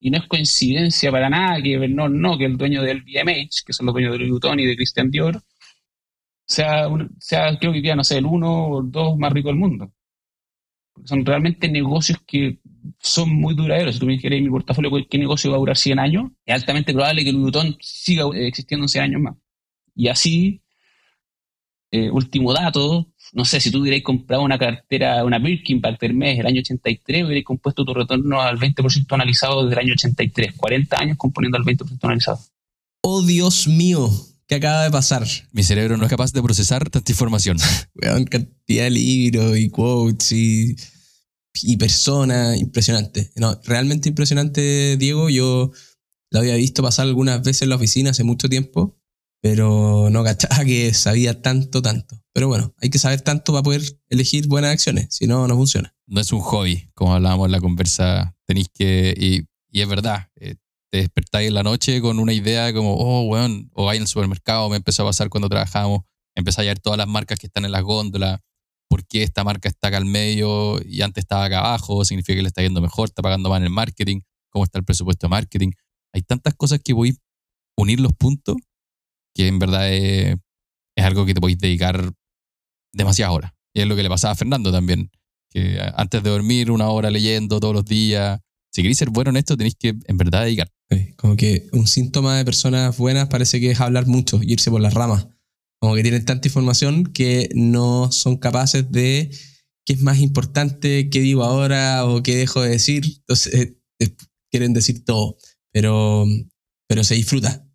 y 0.00 0.10
no 0.10 0.18
es 0.18 0.26
coincidencia 0.26 1.10
para 1.12 1.28
nada 1.30 1.62
que 1.62 1.88
no, 1.88 2.08
no, 2.08 2.38
que 2.38 2.46
el 2.46 2.56
dueño 2.56 2.82
del 2.82 3.02
BMH, 3.02 3.64
que 3.66 3.72
son 3.72 3.86
los 3.86 3.94
dueños 3.94 4.12
de 4.12 4.18
Louis 4.18 4.30
Vuitton 4.32 4.60
y 4.60 4.66
de 4.66 4.76
Christian 4.76 5.10
Dior, 5.10 5.42
sea, 6.46 6.88
sea 7.18 7.58
creo 7.58 7.72
que 7.72 7.82
ya 7.82 7.94
no 7.96 8.04
sé, 8.04 8.18
el 8.18 8.26
uno 8.26 8.66
o 8.68 8.80
el 8.82 8.90
dos 8.90 9.16
más 9.18 9.32
rico 9.32 9.48
del 9.48 9.56
mundo. 9.58 9.92
son 11.04 11.24
realmente 11.24 11.68
negocios 11.68 12.18
que 12.26 12.58
son 13.00 13.30
muy 13.34 13.54
duraderos. 13.54 13.94
Si 13.94 14.00
tú 14.00 14.06
me 14.06 14.12
dijeras 14.14 14.40
mi 14.40 14.50
portafolio, 14.50 14.90
¿qué 15.08 15.18
negocio 15.18 15.50
va 15.50 15.56
a 15.56 15.60
durar 15.60 15.76
100 15.76 15.98
años? 15.98 16.30
Es 16.44 16.54
altamente 16.54 16.92
probable 16.92 17.24
que 17.24 17.32
Louis 17.32 17.44
Vuitton 17.44 17.76
siga 17.80 18.24
existiendo 18.34 18.84
en 18.84 18.88
100 18.88 19.04
años 19.04 19.20
más. 19.22 19.36
Y 19.94 20.08
así, 20.08 20.62
eh, 21.90 22.10
último 22.10 22.52
dato, 22.52 23.09
no 23.32 23.44
sé, 23.44 23.60
si 23.60 23.70
tú 23.70 23.80
hubierais 23.80 24.02
comprado 24.02 24.42
una 24.42 24.58
cartera, 24.58 25.24
una 25.24 25.38
Birkin 25.38 25.80
para 25.80 25.96
el 26.00 26.14
mes 26.14 26.38
del 26.38 26.46
año 26.46 26.60
83, 26.60 27.24
hubierais 27.24 27.44
compuesto 27.44 27.84
tu 27.84 27.94
retorno 27.94 28.40
al 28.40 28.58
20% 28.58 29.06
analizado 29.12 29.64
desde 29.64 29.80
el 29.80 29.86
año 29.86 29.92
83. 29.94 30.54
40 30.56 30.98
años 30.98 31.16
componiendo 31.16 31.56
al 31.56 31.64
20% 31.64 31.98
analizado. 32.02 32.40
Oh, 33.02 33.22
Dios 33.22 33.68
mío, 33.68 34.10
¿qué 34.46 34.56
acaba 34.56 34.82
de 34.82 34.90
pasar? 34.90 35.26
Mi 35.52 35.62
cerebro 35.62 35.96
no 35.96 36.04
es 36.04 36.10
capaz 36.10 36.32
de 36.32 36.42
procesar 36.42 36.90
tanta 36.90 37.12
información. 37.12 37.56
Weón, 37.94 38.24
cantidad 38.24 38.84
de 38.84 38.90
libros 38.90 39.56
y 39.56 39.70
quotes 39.70 40.32
y, 40.32 40.76
y 41.62 41.76
personas, 41.76 42.58
impresionante. 42.58 43.30
No, 43.36 43.60
realmente 43.64 44.08
impresionante, 44.08 44.96
Diego. 44.96 45.30
Yo 45.30 45.70
lo 46.30 46.38
había 46.38 46.56
visto 46.56 46.82
pasar 46.82 47.06
algunas 47.06 47.42
veces 47.42 47.62
en 47.62 47.70
la 47.70 47.76
oficina 47.76 48.10
hace 48.10 48.24
mucho 48.24 48.48
tiempo 48.48 48.99
pero 49.40 50.08
no 50.10 50.22
cachaba 50.22 50.64
que 50.64 50.92
sabía 50.94 51.40
tanto, 51.40 51.82
tanto. 51.82 52.22
Pero 52.32 52.48
bueno, 52.48 52.74
hay 52.80 52.90
que 52.90 52.98
saber 52.98 53.22
tanto 53.22 53.52
para 53.52 53.62
poder 53.62 53.82
elegir 54.08 54.46
buenas 54.46 54.72
acciones, 54.72 55.08
si 55.10 55.26
no, 55.26 55.46
no 55.48 55.56
funciona. 55.56 55.94
No 56.06 56.20
es 56.20 56.32
un 56.32 56.40
hobby, 56.40 56.90
como 56.94 57.14
hablábamos 57.14 57.46
en 57.46 57.52
la 57.52 57.60
conversa, 57.60 58.36
tenéis 58.46 58.68
que, 58.72 59.14
y, 59.16 59.80
es 59.80 59.88
verdad, 59.88 60.28
eh, 60.36 60.56
te 60.90 60.98
despertáis 60.98 61.48
en 61.48 61.54
la 61.54 61.62
noche 61.62 62.00
con 62.00 62.18
una 62.18 62.32
idea 62.32 62.72
como, 62.72 62.94
oh, 62.94 63.22
weón, 63.22 63.70
o 63.74 63.88
hay 63.88 63.96
en 63.96 64.02
el 64.02 64.08
supermercado, 64.08 64.68
me 64.68 64.76
empezó 64.76 65.02
a 65.02 65.06
pasar 65.06 65.28
cuando 65.28 65.48
trabajamos, 65.48 66.02
empezáis 66.34 66.68
a 66.68 66.70
ver 66.70 66.80
todas 66.80 66.98
las 66.98 67.08
marcas 67.08 67.38
que 67.38 67.46
están 67.46 67.64
en 67.64 67.72
las 67.72 67.82
góndolas, 67.82 68.40
por 68.88 69.06
qué 69.06 69.22
esta 69.22 69.44
marca 69.44 69.68
está 69.68 69.88
acá 69.88 69.98
al 69.98 70.04
medio 70.04 70.80
y 70.84 71.02
antes 71.02 71.22
estaba 71.22 71.44
acá 71.44 71.60
abajo, 71.60 72.04
significa 72.04 72.34
que 72.36 72.42
le 72.42 72.48
está 72.48 72.62
yendo 72.62 72.80
mejor, 72.80 73.08
está 73.08 73.22
pagando 73.22 73.48
más 73.48 73.58
en 73.58 73.64
el 73.64 73.70
marketing, 73.70 74.20
cómo 74.50 74.64
está 74.64 74.78
el 74.78 74.84
presupuesto 74.84 75.26
de 75.26 75.30
marketing. 75.30 75.70
Hay 76.12 76.22
tantas 76.22 76.54
cosas 76.54 76.80
que 76.82 76.92
voy 76.92 77.10
a 77.10 77.14
unir 77.82 78.00
los 78.00 78.12
puntos 78.12 78.56
que 79.34 79.46
en 79.46 79.58
verdad 79.58 79.92
es, 79.92 80.36
algo 80.96 81.24
que 81.24 81.34
te 81.34 81.40
podéis 81.40 81.58
dedicar 81.58 82.12
demasiadas 82.92 83.34
horas. 83.34 83.52
Y 83.74 83.80
es 83.80 83.86
lo 83.86 83.96
que 83.96 84.02
le 84.02 84.08
pasaba 84.08 84.32
a 84.32 84.36
Fernando 84.36 84.70
también, 84.70 85.10
que 85.50 85.78
antes 85.94 86.22
de 86.22 86.30
dormir 86.30 86.70
una 86.70 86.88
hora 86.88 87.10
leyendo 87.10 87.60
todos 87.60 87.74
los 87.74 87.84
días, 87.84 88.40
si 88.72 88.82
queréis 88.82 88.98
ser 88.98 89.10
bueno 89.10 89.30
en 89.30 89.36
esto, 89.36 89.56
tenéis 89.56 89.76
que 89.76 89.94
en 90.04 90.16
verdad 90.16 90.44
dedicar. 90.44 90.70
como 91.16 91.36
que 91.36 91.68
un 91.72 91.86
síntoma 91.86 92.36
de 92.36 92.44
personas 92.44 92.96
buenas 92.96 93.28
parece 93.28 93.60
que 93.60 93.70
es 93.70 93.80
hablar 93.80 94.06
mucho, 94.06 94.40
irse 94.42 94.70
por 94.70 94.80
las 94.80 94.94
ramas. 94.94 95.28
Como 95.80 95.94
que 95.94 96.02
tienen 96.02 96.24
tanta 96.24 96.46
información 96.48 97.04
que 97.04 97.48
no 97.54 98.12
son 98.12 98.36
capaces 98.36 98.90
de 98.90 99.30
qué 99.86 99.94
es 99.94 100.02
más 100.02 100.18
importante, 100.18 101.08
qué 101.08 101.20
digo 101.20 101.42
ahora 101.42 102.04
o 102.04 102.22
qué 102.22 102.36
dejo 102.36 102.60
de 102.60 102.70
decir. 102.70 103.04
Entonces, 103.06 103.76
eh, 103.98 104.16
quieren 104.50 104.74
decir 104.74 105.04
todo, 105.04 105.36
pero, 105.72 106.26
pero 106.86 107.02
se 107.02 107.14
disfruta 107.14 107.69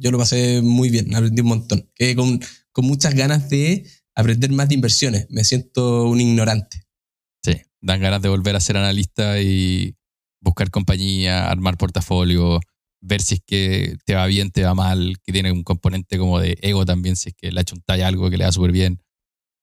yo 0.00 0.10
lo 0.10 0.18
pasé 0.18 0.60
muy 0.62 0.90
bien, 0.90 1.14
aprendí 1.14 1.40
un 1.40 1.48
montón. 1.48 1.90
Quedé 1.94 2.14
con, 2.14 2.40
con 2.72 2.84
muchas 2.84 3.14
ganas 3.14 3.48
de 3.48 3.86
aprender 4.14 4.50
más 4.52 4.68
de 4.68 4.74
inversiones. 4.74 5.26
Me 5.30 5.44
siento 5.44 6.04
un 6.04 6.20
ignorante. 6.20 6.84
Sí, 7.42 7.54
dan 7.80 8.00
ganas 8.00 8.22
de 8.22 8.28
volver 8.28 8.56
a 8.56 8.60
ser 8.60 8.76
analista 8.76 9.40
y 9.40 9.96
buscar 10.40 10.70
compañía, 10.70 11.48
armar 11.48 11.76
portafolio, 11.76 12.60
ver 13.00 13.22
si 13.22 13.36
es 13.36 13.40
que 13.46 13.96
te 14.04 14.14
va 14.14 14.26
bien, 14.26 14.50
te 14.50 14.64
va 14.64 14.74
mal, 14.74 15.16
que 15.22 15.32
tiene 15.32 15.52
un 15.52 15.62
componente 15.62 16.18
como 16.18 16.40
de 16.40 16.58
ego 16.62 16.84
también, 16.84 17.16
si 17.16 17.30
es 17.30 17.34
que 17.34 17.52
le 17.52 17.64
talla 17.84 18.08
algo 18.08 18.30
que 18.30 18.36
le 18.36 18.44
da 18.44 18.52
súper 18.52 18.72
bien. 18.72 19.02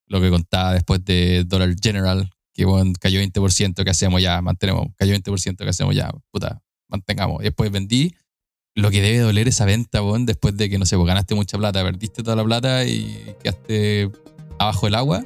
Lo 0.07 0.21
que 0.21 0.29
contaba 0.29 0.73
después 0.73 1.03
de 1.05 1.43
Dollar 1.45 1.73
General, 1.81 2.29
que 2.53 2.65
bueno, 2.65 2.93
cayó 2.99 3.19
20%, 3.19 3.83
¿qué 3.83 3.89
hacemos 3.89 4.21
ya? 4.21 4.41
Mantenemos, 4.41 4.87
cayó 4.95 5.13
20%, 5.13 5.57
¿qué 5.57 5.69
hacemos 5.69 5.95
ya? 5.95 6.11
Puta, 6.31 6.61
mantengamos. 6.87 7.41
Después 7.41 7.71
vendí 7.71 8.13
lo 8.75 8.89
que 8.89 9.01
debe 9.01 9.19
doler 9.19 9.47
esa 9.47 9.65
venta, 9.65 10.01
weón, 10.01 10.25
después 10.25 10.57
de 10.57 10.69
que, 10.69 10.79
no 10.79 10.85
sé, 10.85 10.95
pues 10.95 11.07
ganaste 11.07 11.35
mucha 11.35 11.57
plata, 11.57 11.83
perdiste 11.83 12.23
toda 12.23 12.35
la 12.35 12.43
plata 12.43 12.85
y 12.85 13.35
quedaste 13.41 14.09
abajo 14.59 14.87
del 14.87 14.95
agua. 14.95 15.23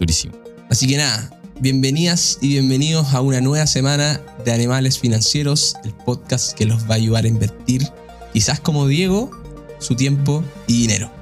Durísimo. 0.00 0.34
Así 0.70 0.86
que 0.86 0.96
nada, 0.96 1.30
bienvenidas 1.60 2.38
y 2.40 2.48
bienvenidos 2.48 3.14
a 3.14 3.20
una 3.20 3.40
nueva 3.40 3.66
semana 3.66 4.20
de 4.44 4.52
Animales 4.52 4.98
Financieros, 4.98 5.76
el 5.84 5.94
podcast 5.94 6.52
que 6.56 6.66
los 6.66 6.84
va 6.84 6.94
a 6.94 6.96
ayudar 6.96 7.24
a 7.24 7.28
invertir, 7.28 7.86
quizás 8.32 8.60
como 8.60 8.86
Diego, 8.86 9.30
su 9.78 9.94
tiempo 9.94 10.44
y 10.66 10.82
dinero. 10.82 11.12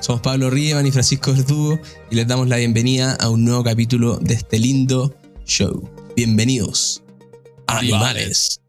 Somos 0.00 0.22
Pablo 0.22 0.50
Riemann 0.50 0.86
y 0.86 0.90
Francisco 0.90 1.32
Verdugo 1.32 1.78
y 2.10 2.16
les 2.16 2.26
damos 2.26 2.48
la 2.48 2.56
bienvenida 2.56 3.14
a 3.14 3.28
un 3.28 3.44
nuevo 3.44 3.62
capítulo 3.62 4.16
de 4.16 4.34
este 4.34 4.58
lindo 4.58 5.14
show. 5.44 5.88
Bienvenidos. 6.16 7.02
Animales. 7.66 8.59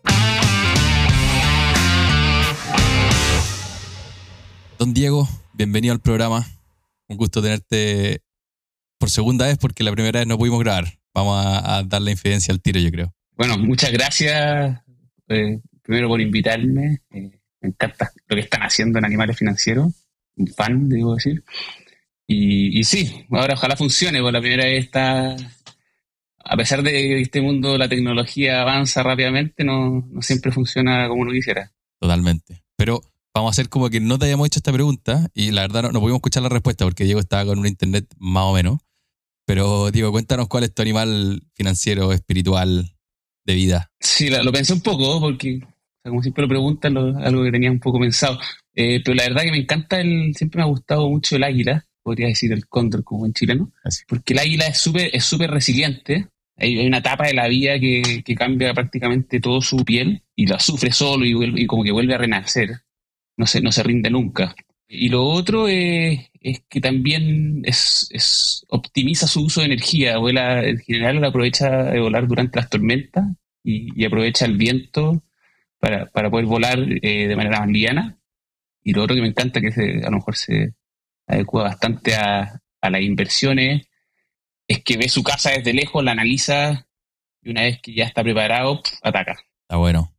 Don 4.81 4.95
Diego, 4.95 5.29
bienvenido 5.53 5.93
al 5.93 5.99
programa. 5.99 6.43
Un 7.07 7.15
gusto 7.15 7.39
tenerte 7.39 8.23
por 8.97 9.11
segunda 9.11 9.45
vez 9.45 9.59
porque 9.59 9.83
la 9.83 9.91
primera 9.91 10.21
vez 10.21 10.27
no 10.27 10.39
pudimos 10.39 10.59
grabar. 10.59 10.97
Vamos 11.13 11.45
a, 11.45 11.83
dar 11.83 12.01
la 12.01 12.09
infidencia 12.09 12.51
al 12.51 12.63
tiro, 12.63 12.79
yo 12.79 12.89
creo. 12.89 13.13
Bueno, 13.37 13.59
muchas 13.59 13.91
gracias 13.91 14.81
eh, 15.27 15.59
primero 15.83 16.07
por 16.07 16.19
invitarme. 16.19 17.03
Eh, 17.11 17.29
me 17.61 17.69
encanta 17.69 18.11
lo 18.27 18.35
que 18.35 18.41
están 18.41 18.63
haciendo 18.63 18.97
en 18.97 19.05
Animales 19.05 19.37
Financieros. 19.37 19.93
Un 20.35 20.47
fan, 20.47 20.89
debo 20.89 21.13
decir. 21.13 21.43
Y, 22.25 22.83
sí, 22.83 23.27
ahora 23.29 23.53
ojalá 23.53 23.75
funcione, 23.75 24.19
porque 24.19 24.33
la 24.33 24.41
primera 24.41 24.65
vez 24.65 24.85
está... 24.85 25.35
A 26.43 26.57
pesar 26.57 26.81
de 26.81 26.91
que 26.91 27.21
este 27.21 27.39
mundo 27.39 27.77
la 27.77 27.87
tecnología 27.87 28.63
avanza 28.63 29.03
rápidamente, 29.03 29.63
no, 29.63 30.09
no 30.11 30.23
siempre 30.23 30.51
funciona 30.51 31.07
como 31.07 31.21
uno 31.21 31.33
quisiera. 31.33 31.71
Totalmente. 31.99 32.63
Pero 32.75 33.03
vamos 33.33 33.49
a 33.49 33.51
hacer 33.51 33.69
como 33.69 33.89
que 33.89 33.99
no 33.99 34.19
te 34.19 34.25
hayamos 34.25 34.47
hecho 34.47 34.59
esta 34.59 34.73
pregunta 34.73 35.29
y 35.33 35.51
la 35.51 35.61
verdad 35.61 35.83
no, 35.83 35.99
pudimos 35.99 36.17
escuchar 36.17 36.43
la 36.43 36.49
respuesta 36.49 36.85
porque 36.85 37.03
Diego 37.03 37.19
estaba 37.19 37.45
con 37.45 37.59
un 37.59 37.67
internet 37.67 38.05
más 38.17 38.43
o 38.43 38.53
menos. 38.53 38.79
Pero 39.45 39.91
Diego, 39.91 40.11
cuéntanos 40.11 40.47
cuál 40.47 40.63
es 40.63 40.73
tu 40.73 40.81
animal 40.81 41.41
financiero, 41.55 42.13
espiritual, 42.13 42.93
de 43.45 43.53
vida. 43.53 43.91
Sí, 43.99 44.29
lo, 44.29 44.51
pensé 44.51 44.73
un 44.73 44.81
poco 44.81 45.19
porque, 45.19 45.59
como 46.03 46.21
siempre 46.21 46.43
lo 46.43 46.47
preguntan, 46.47 46.95
algo 46.97 47.43
que 47.43 47.51
tenía 47.51 47.71
un 47.71 47.79
poco 47.79 47.99
pensado. 47.99 48.39
Eh, 48.75 49.01
pero 49.03 49.15
la 49.15 49.23
verdad 49.23 49.41
que 49.41 49.51
me 49.51 49.57
encanta, 49.57 49.99
el, 49.99 50.33
siempre 50.35 50.59
me 50.59 50.63
ha 50.63 50.67
gustado 50.67 51.09
mucho 51.09 51.35
el 51.35 51.43
águila, 51.43 51.85
podría 52.03 52.27
decir 52.27 52.53
el 52.53 52.67
cóndor 52.67 53.03
como 53.03 53.25
en 53.25 53.33
chileno, 53.33 53.71
porque 54.07 54.33
el 54.33 54.39
águila 54.39 54.67
es 54.67 54.77
súper 54.77 55.09
es 55.13 55.25
súper 55.25 55.51
resiliente. 55.51 56.27
Hay, 56.57 56.85
una 56.85 56.99
etapa 56.99 57.25
de 57.25 57.33
la 57.33 57.47
vida 57.47 57.79
que, 57.79 58.23
cambia 58.37 58.73
prácticamente 58.73 59.39
todo 59.39 59.61
su 59.61 59.83
piel 59.83 60.23
y 60.35 60.45
la 60.45 60.59
sufre 60.59 60.91
solo 60.91 61.25
y, 61.25 61.63
y 61.63 61.65
como 61.65 61.83
que 61.83 61.91
vuelve 61.91 62.13
a 62.13 62.19
renacer 62.19 62.81
no 63.37 63.45
se, 63.45 63.61
no 63.61 63.71
se 63.71 63.83
rinde 63.83 64.09
nunca. 64.09 64.55
Y 64.87 65.07
lo 65.07 65.25
otro 65.25 65.69
es, 65.69 66.29
que 66.67 66.81
también 66.81 67.61
es, 67.63 68.65
optimiza 68.67 69.25
su 69.25 69.45
uso 69.45 69.61
de 69.61 69.67
energía. 69.67 70.17
Vuela, 70.17 70.65
en 70.65 70.79
general 70.79 71.23
aprovecha 71.23 71.83
de 71.83 71.99
volar 72.01 72.27
durante 72.27 72.59
las 72.59 72.69
tormentas 72.69 73.25
y, 73.63 74.03
aprovecha 74.03 74.45
el 74.45 74.57
viento 74.57 75.23
para, 75.79 76.07
poder 76.07 76.45
volar 76.45 76.79
eh, 77.01 77.27
de 77.27 77.35
manera 77.37 77.59
más 77.59 77.69
liviana. 77.69 78.17
Y 78.83 78.93
lo 78.93 79.03
otro 79.03 79.15
que 79.15 79.21
me 79.21 79.29
encanta, 79.29 79.61
que 79.61 79.69
a 80.03 80.09
lo 80.09 80.17
mejor 80.17 80.35
se 80.35 80.73
adecua 81.25 81.63
bastante 81.63 82.15
a, 82.15 82.61
a 82.81 82.89
las 82.89 83.01
inversiones, 83.01 83.87
es 84.67 84.83
que 84.83 84.97
ve 84.97 85.07
su 85.07 85.23
casa 85.23 85.51
desde 85.51 85.73
lejos, 85.73 86.03
la 86.03 86.11
analiza 86.11 86.87
y 87.41 87.51
una 87.51 87.61
vez 87.61 87.79
que 87.81 87.93
ya 87.93 88.05
está 88.05 88.23
preparado, 88.23 88.81
ataca. 89.01 89.37
Está 89.61 89.77
bueno. 89.77 90.13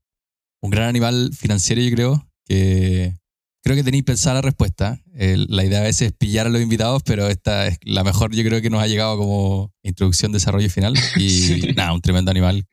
Un 0.60 0.70
gran 0.70 0.88
animal 0.88 1.31
financiero, 1.37 1.82
yo 1.82 1.94
creo, 1.94 2.31
que 2.52 3.16
creo 3.62 3.76
que 3.76 3.84
tenéis 3.84 4.04
pensada 4.04 4.37
la 4.37 4.43
respuesta. 4.43 5.00
la 5.14 5.64
idea 5.64 5.81
a 5.81 5.84
veces 5.84 6.08
es 6.08 6.12
pillar 6.12 6.46
a 6.46 6.50
los 6.50 6.60
invitados, 6.60 7.02
pero 7.04 7.28
esta 7.28 7.66
es 7.66 7.78
la 7.84 8.04
mejor, 8.04 8.34
yo 8.34 8.44
creo 8.44 8.60
que 8.60 8.70
nos 8.70 8.82
ha 8.82 8.87
llegado 8.87 9.16
como 9.16 9.72
introducción, 9.82 10.32
desarrollo 10.32 10.69
final. 10.69 10.94
Y 11.16 11.72
nada, 11.75 11.93
un 11.93 12.00
tremendo 12.00 12.31
animal. 12.31 12.66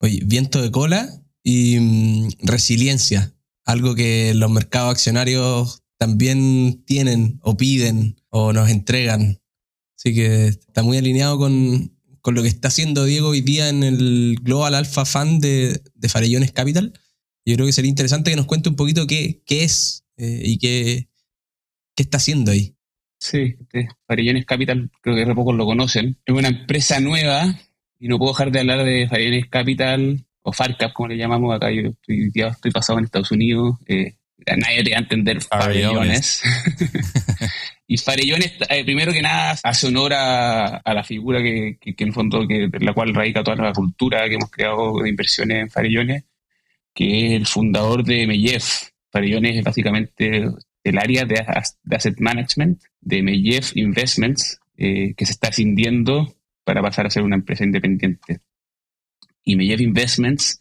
Oye, 0.00 0.20
viento 0.24 0.62
de 0.62 0.70
cola 0.70 1.08
y 1.44 1.78
mm, 1.78 2.28
resiliencia, 2.42 3.34
algo 3.64 3.94
que 3.94 4.32
los 4.34 4.50
mercados 4.50 4.90
accionarios 4.90 5.82
también 5.98 6.82
tienen 6.86 7.38
o 7.42 7.56
piden 7.56 8.16
o 8.30 8.52
nos 8.52 8.70
entregan. 8.70 9.40
Así 9.96 10.14
que 10.14 10.46
está 10.48 10.82
muy 10.82 10.96
alineado 10.96 11.38
con, 11.38 11.92
lo 12.24 12.42
que 12.42 12.48
está 12.48 12.68
haciendo 12.68 13.04
Diego 13.04 13.28
hoy 13.28 13.42
día 13.42 13.68
en 13.68 13.82
el 13.82 14.38
Global 14.42 14.74
Alpha 14.74 15.04
Fund 15.04 15.42
de, 15.42 15.82
de 15.94 16.08
Farellones 16.08 16.52
Capital 16.52 16.94
yo 17.44 17.54
creo 17.54 17.66
que 17.66 17.72
sería 17.72 17.88
interesante 17.88 18.30
que 18.30 18.36
nos 18.36 18.46
cuente 18.46 18.68
un 18.68 18.76
poquito 18.76 19.06
qué, 19.06 19.42
qué 19.46 19.64
es 19.64 20.04
eh, 20.16 20.42
y 20.44 20.58
qué, 20.58 21.08
qué 21.94 22.02
está 22.02 22.18
haciendo 22.18 22.50
ahí. 22.50 22.74
Sí, 23.18 23.56
Farillones 24.06 24.46
Capital, 24.46 24.90
creo 25.02 25.14
que 25.14 25.24
re 25.24 25.34
pocos 25.34 25.54
lo 25.54 25.66
conocen. 25.66 26.18
Es 26.24 26.34
una 26.34 26.48
empresa 26.48 27.00
nueva 27.00 27.54
y 27.98 28.08
no 28.08 28.18
puedo 28.18 28.32
dejar 28.32 28.50
de 28.50 28.60
hablar 28.60 28.84
de 28.84 29.08
Farillones 29.08 29.48
Capital 29.48 30.24
o 30.42 30.52
FARCAP, 30.52 30.92
como 30.92 31.08
le 31.08 31.18
llamamos 31.18 31.54
acá, 31.54 31.70
yo 31.70 31.90
estoy, 31.90 32.30
ya 32.34 32.48
estoy 32.48 32.70
pasado 32.70 32.98
en 32.98 33.04
Estados 33.04 33.30
Unidos, 33.30 33.76
eh, 33.86 34.14
nadie 34.56 34.82
te 34.82 34.90
va 34.90 34.96
a 34.96 35.00
entender 35.00 35.42
farellones. 35.42 36.42
y 37.86 37.98
farellones, 37.98 38.54
eh, 38.68 38.84
primero 38.84 39.12
que 39.12 39.20
nada, 39.20 39.56
hace 39.62 39.86
honor 39.86 40.14
a, 40.14 40.82
la 40.84 41.04
figura 41.04 41.42
que, 41.42 41.76
que, 41.78 41.94
en 41.98 42.08
el 42.08 42.14
fondo, 42.14 42.46
que, 42.48 42.70
la 42.80 42.94
cual 42.94 43.14
radica 43.14 43.44
toda 43.44 43.56
la 43.56 43.72
cultura 43.72 44.28
que 44.28 44.36
hemos 44.36 44.50
creado 44.50 45.02
de 45.02 45.08
inversiones 45.10 45.58
en 45.58 45.70
farellones, 45.70 46.24
que 46.94 47.26
es 47.26 47.32
el 47.32 47.46
fundador 47.46 48.04
de 48.04 48.26
Mellef. 48.26 48.90
Farellones 49.10 49.56
es 49.56 49.64
básicamente 49.64 50.44
el 50.84 50.98
área 50.98 51.24
de, 51.24 51.44
asset 51.90 52.18
management 52.20 52.82
de 53.00 53.22
Mellef 53.22 53.76
Investments, 53.76 54.58
eh, 54.76 55.14
que 55.14 55.26
se 55.26 55.32
está 55.32 55.48
ascendiendo 55.48 56.34
para 56.64 56.82
pasar 56.82 57.06
a 57.06 57.10
ser 57.10 57.22
una 57.22 57.36
empresa 57.36 57.64
independiente. 57.64 58.40
Y 59.44 59.56
Mellef 59.56 59.80
Investments 59.80 60.58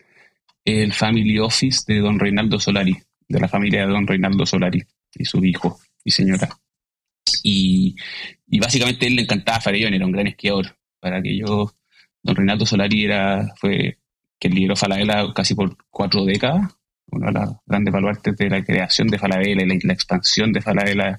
el 0.66 0.94
family 0.94 1.40
office 1.40 1.82
de 1.88 2.00
don 2.00 2.20
Reinaldo 2.20 2.60
Solari 2.60 2.96
de 3.28 3.40
la 3.40 3.48
familia 3.48 3.86
de 3.86 3.92
don 3.92 4.08
Reinaldo 4.08 4.46
Solari 4.46 4.82
y 5.14 5.26
su 5.26 5.44
hijo 5.46 5.80
y 6.04 6.12
señora. 6.12 6.50
Y, 7.44 7.96
y 8.48 8.60
básicamente 8.60 9.08
él 9.08 9.16
le 9.16 9.22
encantaba 9.22 9.62
Farellón, 9.62 9.94
era 9.94 10.06
un 10.06 10.12
gran 10.12 10.28
esquiador. 10.28 10.76
Para 11.00 11.22
que 11.22 11.38
yo, 11.38 11.72
don 12.24 12.36
Reinaldo 12.36 12.66
Solari 12.66 13.06
era, 13.06 13.54
fue 13.56 14.00
quien 14.40 14.56
lideró 14.56 14.76
Falabella 14.76 15.34
casi 15.34 15.56
por 15.56 15.76
cuatro 15.90 16.26
décadas, 16.26 16.76
uno 17.12 17.28
de 17.28 17.32
los 17.34 17.56
grandes 17.66 17.94
baluartes 17.94 18.36
de 18.38 18.50
la 18.50 18.64
creación 18.64 19.08
de 19.08 19.18
Falabella 19.18 19.64
y 19.64 19.80
la, 19.80 19.94
expansión 19.94 20.54
de 20.54 20.62
Falabella 20.62 21.18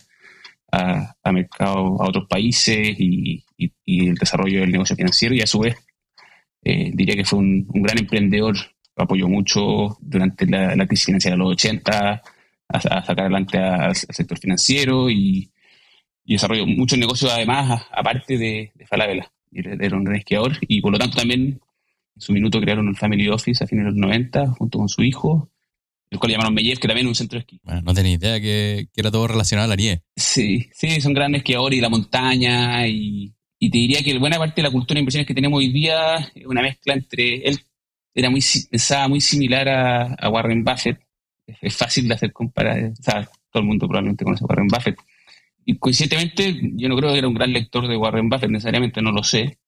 a, 0.72 1.14
a 1.22 1.32
mercados, 1.32 2.00
a 2.00 2.08
otros 2.08 2.26
países 2.28 2.94
y, 2.98 3.44
y, 3.56 4.08
el 4.08 4.14
desarrollo 4.14 4.60
del 4.60 4.72
negocio 4.72 4.96
financiero. 4.96 5.34
Y 5.34 5.42
a 5.42 5.46
su 5.46 5.60
vez, 5.60 5.76
eh, 6.62 6.90
diría 6.94 7.16
que 7.16 7.24
fue 7.24 7.40
un, 7.40 7.66
un 7.72 7.82
gran 7.82 7.98
emprendedor 7.98 8.56
apoyó 9.00 9.28
mucho 9.28 9.96
durante 10.00 10.46
la, 10.46 10.86
crisis 10.86 11.06
financiera 11.06 11.34
de 11.36 11.38
los 11.38 11.52
80 11.52 12.22
a, 12.68 12.80
sacar 12.80 13.20
adelante 13.20 13.58
al, 13.58 13.94
sector 13.94 14.38
financiero 14.38 15.10
y, 15.10 15.50
desarrolló 16.24 16.64
muchos 16.64 16.96
negocios 16.96 17.32
además, 17.32 17.82
aparte 17.90 18.38
de, 18.38 18.70
de 18.72 18.86
Falabella. 18.86 19.32
Era 19.52 19.96
un 19.96 20.04
gran 20.04 20.16
esquiador 20.16 20.52
y 20.60 20.80
por 20.80 20.92
lo 20.92 20.98
tanto 20.98 21.16
también 21.16 21.60
en 22.14 22.20
su 22.20 22.32
minuto 22.32 22.60
crearon 22.60 22.88
el 22.88 22.96
Family 22.96 23.28
Office 23.28 23.62
a 23.62 23.66
fines 23.66 23.84
de 23.84 23.90
los 23.90 23.98
90 23.98 24.48
junto 24.58 24.78
con 24.78 24.88
su 24.88 25.02
hijo, 25.02 25.50
el 26.10 26.18
cual 26.18 26.32
llamaron 26.32 26.54
Meyer, 26.54 26.78
que 26.78 26.88
también 26.88 27.06
es 27.06 27.10
un 27.10 27.14
centro 27.14 27.38
de 27.38 27.40
esquí. 27.40 27.60
Bueno, 27.62 27.82
no 27.82 27.94
tenía 27.94 28.12
idea 28.12 28.40
que, 28.40 28.88
era 28.94 29.10
todo 29.10 29.28
relacionado 29.28 29.66
a 29.66 29.68
la 29.68 29.76
nieve. 29.76 30.02
Sí, 30.16 30.68
sí, 30.72 31.00
son 31.00 31.14
grandes 31.14 31.40
esquiadores 31.40 31.78
y 31.78 31.82
la 31.82 31.88
montaña 31.88 32.86
y, 32.86 33.32
y 33.58 33.70
te 33.70 33.78
diría 33.78 34.02
que 34.02 34.18
buena 34.18 34.38
parte 34.38 34.60
de 34.60 34.68
la 34.68 34.72
cultura 34.72 34.96
de 34.96 35.00
inversiones 35.00 35.26
que 35.26 35.34
tenemos 35.34 35.58
hoy 35.58 35.70
día 35.70 36.16
es 36.34 36.46
una 36.46 36.62
mezcla 36.62 36.94
entre 36.94 37.48
él 37.48 37.60
era 38.14 38.30
muy, 38.30 38.40
pensaba 38.70 39.08
muy 39.08 39.20
similar 39.20 39.68
a, 39.68 40.28
Warren 40.28 40.64
Buffett. 40.64 41.00
Es, 41.46 41.76
fácil 41.76 42.08
de 42.08 42.14
hacer 42.14 42.32
comparaciones. 42.32 43.00
todo 43.00 43.60
el 43.62 43.64
mundo 43.64 43.86
probablemente 43.86 44.24
conoce 44.24 44.44
a 44.44 44.46
Warren 44.46 44.68
Buffett. 44.68 44.98
Y 45.64 45.78
coincidentemente, 45.78 46.58
yo 46.74 46.88
no 46.88 46.96
creo 46.96 47.12
que 47.12 47.18
era 47.18 47.28
un 47.28 47.34
gran 47.34 47.52
lector 47.52 47.86
de 47.86 47.96
Warren 47.96 48.28
Buffett, 48.28 48.50
necesariamente 48.50 49.02
no 49.02 49.12
lo 49.12 49.22
sé. 49.22 49.58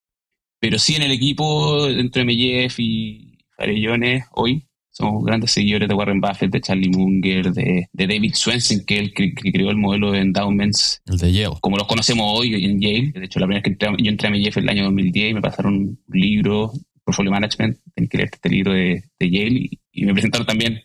Pero 0.63 0.79
sí 0.79 0.95
en 0.95 1.03
el 1.03 1.11
equipo, 1.11 1.89
dentro 1.89 2.21
de 2.21 2.25
Mellef 2.25 2.79
y 2.79 3.37
Farellones, 3.57 4.27
hoy 4.31 4.65
somos 4.91 5.25
grandes 5.25 5.51
seguidores 5.51 5.89
de 5.89 5.95
Warren 5.97 6.21
Buffett, 6.21 6.53
de 6.53 6.61
Charlie 6.61 6.89
Munger, 6.89 7.53
de, 7.53 7.89
David 7.93 8.33
Swensen, 8.33 8.85
que 8.87 9.13
que, 9.13 9.35
creó 9.35 9.71
el 9.71 9.77
modelo 9.77 10.13
de 10.13 10.21
endowments. 10.21 11.03
El 11.07 11.19
de 11.19 11.33
Yale. 11.33 11.57
Como 11.61 11.77
los 11.77 11.89
conocemos 11.89 12.39
hoy 12.39 12.65
en 12.65 12.81
Yale. 12.81 13.11
De 13.13 13.25
hecho, 13.25 13.41
la 13.41 13.47
primera 13.47 13.61
vez 13.61 13.65
que 13.65 13.71
entré, 13.71 14.05
yo 14.05 14.09
entré 14.09 14.29
a 14.29 14.31
Mellef 14.31 14.57
el 14.57 14.69
año 14.69 14.85
2010 14.85 15.31
y 15.31 15.35
me 15.35 15.41
pasaron 15.41 15.75
un 15.75 16.01
libro 16.07 16.71
Portfolio 17.03 17.33
Management, 17.33 17.79
tenés 17.97 18.09
que 18.09 18.17
leer 18.19 18.31
este 18.33 18.49
libro 18.49 18.73
de, 18.73 19.03
Yale 19.19 19.69
y, 19.91 20.05
me 20.05 20.13
presentaron 20.13 20.47
también 20.47 20.81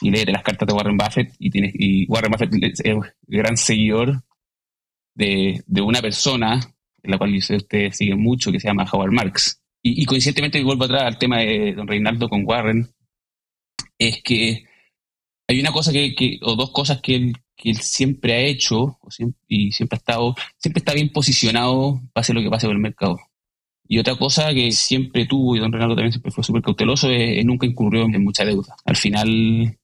y 0.00 0.10
leer 0.10 0.30
las 0.30 0.42
cartas 0.42 0.66
de 0.66 0.74
Warren 0.74 0.96
Buffett 0.96 1.32
y, 1.38 1.50
tienes, 1.50 1.72
y 1.78 2.04
Warren 2.08 2.32
Buffett 2.32 2.52
es 2.84 2.96
gran 3.28 3.56
seguidor 3.56 4.24
de, 5.14 5.62
una 5.80 6.00
persona 6.00 6.54
en 6.54 6.70
la 7.04 7.18
cual 7.18 7.34
ustedes 7.34 7.96
siguen 7.96 8.20
mucho, 8.20 8.52
que 8.52 8.60
se 8.60 8.68
llama 8.68 8.88
Howard 8.90 9.12
Marks. 9.12 9.60
Y, 9.82 10.02
y 10.02 10.04
coincidentemente, 10.04 10.62
vuelvo 10.62 10.84
atrás 10.84 11.02
al 11.02 11.18
tema 11.18 11.38
de 11.38 11.74
don 11.74 11.88
Reinaldo 11.88 12.28
con 12.28 12.44
Warren, 12.44 12.90
es 13.98 14.22
que 14.22 14.64
hay 15.50 15.58
una 15.60 15.72
cosa 15.72 15.92
que, 15.92 16.38
o 16.42 16.54
dos 16.54 16.70
cosas 16.70 17.00
que 17.00 17.16
él, 17.16 17.32
que 17.56 17.74
siempre 17.74 18.34
ha 18.34 18.38
hecho 18.38 18.98
y 19.48 19.72
siempre 19.72 19.96
ha 19.96 19.98
estado, 19.98 20.34
siempre 20.56 20.78
está 20.78 20.94
bien 20.94 21.10
posicionado, 21.10 22.00
pase 22.12 22.32
lo 22.32 22.40
que 22.40 22.48
pase 22.48 22.66
con 22.68 22.76
el 22.76 22.82
mercado. 22.82 23.18
Y 23.88 23.98
otra 23.98 24.14
cosa 24.14 24.54
que 24.54 24.70
siempre 24.70 25.26
tuvo, 25.26 25.56
y 25.56 25.58
don 25.58 25.72
Renato 25.72 25.96
también 25.96 26.12
siempre 26.12 26.30
fue 26.30 26.44
súper 26.44 26.62
cauteloso, 26.62 27.10
es, 27.10 27.44
nunca 27.44 27.66
incurrió 27.66 28.04
en 28.04 28.22
mucha 28.22 28.44
deuda. 28.44 28.76
Al 28.84 28.94
final, 28.94 29.76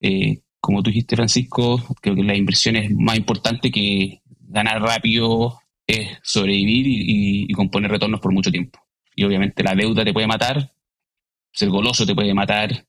eh, 0.00 0.40
como 0.60 0.82
tú 0.82 0.90
dijiste, 0.90 1.14
Francisco, 1.14 1.80
creo 2.00 2.16
que 2.16 2.24
la 2.24 2.36
inversión 2.36 2.74
es 2.74 2.90
más 2.90 3.16
importante 3.16 3.70
que 3.70 4.22
ganar 4.40 4.82
rápido, 4.82 5.60
es 5.90 6.18
sobrevivir 6.22 6.86
y, 6.86 7.52
componer 7.52 7.90
retornos 7.90 8.20
por 8.20 8.32
mucho 8.32 8.50
tiempo. 8.50 8.80
Y 9.14 9.24
obviamente 9.24 9.62
la 9.62 9.74
deuda 9.74 10.04
te 10.04 10.12
puede 10.12 10.26
matar, 10.26 10.72
ser 11.52 11.68
goloso 11.68 12.06
te 12.06 12.14
puede 12.14 12.32
matar, 12.34 12.86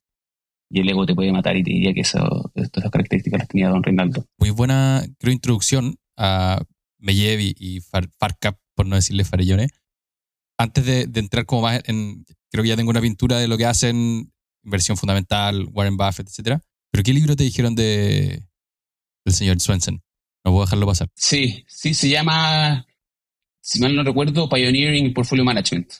y 0.69 0.79
el 0.79 0.89
ego 0.89 1.05
te 1.05 1.15
puede 1.15 1.31
matar 1.31 1.57
y 1.57 1.63
te 1.63 1.71
diría 1.71 1.93
que 1.93 2.01
eso, 2.01 2.51
estas 2.55 2.89
características 2.89 3.39
las 3.39 3.47
tenía 3.47 3.69
don 3.69 3.83
Reinaldo. 3.83 4.25
Muy 4.37 4.51
buena, 4.51 5.03
creo, 5.19 5.33
introducción 5.33 5.97
a 6.15 6.63
Mellev 6.97 7.39
y, 7.41 7.81
Farcap, 7.81 8.57
por 8.75 8.85
no 8.85 8.95
decirle 8.95 9.25
farellones 9.25 9.71
antes 10.61 10.85
de, 10.85 11.19
entrar 11.19 11.45
como 11.45 11.63
más 11.63 11.81
en, 11.85 12.25
creo 12.51 12.63
que 12.63 12.69
ya 12.69 12.75
tengo 12.75 12.91
una 12.91 13.01
pintura 13.01 13.37
de 13.37 13.47
lo 13.47 13.57
que 13.57 13.65
hacen, 13.65 14.31
inversión 14.63 14.97
fundamental, 14.97 15.67
Warren 15.71 15.97
Buffett, 15.97 16.27
etcétera. 16.27 16.61
Pero 16.91 17.03
¿qué 17.03 17.13
libro 17.13 17.35
te 17.35 17.43
dijeron 17.43 17.75
de 17.75 18.47
del 19.25 19.33
señor 19.33 19.59
Swensen? 19.59 20.03
No 20.43 20.51
puedo 20.51 20.65
dejarlo 20.65 20.85
pasar. 20.85 21.09
Sí, 21.15 21.63
sí, 21.67 21.93
se 21.93 22.09
llama, 22.09 22.85
si 23.61 23.79
mal 23.79 23.95
no 23.95 24.03
recuerdo, 24.03 24.49
Pioneering 24.49 25.13
Portfolio 25.13 25.45
Management. 25.45 25.93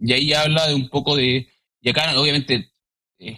Y 0.00 0.12
ahí 0.12 0.32
habla 0.32 0.68
de 0.68 0.74
un 0.74 0.88
poco 0.88 1.16
de, 1.16 1.48
y 1.80 1.88
acá 1.88 2.18
obviamente 2.20 2.70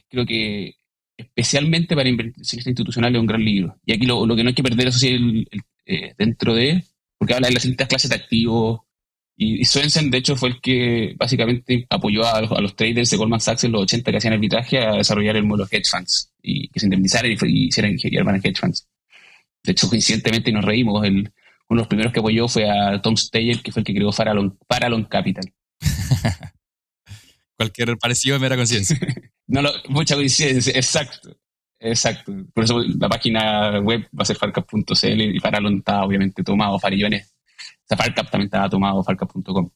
creo 0.08 0.26
que 0.26 0.74
especialmente 1.16 1.94
para 1.94 2.08
inversionistas 2.08 2.66
institucionales 2.66 3.16
es 3.16 3.20
un 3.20 3.26
gran 3.26 3.44
libro. 3.44 3.76
Y 3.84 3.92
aquí 3.92 4.06
lo, 4.06 4.26
que 4.34 4.42
no 4.42 4.48
hay 4.48 4.54
que 4.54 4.62
perder, 4.62 4.88
eso 4.88 4.98
sí, 4.98 5.08
el, 5.08 5.46
eh, 5.86 6.14
dentro 6.16 6.54
de, 6.54 6.84
porque 7.18 7.34
habla 7.34 7.48
de 7.48 7.54
las 7.54 7.62
distintas 7.62 7.88
clases 7.88 8.10
de 8.10 8.16
activos, 8.16 8.80
y, 9.40 9.64
Swensen, 9.64 10.10
de 10.10 10.18
hecho, 10.18 10.34
fue 10.34 10.48
el 10.48 10.60
que 10.60 11.14
básicamente 11.16 11.86
apoyó 11.90 12.26
a 12.26 12.60
los, 12.60 12.74
traders 12.74 13.10
de 13.10 13.16
Goldman 13.16 13.40
Sachs 13.40 13.62
en 13.62 13.70
los 13.70 13.82
80 13.82 14.10
que 14.10 14.16
hacían 14.16 14.32
arbitraje 14.32 14.78
a 14.78 14.94
desarrollar 14.94 15.36
el 15.36 15.44
modelo 15.44 15.68
hedge 15.70 15.88
funds 15.88 16.32
y 16.42 16.66
que 16.68 16.80
se 16.80 16.86
indemnizaran 16.86 17.30
y, 17.30 17.68
hicieran 17.68 17.96
hedge 17.96 18.58
funds. 18.58 18.88
De 19.62 19.72
hecho, 19.72 19.88
coincidentemente 19.88 20.50
nos 20.50 20.64
reímos. 20.64 21.04
El, 21.04 21.32
uno 21.68 21.78
de 21.78 21.82
los 21.82 21.88
primeros 21.88 22.12
que 22.12 22.20
apoyó 22.20 22.48
fue 22.48 22.68
a 22.68 23.00
Tom 23.02 23.16
Steyer, 23.16 23.60
que 23.62 23.72
fue 23.72 23.80
el 23.80 23.86
que 23.86 23.94
creó 23.94 24.12
Farallon, 24.12 24.58
Farallon 24.68 25.04
Capital. 25.04 25.44
Cualquier 27.56 27.96
parecido 27.98 28.34
de 28.34 28.40
mera 28.40 28.56
coincidencia. 28.56 28.96
no, 29.46 29.62
mucha 29.88 30.14
coincidencia, 30.14 30.72
exacto. 30.74 31.36
Exacto. 31.80 32.32
Por 32.52 32.64
eso 32.64 32.80
la 32.80 33.08
página 33.08 33.78
web 33.80 34.08
va 34.16 34.22
a 34.22 34.24
ser 34.24 34.36
farcap.cl 34.36 35.20
y 35.20 35.38
Farallon 35.38 35.78
está 35.78 36.02
obviamente 36.04 36.42
tomado, 36.42 36.78
Farillones 36.78 37.32
sea, 37.88 37.96
Farcap 37.96 38.30
también 38.30 38.46
estaba 38.46 38.68
tomado, 38.68 39.02
farcap.com. 39.02 39.70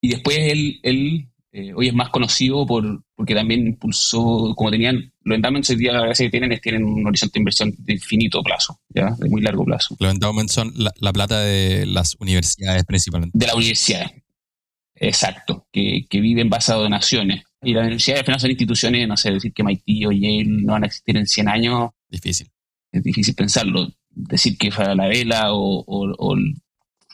Y 0.00 0.10
después 0.10 0.36
él, 0.38 0.80
él 0.82 1.28
eh, 1.56 1.72
hoy 1.72 1.86
es 1.86 1.94
más 1.94 2.08
conocido 2.08 2.66
por, 2.66 3.04
porque 3.14 3.32
también 3.32 3.64
impulsó, 3.64 4.52
como 4.56 4.72
tenían, 4.72 5.12
los 5.22 5.36
endowments 5.36 5.70
hoy 5.70 5.76
día 5.76 5.92
que 6.12 6.28
tienen, 6.28 6.58
tienen 6.60 6.82
un 6.82 7.06
horizonte 7.06 7.34
de 7.34 7.42
inversión 7.42 7.72
de 7.78 7.92
infinito 7.92 8.42
plazo, 8.42 8.80
¿ya? 8.88 9.14
de 9.16 9.30
muy 9.30 9.40
largo 9.40 9.64
plazo. 9.64 9.94
Los 10.00 10.12
endowments 10.12 10.52
son 10.52 10.72
la, 10.74 11.12
plata 11.12 11.42
de 11.42 11.86
las 11.86 12.16
universidades 12.18 12.82
principalmente. 12.84 13.38
De 13.38 13.46
la 13.46 13.54
universidad, 13.54 14.10
exacto, 14.96 15.68
que, 15.70 16.06
que 16.10 16.20
viven 16.20 16.50
basado 16.50 16.80
en 16.80 16.90
donaciones. 16.90 17.44
Y 17.62 17.72
las 17.72 17.84
universidades 17.84 18.22
al 18.22 18.26
final 18.26 18.40
son 18.40 18.50
instituciones, 18.50 19.06
no 19.06 19.16
sé, 19.16 19.30
decir 19.30 19.52
que 19.52 19.62
MIT 19.62 20.06
o 20.08 20.10
Yale 20.10 20.46
no 20.46 20.72
van 20.72 20.82
a 20.82 20.86
existir 20.86 21.16
en 21.16 21.26
100 21.28 21.48
años. 21.48 21.90
Difícil. 22.08 22.50
Es 22.90 23.00
difícil 23.04 23.36
pensarlo. 23.36 23.92
Decir 24.10 24.58
que 24.58 24.72
Falabella 24.72 25.52
o, 25.52 25.84
o, 25.86 26.14
o 26.18 26.36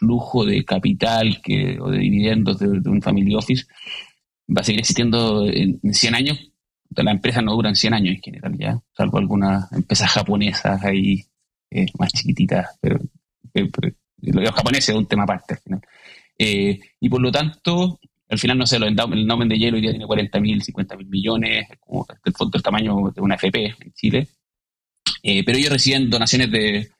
flujo 0.01 0.47
de 0.47 0.65
capital 0.65 1.41
que, 1.43 1.79
o 1.79 1.91
de 1.91 1.99
dividendos 1.99 2.59
de, 2.59 2.69
un 2.69 3.03
family 3.03 3.35
office 3.35 3.67
va 4.57 4.61
a 4.61 4.65
seguir 4.65 4.81
existiendo 4.81 5.47
en, 5.47 5.81
100 5.93 6.15
años. 6.15 6.51
La 6.91 7.11
empresa 7.11 7.41
no 7.41 7.55
duran 7.55 7.77
100 7.77 7.95
años 7.95 8.17
en 8.17 8.23
general, 8.23 8.59
ya, 8.59 8.81
salvo 8.97 9.19
algunas 9.19 9.73
empresas 9.73 10.11
japonesas 10.11 10.85
ahí 10.85 11.25
eh, 11.71 11.87
más 11.99 12.13
chiquititas, 12.13 12.67
pero, 12.81 12.99
lo 13.55 14.41
de 14.41 14.47
los 14.47 14.55
japoneses 14.55 14.89
es 14.91 14.97
un 14.97 15.07
tema 15.07 15.23
aparte 15.23 15.55
al 15.55 15.61
final. 15.61 15.81
Eh, 16.37 16.81
y 16.99 17.09
por 17.09 17.21
lo 17.21 17.31
tanto, 17.31 18.01
al 18.29 18.39
final, 18.39 18.59
no 18.59 18.67
sé, 18.67 18.77
el 18.77 19.27
nombre 19.27 19.49
de 19.49 19.59
hielo 19.59 19.77
hoy 19.77 19.83
día 19.83 19.91
tiene 19.91 20.07
40 20.07 20.41
mil, 20.41 20.63
50 20.63 20.97
mil 20.97 21.07
millones, 21.07 21.67
el 22.25 22.33
fondo 22.33 22.53
del 22.53 22.63
tamaño 22.63 23.13
de 23.15 23.21
una 23.21 23.37
FP 23.37 23.65
en 23.67 23.93
Chile. 23.93 24.29
Eh, 25.23 25.45
pero 25.45 25.59
ellos 25.59 25.73
reciben 25.73 26.09
donaciones 26.09 26.51
de, 26.51 26.91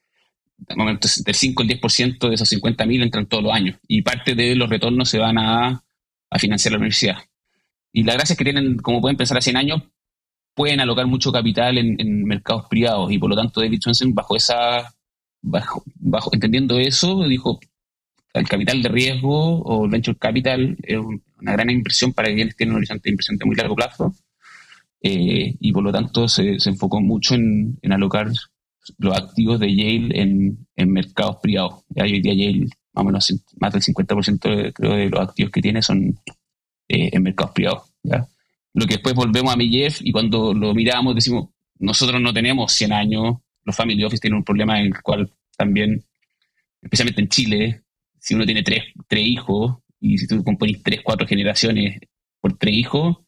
del 0.59 1.35
5 1.35 1.63
al 1.63 1.69
10% 1.69 2.29
de 2.29 2.35
esos 2.35 2.53
50.000 2.53 3.03
entran 3.03 3.27
todos 3.27 3.43
los 3.43 3.53
años 3.53 3.79
y 3.89 4.03
parte 4.03 4.35
de 4.35 4.55
los 4.55 4.69
retornos 4.69 5.09
se 5.09 5.19
van 5.19 5.39
a, 5.39 5.83
financiar 6.39 6.73
la 6.73 6.79
universidad. 6.79 7.17
Y 7.93 8.05
la 8.05 8.15
gracia 8.15 8.35
es 8.35 8.39
que 8.39 8.45
tienen, 8.45 8.77
como 8.79 9.01
pueden 9.01 9.17
pensar 9.17 9.37
a 9.37 9.41
100 9.41 9.57
años, 9.57 9.83
pueden 10.55 10.81
alocar 10.81 11.07
mucho 11.07 11.33
capital 11.33 11.79
en, 11.79 12.25
mercados 12.25 12.67
privados 12.69 13.11
y 13.11 13.19
por 13.19 13.31
lo 13.31 13.37
tanto 13.37 13.61
David 13.61 13.81
Swensen 13.83 14.15
bajo 14.15 14.37
esa, 14.37 14.93
bajo, 15.41 15.83
bajo, 15.95 16.31
entendiendo 16.33 16.79
eso, 16.79 17.27
dijo, 17.27 17.59
el 18.33 18.49
capital 18.49 18.83
de 18.83 18.89
riesgo 18.89 19.61
o 19.63 19.85
el 19.85 19.91
venture 19.91 20.19
capital 20.19 20.77
es 20.83 20.99
una 20.99 21.53
gran 21.53 21.71
inversión 21.71 22.13
para 22.13 22.33
quienes 22.33 22.57
tienen 22.57 22.75
un 22.75 22.79
horizonte 22.79 23.05
de 23.05 23.11
inversión 23.11 23.37
de 23.39 23.45
muy 23.45 23.57
largo 23.57 23.75
plazo 23.75 24.15
eh, 25.03 25.57
y 25.59 25.73
por 25.73 25.83
lo 25.83 25.93
tanto 25.93 26.29
se, 26.29 26.57
enfocó 26.65 27.01
mucho 27.01 27.35
en, 27.35 27.79
alocar 27.91 28.31
los 28.99 29.17
activos 29.17 29.59
de 29.61 29.75
Yale 29.75 30.21
en, 30.21 30.67
mercados 30.77 31.37
privados. 31.43 31.85
Ya 31.89 32.05
hoy 32.05 32.21
día 32.21 32.35
Yale, 32.35 32.67
más 32.93 33.33
más 33.61 33.73
del 33.73 33.83
50% 33.83 34.73
creo 34.73 34.93
de 34.95 35.09
los 35.09 35.21
activos 35.21 35.51
que 35.51 35.63
tiene 35.63 35.83
son 35.83 36.19
eh, 36.93 37.09
en 37.13 37.23
mercados 37.23 37.53
privados. 37.53 37.83
¿ya? 38.03 38.27
Lo 38.75 38.85
que 38.85 38.95
después 38.95 39.15
volvemos 39.15 39.53
a 39.53 39.57
mi 39.57 39.71
Jeff 39.71 40.01
y 40.03 40.11
cuando 40.11 40.53
lo 40.53 40.75
miramos 40.75 41.15
decimos, 41.15 41.51
nosotros 41.79 42.21
no 42.21 42.33
tenemos 42.33 42.73
100 42.73 42.93
años, 42.93 43.37
los 43.65 43.77
family 43.77 44.03
office 44.03 44.21
tienen 44.21 44.39
un 44.39 44.45
problema 44.45 44.81
en 44.81 44.87
el 44.87 45.01
cual 45.01 45.31
también, 45.57 46.05
especialmente 46.83 47.21
en 47.21 47.29
Chile, 47.29 47.83
si 48.19 48.35
uno 48.35 48.45
tiene 48.45 48.65
tres, 48.65 48.87
tres 49.07 49.25
hijos 49.25 49.77
y 50.01 50.19
si 50.19 50.27
tú 50.27 50.43
componís 50.43 50.83
tres, 50.83 51.01
cuatro 51.05 51.29
generaciones 51.29 52.01
por 52.41 52.59
tres 52.59 52.75
hijos, 52.75 53.19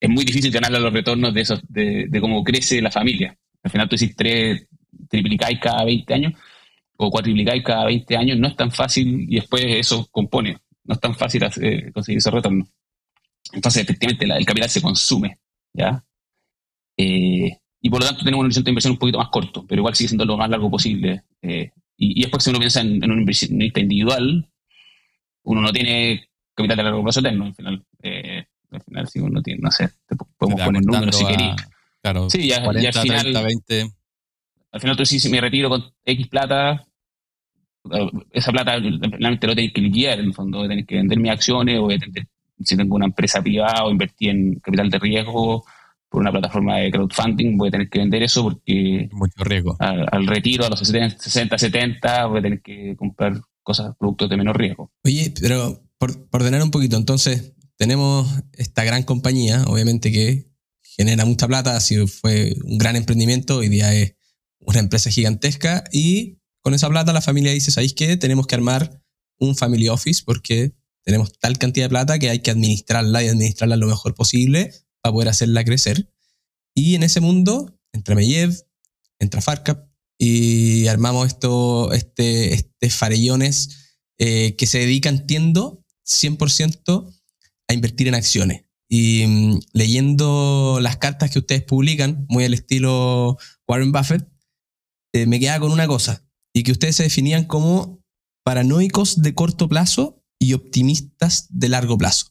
es 0.00 0.10
muy 0.10 0.24
difícil 0.24 0.50
ganarle 0.50 0.80
los 0.80 0.92
retornos 0.92 1.32
de, 1.32 1.42
esos, 1.42 1.60
de, 1.68 2.08
cómo 2.20 2.42
crece 2.42 2.82
la 2.82 2.90
familia. 2.90 3.36
Al 3.62 3.70
final 3.70 3.88
tú 3.88 3.94
decís 3.94 4.16
tres, 4.16 4.66
triplicáis 5.08 5.60
cada 5.60 5.84
20 5.84 6.12
años 6.12 6.32
o 6.96 7.08
cuatriplicáis 7.08 7.62
cada 7.62 7.84
20 7.84 8.16
años, 8.16 8.38
no 8.38 8.48
es 8.48 8.56
tan 8.56 8.72
fácil 8.72 9.26
y 9.28 9.36
después 9.36 9.64
eso 9.64 10.08
compone. 10.10 10.58
No 10.82 10.94
es 10.94 11.00
tan 11.00 11.14
fácil 11.14 11.42
conseguir 11.92 12.18
ese 12.18 12.30
retorno. 12.32 12.66
Entonces, 13.52 13.82
efectivamente, 13.82 14.24
el 14.24 14.46
capital 14.46 14.70
se 14.70 14.82
consume, 14.82 15.38
¿ya? 15.72 16.04
Eh, 16.96 17.58
y 17.80 17.90
por 17.90 18.00
lo 18.00 18.06
tanto 18.06 18.24
tenemos 18.24 18.40
un 18.40 18.46
horizonte 18.46 18.66
de 18.66 18.72
inversión 18.72 18.92
un 18.92 18.98
poquito 18.98 19.18
más 19.18 19.28
corto, 19.28 19.66
pero 19.66 19.80
igual 19.80 19.94
sigue 19.94 20.08
siendo 20.08 20.24
lo 20.24 20.36
más 20.36 20.50
largo 20.50 20.70
posible. 20.70 21.24
Eh, 21.42 21.70
y, 21.96 22.20
después 22.20 22.42
si 22.42 22.50
uno 22.50 22.58
piensa 22.58 22.80
en, 22.80 23.10
un 23.10 23.18
inversionista 23.20 23.80
individual, 23.80 24.48
uno 25.44 25.60
no 25.60 25.72
tiene 25.72 26.28
capital 26.54 26.76
de 26.78 26.82
largo 26.82 27.02
plazo 27.02 27.20
eterno, 27.20 27.44
al 27.44 27.54
final. 27.54 27.84
Eh, 28.02 28.44
al 28.72 28.82
final, 28.82 29.08
si 29.08 29.20
uno 29.20 29.42
tiene, 29.42 29.60
no 29.62 29.70
sé, 29.70 29.88
podemos 30.36 30.60
poner 30.60 30.84
números 30.84 31.16
si 31.16 31.24
queréis. 31.24 31.54
Claro, 32.02 32.28
sí, 32.28 32.48
ya, 32.48 32.62
40, 32.62 32.88
al 32.88 33.02
final, 33.02 33.20
30, 33.20 33.42
20. 33.42 33.90
Al 34.72 34.80
final 34.80 34.96
tú 34.96 35.02
decís, 35.02 35.22
si 35.22 35.28
me 35.28 35.40
retiro 35.40 35.68
con 35.68 35.84
X 36.04 36.28
plata, 36.28 36.86
esa 38.32 38.52
plata 38.52 38.78
realmente 38.78 39.46
lo 39.46 39.54
tenéis 39.54 39.72
que 39.72 39.80
liquidar, 39.80 40.18
en 40.18 40.26
el 40.26 40.34
fondo, 40.34 40.58
voy 40.58 40.66
a 40.66 40.70
tener 40.70 40.86
que 40.86 40.96
vender 40.96 41.18
mis 41.18 41.30
acciones, 41.30 41.80
voy 41.80 41.94
a 41.94 41.98
tener 41.98 42.26
si 42.64 42.76
tengo 42.76 42.96
una 42.96 43.06
empresa 43.06 43.42
privada 43.42 43.84
o 43.84 43.90
invertí 43.90 44.28
en 44.28 44.60
capital 44.60 44.90
de 44.90 44.98
riesgo 44.98 45.64
por 46.08 46.20
una 46.20 46.30
plataforma 46.30 46.76
de 46.78 46.90
crowdfunding, 46.90 47.56
voy 47.56 47.68
a 47.68 47.72
tener 47.72 47.88
que 47.88 47.98
vender 47.98 48.22
eso 48.22 48.44
porque 48.44 49.08
mucho 49.12 49.44
riesgo. 49.44 49.76
Al, 49.78 50.26
retiro, 50.26 50.64
a 50.64 50.70
los 50.70 50.80
60, 50.80 51.58
70, 51.58 52.26
voy 52.26 52.38
a 52.38 52.42
tener 52.42 52.62
que 52.62 52.96
comprar 52.96 53.40
cosas, 53.62 53.94
productos 53.98 54.30
de 54.30 54.36
menor 54.36 54.58
riesgo. 54.58 54.92
Oye, 55.04 55.32
pero 55.40 55.82
por, 55.98 56.28
ordenar 56.30 56.62
un 56.62 56.70
poquito, 56.70 56.96
entonces 56.96 57.54
tenemos 57.76 58.26
esta 58.52 58.84
gran 58.84 59.02
compañía, 59.02 59.64
obviamente 59.66 60.12
que 60.12 60.46
genera 60.82 61.24
mucha 61.24 61.46
plata, 61.46 61.78
si 61.80 62.06
fue 62.06 62.54
un 62.64 62.78
gran 62.78 62.96
emprendimiento, 62.96 63.58
hoy 63.58 63.68
día 63.68 63.92
es 63.92 64.14
una 64.60 64.78
empresa 64.78 65.10
gigantesca 65.10 65.84
y 65.92 66.38
con 66.62 66.74
esa 66.74 66.88
plata 66.88 67.12
la 67.12 67.20
familia 67.20 67.52
dice, 67.52 67.70
¿sabéis 67.70 67.92
qué? 67.92 68.16
Tenemos 68.16 68.46
que 68.46 68.54
armar 68.54 69.02
un 69.38 69.54
family 69.54 69.88
office 69.88 70.22
porque 70.24 70.72
tenemos 71.06 71.38
tal 71.38 71.56
cantidad 71.56 71.86
de 71.86 71.90
plata 71.90 72.18
que 72.18 72.28
hay 72.28 72.40
que 72.40 72.50
administrarla 72.50 73.22
y 73.22 73.28
administrarla 73.28 73.76
lo 73.76 73.86
mejor 73.86 74.14
posible 74.16 74.74
para 75.00 75.12
poder 75.12 75.28
hacerla 75.28 75.64
crecer. 75.64 76.12
Y 76.74 76.96
en 76.96 77.04
ese 77.04 77.20
mundo 77.20 77.78
entra 77.92 78.16
Meyev, 78.16 78.66
entra 79.20 79.40
Farcap 79.40 79.88
y 80.18 80.88
armamos 80.88 81.28
esto, 81.28 81.92
este, 81.92 82.54
este 82.54 82.90
farellones 82.90 84.00
eh, 84.18 84.56
que 84.56 84.66
se 84.66 84.80
dedican, 84.80 85.18
entiendo, 85.18 85.84
100% 86.04 87.14
a 87.68 87.72
invertir 87.72 88.08
en 88.08 88.16
acciones. 88.16 88.62
Y 88.88 89.24
mm, 89.26 89.60
leyendo 89.74 90.80
las 90.82 90.96
cartas 90.96 91.30
que 91.30 91.38
ustedes 91.38 91.62
publican, 91.62 92.26
muy 92.28 92.44
al 92.44 92.54
estilo 92.54 93.38
Warren 93.68 93.92
Buffett, 93.92 94.28
eh, 95.12 95.26
me 95.26 95.38
queda 95.38 95.60
con 95.60 95.70
una 95.70 95.86
cosa, 95.86 96.26
y 96.52 96.64
que 96.64 96.72
ustedes 96.72 96.96
se 96.96 97.04
definían 97.04 97.44
como 97.44 98.04
paranoicos 98.44 99.22
de 99.22 99.34
corto 99.34 99.68
plazo 99.68 100.25
y 100.46 100.54
optimistas 100.54 101.48
de 101.50 101.68
largo 101.68 101.98
plazo. 101.98 102.28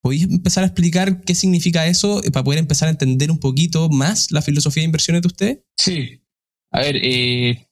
¿Podéis 0.00 0.24
empezar 0.24 0.64
a 0.64 0.68
explicar 0.68 1.22
qué 1.22 1.34
significa 1.34 1.86
eso 1.86 2.20
para 2.32 2.44
poder 2.44 2.60
empezar 2.60 2.88
a 2.88 2.92
entender 2.92 3.30
un 3.30 3.38
poquito 3.38 3.88
más 3.88 4.30
la 4.30 4.42
filosofía 4.42 4.82
de 4.82 4.86
inversiones 4.86 5.22
de 5.22 5.28
usted? 5.28 5.64
Sí. 5.76 6.22
A 6.70 6.80
ver, 6.80 6.96
eh, 6.96 7.68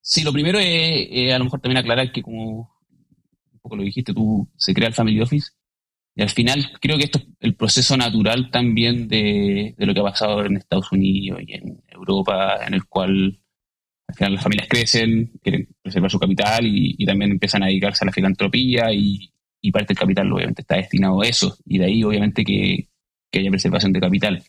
sí, 0.00 0.22
lo 0.22 0.32
primero 0.32 0.58
es 0.60 1.32
a 1.32 1.38
lo 1.38 1.44
mejor 1.44 1.60
también 1.60 1.78
aclarar 1.78 2.12
que 2.12 2.22
como 2.22 2.70
un 3.52 3.60
poco 3.60 3.76
lo 3.76 3.82
dijiste 3.82 4.14
tú, 4.14 4.48
se 4.56 4.74
crea 4.74 4.88
el 4.88 4.94
Family 4.94 5.20
Office 5.20 5.50
y 6.14 6.22
al 6.22 6.30
final 6.30 6.72
creo 6.80 6.98
que 6.98 7.04
esto 7.04 7.18
es 7.18 7.26
el 7.40 7.54
proceso 7.54 7.96
natural 7.96 8.50
también 8.50 9.08
de, 9.08 9.74
de 9.76 9.86
lo 9.86 9.94
que 9.94 10.00
ha 10.00 10.04
pasado 10.04 10.44
en 10.44 10.56
Estados 10.56 10.90
Unidos 10.92 11.40
y 11.46 11.54
en 11.54 11.82
Europa, 11.88 12.64
en 12.66 12.74
el 12.74 12.84
cual 12.86 13.39
al 14.10 14.14
final 14.16 14.34
las 14.34 14.42
familias 14.42 14.68
crecen, 14.68 15.32
quieren 15.42 15.68
preservar 15.82 16.10
su 16.10 16.18
capital 16.18 16.66
y, 16.66 17.04
también 17.06 17.32
empiezan 17.32 17.62
a 17.62 17.66
dedicarse 17.66 18.04
a 18.04 18.06
la 18.06 18.12
filantropía 18.12 18.92
y, 18.92 19.30
parte 19.72 19.88
del 19.88 19.98
capital 19.98 20.32
obviamente 20.32 20.62
está 20.62 20.76
destinado 20.76 21.20
a 21.20 21.26
eso 21.26 21.56
y 21.66 21.78
de 21.78 21.84
ahí 21.84 22.02
obviamente 22.02 22.44
que, 22.44 22.88
haya 23.32 23.50
preservación 23.50 23.92
de 23.92 24.00
capital. 24.00 24.42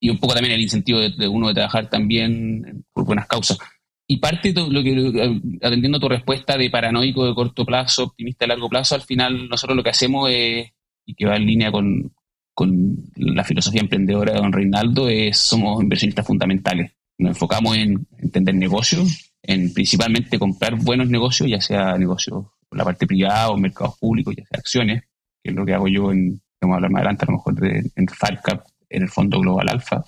Y 0.00 0.08
un 0.08 0.18
poco 0.18 0.34
también 0.34 0.54
el 0.54 0.62
incentivo 0.62 0.98
de, 0.98 1.28
uno 1.28 1.48
de 1.48 1.54
trabajar 1.54 1.88
también 1.90 2.84
por 2.92 3.04
buenas 3.04 3.26
causas. 3.26 3.58
Y 4.06 4.18
parte 4.18 4.52
de 4.52 4.68
lo 4.68 4.82
que, 4.82 5.40
atendiendo 5.62 6.00
tu 6.00 6.08
respuesta 6.08 6.56
de 6.56 6.70
paranoico 6.70 7.26
de 7.26 7.34
corto 7.34 7.64
plazo, 7.64 8.04
optimista 8.04 8.44
de 8.44 8.48
largo 8.48 8.68
plazo, 8.68 8.94
al 8.94 9.02
final 9.02 9.48
nosotros 9.48 9.76
lo 9.76 9.82
que 9.82 9.90
hacemos 9.90 10.30
es, 10.30 10.70
y 11.06 11.14
que 11.14 11.26
va 11.26 11.36
en 11.36 11.46
línea 11.46 11.70
con, 11.70 12.12
con 12.54 12.96
la 13.16 13.44
filosofía 13.44 13.82
emprendedora 13.82 14.32
de 14.32 14.40
don 14.40 14.52
Reinaldo, 14.52 15.08
es 15.08 15.38
somos 15.38 15.82
inversionistas 15.82 16.26
fundamentales 16.26 16.92
nos 17.18 17.30
enfocamos 17.30 17.76
en 17.76 18.06
entender 18.18 18.54
negocios, 18.54 19.32
en 19.42 19.72
principalmente 19.72 20.38
comprar 20.38 20.76
buenos 20.76 21.08
negocios, 21.08 21.48
ya 21.48 21.60
sea 21.60 21.96
negocios 21.98 22.46
la 22.74 22.84
parte 22.84 23.06
privada 23.06 23.50
o 23.50 23.56
mercados 23.56 23.98
públicos, 23.98 24.34
ya 24.36 24.44
sea 24.44 24.58
acciones, 24.58 25.02
que 25.42 25.50
es 25.50 25.56
lo 25.56 25.64
que 25.64 25.74
hago 25.74 25.88
yo 25.88 26.10
en, 26.12 26.40
vamos 26.60 26.74
a 26.74 26.76
hablar 26.76 26.90
más 26.90 27.00
adelante, 27.00 27.24
a 27.24 27.30
lo 27.30 27.36
mejor 27.36 27.54
de, 27.54 27.90
en 27.94 28.08
FARCAP, 28.08 28.66
en 28.88 29.02
el 29.02 29.08
Fondo 29.08 29.40
Global 29.40 29.68
Alfa. 29.68 30.04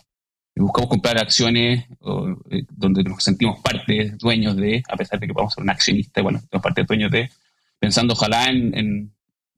buscamos 0.57 0.91
comprar 0.91 1.19
acciones 1.19 1.85
eh, 2.51 2.65
donde 2.71 3.03
nos 3.05 3.23
sentimos 3.23 3.61
parte, 3.61 4.13
dueños 4.19 4.57
de, 4.57 4.83
a 4.89 4.97
pesar 4.97 5.21
de 5.21 5.27
que 5.27 5.33
podamos 5.33 5.55
ser 5.55 5.63
un 5.63 5.71
accionista, 5.71 6.23
bueno, 6.23 6.41
somos 6.51 6.63
parte 6.63 6.83
de 6.83 6.87
dueños 6.87 7.11
de, 7.11 7.31
pensando 7.79 8.15
ojalá 8.15 8.49
en, 8.49 9.13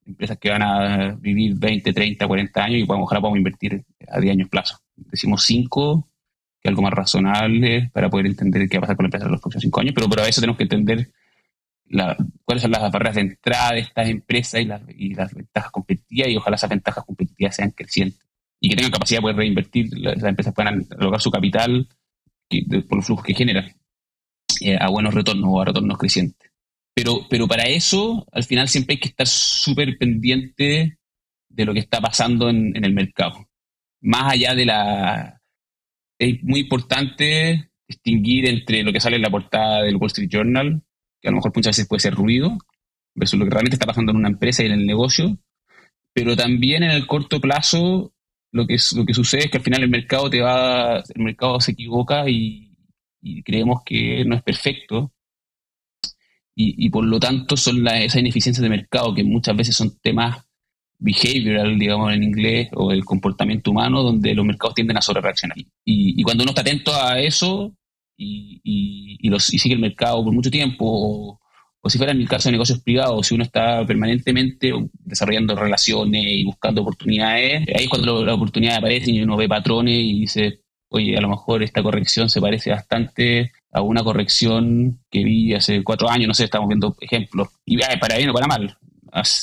empresas 0.07 0.39
que 0.39 0.49
van 0.49 0.63
a 0.63 1.17
vivir 1.21 1.55
20, 1.57 1.93
30, 1.93 2.27
40 2.27 2.65
años 2.65 2.81
y 2.81 2.85
podamos, 2.85 3.05
ojalá 3.05 3.21
podamos 3.21 3.39
invertir 3.39 3.85
a 4.09 4.19
10 4.19 4.33
años 4.33 4.49
plazo. 4.49 4.79
Decimos 4.97 5.45
5 5.45 6.08
algo 6.69 6.83
más 6.83 6.93
razonable 6.93 7.91
para 7.93 8.09
poder 8.09 8.27
entender 8.27 8.69
qué 8.69 8.79
va 8.79 8.81
a 8.81 8.83
pasar 8.83 8.97
con 8.97 9.05
la 9.05 9.09
empresa 9.09 9.27
en 9.27 9.33
los 9.33 9.41
próximos 9.41 9.63
cinco 9.63 9.81
años, 9.81 9.95
pero 9.95 10.09
para 10.09 10.29
eso 10.29 10.41
tenemos 10.41 10.57
que 10.57 10.65
entender 10.65 11.11
cuáles 12.45 12.63
son 12.63 12.71
las 12.71 12.93
barreras 12.93 13.15
de 13.15 13.23
entrada 13.23 13.73
de 13.73 13.81
estas 13.81 14.09
empresas 14.09 14.61
y 14.61 14.65
las, 14.65 14.83
y 14.89 15.15
las 15.15 15.33
ventajas 15.35 15.71
competitivas 15.71 16.29
y 16.29 16.37
ojalá 16.37 16.57
esas 16.57 16.71
ventajas 16.71 17.05
competitivas 17.05 17.57
sean 17.57 17.71
crecientes 17.71 18.21
y 18.61 18.69
que 18.69 18.77
tengan 18.77 18.93
capacidad 18.93 19.19
de 19.19 19.23
poder 19.23 19.37
reinvertir, 19.37 19.89
las 19.99 20.23
empresas 20.23 20.53
puedan 20.55 20.87
alocar 20.99 21.21
su 21.21 21.31
capital 21.31 21.89
por 22.89 22.99
los 22.99 23.07
flujos 23.07 23.25
que 23.25 23.35
generan 23.35 23.73
eh, 24.61 24.77
a 24.79 24.89
buenos 24.89 25.15
retornos 25.15 25.49
o 25.49 25.61
a 25.61 25.65
retornos 25.67 25.99
crecientes. 25.99 26.51
Pero, 26.95 27.27
pero 27.31 27.47
para 27.47 27.65
eso, 27.65 28.27
al 28.33 28.43
final 28.43 28.69
siempre 28.69 28.95
hay 28.95 29.01
que 29.01 29.09
estar 29.09 29.27
súper 29.27 29.97
pendiente 29.99 30.99
de 31.49 31.65
lo 31.65 31.73
que 31.73 31.81
está 31.81 32.01
pasando 32.01 32.49
en, 32.49 32.77
en 32.77 32.85
el 32.85 32.93
mercado. 32.93 33.49
Más 34.01 34.33
allá 34.33 34.55
de 34.55 34.67
la, 34.67 35.38
es 36.19 36.43
muy 36.43 36.61
importante 36.61 37.71
distinguir 37.87 38.47
entre 38.47 38.83
lo 38.83 38.93
que 38.93 39.01
sale 39.01 39.17
en 39.17 39.23
la 39.23 39.31
portada 39.31 39.83
del 39.83 39.97
Wall 39.97 40.09
Street 40.09 40.29
Journal, 40.31 40.83
que 41.21 41.29
a 41.29 41.31
lo 41.31 41.37
mejor 41.37 41.53
muchas 41.55 41.77
veces 41.77 41.89
puede 41.89 42.01
ser 42.01 42.15
ruido, 42.15 42.59
versus 43.15 43.39
lo 43.39 43.45
que 43.45 43.51
realmente 43.51 43.77
está 43.77 43.87
pasando 43.87 44.13
en 44.13 44.19
una 44.19 44.29
empresa 44.29 44.63
y 44.63 44.67
en 44.67 44.73
el 44.73 44.87
negocio, 44.87 45.39
pero 46.13 46.37
también 46.37 46.83
en 46.83 46.91
el 46.91 47.07
corto 47.07 47.41
plazo 47.41 48.13
lo 48.51 48.67
que, 48.67 48.77
lo 48.97 49.05
que 49.05 49.15
sucede 49.15 49.45
es 49.45 49.51
que 49.51 49.59
al 49.59 49.65
final 49.65 49.83
el 49.83 49.91
mercado 49.91 50.31
te 50.31 50.41
va, 50.41 50.99
el 50.99 51.23
mercado 51.23 51.61
se 51.61 51.73
equivoca 51.73 52.29
y, 52.29 52.65
creemos 53.45 53.83
que 53.85 54.25
no 54.25 54.37
es 54.37 54.43
perfecto. 54.43 55.13
Y, 56.61 56.91
por 56.91 57.05
lo 57.05 57.21
tanto 57.21 57.57
son 57.57 57.87
esas 57.87 58.21
ineficiencias 58.21 58.63
de 58.63 58.69
mercado 58.69 59.15
que 59.15 59.23
muchas 59.23 59.57
veces 59.57 59.77
son 59.77 59.97
temas 60.01 60.45
behavioral, 60.99 61.79
digamos 61.79 62.13
en 62.13 62.23
inglés, 62.25 62.69
o 62.75 62.93
el 62.93 63.05
comportamiento 63.05 63.71
humano, 63.71 64.03
donde 64.03 64.35
los 64.35 64.45
mercados 64.45 64.75
tienden 64.75 64.97
a 64.97 65.03
sobrereaccionar. 65.03 65.59
Y, 65.59 65.65
y 65.85 66.23
cuando 66.23 66.43
uno 66.43 66.51
está 66.51 66.63
atento 66.63 66.93
a 66.95 67.21
eso 67.21 67.75
y, 68.17 68.61
sigue 69.39 69.75
el 69.75 69.81
mercado 69.81 70.25
por 70.25 70.33
mucho 70.33 70.51
tiempo, 70.51 71.39
o 71.81 71.91
si 71.91 71.99
fuera 71.99 72.13
en 72.13 72.21
el 72.21 72.29
caso 72.29 72.49
de 72.49 72.53
negocios 72.53 72.81
privados, 72.81 73.27
si 73.27 73.35
uno 73.35 73.45
está 73.45 73.87
permanentemente 73.87 74.73
desarrollando 74.93 75.55
relaciones 75.55 76.25
y 76.27 76.45
buscando 76.45 76.83
oportunidades, 76.83 77.63
ahí 77.69 77.85
es 77.85 77.89
cuando 77.89 78.25
las 78.25 78.35
oportunidades 78.35 78.79
aparecen 78.79 79.15
y 79.15 79.23
uno 79.23 79.37
ve 79.37 79.49
patrones 79.49 79.95
y 79.95 80.21
dice, 80.21 80.61
oye, 80.89 81.17
a 81.17 81.21
lo 81.21 81.29
mejor 81.29 81.63
esta 81.63 81.83
corrección 81.83 82.29
se 82.29 82.41
parece 82.41 82.71
bastante 82.71 83.53
a 83.73 83.83
una 83.83 84.03
corrección 84.03 85.01
que 85.11 85.23
vi 85.25 85.55
hace 85.55 85.85
cuatro 85.85 86.09
años, 86.09 86.29
no 86.29 86.35
sé, 86.35 86.45
estamos 86.45 86.69
viendo 86.69 86.97
ejemplos, 87.01 87.49
y 87.65 87.79
para 87.79 88.17
bien 88.17 88.31
o 88.31 88.35
para 88.35 88.47
mal. 88.47 88.77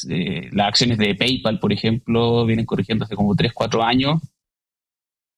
Eh, 0.10 0.50
las 0.52 0.68
acciones 0.68 0.98
de 0.98 1.16
PayPal, 1.16 1.60
por 1.60 1.74
ejemplo, 1.74 2.46
vienen 2.46 2.66
corrigiendo 2.66 3.06
hace 3.06 3.16
como 3.16 3.36
tres, 3.36 3.54
cuatro 3.54 3.84
años. 3.84 4.22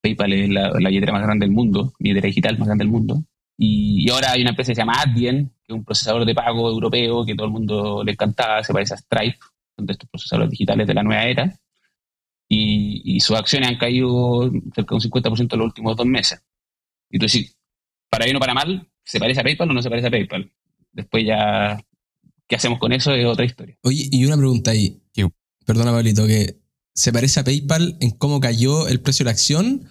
PayPal 0.01 0.33
es 0.33 0.49
la, 0.49 0.71
la 0.79 0.89
billetera 0.89 1.13
más 1.13 1.23
grande 1.23 1.45
del 1.45 1.53
mundo, 1.53 1.93
billetera 1.99 2.27
digital 2.27 2.57
más 2.57 2.67
grande 2.67 2.83
del 2.83 2.91
mundo. 2.91 3.23
Y, 3.57 4.09
ahora 4.11 4.31
hay 4.33 4.41
una 4.41 4.51
empresa 4.51 4.71
que 4.71 4.75
se 4.75 4.81
llama 4.81 5.01
Adyen, 5.01 5.49
que 5.65 5.73
es 5.73 5.75
un 5.75 5.83
procesador 5.83 6.25
de 6.25 6.35
pago 6.35 6.69
europeo 6.69 7.25
que 7.25 7.35
todo 7.35 7.47
el 7.47 7.53
mundo 7.53 8.03
le 8.03 8.11
encantaba, 8.11 8.63
se 8.63 8.71
parece 8.71 8.93
a 8.93 8.97
Stripe, 8.97 9.39
son 9.75 9.85
de 9.87 9.93
estos 9.93 10.09
procesadores 10.09 10.51
digitales 10.51 10.85
de 10.87 10.93
la 10.93 11.03
nueva 11.03 11.23
era. 11.25 11.53
Y, 12.47 13.19
sus 13.19 13.35
acciones 13.35 13.69
han 13.69 13.77
caído 13.77 14.49
cerca 14.75 14.95
de 14.95 14.95
un 14.95 15.01
50% 15.01 15.53
en 15.53 15.59
los 15.59 15.67
últimos 15.67 15.97
dos 15.97 16.05
meses. 16.05 16.41
Y 17.09 17.19
tú 17.19 17.25
decís, 17.25 17.57
para 18.09 18.25
bien 18.25 18.37
o 18.37 18.39
para 18.39 18.53
mal, 18.53 18.87
¿se 19.03 19.19
parece 19.19 19.41
a 19.41 19.43
PayPal 19.43 19.71
o 19.71 19.73
no 19.73 19.81
se 19.81 19.89
parece 19.89 20.07
a 20.07 20.11
PayPal? 20.11 20.51
Después 20.91 21.25
ya, 21.25 21.79
¿qué 22.47 22.55
hacemos 22.55 22.79
con 22.79 22.91
eso? 22.93 23.13
Es 23.13 23.25
otra 23.25 23.45
historia. 23.45 23.77
Oye, 23.83 24.07
y 24.11 24.25
una 24.25 24.37
pregunta 24.37 24.71
ahí. 24.71 25.01
Perdona, 25.65 25.91
Pablito, 25.91 26.25
que 26.25 26.61
¿se 26.95 27.11
parece 27.11 27.41
a 27.41 27.43
PayPal 27.43 27.97
en 27.99 28.11
cómo 28.11 28.39
cayó 28.39 28.87
el 28.87 29.01
precio 29.01 29.23
de 29.23 29.27
la 29.27 29.31
acción 29.31 29.89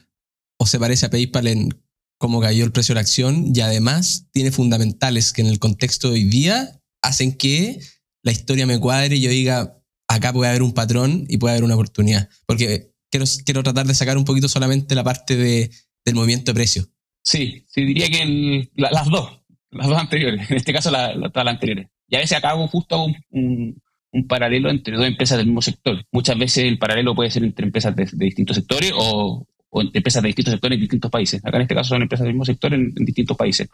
o 0.58 0.66
se 0.66 0.78
parece 0.78 1.04
a 1.04 1.10
PayPal 1.10 1.46
en 1.48 1.82
cómo 2.18 2.40
cayó 2.40 2.64
el 2.64 2.72
precio 2.72 2.94
de 2.94 2.96
la 2.96 3.02
acción 3.02 3.52
y 3.54 3.60
además 3.60 4.28
tiene 4.32 4.50
fundamentales 4.50 5.34
que 5.34 5.42
en 5.42 5.48
el 5.48 5.58
contexto 5.58 6.08
de 6.08 6.14
hoy 6.14 6.24
día 6.24 6.80
hacen 7.02 7.36
que 7.36 7.78
la 8.22 8.32
historia 8.32 8.66
me 8.66 8.80
cuadre 8.80 9.16
y 9.16 9.20
yo 9.20 9.30
diga, 9.30 9.78
acá 10.08 10.32
puede 10.32 10.48
haber 10.48 10.62
un 10.62 10.72
patrón 10.72 11.26
y 11.28 11.36
puede 11.36 11.52
haber 11.54 11.64
una 11.64 11.74
oportunidad. 11.74 12.28
Porque 12.46 12.92
quiero, 13.10 13.26
quiero 13.44 13.62
tratar 13.62 13.86
de 13.86 13.94
sacar 13.94 14.16
un 14.16 14.24
poquito 14.24 14.48
solamente 14.48 14.94
la 14.94 15.04
parte 15.04 15.36
de, 15.36 15.70
del 16.04 16.14
movimiento 16.14 16.52
de 16.52 16.54
precio. 16.54 16.86
Sí, 17.22 17.66
sí, 17.68 17.84
diría 17.84 18.08
que 18.08 18.70
las 18.76 19.06
dos, 19.10 19.42
las 19.70 19.88
dos 19.88 19.98
anteriores, 19.98 20.50
en 20.50 20.56
este 20.56 20.72
caso 20.72 20.90
la, 20.90 21.12
todas 21.30 21.44
las 21.44 21.54
anteriores. 21.54 21.88
Y 22.08 22.16
a 22.16 22.20
veces 22.20 22.38
acabo 22.38 22.68
justo 22.68 23.06
un, 23.30 23.82
un, 24.12 24.26
paralelo 24.28 24.70
entre 24.70 24.96
dos 24.96 25.06
empresas 25.06 25.38
del 25.38 25.46
mismo 25.46 25.62
sector. 25.62 26.04
Muchas 26.12 26.38
veces 26.38 26.64
el 26.64 26.78
paralelo 26.78 27.14
puede 27.14 27.30
ser 27.30 27.44
entre 27.44 27.66
empresas 27.66 27.94
de 27.96 28.06
distintos 28.12 28.56
sectores 28.56 28.92
o, 28.94 29.46
o 29.70 29.82
empresas 29.82 30.22
de 30.22 30.28
distintos 30.28 30.52
sectores 30.52 30.76
en 30.76 30.80
distintos 30.80 31.10
países. 31.10 31.44
Acá 31.44 31.56
en 31.56 31.62
este 31.62 31.74
caso 31.74 31.90
son 31.90 32.02
empresas 32.02 32.24
del 32.24 32.34
mismo 32.34 32.44
sector 32.44 32.72
en, 32.72 32.94
distintos 32.94 33.36
países, 33.36 33.68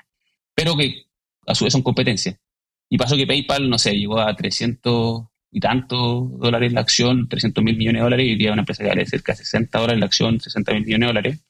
pero 0.54 0.76
que 0.76 1.04
a 1.46 1.54
su 1.54 1.64
vez 1.64 1.72
son 1.72 1.82
competencias. 1.82 2.36
Y 2.88 2.98
pasó 2.98 3.16
que 3.16 3.26
PayPal, 3.26 3.68
no 3.70 3.78
sé, 3.78 3.96
llegó 3.96 4.20
a 4.20 4.34
300 4.34 5.24
y 5.50 5.60
tantos 5.60 6.38
dólares 6.38 6.72
la 6.72 6.80
acción, 6.80 7.28
300 7.28 7.62
mil 7.62 7.76
millones 7.76 8.00
de 8.00 8.04
dólares, 8.04 8.26
y 8.26 8.30
hoy 8.30 8.36
día 8.36 8.52
una 8.52 8.62
empresa 8.62 8.82
que 8.82 8.88
vale 8.88 9.06
cerca 9.06 9.32
de 9.32 9.38
60 9.38 9.78
dólares 9.78 10.00
la 10.00 10.06
acción, 10.06 10.40
60 10.40 10.72
mil 10.72 10.84
millones 10.84 11.00
de 11.00 11.06
dólares. 11.06 11.44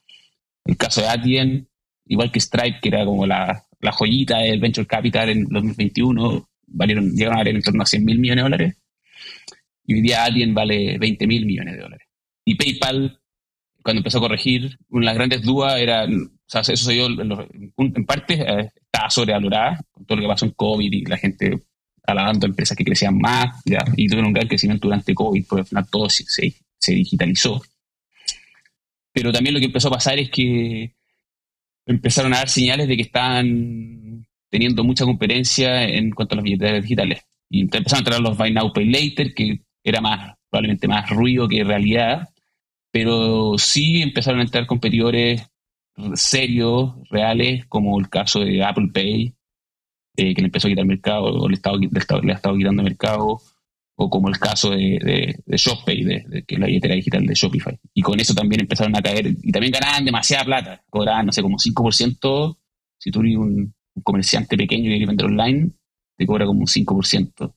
El 0.64 0.76
caso 0.76 1.00
de 1.00 1.08
Adyen, 1.08 1.68
igual 2.06 2.30
que 2.30 2.40
Stripe, 2.40 2.78
que 2.80 2.88
era 2.88 3.04
como 3.04 3.26
la, 3.26 3.64
la 3.80 3.92
joyita 3.92 4.38
del 4.38 4.60
Venture 4.60 4.86
Capital 4.86 5.30
en 5.30 5.44
2021, 5.44 6.48
valieron, 6.72 7.10
llegaron 7.12 7.36
a 7.36 7.40
valer 7.40 7.56
en 7.56 7.62
torno 7.62 7.82
a 7.82 7.86
100 7.86 8.04
mil 8.04 8.18
millones 8.18 8.44
de 8.44 8.50
dólares. 8.50 8.76
Y 9.84 9.94
hoy 9.94 10.00
día 10.00 10.24
Adyen 10.24 10.54
vale 10.54 10.98
20 10.98 11.26
mil 11.26 11.46
millones 11.46 11.76
de 11.76 11.82
dólares. 11.82 12.08
Y 12.44 12.54
PayPal 12.54 13.22
cuando 13.82 14.00
empezó 14.00 14.18
a 14.18 14.22
corregir, 14.22 14.78
una 14.88 15.00
de 15.00 15.06
las 15.06 15.14
grandes 15.14 15.42
dudas 15.42 15.80
era, 15.80 16.04
o 16.04 16.30
sea, 16.46 16.60
eso 16.60 16.76
se 16.76 16.92
dio 16.92 17.06
en, 17.06 18.06
parte, 18.06 18.34
eh, 18.34 18.70
estaba 18.76 19.10
sobrevalorada 19.10 19.80
con 19.90 20.06
todo 20.06 20.16
lo 20.16 20.22
que 20.22 20.28
pasó 20.28 20.44
en 20.46 20.52
COVID 20.52 20.92
y 20.92 21.04
la 21.04 21.16
gente 21.16 21.62
alabando 22.04 22.46
empresas 22.46 22.76
que 22.76 22.84
crecían 22.84 23.18
más, 23.18 23.60
ya, 23.64 23.84
y 23.96 24.06
tuvieron 24.08 24.28
un 24.28 24.32
gran 24.32 24.48
crecimiento 24.48 24.88
durante 24.88 25.14
COVID, 25.14 25.44
porque 25.46 25.60
al 25.60 25.66
final 25.66 25.86
todo 25.90 26.08
se, 26.08 26.24
se, 26.26 26.94
digitalizó. 26.94 27.62
Pero 29.12 29.32
también 29.32 29.54
lo 29.54 29.60
que 29.60 29.66
empezó 29.66 29.88
a 29.88 29.92
pasar 29.92 30.18
es 30.18 30.30
que 30.30 30.94
empezaron 31.86 32.32
a 32.34 32.38
dar 32.38 32.48
señales 32.48 32.88
de 32.88 32.96
que 32.96 33.02
estaban 33.02 33.91
teniendo 34.52 34.84
mucha 34.84 35.06
competencia 35.06 35.82
en 35.84 36.10
cuanto 36.10 36.34
a 36.34 36.36
las 36.36 36.44
billeteras 36.44 36.82
digitales. 36.82 37.22
Y 37.48 37.62
empezaron 37.62 37.96
a 37.96 37.98
entrar 38.00 38.20
los 38.20 38.36
Buy 38.36 38.52
Now, 38.52 38.70
Pay 38.70 38.84
Later, 38.84 39.32
que 39.32 39.62
era 39.82 40.02
más, 40.02 40.36
probablemente 40.50 40.86
más 40.86 41.08
ruido 41.08 41.48
que 41.48 41.64
realidad, 41.64 42.28
pero 42.90 43.56
sí 43.56 44.02
empezaron 44.02 44.40
a 44.40 44.42
entrar 44.42 44.66
competidores 44.66 45.50
serios, 46.14 46.92
reales, 47.08 47.64
como 47.66 47.98
el 47.98 48.10
caso 48.10 48.40
de 48.40 48.62
Apple 48.62 48.90
Pay, 48.92 49.34
eh, 50.18 50.34
que 50.34 50.42
le 50.42 50.48
empezó 50.48 50.68
a 50.68 50.70
quitar 50.70 50.84
mercado, 50.84 51.24
o 51.24 51.48
le, 51.48 51.54
estaba, 51.54 51.78
le, 51.78 52.32
ha 52.32 52.34
estado 52.34 52.56
quitando 52.56 52.82
mercado, 52.82 53.40
o 53.96 54.10
como 54.10 54.28
el 54.28 54.38
caso 54.38 54.70
de, 54.70 54.98
de, 55.02 55.40
de 55.46 55.56
ShopPay, 55.56 56.44
que 56.46 56.54
es 56.54 56.60
la 56.60 56.66
billetera 56.66 56.94
digital 56.94 57.24
de 57.24 57.34
Shopify. 57.34 57.78
Y 57.94 58.02
con 58.02 58.20
eso 58.20 58.34
también 58.34 58.60
empezaron 58.60 58.94
a 58.96 59.00
caer, 59.00 59.28
y 59.28 59.50
también 59.50 59.72
ganaban 59.72 60.04
demasiada 60.04 60.44
plata, 60.44 60.84
cobraban, 60.90 61.24
no 61.24 61.32
sé, 61.32 61.40
como 61.40 61.56
5%, 61.56 62.58
si 62.98 63.10
tú 63.10 63.20
eres 63.20 63.36
un, 63.94 64.02
comerciante 64.02 64.56
pequeño 64.56 64.86
y 64.86 64.92
quieres 64.92 65.08
vender 65.08 65.26
online, 65.26 65.70
te 66.16 66.26
cobra 66.26 66.46
como 66.46 66.60
un 66.60 66.66
5%. 66.66 67.54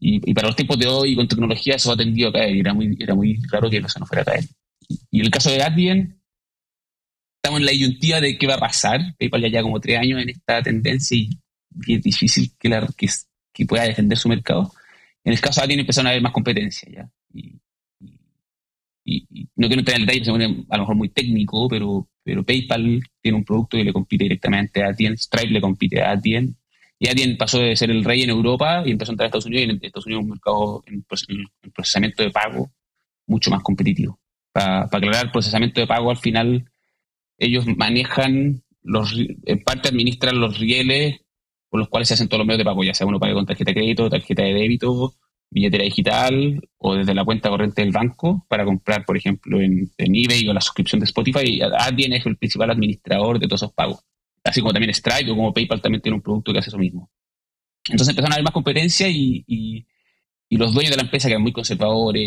Y, 0.00 0.32
para 0.32 0.48
los 0.48 0.56
tiempos 0.56 0.78
de 0.78 0.86
hoy, 0.86 1.16
con 1.16 1.26
tecnología, 1.26 1.74
eso 1.74 1.90
ha 1.90 1.96
tendido 1.96 2.28
a 2.28 2.32
caer. 2.32 2.56
Era 2.56 2.72
muy, 2.72 2.96
era 3.00 3.14
muy 3.14 3.40
raro 3.50 3.68
que 3.68 3.78
eso 3.78 3.98
no 3.98 4.06
fuera 4.06 4.22
a 4.22 4.26
caer. 4.26 4.44
Y 5.10 5.20
en 5.20 5.26
el 5.26 5.30
caso 5.30 5.50
de 5.50 5.62
Adyen, 5.62 6.20
estamos 7.36 7.60
en 7.60 7.66
la 7.66 7.72
disyuntiva 7.72 8.20
de 8.20 8.38
qué 8.38 8.46
va 8.46 8.54
a 8.54 8.60
pasar. 8.60 9.00
PayPal 9.18 9.42
ya 9.42 9.48
lleva 9.48 9.62
como 9.62 9.80
tres 9.80 9.98
años 9.98 10.22
en 10.22 10.30
esta 10.30 10.62
tendencia 10.62 11.16
y, 11.16 11.30
es 11.86 12.02
difícil 12.02 12.52
que, 12.58 12.68
la, 12.68 12.88
que, 12.96 13.66
pueda 13.66 13.84
defender 13.84 14.16
su 14.16 14.28
mercado. 14.28 14.72
En 15.24 15.32
el 15.32 15.40
caso 15.40 15.60
de 15.60 15.64
Adyen 15.64 15.80
empezaron 15.80 16.06
a 16.06 16.10
haber 16.10 16.22
más 16.22 16.32
competencia 16.32 16.88
ya. 16.90 17.10
Y, 17.32 17.60
no 19.56 19.66
quiero 19.68 19.80
entrar 19.80 19.98
en 19.98 20.06
detalle, 20.06 20.24
se 20.24 20.30
pone 20.30 20.64
a 20.68 20.76
lo 20.76 20.82
mejor 20.82 20.96
muy 20.96 21.08
técnico, 21.08 21.68
pero, 21.68 22.08
pero 22.22 22.44
PayPal 22.44 23.00
tiene 23.20 23.38
un 23.38 23.44
producto 23.44 23.76
que 23.76 23.84
le 23.84 23.92
compite 23.92 24.24
directamente 24.24 24.82
a 24.82 24.88
Adyen, 24.88 25.16
Stripe 25.16 25.52
le 25.52 25.60
compite 25.60 26.02
a 26.02 26.12
Adyen, 26.12 26.56
y 26.98 27.08
Adyen 27.08 27.36
pasó 27.36 27.60
de 27.60 27.76
ser 27.76 27.90
el 27.90 28.04
rey 28.04 28.22
en 28.22 28.30
Europa 28.30 28.82
y 28.84 28.90
empezó 28.90 29.12
a 29.12 29.14
entrar 29.14 29.26
a 29.26 29.28
Estados 29.28 29.46
Unidos, 29.46 29.66
y 29.66 29.70
en 29.70 29.84
Estados 29.84 30.06
Unidos 30.06 30.24
un 30.24 30.30
mercado 30.30 30.84
en, 30.86 31.04
procesamiento 31.72 32.22
de 32.22 32.30
pago 32.30 32.70
mucho 33.26 33.50
más 33.50 33.62
competitivo. 33.62 34.18
Para, 34.52 34.82
aclarar, 34.84 35.26
el 35.26 35.32
procesamiento 35.32 35.80
de 35.80 35.86
pago 35.86 36.10
al 36.10 36.16
final, 36.16 36.70
ellos 37.38 37.66
manejan, 37.76 38.62
los, 38.82 39.14
en 39.16 39.62
parte 39.62 39.88
administran 39.88 40.40
los 40.40 40.58
rieles 40.58 41.20
por 41.70 41.80
los 41.80 41.88
cuales 41.88 42.08
se 42.08 42.14
hacen 42.14 42.28
todos 42.28 42.38
los 42.38 42.46
medios 42.46 42.58
de 42.58 42.64
pago, 42.64 42.82
ya 42.82 42.94
sea 42.94 43.06
uno 43.06 43.20
pague 43.20 43.34
con 43.34 43.46
tarjeta 43.46 43.70
de 43.70 43.74
crédito, 43.74 44.08
tarjeta 44.08 44.42
de 44.42 44.54
débito, 44.54 45.14
billetera 45.50 45.84
digital 45.84 46.60
o 46.78 46.94
desde 46.94 47.14
la 47.14 47.24
cuenta 47.24 47.48
corriente 47.48 47.82
del 47.82 47.92
banco 47.92 48.44
para 48.48 48.64
comprar, 48.64 49.04
por 49.04 49.16
ejemplo, 49.16 49.60
en, 49.60 49.90
en 49.96 50.14
eBay 50.14 50.48
o 50.48 50.52
la 50.52 50.60
suscripción 50.60 51.00
de 51.00 51.04
Spotify. 51.04 51.60
Adyen 51.78 52.12
es 52.12 52.26
el 52.26 52.36
principal 52.36 52.70
administrador 52.70 53.38
de 53.38 53.46
todos 53.46 53.62
esos 53.62 53.72
pagos 53.72 54.04
así 54.48 54.60
como 54.60 54.72
también 54.72 54.94
Stripe 54.94 55.30
o 55.30 55.36
como 55.36 55.52
PayPal 55.52 55.80
también 55.80 56.02
tiene 56.02 56.16
un 56.16 56.22
producto 56.22 56.52
que 56.52 56.58
hace 56.58 56.70
eso 56.70 56.78
mismo. 56.78 57.10
Entonces 57.84 58.08
empezaron 58.08 58.32
a 58.32 58.34
haber 58.36 58.44
más 58.44 58.52
competencia 58.52 59.08
y, 59.08 59.44
y, 59.46 59.86
los 60.50 60.72
dueños 60.72 60.90
de 60.90 60.96
la 60.96 61.02
empresa, 61.02 61.28
que 61.28 61.32
eran 61.32 61.42
muy 61.42 61.52
conservadores, 61.52 62.22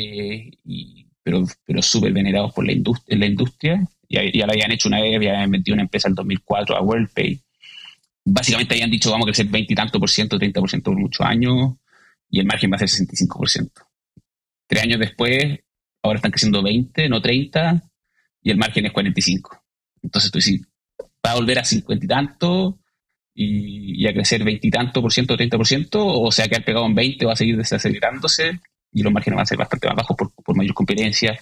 y, 0.64 1.08
pero, 1.24 1.44
pero 1.66 1.82
súper 1.82 2.14
venerados 2.14 2.54
por 2.54 2.66
la, 2.66 2.72
industria, 2.72 3.18
la 3.18 3.26
industria, 3.26 3.88
ya, 4.10 4.22
ya 4.32 4.46
la 4.46 4.54
habían 4.54 4.72
hecho 4.72 4.88
una 4.88 5.02
vez, 5.02 5.16
habían 5.16 5.50
vendido 5.50 5.74
una 5.74 5.84
empresa 5.84 6.08
en 6.08 6.16
2004 6.16 6.78
a 6.78 6.82
WorldPay. 6.82 7.42
Básicamente 8.24 8.76
habían 8.76 8.92
dicho 8.92 9.10
vamos 9.10 9.26
a 9.26 9.32
crecer 9.32 9.48
20 9.48 9.74
y 9.74 9.76
tanto 9.76 10.00
por 10.00 10.10
ciento, 10.10 10.38
30 10.38 10.60
por 10.60 10.70
ciento 10.70 10.92
por 10.92 11.00
muchos 11.00 11.26
años, 11.26 11.74
y 12.32 12.39
el 12.39 12.46
margen 12.46 12.72
va 12.72 12.78
a 12.78 12.80
ser 12.80 12.89
65 12.89 13.38
por 13.38 13.50
ciento. 13.50 13.82
Tres 14.65 14.84
años 14.84 15.00
después, 15.00 15.60
ahora 16.02 16.17
están 16.17 16.32
creciendo 16.32 16.63
20, 16.63 17.10
no 17.10 17.22
30, 17.22 17.84
y 18.41 18.52
el 18.52 18.58
margen 18.58 18.86
es 18.86 18.94
45. 18.94 19.63
Entonces 20.02 20.32
tú 20.32 20.39
dices, 20.39 20.62
va 21.26 21.32
a 21.32 21.36
volver 21.36 21.60
a 21.60 21.65
50 21.65 22.06
y 22.06 22.08
tanto 22.08 22.80
y, 23.36 24.08
a 24.08 24.13
crecer 24.13 24.44
20 24.44 24.65
y 24.65 24.72
tanto 24.72 25.02
por 25.02 25.12
ciento, 25.12 25.36
30 25.36 25.58
por 25.58 25.67
ciento, 25.67 26.08
o 26.08 26.32
sea, 26.32 26.48
que 26.48 26.56
ha 26.56 26.65
pegado 26.65 26.86
en 26.86 26.96
20 26.96 27.26
va 27.26 27.34
a 27.34 27.36
seguir 27.36 27.58
desacelerándose 27.58 28.60
y 28.94 29.04
los 29.04 29.12
márgenes 29.12 29.36
van 29.36 29.44
a 29.44 29.46
ser 29.46 29.58
bastante 29.58 29.88
más 29.88 29.98
bajos 29.98 30.17
por, 30.17 30.34
por 30.34 30.56
mayor 30.56 30.74
competencia. 30.74 31.38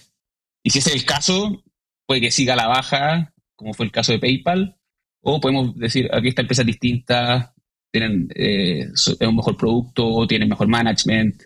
Y 0.62 0.70
si 0.70 0.80
ese 0.80 0.90
es 0.90 0.96
el 0.96 1.04
caso, 1.04 1.62
puede 2.06 2.20
que 2.20 2.30
siga 2.32 2.56
la 2.56 2.66
baja, 2.66 3.32
como 3.54 3.74
fue 3.74 3.86
el 3.86 3.92
caso 3.92 4.12
de 4.12 4.18
PayPal, 4.18 4.76
o 5.22 5.40
podemos 5.40 5.76
decir, 5.76 6.08
aquí 6.12 6.28
esta 6.28 6.42
empresa 6.42 6.62
es 6.62 6.66
distinta, 6.66 7.54
tienen 7.90 8.28
eh, 8.34 8.88
es 8.92 9.20
un 9.20 9.36
mejor 9.36 9.56
producto, 9.56 10.26
tienen 10.26 10.48
mejor 10.48 10.68
management, 10.68 11.42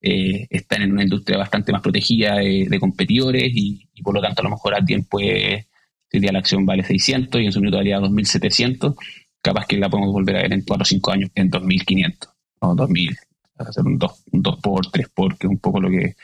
eh, 0.00 0.46
están 0.50 0.82
en 0.82 0.92
una 0.92 1.02
industria 1.02 1.38
bastante 1.38 1.72
más 1.72 1.80
protegida 1.80 2.36
de, 2.36 2.78
competidores 2.80 3.50
y, 3.54 3.88
por 4.02 4.14
lo 4.14 4.20
tanto 4.20 4.42
a 4.42 4.44
lo 4.44 4.50
mejor 4.50 4.74
alguien 4.74 5.04
puede 5.04 5.66
Hoy 6.14 6.20
día 6.20 6.30
la 6.30 6.38
acción 6.38 6.64
vale 6.64 6.84
600 6.84 7.40
y 7.40 7.46
en 7.46 7.52
su 7.52 7.58
minuto 7.58 7.78
valía 7.78 7.98
2.700. 7.98 8.94
Capaz 9.42 9.66
que 9.66 9.76
la 9.76 9.90
podemos 9.90 10.12
volver 10.12 10.36
a 10.36 10.42
ver 10.42 10.52
en 10.52 10.62
4 10.62 10.80
o 10.80 10.84
5 10.84 11.10
años 11.10 11.30
en 11.34 11.50
2.500 11.50 12.28
o 12.60 12.76
2.000. 12.76 13.18
Hacer 13.58 13.84
un 13.84 13.98
2, 13.98 14.24
un 14.30 14.42
2 14.42 14.60
por, 14.60 14.90
3 14.92 15.08
por, 15.08 15.36
que 15.36 15.48
es 15.48 15.50
un 15.50 15.58
poco 15.58 15.80
lo 15.80 15.90
que 15.90 16.14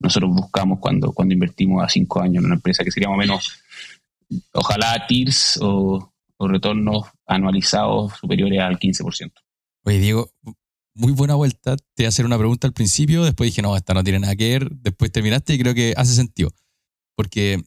nosotros 0.00 0.30
buscamos 0.32 0.78
cuando, 0.80 1.12
cuando 1.12 1.34
invertimos 1.34 1.84
a 1.84 1.88
5 1.90 2.22
años 2.22 2.36
en 2.38 2.46
una 2.46 2.54
empresa 2.54 2.84
que 2.84 2.90
sería 2.90 3.10
menos, 3.10 3.62
ojalá 4.54 5.06
TIRS 5.06 5.58
o, 5.60 6.13
o 6.36 6.48
retornos 6.48 7.06
anualizados 7.26 8.14
superiores 8.20 8.60
al 8.60 8.78
15%. 8.78 9.32
Oye, 9.84 9.98
Diego, 9.98 10.30
muy 10.94 11.12
buena 11.12 11.34
vuelta. 11.34 11.76
Te 11.76 12.02
iba 12.02 12.06
a 12.06 12.10
hacer 12.10 12.26
una 12.26 12.38
pregunta 12.38 12.66
al 12.66 12.72
principio, 12.72 13.24
después 13.24 13.50
dije, 13.50 13.62
no, 13.62 13.76
esta 13.76 13.94
no 13.94 14.04
tiene 14.04 14.20
nada 14.20 14.36
que 14.36 14.50
ver. 14.50 14.70
Después 14.70 15.12
terminaste 15.12 15.54
y 15.54 15.58
creo 15.58 15.74
que 15.74 15.94
hace 15.96 16.14
sentido. 16.14 16.50
Porque 17.16 17.62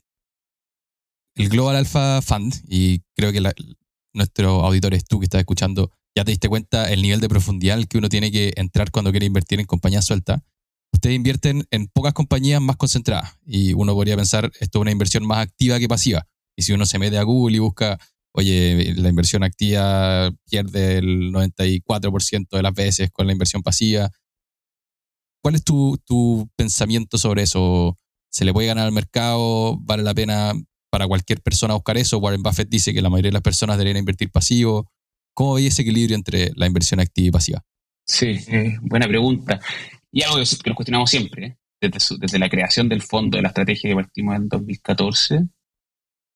el 1.36 1.50
Global 1.50 1.76
Alpha 1.76 2.22
Fund, 2.22 2.54
y 2.68 3.00
creo 3.16 3.32
que 3.32 3.42
nuestros 4.14 4.64
auditores, 4.64 5.06
tú 5.06 5.20
que 5.20 5.26
estás 5.26 5.40
escuchando, 5.40 5.92
ya 6.16 6.26
te 6.26 6.32
diste 6.32 6.50
cuenta 6.50 6.92
el 6.92 7.02
nivel 7.02 7.20
de 7.20 7.30
profundidad 7.30 7.84
que 7.86 8.00
uno 8.00 8.10
tiene 8.10 8.32
que 8.32 8.54
entrar 8.56 8.90
cuando 8.90 9.12
quiere 9.12 9.28
invertir 9.28 9.60
en 9.60 9.68
compañías 9.68 10.06
sueltas. 10.06 10.42
Ustedes 10.92 11.16
invierten 11.16 11.68
en 11.70 11.88
pocas 11.88 12.14
compañías 12.14 12.60
más 12.60 12.76
concentradas 12.76 13.38
y 13.46 13.74
uno 13.74 13.94
podría 13.94 14.16
pensar 14.16 14.52
esto 14.60 14.80
es 14.80 14.82
una 14.82 14.92
inversión 14.92 15.28
más 15.28 15.40
activa 15.40 15.78
que 15.78 15.88
pasiva. 15.88 16.28
Y 16.56 16.64
si 16.64 16.74
uno 16.74 16.88
se 16.88 16.98
mete 16.98 17.20
a 17.20 17.24
Google 17.24 17.58
y 17.58 17.60
busca 17.60 18.00
oye, 18.34 18.94
la 18.96 19.10
inversión 19.10 19.44
activa 19.44 20.32
pierde 20.50 20.98
el 20.98 21.32
94% 21.32 22.48
de 22.50 22.62
las 22.62 22.74
veces 22.74 23.10
con 23.12 23.28
la 23.28 23.34
inversión 23.34 23.63
pasiva. 23.63 24.10
¿Cuál 25.42 25.56
es 25.56 25.63
tu, 25.63 25.98
tu, 26.06 26.50
pensamiento 26.56 27.18
sobre 27.18 27.44
eso? 27.44 27.98
¿Se 28.30 28.46
le 28.46 28.54
puede 28.54 28.68
ganar 28.68 28.86
al 28.86 28.92
mercado? 28.92 29.78
¿Vale 29.80 30.04
la 30.04 30.13
pena 30.13 30.54
para 30.90 31.08
cualquier 31.08 31.42
persona 31.42 31.74
buscar 31.74 31.98
eso? 31.98 32.18
Warren 32.20 32.44
Buffett 32.44 32.70
dice 32.70 32.94
que 32.94 33.02
la 33.02 33.10
mayoría 33.10 33.30
de 33.30 33.34
las 33.34 33.42
personas 33.42 33.78
deberían 33.78 33.98
invertir 33.98 34.30
pasivo. 34.32 34.92
¿Cómo 35.34 35.54
veis 35.54 35.68
ese 35.68 35.84
equilibrio 35.84 36.16
entre 36.16 36.52
la 36.56 36.68
inversión 36.68 37.00
activa 37.00 37.28
y 37.28 37.32
pasiva? 37.32 37.63
Sí, 38.06 38.40
buena 38.82 39.08
pregunta. 39.08 39.60
Y 40.12 40.24
algo 40.24 40.36
que, 40.38 40.70
nos 40.70 40.76
cuestionamos 40.76 41.10
siempre, 41.10 41.46
¿eh? 41.46 41.58
desde, 41.82 42.18
desde 42.20 42.40
la 42.40 42.50
creación 42.50 42.90
del 42.90 43.02
fondo 43.02 43.38
de 43.38 43.42
la 43.44 43.50
estrategia 43.50 43.90
que 43.90 43.96
partimos 43.96 44.36
en 44.36 44.48
2014 44.48 45.48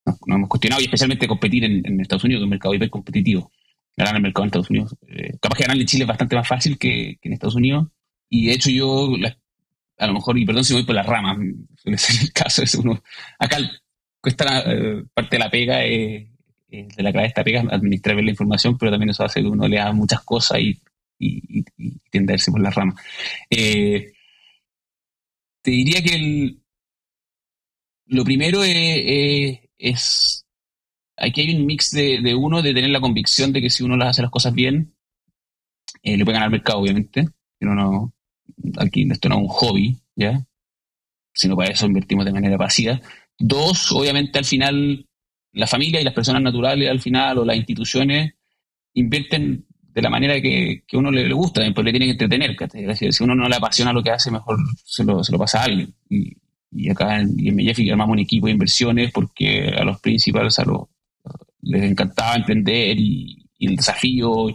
nos, 0.05 0.17
hemos 0.27 0.49
cuestionado 0.49 0.81
y 0.81 0.85
especialmente 0.85 1.27
competir 1.27 1.63
en, 1.63 1.99
Estados 2.01 2.23
Unidos, 2.23 2.39
que 2.39 2.43
es 2.43 2.45
un 2.45 2.49
mercado 2.49 2.73
hiper 2.73 2.89
competitivo. 2.89 3.51
Ganar 3.95 4.15
el 4.15 4.21
mercado 4.21 4.43
en 4.43 4.47
Estados 4.47 4.69
Unidos. 4.69 4.95
Eh, 5.07 5.37
capaz 5.41 5.57
que 5.57 5.63
ganar 5.63 5.77
en 5.77 5.85
Chile 5.85 6.03
es 6.03 6.07
bastante 6.07 6.35
más 6.35 6.47
fácil 6.47 6.77
que, 6.77 7.17
en 7.21 7.33
Estados 7.33 7.55
Unidos. 7.55 7.87
Y 8.29 8.47
de 8.47 8.53
hecho 8.53 8.69
yo, 8.69 9.09
a 9.97 10.07
lo 10.07 10.13
mejor, 10.13 10.37
y 10.37 10.45
perdón 10.45 10.63
si 10.63 10.73
voy 10.73 10.83
por 10.83 10.95
las 10.95 11.05
ramas, 11.05 11.37
suele 11.75 11.97
ser 11.97 12.21
el 12.21 12.31
caso, 12.31 12.63
es 12.63 12.73
uno, 12.75 13.03
acá 13.37 13.57
cuesta 14.21 14.63
eh, 14.65 15.03
parte 15.13 15.35
de 15.35 15.39
la 15.39 15.49
pega, 15.49 15.77
de 15.79 16.29
la 16.97 17.11
clave 17.11 17.23
de 17.23 17.27
esta 17.27 17.43
pega, 17.43 17.61
administrar 17.69 18.15
bien 18.15 18.25
la 18.25 18.31
información, 18.31 18.77
pero 18.77 18.91
también 18.91 19.09
eso 19.09 19.23
hace 19.25 19.41
que 19.41 19.47
uno 19.47 19.67
lea 19.67 19.91
muchas 19.91 20.21
cosas 20.21 20.59
y, 20.59 20.79
y, 21.19 21.63
tiende 22.09 22.33
a 22.33 22.35
irse 22.35 22.51
por 22.51 22.61
las 22.61 22.73
ramas. 22.73 22.95
Eh, 23.49 24.13
te 25.61 25.71
diría 25.71 26.01
que 26.01 26.15
el, 26.15 26.61
lo 28.07 28.23
primero 28.23 28.63
es, 28.63 29.59
es, 29.81 30.45
aquí 31.17 31.41
hay 31.41 31.55
un 31.55 31.65
mix 31.65 31.91
de, 31.91 32.35
uno, 32.35 32.61
de 32.61 32.73
tener 32.73 32.89
la 32.89 33.01
convicción 33.01 33.51
de 33.51 33.61
que 33.61 33.69
si 33.69 33.83
uno 33.83 33.97
las 33.97 34.09
hace 34.09 34.21
las 34.21 34.31
cosas 34.31 34.53
bien, 34.53 34.93
eh, 36.03 36.17
le 36.17 36.23
puede 36.23 36.35
ganar 36.35 36.47
al 36.47 36.51
mercado, 36.51 36.79
obviamente. 36.79 37.27
Pero 37.57 37.75
no, 37.75 38.13
aquí 38.77 39.07
esto 39.09 39.29
no 39.29 39.35
es 39.35 39.41
un 39.41 39.47
hobby, 39.47 39.97
¿ya? 40.15 40.45
Sino 41.33 41.55
para 41.55 41.71
eso 41.71 41.85
invertimos 41.85 42.25
de 42.25 42.33
manera 42.33 42.57
pasiva. 42.57 42.99
Dos, 43.37 43.91
obviamente 43.91 44.39
al 44.39 44.45
final, 44.45 45.07
la 45.53 45.67
familia 45.67 46.01
y 46.01 46.03
las 46.03 46.13
personas 46.13 46.41
naturales 46.41 46.89
al 46.89 47.01
final, 47.01 47.39
o 47.39 47.45
las 47.45 47.57
instituciones, 47.57 48.33
invierten 48.93 49.65
de 49.93 50.01
la 50.01 50.09
manera 50.09 50.41
que, 50.41 50.83
que 50.87 50.97
uno 50.97 51.11
le, 51.11 51.31
gusta, 51.33 51.61
porque 51.73 51.91
le 51.91 51.97
tienen 51.97 52.17
que 52.17 52.23
entretener. 52.23 53.13
Si 53.13 53.23
uno 53.23 53.35
no 53.35 53.49
le 53.49 53.55
apasiona 53.55 53.93
lo 53.93 54.03
que 54.03 54.11
hace, 54.11 54.31
mejor 54.31 54.57
se 54.85 55.03
lo, 55.03 55.23
se 55.23 55.31
lo 55.31 55.37
pasa 55.37 55.61
a 55.61 55.65
alguien. 55.65 55.93
Y 56.71 56.89
acá 56.89 57.19
en, 57.19 57.35
y 57.37 57.49
en 57.49 57.91
armamos 57.91 58.13
un 58.13 58.19
equipo 58.19 58.47
de 58.47 58.53
inversiones 58.53 59.11
porque 59.11 59.73
a 59.77 59.83
los 59.83 59.99
principales 59.99 60.57
a 60.59 60.65
los, 60.65 60.87
les 61.61 61.83
encantaba 61.83 62.35
emprender 62.35 62.97
y, 62.99 63.37
el 63.59 63.75
desafío 63.75 64.49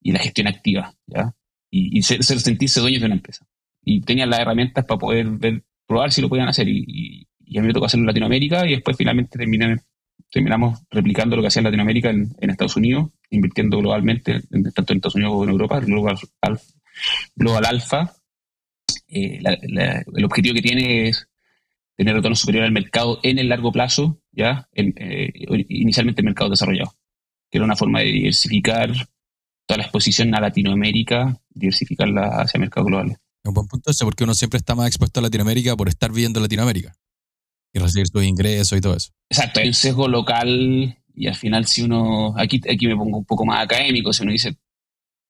y, 0.00 0.12
la 0.12 0.20
gestión 0.20 0.46
activa, 0.46 0.94
¿ya? 1.06 1.34
Y, 1.68 2.00
ser, 2.02 2.22
sentirse 2.22 2.80
dueños 2.80 3.00
de 3.00 3.06
una 3.06 3.16
empresa. 3.16 3.44
Y 3.84 4.00
tenían 4.02 4.30
las 4.30 4.38
herramientas 4.40 4.84
para 4.84 4.98
poder 4.98 5.26
ver, 5.26 5.64
probar 5.84 6.12
si 6.12 6.22
lo 6.22 6.28
podían 6.28 6.48
hacer. 6.48 6.68
Y, 6.68 7.26
a 7.56 7.60
mí 7.60 7.66
me 7.66 7.72
tocó 7.72 7.86
hacerlo 7.86 8.04
en 8.04 8.08
Latinoamérica 8.08 8.66
y 8.66 8.70
después 8.70 8.96
finalmente 8.96 9.38
terminamos 10.30 10.80
replicando 10.90 11.36
lo 11.36 11.42
que 11.42 11.48
hacía 11.48 11.60
en 11.60 11.64
Latinoamérica 11.64 12.10
en, 12.10 12.34
Estados 12.40 12.76
Unidos, 12.76 13.10
invirtiendo 13.30 13.78
globalmente, 13.78 14.42
tanto 14.74 14.92
en 14.92 14.98
Estados 14.98 15.14
Unidos 15.16 15.32
como 15.32 15.44
en 15.44 15.50
Europa, 15.50 15.80
Global, 15.80 16.16
Alpha. 16.40 16.64
Global 17.34 17.64
Alpha. 17.66 18.12
Eh, 19.08 19.40
el 19.42 20.24
objetivo 20.24 20.54
que 20.54 20.62
tiene 20.62 21.08
es 21.08 21.28
tener 21.96 22.14
retorno 22.14 22.36
superior 22.36 22.64
al 22.64 22.72
mercado 22.72 23.18
en 23.22 23.38
el 23.38 23.48
largo 23.48 23.72
plazo, 23.72 24.20
ya 24.32 24.68
en, 24.72 24.94
eh, 24.98 25.32
inicialmente 25.68 26.20
el 26.20 26.26
mercado 26.26 26.50
desarrollado, 26.50 26.94
que 27.50 27.58
era 27.58 27.64
una 27.64 27.76
forma 27.76 28.00
de 28.00 28.06
diversificar 28.06 28.90
toda 29.66 29.78
la 29.78 29.84
exposición 29.84 30.34
a 30.34 30.40
Latinoamérica, 30.40 31.40
diversificarla 31.50 32.42
hacia 32.42 32.60
mercados 32.60 32.86
globales. 32.86 33.16
Es 33.42 33.48
un 33.48 33.54
buen 33.54 33.66
punto 33.66 33.90
ese, 33.90 34.04
porque 34.04 34.24
uno 34.24 34.34
siempre 34.34 34.58
está 34.58 34.74
más 34.74 34.88
expuesto 34.88 35.20
a 35.20 35.22
Latinoamérica 35.22 35.76
por 35.76 35.88
estar 35.88 36.10
viviendo 36.10 36.38
en 36.38 36.44
Latinoamérica 36.44 36.94
y 37.72 37.78
recibir 37.78 38.06
sus 38.08 38.24
ingresos 38.24 38.78
y 38.78 38.80
todo 38.80 38.96
eso. 38.96 39.10
Exacto, 39.30 39.60
hay 39.60 39.68
un 39.68 39.74
sesgo 39.74 40.08
local 40.08 40.96
y 41.14 41.26
al 41.26 41.34
final 41.34 41.66
si 41.66 41.82
uno, 41.82 42.34
aquí, 42.36 42.60
aquí 42.70 42.86
me 42.86 42.96
pongo 42.96 43.18
un 43.18 43.24
poco 43.24 43.44
más 43.46 43.64
académico, 43.64 44.12
si 44.12 44.22
uno 44.22 44.32
dice, 44.32 44.56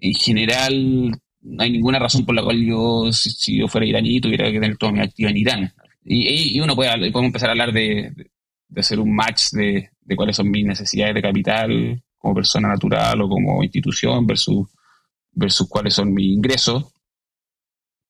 en 0.00 0.14
general 0.14 1.20
no 1.40 1.62
hay 1.62 1.70
ninguna 1.70 1.98
razón 1.98 2.26
por 2.26 2.34
la 2.34 2.42
cual 2.42 2.64
yo, 2.64 3.12
si, 3.12 3.58
yo 3.58 3.68
fuera 3.68 3.86
iraní, 3.86 4.20
tuviera 4.20 4.50
que 4.50 4.60
tener 4.60 4.76
toda 4.76 4.92
mi 4.92 5.00
actividad 5.00 5.30
en 5.30 5.36
Irán. 5.36 5.74
Y, 6.08 6.60
uno 6.60 6.76
puede, 6.76 6.90
podemos 7.10 7.24
empezar 7.30 7.48
a 7.48 7.52
hablar 7.52 7.72
de, 7.72 8.12
hacer 8.76 9.00
un 9.00 9.14
match 9.14 9.50
de, 9.52 9.90
cuáles 10.14 10.36
son 10.36 10.50
mis 10.50 10.64
necesidades 10.64 11.14
de 11.14 11.22
capital 11.22 12.02
como 12.16 12.34
persona 12.34 12.68
natural 12.68 13.20
o 13.22 13.28
como 13.28 13.62
institución 13.62 14.26
versus, 14.26 14.68
versus 15.32 15.68
cuáles 15.68 15.94
son 15.94 16.14
mis 16.14 16.32
ingresos. 16.32 16.92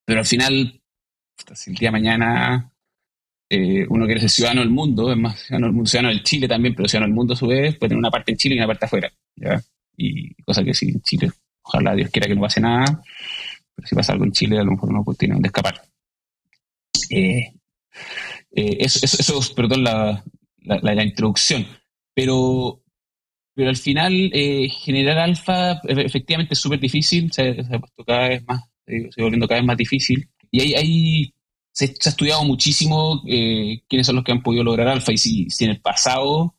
Pero 0.04 0.20
al 0.20 0.26
final, 0.26 0.80
si 1.54 1.70
el 1.70 1.76
día 1.76 1.88
de 1.88 1.92
mañana 1.92 2.70
eh, 3.48 3.87
uno 3.88 4.04
quiere 4.04 4.20
ser 4.20 4.30
ciudadano 4.30 4.61
del 4.61 4.70
mundo, 4.70 5.11
es 5.11 5.18
más 5.18 5.40
ciudadano 5.40 5.66
del 5.66 5.74
mundo, 5.74 5.90
ciudadano 5.90 6.14
del 6.14 6.22
Chile 6.22 6.48
también, 6.48 6.74
pero 6.74 6.88
ciudadano 6.88 7.11
del 7.11 7.16
mundo 7.16 7.32
a 7.32 7.37
su 7.37 7.46
vez, 7.46 7.76
puede 7.76 7.88
tener 7.88 7.98
una 7.98 8.11
parte 8.11 8.32
en 8.32 8.38
Chile 8.38 8.54
y 8.54 8.59
una 8.59 8.66
parte 8.66 8.85
afuera. 8.85 9.11
¿ya? 9.37 9.61
Y 9.96 10.35
cosa 10.42 10.62
que 10.62 10.74
si 10.74 10.90
en 10.90 11.00
Chile, 11.00 11.32
ojalá 11.62 11.94
Dios 11.94 12.11
quiera 12.11 12.28
que 12.28 12.35
no 12.35 12.42
pase 12.42 12.61
nada, 12.61 13.02
pero 13.74 13.88
si 13.88 13.94
pasa 13.94 14.12
algo 14.12 14.26
en 14.26 14.32
Chile, 14.32 14.59
a 14.59 14.64
lo 14.64 14.72
mejor 14.72 14.90
uno 14.90 15.02
pues, 15.02 15.16
tiene 15.16 15.35
donde 15.35 15.48
escapar. 15.48 15.80
Eh, 17.11 17.52
eh, 18.50 18.78
eso, 18.80 19.38
es, 19.38 19.50
perdón, 19.50 19.85
la, 19.85 20.24
la, 20.62 21.04
introducción. 21.04 21.66
Pero, 22.14 22.82
pero 23.54 23.68
al 23.68 23.76
final, 23.76 24.30
eh, 24.32 24.68
generar 24.68 25.18
alfa 25.18 25.80
efectivamente 25.85 26.54
es 26.54 26.61
súper 26.61 26.80
difícil, 26.80 27.30
se, 27.32 27.50
ha 27.50 27.78
puesto 27.78 28.04
cada 28.04 28.28
vez 28.28 28.44
más, 28.46 28.62
se 28.87 29.22
volviendo 29.22 29.46
cada 29.46 29.61
vez 29.61 29.66
más 29.66 29.76
difícil. 29.76 30.28
Y 30.50 30.61
hay, 30.61 30.74
hay 30.74 31.35
se, 31.72 31.94
ha 32.04 32.09
estudiado 32.09 32.44
muchísimo 32.44 33.22
eh, 33.26 33.82
quiénes 33.88 34.06
son 34.06 34.16
los 34.16 34.24
que 34.24 34.32
han 34.32 34.42
podido 34.42 34.64
lograr 34.64 34.88
alfa. 34.88 35.12
Y 35.12 35.18
si, 35.18 35.50
si 35.50 35.64
en 35.64 35.72
el 35.72 35.80
pasado 35.82 36.54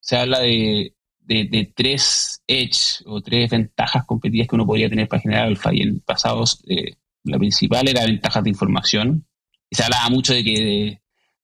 se 0.00 0.16
habla 0.16 0.40
de, 0.40 0.94
de, 1.20 1.72
tres 1.74 2.42
edge 2.46 3.02
o 3.06 3.20
tres 3.20 3.50
ventajas 3.50 4.04
competitivas 4.06 4.48
que 4.48 4.56
uno 4.56 4.66
podría 4.66 4.88
tener 4.88 5.06
para 5.06 5.22
generar 5.22 5.44
alfa, 5.46 5.72
y 5.72 5.82
en 5.82 5.88
el 5.88 6.00
pasado 6.00 6.44
la 7.24 7.38
principal 7.38 7.86
era 7.86 8.04
ventajas 8.06 8.42
de 8.42 8.50
información, 8.50 9.27
se 9.70 9.84
hablaba 9.84 10.08
mucho 10.10 10.34
de 10.34 10.44
que 10.44 11.00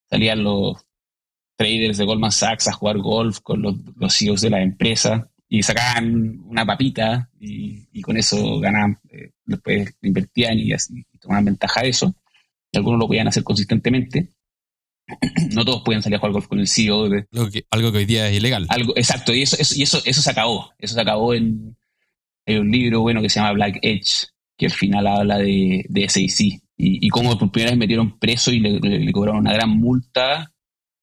salían 0.09 0.43
los 0.43 0.85
traders 1.57 1.99
de 1.99 2.05
Goldman 2.05 2.33
Sachs 2.33 2.69
a 2.69 2.73
jugar 2.73 2.99
golf 2.99 3.41
con 3.41 3.63
los, 3.63 3.77
los 3.97 4.17
CEOs 4.17 4.41
de 4.41 4.51
la 4.51 4.63
empresa 4.63 5.31
y 5.49 5.63
sacaban 5.63 6.41
una 6.47 6.67
papita 6.67 7.31
y, 7.39 8.01
con 8.03 8.17
eso 8.17 8.59
ganaban, 8.59 8.99
eh, 9.11 9.31
después 9.45 9.95
invertían 10.03 10.59
y, 10.59 10.73
así, 10.73 11.05
tomaban 11.21 11.45
ventaja 11.45 11.83
de 11.83 11.91
eso. 11.91 12.15
Y 12.73 12.79
algunos 12.79 12.99
lo 12.99 13.07
podían 13.07 13.29
hacer 13.29 13.45
consistentemente. 13.45 14.31
no 15.53 15.65
todos 15.65 15.83
pueden 15.85 16.03
salir 16.03 16.17
a 16.17 16.19
jugar 16.19 16.33
golf 16.33 16.49
con 16.49 16.59
el 16.59 16.67
CEO. 16.67 17.09
De, 17.09 17.27
algo, 17.71 17.93
que, 17.93 17.99
hoy 17.99 18.05
día 18.05 18.29
es 18.29 18.37
ilegal. 18.37 18.67
Algo, 18.69 18.95
exacto, 18.97 19.33
y 19.33 19.43
eso, 19.43 19.57
eso, 19.59 19.75
y 19.77 19.83
eso, 19.83 20.03
eso 20.05 20.23
se 20.23 20.31
acabó. 20.31 20.73
Eso 20.79 20.95
se 20.95 21.01
acabó 21.01 21.35
en, 21.35 21.77
hay 22.47 22.57
un 22.57 22.71
libro 22.71 23.01
bueno 23.01 23.23
que 23.23 23.29
se 23.29 23.39
llama 23.39 23.53
Black 23.53 23.79
Edge, 23.83 24.27
que 24.57 24.67
al 24.67 24.73
final 24.73 25.07
habla 25.07 25.39
de, 25.39 25.85
de 25.89 26.09
SEC, 26.09 26.61
y, 26.77 27.07
y 27.07 27.09
cómo 27.09 27.39
por 27.39 27.51
primera 27.51 27.71
vez 27.71 27.79
metieron 27.79 28.19
preso 28.19 28.51
y 28.53 28.61
le, 28.61 29.13
cobraron 29.13 29.41
una 29.41 29.53
gran 29.53 29.71
multa 29.71 30.51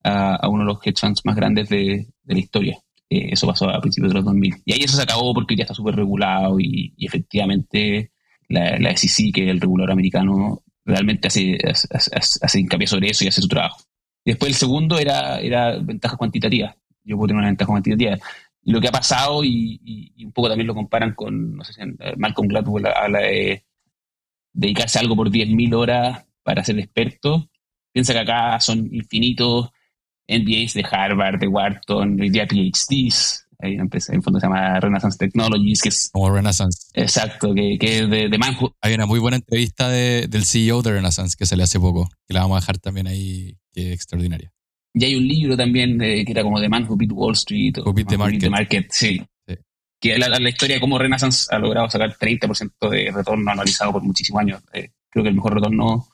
a, 0.03 0.47
uno 0.49 0.63
de 0.63 0.65
los 0.65 0.79
hedge 0.85 0.99
funds 0.99 1.21
más 1.25 1.35
grandes 1.35 1.69
de, 1.69 2.07
la 2.25 2.39
historia. 2.39 2.77
Eh, 3.09 3.29
eso 3.31 3.47
pasó 3.47 3.69
a 3.69 3.81
principios 3.81 4.11
de 4.11 4.15
los 4.15 4.25
2000. 4.25 4.55
Y 4.65 4.73
ahí 4.73 4.79
eso 4.83 4.95
se 4.95 5.03
acabó 5.03 5.33
porque 5.33 5.55
ya 5.55 5.63
está 5.63 5.73
súper 5.73 5.95
regulado 5.95 6.59
y, 6.59 6.93
efectivamente 6.97 8.11
la, 8.47 8.77
la 8.79 8.95
SEC, 8.95 9.33
que 9.33 9.45
es 9.45 9.49
el 9.49 9.61
regulador 9.61 9.91
americano, 9.91 10.63
realmente 10.85 11.27
hace, 11.27 11.57
hace, 11.63 12.59
hincapié 12.59 12.87
sobre 12.87 13.09
eso 13.09 13.23
y 13.23 13.27
hace 13.27 13.41
su 13.41 13.47
trabajo. 13.47 13.81
después 14.25 14.51
el 14.51 14.57
segundo 14.57 14.99
era, 14.99 15.39
era 15.39 15.77
ventaja 15.77 16.17
cuantitativa. 16.17 16.75
Yo 17.03 17.17
puedo 17.17 17.27
tener 17.27 17.39
una 17.39 17.47
ventaja 17.47 17.69
cuantitativa. 17.69 18.17
Y 18.63 18.71
lo 18.71 18.79
que 18.79 18.87
ha 18.87 18.91
pasado, 18.91 19.43
y, 19.43 20.13
un 20.23 20.31
poco 20.31 20.49
también 20.49 20.67
lo 20.67 20.75
comparan 20.75 21.13
con, 21.15 21.55
no 21.55 21.63
sé 21.63 21.73
si 21.73 21.81
Malcolm 22.17 22.47
Gladwell 22.47 22.87
habla 22.87 23.19
de 23.19 23.65
dedicarse 24.53 24.99
a 24.99 25.01
algo 25.01 25.15
por 25.15 25.31
10.000 25.31 25.73
horas 25.75 26.25
para 26.43 26.63
ser 26.63 26.77
experto. 26.79 27.49
Piensa 27.91 28.13
que 28.13 28.19
acá 28.19 28.59
son 28.59 28.87
infinitos 28.93 29.69
MBAs 30.27 30.73
de 30.73 30.85
Harvard, 30.89 31.39
de 31.39 31.47
Wharton, 31.47 32.21
hoy 32.21 32.29
día 32.29 32.47
PhDs. 32.47 33.47
hay 33.59 33.73
una 33.73 33.83
empresa, 33.83 34.13
en 34.13 34.23
fondo 34.23 34.39
se 34.39 34.45
llama 34.45 34.79
Renaissance 34.79 35.17
Technologies, 35.17 35.81
que 35.81 35.89
es... 35.89 36.09
Como 36.11 36.31
Renaissance. 36.31 36.87
Exacto, 36.93 37.53
que, 37.53 37.77
que 37.77 37.99
es 37.99 38.09
de, 38.09 38.29
de. 38.29 38.39
Hay 38.81 38.93
una 38.93 39.05
muy 39.05 39.19
buena 39.19 39.37
entrevista 39.37 39.89
de, 39.89 40.27
del 40.27 40.45
CEO 40.45 40.81
de 40.81 40.93
Renaissance 40.93 41.35
que 41.37 41.45
se 41.45 41.57
le 41.57 41.63
hace 41.63 41.79
poco, 41.79 42.09
que 42.27 42.33
la 42.33 42.41
vamos 42.41 42.57
a 42.57 42.59
dejar 42.61 42.77
también 42.77 43.07
ahí, 43.07 43.57
que 43.73 43.89
es 43.89 43.95
extraordinaria. 43.95 44.53
Y 44.93 45.05
hay 45.05 45.15
un 45.15 45.27
libro 45.27 45.55
también 45.55 46.01
eh, 46.01 46.25
que 46.25 46.31
era 46.31 46.43
como 46.43 46.59
de 46.59 46.67
Man 46.69 46.85
Who 46.87 46.97
Beat 46.97 47.11
Wall 47.13 47.33
Street. 47.33 47.77
Who 47.77 47.93
Beat 47.93 48.07
the 48.09 48.17
Market. 48.17 48.49
Market, 48.49 48.87
sí. 48.91 49.21
Sí. 49.47 49.55
Que 49.99 50.17
la, 50.17 50.27
la, 50.27 50.39
la 50.39 50.49
historia 50.49 50.75
de 50.75 50.81
cómo 50.81 50.97
Renaissance 50.97 51.47
ha 51.53 51.59
logrado 51.59 51.89
sacar 51.89 52.15
30% 52.17 52.89
de 52.89 53.11
retorno 53.11 53.51
anualizado 53.51 53.93
por 53.93 54.03
muchísimos 54.03 54.41
años. 54.41 54.61
Eh, 54.73 54.89
creo 55.09 55.23
que 55.23 55.29
el 55.29 55.35
mejor 55.35 55.53
retorno 55.55 56.07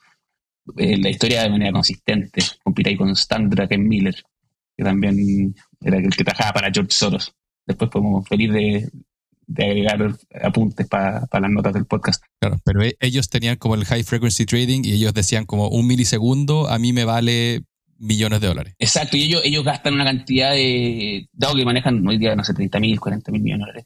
en 0.76 1.02
la 1.02 1.10
historia 1.10 1.44
de 1.44 1.50
manera 1.50 1.72
consistente. 1.72 2.42
Compite 2.64 2.90
ahí 2.90 2.98
con 2.98 3.10
Stan 3.12 3.50
Miller, 3.80 4.16
que 4.78 4.84
también 4.84 5.56
era 5.82 5.98
el 5.98 6.10
que 6.10 6.24
trabajaba 6.24 6.54
para 6.54 6.72
George 6.72 6.92
Soros. 6.92 7.34
Después 7.66 7.90
podemos 7.90 8.28
feliz 8.28 8.52
de, 8.52 8.90
de 9.48 9.66
agregar 9.66 10.16
apuntes 10.44 10.88
para 10.88 11.28
las 11.32 11.50
notas 11.52 11.74
del 11.74 11.86
podcast. 11.86 12.24
Claro, 12.42 12.58
pero 12.64 12.84
e- 12.84 12.98
ellos 13.00 13.30
tenían 13.30 13.56
como 13.56 13.76
el 13.76 13.86
high 13.86 14.04
frequency 14.04 14.46
trading 14.46 14.82
y 14.84 14.94
ellos 14.94 15.14
decían 15.14 15.46
como 15.46 15.70
un 15.70 15.88
milisegundo 15.88 16.68
a 16.70 16.78
mí 16.80 16.94
me 16.94 17.06
vale 17.06 17.64
millones 18.00 18.42
de 18.42 18.48
dólares. 18.48 18.76
Exacto, 18.80 19.18
y 19.18 19.24
ellos, 19.24 19.42
ellos 19.44 19.64
gastan 19.64 19.94
una 19.94 20.06
cantidad 20.06 20.52
de, 20.52 21.28
dado 21.34 21.56
que 21.56 21.66
manejan 21.66 22.06
hoy 22.08 22.18
día, 22.18 22.36
no 22.36 22.44
sé, 22.44 22.54
30 22.54 22.80
mil, 22.80 23.00
40 23.00 23.32
mil 23.32 23.42
millones 23.42 23.66
de 23.66 23.72
dólares, 23.72 23.86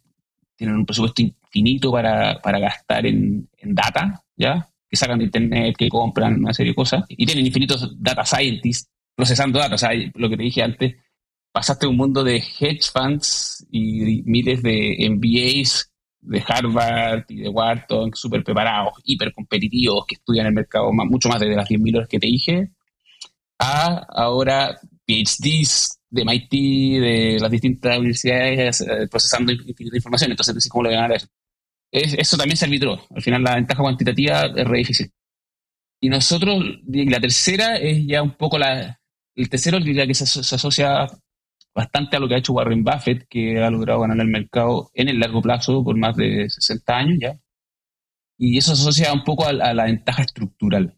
tienen 0.55 0.75
un 0.75 0.85
presupuesto 0.85 1.21
infinito 1.21 1.91
para, 1.91 2.39
para 2.41 2.59
gastar 2.59 3.05
en, 3.05 3.49
en 3.57 3.75
data, 3.75 4.23
¿ya? 4.35 4.67
Que 4.89 4.97
sacan 4.97 5.19
de 5.19 5.25
internet, 5.25 5.75
que 5.77 5.89
compran 5.89 6.35
una 6.35 6.53
serie 6.53 6.71
de 6.71 6.75
cosas, 6.75 7.03
y 7.07 7.25
tienen 7.25 7.45
infinitos 7.45 7.95
data 7.99 8.25
scientists 8.25 8.89
procesando 9.15 9.59
datos. 9.59 9.83
O 9.83 9.87
lo 10.15 10.29
que 10.29 10.37
te 10.37 10.43
dije 10.43 10.61
antes, 10.61 10.95
pasaste 11.51 11.87
un 11.87 11.97
mundo 11.97 12.23
de 12.23 12.37
hedge 12.37 12.91
funds 12.91 13.65
y 13.71 14.21
miles 14.23 14.61
de 14.61 14.97
MBAs 15.09 15.91
de 16.21 16.43
Harvard 16.47 17.25
y 17.29 17.37
de 17.37 17.49
Wharton, 17.49 18.11
súper 18.13 18.43
preparados, 18.43 18.93
hiper 19.03 19.33
competitivos, 19.33 20.05
que 20.05 20.15
estudian 20.15 20.45
el 20.47 20.53
mercado 20.53 20.91
mucho 20.91 21.29
más 21.29 21.39
de 21.39 21.55
las 21.55 21.67
10.000 21.67 21.97
horas 21.97 22.07
que 22.07 22.19
te 22.19 22.27
dije, 22.27 22.71
a 23.61 24.05
ahora 24.09 24.79
PhDs 25.05 25.99
de 26.09 26.25
MIT, 26.25 26.51
de 26.51 27.37
las 27.39 27.51
distintas 27.51 27.97
universidades, 27.97 28.81
eh, 28.81 29.07
procesando 29.09 29.51
infinita 29.51 29.95
información. 29.95 30.31
Entonces, 30.31 30.67
¿cómo 30.69 30.83
le 30.83 30.89
van 30.89 30.97
a 30.97 31.01
ganar 31.03 31.17
eso? 31.17 31.27
Es, 31.91 32.13
eso 32.15 32.37
también 32.37 32.57
se 32.57 32.65
arbitró. 32.65 32.99
Al 33.15 33.21
final, 33.21 33.43
la 33.43 33.55
ventaja 33.55 33.81
cuantitativa 33.81 34.45
es 34.45 34.67
re 34.67 34.79
difícil. 34.79 35.11
Y 36.01 36.09
nosotros, 36.09 36.63
la 36.87 37.19
tercera 37.19 37.77
es 37.77 38.05
ya 38.07 38.23
un 38.23 38.31
poco 38.35 38.57
la. 38.57 38.99
El 39.35 39.49
tercero 39.49 39.79
diría 39.79 40.07
que 40.07 40.15
se, 40.15 40.25
se 40.25 40.55
asocia 40.55 41.07
bastante 41.73 42.17
a 42.17 42.19
lo 42.19 42.27
que 42.27 42.35
ha 42.35 42.37
hecho 42.39 42.53
Warren 42.53 42.83
Buffett, 42.83 43.27
que 43.29 43.59
ha 43.59 43.69
logrado 43.69 44.01
ganar 44.01 44.19
el 44.19 44.27
mercado 44.27 44.91
en 44.93 45.09
el 45.09 45.19
largo 45.19 45.41
plazo 45.41 45.83
por 45.83 45.97
más 45.97 46.15
de 46.17 46.49
60 46.49 46.97
años 46.97 47.17
ya. 47.21 47.39
Y 48.37 48.57
eso 48.57 48.75
se 48.75 48.81
asocia 48.81 49.13
un 49.13 49.23
poco 49.23 49.45
a, 49.45 49.49
a 49.49 49.73
la 49.73 49.85
ventaja 49.85 50.23
estructural. 50.23 50.97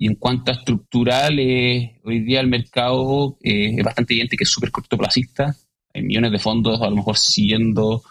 Y 0.00 0.06
en 0.06 0.14
cuanto 0.14 0.50
a 0.50 0.54
estructural, 0.54 1.38
eh, 1.38 2.00
hoy 2.04 2.20
día 2.20 2.40
el 2.40 2.46
mercado 2.46 3.36
eh, 3.42 3.74
es 3.76 3.84
bastante 3.84 4.14
evidente 4.14 4.34
que 4.34 4.44
es 4.44 4.50
súper 4.50 4.70
cortoplacista. 4.70 5.54
Hay 5.92 6.02
millones 6.02 6.32
de 6.32 6.38
fondos 6.38 6.80
a 6.80 6.88
lo 6.88 6.96
mejor 6.96 7.18
siguiendo 7.18 8.02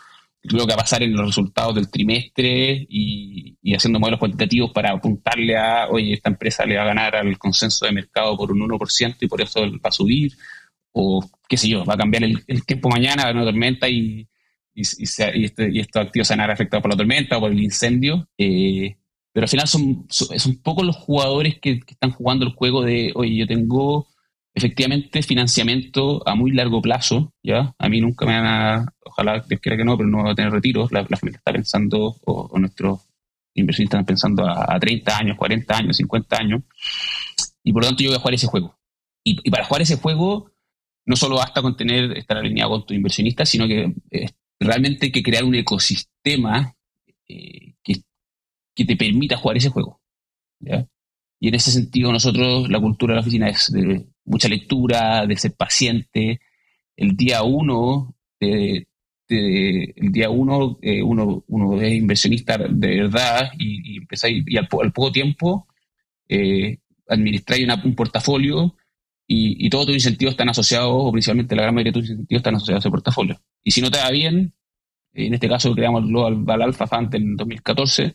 lo 0.43 0.67
que 0.67 0.73
va 0.73 0.75
a 0.75 0.83
pasar 0.83 1.01
en 1.01 1.13
los 1.13 1.25
resultados 1.25 1.73
del 1.73 1.89
trimestre 1.89 2.85
y, 2.87 3.57
y, 3.63 3.73
haciendo 3.73 3.99
modelos 3.99 4.19
cuantitativos 4.19 4.71
para 4.71 4.91
apuntarle 4.91 5.57
a, 5.57 5.87
oye, 5.89 6.13
esta 6.13 6.29
empresa 6.29 6.63
le 6.63 6.75
va 6.75 6.83
a 6.83 6.93
ganar 6.93 7.15
al 7.15 7.39
consenso 7.39 7.87
de 7.87 7.91
mercado 7.91 8.37
por 8.37 8.51
un 8.51 8.59
1% 8.59 9.15
y 9.21 9.27
por 9.27 9.41
eso 9.41 9.59
va 9.61 9.89
a 9.89 9.91
subir. 9.91 10.33
O 10.91 11.27
qué 11.47 11.57
sé 11.57 11.69
yo, 11.69 11.83
va 11.85 11.95
a 11.95 11.97
cambiar 11.97 12.23
el, 12.23 12.65
tiempo 12.67 12.89
mañana, 12.89 13.23
va 13.23 13.29
a 13.29 13.31
haber 13.31 13.37
una 13.37 13.51
tormenta 13.51 13.89
y, 13.89 14.27
y, 14.75 14.81
y, 14.81 15.43
este, 15.43 15.71
y 15.71 15.79
estos 15.79 16.03
activos 16.03 16.27
se 16.27 16.33
van 16.33 16.41
a 16.41 16.43
ver 16.43 16.53
afectados 16.53 16.83
por 16.83 16.91
la 16.91 16.97
tormenta 16.97 17.37
o 17.37 17.39
por 17.39 17.51
el 17.51 17.59
incendio. 17.59 18.29
Eh, 18.37 18.95
pero 19.33 19.45
al 19.45 19.49
final 19.49 19.67
son, 19.67 20.05
son, 20.09 20.35
es 20.35 20.45
un 20.45 20.61
poco 20.61 20.83
los 20.83 20.95
jugadores 20.95 21.59
que, 21.59 21.81
están 21.87 22.11
jugando 22.11 22.45
el 22.45 22.53
juego 22.53 22.81
de, 22.81 23.11
oye, 23.15 23.35
yo 23.35 23.47
tengo 23.47 24.07
efectivamente 24.53 25.21
financiamiento 25.21 26.27
a 26.27 26.35
muy 26.35 26.51
largo 26.51 26.81
plazo, 26.81 27.33
¿ya? 27.43 27.73
A 27.77 27.89
mí 27.89 28.01
nunca 28.01 28.25
me 28.25 28.33
van 28.33 28.45
a, 28.45 28.93
ojalá 29.05 29.43
Dios 29.47 29.61
quiera 29.61 29.77
que 29.77 29.85
no, 29.85 29.97
pero 29.97 30.09
no 30.09 30.23
va 30.23 30.31
a 30.31 30.35
tener 30.35 30.51
retiros, 30.51 30.91
la, 30.91 31.05
la 31.07 31.17
familia 31.17 31.37
está 31.37 31.53
pensando, 31.53 32.17
o, 32.25 32.57
nuestros 32.59 33.01
inversionistas 33.53 33.99
están 33.99 34.05
pensando 34.05 34.45
a, 34.45 34.73
a, 34.73 34.79
30 34.79 35.17
años, 35.17 35.37
40 35.37 35.77
años, 35.77 35.97
50 35.97 36.37
años, 36.37 36.61
y 37.63 37.71
por 37.71 37.83
lo 37.83 37.89
tanto 37.89 38.03
yo 38.03 38.09
voy 38.09 38.17
a 38.17 38.21
jugar 38.21 38.33
ese 38.33 38.47
juego. 38.47 38.79
Y, 39.23 39.49
para 39.51 39.65
jugar 39.65 39.83
ese 39.83 39.97
juego, 39.97 40.51
no 41.05 41.15
solo 41.15 41.35
basta 41.35 41.61
con 41.61 41.77
tener, 41.77 42.17
estar 42.17 42.37
alineado 42.37 42.71
con 42.71 42.85
tus 42.85 42.95
inversionistas, 42.95 43.47
sino 43.47 43.67
que 43.67 43.93
realmente 44.59 45.07
hay 45.07 45.11
que 45.11 45.23
crear 45.23 45.43
un 45.43 45.55
ecosistema 45.55 46.75
eh, 47.27 47.75
que 48.79 48.85
te 48.85 48.95
permita 48.95 49.35
jugar 49.35 49.57
ese 49.57 49.69
juego. 49.69 50.01
Y 51.39 51.47
en 51.49 51.55
ese 51.55 51.71
sentido, 51.71 52.11
nosotros, 52.11 52.69
la 52.69 52.79
cultura 52.79 53.13
de 53.13 53.15
la 53.15 53.21
oficina 53.21 53.49
es 53.49 53.71
de 53.71 54.07
mucha 54.25 54.47
lectura, 54.47 55.25
de 55.25 55.35
ser 55.35 55.53
paciente. 55.53 56.39
El 56.95 57.15
día 57.17 57.43
uno, 57.43 58.15
el 58.39 58.85
día 60.11 60.29
uno, 60.29 60.79
eh, 60.81 61.01
uno, 61.03 61.43
uno 61.47 61.81
es 61.81 61.93
inversionista 61.93 62.57
de 62.57 63.01
verdad 63.01 63.51
y, 63.57 63.97
empezáis, 63.97 64.43
y 64.47 64.57
al, 64.57 64.67
poco 64.67 65.11
tiempo 65.11 65.67
eh, 66.27 66.79
un 67.07 67.95
portafolio 67.95 68.75
y, 69.27 69.65
y, 69.65 69.69
todos 69.69 69.87
tus 69.87 69.95
incentivos 69.95 70.33
están 70.33 70.49
asociados, 70.49 70.91
o 70.91 71.11
principalmente 71.11 71.55
la 71.55 71.63
gran 71.63 71.75
mayoría 71.75 71.91
de 71.91 71.99
tus 71.99 72.09
incentivos 72.09 72.39
están 72.39 72.55
asociados 72.55 72.81
a 72.81 72.85
ese 72.87 72.91
portafolio. 72.91 73.39
Y 73.63 73.71
si 73.71 73.81
no 73.81 73.91
te 73.91 73.99
va 73.99 74.09
bien, 74.09 74.53
en 75.13 75.33
este 75.33 75.47
caso 75.47 75.73
creamos 75.73 76.03
el 76.03 76.09
Global 76.09 76.61
Alpha 76.61 76.87
Fund 76.87 77.13
en 77.13 77.35
2014, 77.35 78.13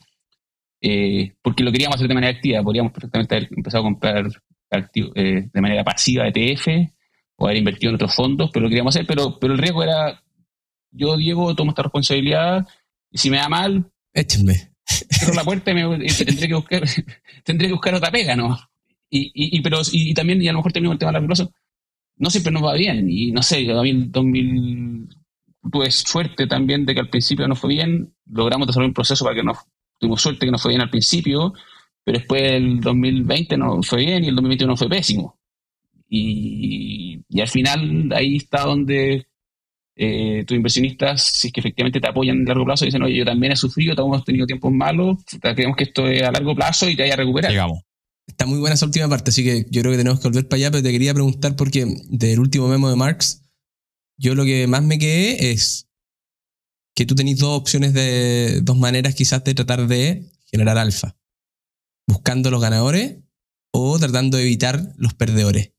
eh, 0.87 1.33
porque 1.41 1.65
lo 1.65 1.73
queríamos 1.73 1.97
hacer 1.97 2.09
de 2.09 2.15
manera 2.15 2.37
activa. 2.37 2.63
Podríamos 2.63 2.93
perfectamente 2.93 3.35
haber 3.35 3.49
empezado 3.57 3.83
a 3.83 3.87
comprar 3.87 4.27
activo, 4.71 5.13
eh, 5.15 5.49
de 5.51 5.61
manera 5.63 5.83
pasiva 5.83 6.29
ETF 6.29 6.69
o 7.37 7.47
haber 7.47 7.57
invertido 7.57 7.89
en 7.89 7.95
otros 7.95 8.15
fondos, 8.15 8.51
pero 8.53 8.65
lo 8.65 8.69
queríamos 8.69 8.95
hacer. 8.95 9.07
Pero, 9.07 9.39
pero 9.39 9.55
el 9.55 9.59
riesgo 9.59 9.83
era, 9.83 10.23
yo, 10.91 11.17
Diego, 11.17 11.55
tomo 11.55 11.71
esta 11.71 11.85
responsabilidad 11.85 12.67
y 13.11 13.17
si 13.17 13.31
me 13.31 13.39
da 13.39 13.49
mal, 13.49 13.91
échenme. 14.13 14.73
Cierro 14.87 15.33
la 15.33 15.45
puerta 15.45 15.71
y, 15.71 15.75
me, 15.75 16.05
y 16.05 16.09
tendré, 16.25 16.49
que 16.49 16.55
buscar, 16.55 16.83
tendré 17.45 17.69
que 17.69 17.73
buscar 17.73 17.95
otra 17.95 18.11
pega, 18.11 18.37
¿no? 18.37 18.59
Y, 19.09 19.33
y, 19.35 19.57
y 19.57 19.63
pero, 19.63 19.79
y, 19.91 20.13
también, 20.13 20.43
y 20.43 20.49
a 20.49 20.53
lo 20.53 20.59
mejor 20.59 20.73
termino 20.73 20.93
el 20.93 20.99
tema 20.99 21.13
largo 21.13 21.29
no 22.17 22.31
siempre 22.31 22.53
nos 22.53 22.63
va 22.63 22.75
bien. 22.75 23.09
Y 23.09 23.33
no 23.33 23.43
sé, 23.43 23.71
a 23.73 23.81
mí 23.81 23.91
en 23.91 24.13
2000 24.13 25.09
tuve 25.73 25.91
suerte 25.91 26.47
también 26.47 26.85
de 26.85 26.93
que 26.93 27.01
al 27.01 27.09
principio 27.09 27.49
no 27.49 27.57
fue 27.57 27.71
bien, 27.71 28.15
logramos 28.27 28.67
desarrollar 28.67 28.91
un 28.91 28.95
proceso 28.95 29.25
para 29.25 29.37
que 29.37 29.43
no 29.43 29.55
tuvimos 29.99 30.21
suerte 30.21 30.47
que 30.47 30.53
no 30.53 30.59
fue 30.59 30.71
bien 30.71 30.83
al 30.83 30.91
principio, 30.91 31.53
pero 32.05 32.19
después 32.19 32.43
el 32.43 32.81
2020 32.81 33.57
no 33.57 33.83
fue 33.83 34.05
bien 34.05 34.25
y 34.25 34.29
el 34.29 34.35
2021 34.35 34.77
fue 34.77 34.89
pésimo. 34.89 35.39
Y, 36.09 37.21
y 37.29 37.41
al 37.41 37.49
final 37.49 38.13
ahí 38.13 38.37
está 38.37 38.65
donde 38.65 39.27
eh, 39.97 40.45
tus 40.45 40.57
inversionistas, 40.57 41.23
si 41.23 41.49
es 41.49 41.53
que 41.53 41.61
efectivamente 41.61 42.01
te 42.01 42.09
apoyan 42.09 42.39
en 42.39 42.45
largo 42.45 42.65
plazo, 42.65 42.85
dicen, 42.85 43.03
oye, 43.03 43.17
yo 43.17 43.25
también 43.25 43.53
he 43.53 43.57
sufrido, 43.57 43.95
todos 43.95 44.09
hemos 44.09 44.25
tenido 44.25 44.47
tiempos 44.47 44.73
malos, 44.73 45.19
creemos 45.41 45.77
que 45.77 45.85
esto 45.85 46.09
es 46.09 46.23
a 46.23 46.33
largo 46.33 46.55
plazo 46.55 46.89
y 46.89 46.97
te 46.97 47.03
vaya 47.03 47.15
a 47.15 47.19
recuperar. 47.19 47.51
Digamos. 47.53 47.81
Está 48.27 48.47
muy 48.47 48.59
buena 48.59 48.75
esa 48.75 48.87
última 48.87 49.09
parte, 49.09 49.31
así 49.31 49.45
que 49.45 49.67
yo 49.71 49.83
creo 49.83 49.93
que 49.93 49.99
tenemos 49.99 50.19
que 50.19 50.29
volver 50.29 50.49
para 50.49 50.57
allá, 50.59 50.71
pero 50.71 50.83
te 50.83 50.91
quería 50.91 51.15
preguntar 51.15 51.57
porque 51.57 51.87
del 52.09 52.41
último 52.41 52.69
memo 52.69 52.89
de 52.89 52.97
Marx, 52.97 53.43
yo 54.17 54.35
lo 54.35 54.45
que 54.45 54.67
más 54.67 54.83
me 54.83 54.99
quedé 54.99 55.53
es 55.53 55.89
que 56.95 57.07
tú 57.07 57.15
tenéis 57.15 57.39
dos 57.39 57.59
opciones 57.59 57.93
de 57.93 58.61
dos 58.63 58.77
maneras 58.77 59.15
quizás 59.15 59.43
de 59.45 59.55
tratar 59.55 59.87
de 59.87 60.31
generar 60.51 60.79
alfa. 60.79 61.17
Buscando 62.07 62.51
los 62.51 62.63
ganadores 62.63 63.19
o 63.73 63.99
tratando 63.99 64.37
de 64.37 64.45
evitar 64.45 64.93
los 64.97 65.15
perdedores. 65.15 65.73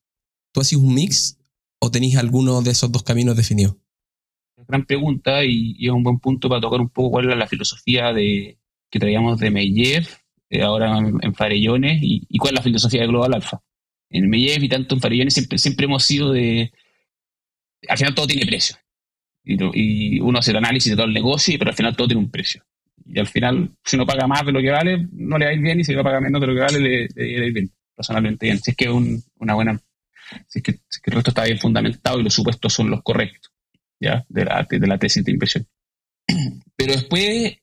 ¿Tú 0.54 0.62
haces 0.62 0.78
un 0.78 0.94
mix 0.94 1.40
o 1.80 1.92
tenéis 1.92 2.18
alguno 2.18 2.62
de 2.62 2.72
esos 2.72 2.92
dos 2.92 3.04
caminos 3.04 3.38
definidos? 3.38 3.78
Gran 4.68 4.86
pregunta 4.86 5.46
y, 5.46 5.78
es 5.86 5.92
un 5.92 6.04
buen 6.04 6.20
punto 6.20 6.50
para 6.50 6.62
tocar 6.62 6.82
un 6.82 6.90
poco 6.90 7.12
cuál 7.12 7.30
es 7.30 7.38
la 7.38 7.48
filosofía 7.48 8.12
de, 8.12 8.58
que 8.90 9.00
traíamos 9.00 9.40
de 9.40 9.52
Meyer, 9.52 10.08
eh, 10.50 10.64
ahora 10.64 10.98
en, 10.98 11.36
Farellones, 11.36 12.02
y, 12.02 12.26
y, 12.30 12.38
cuál 12.38 12.54
es 12.54 12.60
la 12.60 12.64
filosofía 12.64 13.02
de 13.02 13.08
Global 13.08 13.34
Alpha. 13.34 13.62
En 14.10 14.30
Meyer 14.30 14.64
y 14.64 14.70
tanto 14.70 14.96
en 14.96 15.02
Farellones 15.02 15.34
siempre, 15.34 15.58
siempre 15.58 15.86
hemos 15.86 16.04
sido 16.04 16.32
de... 16.32 16.72
Al 17.88 17.98
final 17.98 18.16
todo 18.16 18.28
tiene 18.28 18.46
precio 18.46 18.78
y, 19.46 20.20
uno 20.20 20.40
hace 20.40 20.52
el 20.52 20.58
análisis 20.58 20.92
de 20.92 20.96
todo 20.96 21.06
el 21.06 21.14
negocio, 21.14 21.56
pero 21.58 21.72
al 21.72 21.78
final 21.78 21.96
todo 21.96 22.08
tiene 22.08 22.24
un 22.24 22.32
precio. 22.32 22.64
Y 23.08 23.20
al 23.20 23.28
final, 23.28 23.72
si 23.84 23.96
uno 23.96 24.06
paga 24.06 24.28
más 24.28 24.46
de 24.46 24.52
lo 24.52 24.62
que 24.62 24.72
vale, 24.72 25.08
no 25.12 25.38
le 25.38 25.46
va 25.46 25.52
a 25.52 25.54
ir 25.54 25.62
bien, 25.62 25.80
y 25.80 25.84
si 25.84 25.94
uno 25.94 26.04
paga 26.04 26.20
menos 26.20 26.42
de 26.42 26.48
lo 26.48 26.54
que 26.54 26.62
vale, 26.62 26.80
le, 26.80 27.08
le 27.16 27.44
a 27.44 27.46
ir 27.46 27.54
bien, 27.54 27.72
personalmente 27.96 28.48
bien. 28.48 28.60
Si 28.60 28.72
es 28.72 28.78
que 28.78 28.86
es 28.86 28.92
un, 28.92 29.22
una 29.38 29.54
buena, 29.54 29.80
si 30.48 30.60
es, 30.60 30.64
que, 30.64 30.72
el 30.72 31.14
resto 31.14 31.30
está 31.30 31.44
bien 31.44 31.60
fundamentado 31.60 32.20
y 32.20 32.24
los 32.24 32.34
supuestos 32.34 32.74
son 32.74 32.90
los 32.90 33.04
correctos, 33.04 33.52
¿ya? 34.00 34.26
De 34.28 34.46
la, 34.46 34.66
de 34.68 34.88
la 34.88 34.98
tesis 34.98 35.24
de 35.24 35.32
inversión. 35.32 35.68
Pero 36.76 36.94
después, 36.94 37.58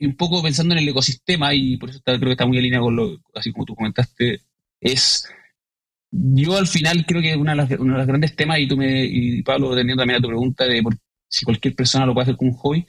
un 0.00 0.16
poco 0.16 0.42
pensando 0.42 0.74
en 0.74 0.80
el 0.80 0.88
ecosistema, 0.88 1.52
y 1.52 1.76
por 1.76 1.90
eso 1.90 1.98
está, 1.98 2.16
creo 2.16 2.28
que 2.28 2.32
está 2.32 2.46
muy 2.46 2.58
alineado 2.58 2.84
con 2.84 2.96
lo, 2.96 3.20
así 3.34 3.52
como 3.52 3.64
tú 3.64 3.74
comentaste, 3.74 4.42
es 4.80 5.28
yo 6.10 6.56
al 6.56 6.66
final 6.66 7.04
creo 7.06 7.20
que 7.20 7.36
una 7.36 7.54
de 7.54 7.76
uno 7.76 7.92
de 7.92 7.98
los 7.98 8.06
grandes 8.06 8.34
temas, 8.34 8.58
y 8.60 8.68
tú 8.68 8.76
me, 8.76 9.04
y 9.04 9.42
Pablo, 9.42 9.74
teniendo 9.74 10.00
también 10.00 10.18
a 10.18 10.22
tu 10.22 10.28
pregunta 10.28 10.64
de 10.64 10.82
por 10.82 10.96
si 11.28 11.44
cualquier 11.44 11.74
persona 11.74 12.06
lo 12.06 12.14
puede 12.14 12.24
hacer 12.24 12.36
como 12.36 12.52
un 12.52 12.56
hobby, 12.56 12.86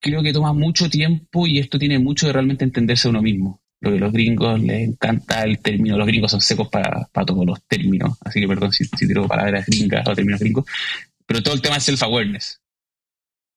creo 0.00 0.22
que 0.22 0.32
toma 0.32 0.52
mucho 0.52 0.90
tiempo 0.90 1.46
y 1.46 1.58
esto 1.58 1.78
tiene 1.78 1.98
mucho 1.98 2.26
de 2.26 2.32
realmente 2.32 2.64
entenderse 2.64 3.08
a 3.08 3.10
uno 3.10 3.22
mismo. 3.22 3.62
Lo 3.80 3.92
que 3.92 3.98
los 3.98 4.12
gringos 4.12 4.60
les 4.60 4.88
encanta 4.88 5.42
el 5.42 5.58
término, 5.58 5.96
los 5.96 6.06
gringos 6.06 6.30
son 6.30 6.40
secos 6.40 6.68
para, 6.68 7.08
todos 7.26 7.46
los 7.46 7.62
términos, 7.64 8.16
así 8.24 8.40
que 8.40 8.46
perdón 8.46 8.72
si, 8.72 8.84
si 8.84 9.08
tiro 9.08 9.26
palabras 9.26 9.66
gringas 9.66 10.06
o 10.06 10.14
términos 10.14 10.40
gringos, 10.40 10.64
pero 11.26 11.42
todo 11.42 11.54
el 11.54 11.62
tema 11.62 11.76
es 11.76 11.84
self-awareness. 11.84 12.60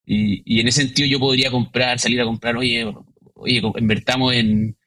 Y, 0.06 0.42
y, 0.46 0.60
en 0.62 0.68
ese 0.68 0.84
sentido 0.84 1.08
yo 1.08 1.20
podría 1.20 1.52
comprar, 1.52 2.00
salir 2.00 2.22
a 2.22 2.26
comprar, 2.26 2.56
oye, 2.58 2.92
oye, 3.36 3.62
invertamos 3.78 4.34
en, 4.34 4.78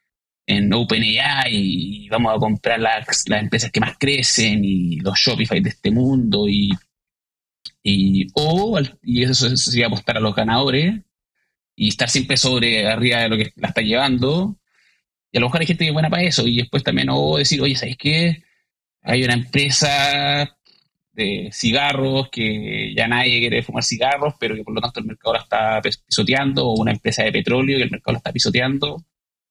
en 0.47 0.73
OpenAI 0.73 1.53
y 1.53 2.09
vamos 2.09 2.35
a 2.35 2.39
comprar 2.39 2.81
las, 2.81 3.25
las 3.29 3.43
empresas 3.43 3.71
que 3.71 3.81
más 3.81 3.97
crecen 3.99 4.65
y 4.65 4.97
los 5.01 5.19
Shopify 5.19 5.61
de 5.61 5.71
este 5.71 5.91
mundo 5.91 6.49
y, 6.49 6.71
y 7.89 8.27
o 8.35 8.79
y 9.03 9.25
eso 9.25 9.57
sería 9.57 9.87
apostar 9.87 10.17
a 10.17 10.21
los 10.21 10.35
ganadores 10.35 11.01
y 11.77 11.89
estar 11.89 12.09
siempre 12.09 12.37
sobre 12.37 12.87
arriba 12.87 13.21
de 13.21 13.29
lo 13.29 13.37
que 13.37 13.53
la 13.57 13.69
está 13.69 13.83
llevando 13.83 14.57
y 15.33 15.39
a 15.39 15.41
lo 15.41 15.47
mejor 15.47 15.61
hay 15.61 15.67
gente 15.67 15.85
que 15.85 15.89
es 15.89 15.95
buena 15.95 16.11
para 16.11 16.23
eso 16.23 16.47
y 16.47 16.57
después 16.57 16.83
también 16.83 17.09
o 17.11 17.39
decir 17.39 17.61
oye 17.61 17.77
sabes 17.77 17.97
qué 17.97 18.43
hay 19.03 19.25
una 19.25 19.35
empresa 19.35 20.57
de 21.13 21.51
cigarros 21.53 22.29
que 22.31 22.95
ya 22.95 23.09
nadie 23.09 23.41
quiere 23.41 23.63
fumar 23.63 23.85
cigarros 23.85 24.35
pero 24.39 24.55
que 24.55 24.65
por 24.65 24.75
lo 24.75 24.81
tanto 24.81 25.01
el 25.01 25.07
mercado 25.07 25.35
la 25.35 25.41
está 25.41 25.81
pisoteando 25.83 26.67
o 26.67 26.81
una 26.81 26.93
empresa 26.93 27.25
de 27.25 27.33
petróleo 27.33 27.79
que 27.79 27.85
el 27.85 27.91
mercado 27.91 28.13
la 28.13 28.19
está 28.19 28.33
pisoteando 28.33 29.05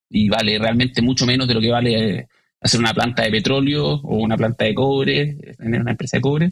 y 0.09 0.29
vale 0.29 0.57
realmente 0.59 1.01
mucho 1.01 1.25
menos 1.25 1.47
de 1.47 1.53
lo 1.53 1.61
que 1.61 1.71
vale 1.71 2.27
hacer 2.61 2.79
una 2.79 2.93
planta 2.93 3.23
de 3.23 3.31
petróleo 3.31 3.85
o 3.85 4.17
una 4.17 4.37
planta 4.37 4.65
de 4.65 4.73
cobre, 4.73 5.35
tener 5.57 5.81
una 5.81 5.91
empresa 5.91 6.17
de 6.17 6.21
cobre. 6.21 6.51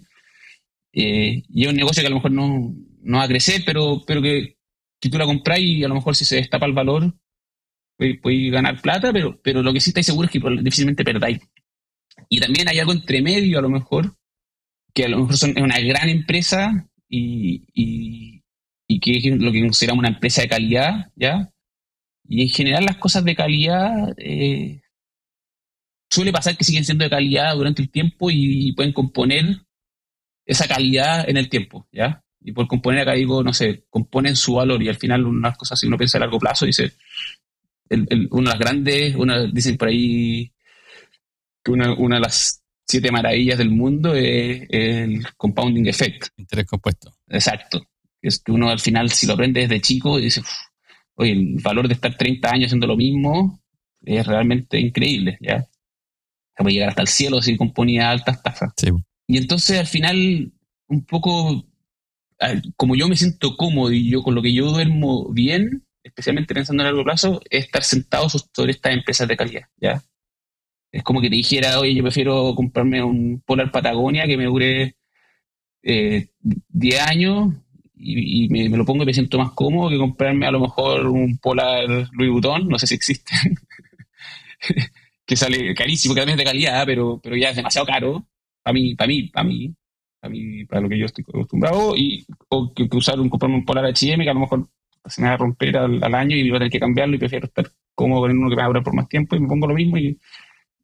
Eh, 0.96 1.44
y 1.50 1.64
es 1.64 1.70
un 1.70 1.76
negocio 1.76 2.02
que 2.02 2.08
a 2.08 2.10
lo 2.10 2.16
mejor 2.16 2.32
no, 2.32 2.74
no 3.04 3.18
va 3.18 3.26
a 3.26 3.28
crecer, 3.28 3.64
pero, 3.66 4.02
pero 4.08 4.22
que, 4.22 4.58
que, 5.00 5.10
tú 5.10 5.18
la 5.18 5.26
compras 5.26 5.60
y 5.60 5.84
a 5.84 5.88
lo 5.88 5.96
mejor 5.96 6.16
si 6.16 6.26
se 6.26 6.38
destapa 6.38 6.66
el 6.66 6.74
valor, 6.74 7.14
puedes, 7.98 8.52
ganar 8.52 8.82
plata, 8.82 9.12
pero, 9.14 9.40
pero 9.44 9.62
lo 9.62 9.74
que 9.74 9.82
sí 9.82 9.90
estáis 9.90 10.06
seguro 10.06 10.28
es 10.28 10.32
que 10.32 10.40
difícilmente 10.62 11.04
perdáis. 11.04 11.40
Y 12.30 12.40
también 12.40 12.70
hay 12.70 12.80
algo 12.80 12.94
entre 12.94 13.22
medio, 13.22 13.60
a 13.60 13.62
lo 13.62 13.70
mejor, 13.70 14.16
que 14.94 15.06
a 15.06 15.10
lo 15.10 15.20
mejor 15.20 15.38
son, 15.38 15.52
es 15.52 15.62
una 15.62 15.80
gran 15.82 16.10
empresa 16.10 16.90
y, 17.10 17.68
y, 17.74 18.42
y 18.88 19.00
que 19.00 19.18
es 19.18 19.26
lo 19.26 19.52
que 19.52 19.62
consideramos 19.62 20.00
una 20.00 20.16
empresa 20.16 20.42
de 20.42 20.48
calidad, 20.48 21.12
¿ya? 21.16 21.52
Y 22.28 22.44
en 22.44 22.50
general 22.50 22.86
las 22.86 22.98
cosas 22.98 23.24
de 23.24 23.36
calidad 23.36 24.14
eh, 24.18 24.82
suele 26.10 26.32
pasar 26.32 26.58
que 26.58 26.64
siguen 26.64 26.86
siendo 26.86 27.04
de 27.04 27.10
calidad 27.10 27.56
durante 27.56 27.82
el 27.82 27.90
tiempo 27.90 28.30
y, 28.32 28.72
pueden 28.74 28.94
componer 28.94 29.65
esa 30.46 30.68
calidad 30.68 31.28
en 31.28 31.38
el 31.38 31.50
tiempo, 31.50 31.88
¿ya? 31.92 32.24
Y 32.42 32.52
por 32.52 32.68
componer 32.68 33.02
acá 33.02 33.14
digo, 33.14 33.44
no 33.44 33.54
sé, 33.54 33.86
componen 33.90 34.36
su 34.36 34.54
valor 34.54 34.82
y 34.84 34.90
al 34.90 34.98
final 34.98 35.26
unas 35.26 35.58
cosas, 35.58 35.80
si 35.80 35.88
uno 35.88 35.98
piensa 35.98 36.18
a 36.18 36.22
largo 36.22 36.38
plazo, 36.38 36.66
dice, 36.66 36.94
el, 37.90 38.28
una 38.32 38.52
de 38.52 38.58
las 38.58 38.60
grandes, 38.60 39.16
una, 39.16 39.46
dicen 39.46 39.78
por 39.78 39.88
ahí 39.88 40.52
que 41.64 41.72
una, 41.72 41.94
una 41.94 42.18
de 42.18 42.22
las 42.22 42.64
siete 42.88 43.12
maravillas 43.12 43.58
del 43.58 43.72
mundo 43.72 44.14
es 44.14 44.68
el 44.70 45.26
compounding 45.36 45.88
effect. 45.88 46.28
Interés 46.38 46.68
compuesto. 46.68 47.16
Exacto. 47.28 47.88
Es 48.22 48.40
que 48.40 48.52
uno 48.52 48.70
al 48.70 48.80
final, 48.80 49.10
si 49.10 49.26
lo 49.26 49.34
aprende 49.34 49.62
desde 49.62 49.82
chico, 49.82 50.18
dice, 50.18 50.42
oye, 51.16 51.32
el 51.32 51.58
valor 51.62 51.88
de 51.88 51.96
estar 51.96 52.16
30 52.16 52.50
años 52.50 52.66
haciendo 52.68 52.88
lo 52.88 52.96
mismo 52.96 53.62
es 54.04 54.26
realmente 54.26 54.80
increíble, 54.80 55.38
¿ya? 55.42 55.62
Se 56.56 56.64
puede 56.64 56.74
llegar 56.74 56.90
hasta 56.90 57.02
el 57.02 57.08
cielo 57.08 57.42
si 57.42 57.58
componía 57.58 58.12
altas 58.12 58.42
tasas. 58.42 58.74
Y 59.28 59.38
entonces 59.38 59.80
al 59.80 59.88
final, 59.88 60.52
un 60.88 61.06
poco, 61.06 61.66
como 62.76 62.96
yo 62.96 63.08
me 63.08 63.16
siento 63.16 63.58
cómodo 63.58 63.92
y 63.92 64.10
yo 64.10 64.22
con 64.24 64.36
lo 64.36 64.42
que 64.42 64.54
yo 64.54 64.72
duermo 64.72 65.30
bien, 65.32 65.86
especialmente 66.04 66.54
pensando 66.54 66.84
a 66.84 66.86
largo 66.86 67.04
plazo, 67.04 67.42
es 67.50 67.66
estar 67.66 67.84
sentado 67.84 68.30
sobre 68.30 68.72
estas 68.72 68.94
empresas 68.94 69.28
de 69.28 69.38
calidad, 69.38 69.64
¿ya? 69.78 70.04
Es 70.92 71.04
como 71.04 71.20
que 71.20 71.30
te 71.30 71.36
dijera, 71.36 71.80
oye, 71.80 71.96
yo 71.96 72.04
prefiero 72.04 72.54
comprarme 72.56 73.04
un 73.04 73.42
Polar 73.46 73.72
Patagonia 73.72 74.28
que 74.28 74.38
me 74.38 74.46
dure 74.46 74.96
eh, 75.84 76.30
10 76.40 77.02
años 77.02 77.54
y, 77.98 78.48
me, 78.50 78.70
lo 78.70 78.86
pongo 78.86 79.04
y 79.04 79.06
me 79.08 79.14
siento 79.14 79.38
más 79.38 79.52
cómodo 79.52 79.90
que 79.90 79.98
comprarme 79.98 80.46
a 80.46 80.52
lo 80.52 80.60
mejor 80.60 81.08
un 81.08 81.38
Polar 81.40 81.88
Louis 82.14 82.32
Vuitton, 82.32 82.68
no 82.68 82.78
sé 82.80 82.88
si 82.88 82.96
existe, 82.96 83.32
que 85.26 85.36
sale 85.36 85.74
carísimo, 85.74 86.14
que 86.14 86.22
también 86.22 86.40
es 86.40 86.46
de 86.46 86.52
calidad, 86.52 86.86
pero, 86.86 87.20
pero 87.22 87.36
ya 87.36 87.50
es 87.50 87.56
demasiado 87.56 87.88
caro 87.88 88.28
para 88.66 88.74
mí, 88.74 88.96
para 88.96 89.08
mí, 89.08 89.28
para 89.30 89.48
mí, 89.48 89.76
para 90.20 90.32
mí, 90.32 90.66
para 90.66 90.82
lo 90.82 90.90
que 90.90 90.98
yo 90.98 91.06
estoy 91.06 91.24
acostumbrado, 91.28 91.96
y, 91.96 92.26
o 92.50 92.74
que, 92.74 92.90
usar 92.94 93.20
un, 93.20 93.30
comprarme 93.30 93.58
un 93.58 93.66
Polar 93.66 93.86
H&M 93.86 94.24
que 94.24 94.30
a 94.30 94.34
lo 94.34 94.40
mejor 94.40 94.68
se 95.06 95.22
me 95.22 95.28
va 95.28 95.36
a 95.36 95.38
romper 95.38 95.78
al, 95.78 96.16
año 96.16 96.36
y 96.36 96.50
voy 96.50 96.58
a 96.58 96.60
tener 96.62 96.72
que 96.72 96.80
cambiarlo 96.80 97.16
y 97.16 97.20
prefiero 97.20 97.46
estar 97.46 97.72
cómodo 97.94 98.22
con 98.22 98.32
uno 98.32 98.50
que 98.50 98.56
me 98.56 98.62
va 98.64 98.66
a 98.66 98.70
durar 98.70 98.84
por 98.84 98.96
más 98.96 99.08
tiempo 99.08 99.36
y 99.36 99.40
me 99.40 99.48
pongo 99.48 99.68
lo 99.68 99.76
mismo 99.76 100.00
y, 100.00 100.20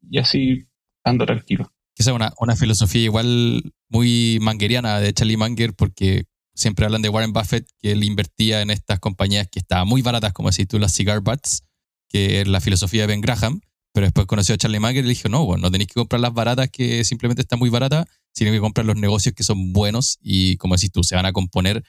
y 0.08 0.18
así 0.18 0.64
ando 1.02 1.26
tranquilo. 1.26 1.72
Es 1.96 2.06
una, 2.06 2.32
una 2.38 2.54
filosofía 2.54 3.02
igual 3.02 3.72
muy 3.88 4.38
mangueriana 4.40 5.00
de 5.00 5.12
Charlie 5.12 5.36
Manger 5.36 5.74
porque 5.74 6.26
siempre 6.54 6.84
hablan 6.84 7.02
de 7.02 7.08
Warren 7.08 7.32
Buffett, 7.32 7.66
que 7.80 7.90
él 7.92 8.04
invertía 8.04 8.62
en 8.62 8.70
estas 8.70 9.00
compañías 9.00 9.48
que 9.48 9.58
estaban 9.58 9.88
muy 9.88 10.02
baratas, 10.02 10.32
como 10.32 10.50
decís 10.50 10.68
tú, 10.68 10.78
las 10.78 10.92
cigar 10.92 11.20
butts, 11.20 11.64
que 12.08 12.42
es 12.42 12.46
la 12.46 12.60
filosofía 12.60 13.02
de 13.02 13.06
Ben 13.08 13.20
Graham, 13.20 13.60
pero 13.92 14.06
después 14.06 14.26
conoció 14.26 14.54
a 14.54 14.58
Charlie 14.58 14.80
Munger 14.80 14.98
y 14.98 15.02
le 15.02 15.08
dijo, 15.10 15.28
no, 15.28 15.44
bueno, 15.44 15.62
no 15.62 15.70
tenéis 15.70 15.88
que 15.88 15.94
comprar 15.94 16.20
las 16.20 16.32
baratas 16.32 16.70
que 16.70 17.04
simplemente 17.04 17.42
están 17.42 17.58
muy 17.58 17.68
baratas, 17.70 18.06
sino 18.32 18.50
que 18.50 18.60
comprar 18.60 18.86
los 18.86 18.96
negocios 18.96 19.34
que 19.34 19.42
son 19.42 19.72
buenos 19.72 20.18
y, 20.22 20.56
como 20.56 20.74
decís 20.74 20.90
tú, 20.90 21.04
se 21.04 21.14
van 21.14 21.26
a 21.26 21.32
componer 21.32 21.84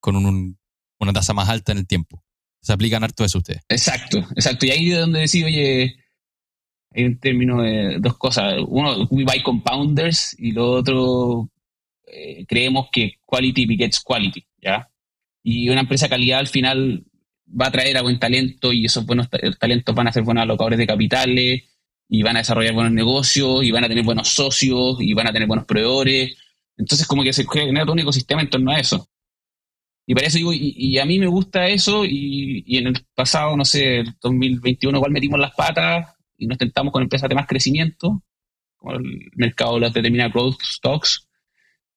con 0.00 0.16
una 0.16 1.12
tasa 1.12 1.32
más 1.32 1.48
alta 1.48 1.72
en 1.72 1.78
el 1.78 1.86
tiempo. 1.86 2.22
Se 2.60 2.72
aplican 2.72 3.04
harto 3.04 3.24
eso 3.24 3.38
ustedes. 3.38 3.62
Exacto, 3.68 4.18
exacto. 4.34 4.66
Y 4.66 4.70
ahí 4.70 4.90
es 4.90 4.98
donde 4.98 5.20
decís, 5.20 5.44
oye, 5.44 5.96
hay 6.90 7.04
un 7.04 7.18
término 7.18 7.62
de 7.62 7.98
dos 8.00 8.16
cosas. 8.16 8.54
Uno, 8.66 9.06
we 9.10 9.24
buy 9.24 9.42
compounders 9.42 10.34
y 10.38 10.52
lo 10.52 10.70
otro, 10.70 11.50
eh, 12.06 12.44
creemos 12.46 12.88
que 12.90 13.14
quality 13.26 13.66
begets 13.66 14.00
quality, 14.00 14.46
¿ya? 14.60 14.88
Y 15.42 15.68
una 15.68 15.80
empresa 15.80 16.08
calidad 16.08 16.40
al 16.40 16.48
final 16.48 17.04
va 17.48 17.66
a 17.66 17.70
traer 17.70 17.96
a 17.96 18.02
buen 18.02 18.18
talento 18.18 18.72
y 18.72 18.86
esos 18.86 19.04
buenos 19.06 19.28
talentos 19.58 19.94
van 19.94 20.08
a 20.08 20.12
ser 20.12 20.22
buenos 20.22 20.42
alocadores 20.42 20.78
de 20.78 20.86
capitales 20.86 21.62
y 22.08 22.22
van 22.22 22.36
a 22.36 22.40
desarrollar 22.40 22.74
buenos 22.74 22.92
negocios 22.92 23.64
y 23.64 23.70
van 23.70 23.84
a 23.84 23.88
tener 23.88 24.04
buenos 24.04 24.28
socios 24.28 24.96
y 25.00 25.14
van 25.14 25.28
a 25.28 25.32
tener 25.32 25.48
buenos 25.48 25.66
proveedores. 25.66 26.36
Entonces 26.76 27.06
como 27.06 27.22
que 27.22 27.32
se 27.32 27.44
genera 27.50 27.84
todo 27.84 27.92
un 27.92 28.00
ecosistema 28.00 28.42
en 28.42 28.50
torno 28.50 28.72
a 28.72 28.78
eso. 28.78 29.08
Y 30.06 30.14
para 30.14 30.26
eso 30.26 30.36
digo, 30.36 30.52
y, 30.52 30.98
a 30.98 31.06
mí 31.06 31.18
me 31.18 31.26
gusta 31.26 31.66
eso 31.66 32.04
y, 32.04 32.76
en 32.76 32.88
el 32.88 33.06
pasado, 33.14 33.56
no 33.56 33.64
sé, 33.64 34.00
el 34.00 34.14
2021 34.20 34.98
igual 34.98 35.12
metimos 35.12 35.40
las 35.40 35.54
patas 35.54 36.14
y 36.36 36.46
nos 36.46 36.58
tentamos 36.58 36.92
con 36.92 37.02
empresas 37.02 37.28
de 37.28 37.34
más 37.34 37.46
crecimiento, 37.46 38.22
como 38.76 38.94
el 38.96 39.30
mercado 39.34 39.78
las 39.78 39.94
determina 39.94 40.28
growth 40.28 40.60
stocks, 40.62 41.26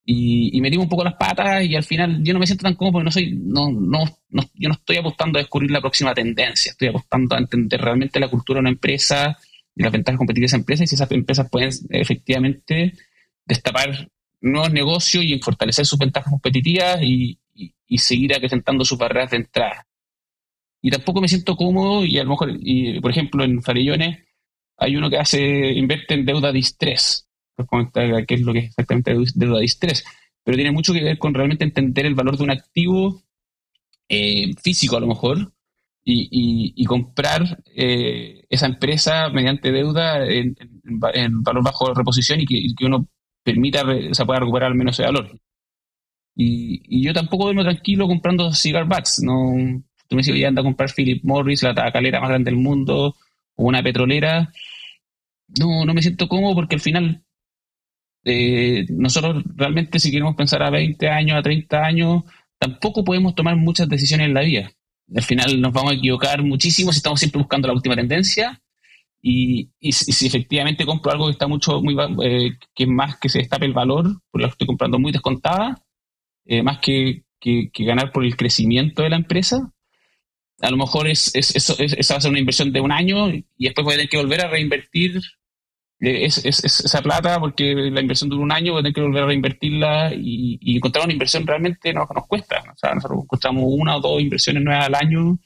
y, 0.09 0.57
y 0.57 0.61
metimos 0.61 0.85
un 0.85 0.89
poco 0.89 1.03
las 1.03 1.15
patas 1.15 1.65
y 1.65 1.75
al 1.75 1.83
final 1.83 2.23
yo 2.23 2.31
no 2.31 2.39
me 2.39 2.47
siento 2.47 2.63
tan 2.63 2.75
cómodo 2.75 2.93
porque 2.93 3.03
no 3.03 3.11
soy, 3.11 3.33
no, 3.35 3.69
no, 3.69 4.05
no, 4.29 4.43
yo 4.53 4.69
no 4.69 4.75
estoy 4.75 4.95
apostando 4.95 5.37
a 5.37 5.41
descubrir 5.41 5.69
la 5.69 5.81
próxima 5.81 6.13
tendencia, 6.13 6.71
estoy 6.71 6.87
apostando 6.87 7.35
a 7.35 7.39
entender 7.39 7.81
realmente 7.81 8.17
la 8.17 8.29
cultura 8.29 8.57
de 8.57 8.61
una 8.61 8.69
empresa 8.69 9.37
y 9.75 9.83
las 9.83 9.91
ventajas 9.91 10.17
competitivas 10.17 10.51
de 10.51 10.55
esa 10.55 10.61
empresa 10.61 10.83
y 10.85 10.87
si 10.87 10.95
esas 10.95 11.11
empresas 11.11 11.49
pueden 11.51 11.71
efectivamente 11.89 12.93
destapar 13.45 14.09
nuevos 14.39 14.71
negocios 14.71 15.25
y 15.25 15.37
fortalecer 15.39 15.85
sus 15.85 15.99
ventajas 15.99 16.31
competitivas 16.31 17.01
y, 17.01 17.37
seguir 17.97 18.33
acrecentando 18.33 18.85
sus 18.85 18.97
barreras 18.97 19.31
de 19.31 19.37
entrada. 19.37 19.87
Y 20.81 20.89
tampoco 20.89 21.19
me 21.19 21.27
siento 21.27 21.57
cómodo 21.57 22.05
y 22.05 22.17
a 22.17 22.23
lo 22.23 22.29
mejor, 22.29 22.55
y, 22.57 22.99
por 23.01 23.11
ejemplo, 23.11 23.43
en 23.43 23.61
Farellones 23.61 24.19
hay 24.77 24.95
uno 24.95 25.09
que 25.09 25.17
hace, 25.17 25.71
invierte 25.73 26.13
en 26.13 26.25
deuda 26.25 26.53
de 26.53 26.59
estrés 27.65 28.25
qué 28.25 28.35
es 28.35 28.41
lo 28.41 28.53
que 28.53 28.59
es 28.59 28.65
exactamente 28.65 29.13
deuda 29.35 29.59
de 29.59 29.65
estrés, 29.65 30.05
pero 30.43 30.55
tiene 30.55 30.71
mucho 30.71 30.93
que 30.93 31.03
ver 31.03 31.17
con 31.17 31.33
realmente 31.33 31.65
entender 31.65 32.05
el 32.05 32.15
valor 32.15 32.37
de 32.37 32.43
un 32.43 32.51
activo 32.51 33.23
eh, 34.09 34.53
físico 34.61 34.97
a 34.97 34.99
lo 34.99 35.07
mejor 35.07 35.51
y, 36.09 36.85
comprar 36.85 37.61
eh, 37.75 38.45
esa 38.49 38.67
empresa 38.67 39.29
mediante 39.29 39.71
deuda 39.73 40.25
en, 40.25 40.55
valor 41.43 41.63
bajo 41.63 41.93
reposición 41.93 42.39
y 42.39 42.45
que, 42.45 42.85
uno 42.85 43.09
permita, 43.43 43.83
o 43.83 44.13
sea, 44.13 44.25
pueda 44.25 44.39
recuperar 44.39 44.71
al 44.71 44.77
menos 44.77 44.95
ese 44.95 45.03
valor. 45.03 45.37
Y, 46.35 47.03
yo 47.03 47.13
tampoco 47.13 47.45
duermo 47.45 47.63
tranquilo 47.63 48.07
comprando 48.07 48.53
cigar 48.53 48.85
butts, 48.87 49.21
no, 49.23 49.83
tú 50.07 50.15
me 50.15 50.21
decís, 50.21 50.45
anda 50.45 50.61
a 50.61 50.65
comprar 50.65 50.93
Philip 50.93 51.23
Morris, 51.25 51.63
la 51.63 51.75
tabacalera 51.75 52.21
más 52.21 52.29
grande 52.29 52.51
del 52.51 52.59
mundo, 52.59 53.15
o 53.55 53.65
una 53.65 53.83
petrolera. 53.83 54.51
No, 55.59 55.85
no 55.85 55.93
me 55.93 56.01
siento 56.01 56.27
cómodo 56.27 56.55
porque 56.55 56.75
al 56.75 56.81
final 56.81 57.23
eh, 58.23 58.85
nosotros 58.89 59.43
realmente 59.55 59.99
si 59.99 60.11
queremos 60.11 60.35
pensar 60.35 60.63
a 60.63 60.69
20 60.69 61.07
años, 61.09 61.37
a 61.37 61.41
30 61.41 61.83
años, 61.83 62.23
tampoco 62.59 63.03
podemos 63.03 63.35
tomar 63.35 63.55
muchas 63.55 63.87
decisiones 63.87 64.27
en 64.27 64.33
la 64.33 64.41
vida. 64.41 64.71
Al 65.15 65.23
final 65.23 65.61
nos 65.61 65.73
vamos 65.73 65.91
a 65.91 65.95
equivocar 65.95 66.43
muchísimo 66.43 66.91
si 66.91 66.97
estamos 66.97 67.19
siempre 67.19 67.39
buscando 67.39 67.67
la 67.67 67.73
última 67.73 67.95
tendencia 67.95 68.61
y, 69.21 69.69
si 69.91 70.27
efectivamente 70.27 70.85
compro 70.85 71.11
algo 71.11 71.27
que 71.27 71.31
está 71.31 71.47
mucho, 71.47 71.81
muy, 71.81 71.95
eh, 72.23 72.57
que 72.75 72.87
más 72.87 73.17
que 73.17 73.29
se 73.29 73.39
destape 73.39 73.65
el 73.65 73.73
valor, 73.73 74.21
porque 74.29 74.43
la 74.43 74.51
estoy 74.51 74.67
comprando 74.67 74.99
muy 74.99 75.11
descontada, 75.11 75.83
eh, 76.45 76.61
más 76.61 76.79
que 76.79 77.23
que, 77.39 77.69
ganar 77.79 78.11
por 78.11 78.25
el 78.25 78.35
crecimiento 78.35 79.03
de 79.03 79.09
la 79.09 79.17
empresa. 79.17 79.71
A 80.61 80.71
lo 80.71 80.77
mejor 80.77 81.07
es, 81.07 81.33
es, 81.35 81.55
eso, 81.55 81.75
esa 81.79 82.15
va 82.15 82.17
a 82.17 82.21
ser 82.21 82.31
una 82.31 82.39
inversión 82.39 82.71
de 82.71 82.81
un 82.81 82.91
año 82.91 83.29
y 83.29 83.45
después 83.59 83.85
voy 83.85 83.93
a 83.93 83.97
tener 83.97 84.09
que 84.09 84.17
volver 84.17 84.41
a 84.41 84.49
reinvertir 84.49 85.21
eh, 85.99 86.25
esa 86.25 87.01
plata 87.01 87.39
porque 87.39 87.73
la 87.73 88.01
inversión 88.01 88.29
dura 88.29 88.43
un 88.43 88.51
año, 88.51 88.73
voy 88.73 88.81
a 88.81 88.83
tener 88.83 88.93
que 88.93 89.01
volver 89.01 89.23
a 89.23 89.27
reinvertirla 89.27 90.13
y, 90.13 90.75
encontrar 90.75 91.05
una 91.05 91.13
inversión 91.13 91.45
realmente 91.45 91.93
nos, 91.93 92.07
nos 92.13 92.27
cuesta. 92.27 92.63
O 92.71 92.77
sea, 92.77 92.93
nosotros 92.93 93.23
encontramos 93.23 93.63
una 93.67 93.97
o 93.97 94.01
dos 94.01 94.21
inversiones 94.21 94.63
nuevas 94.63 94.85
al 94.85 94.95
año 94.95 95.39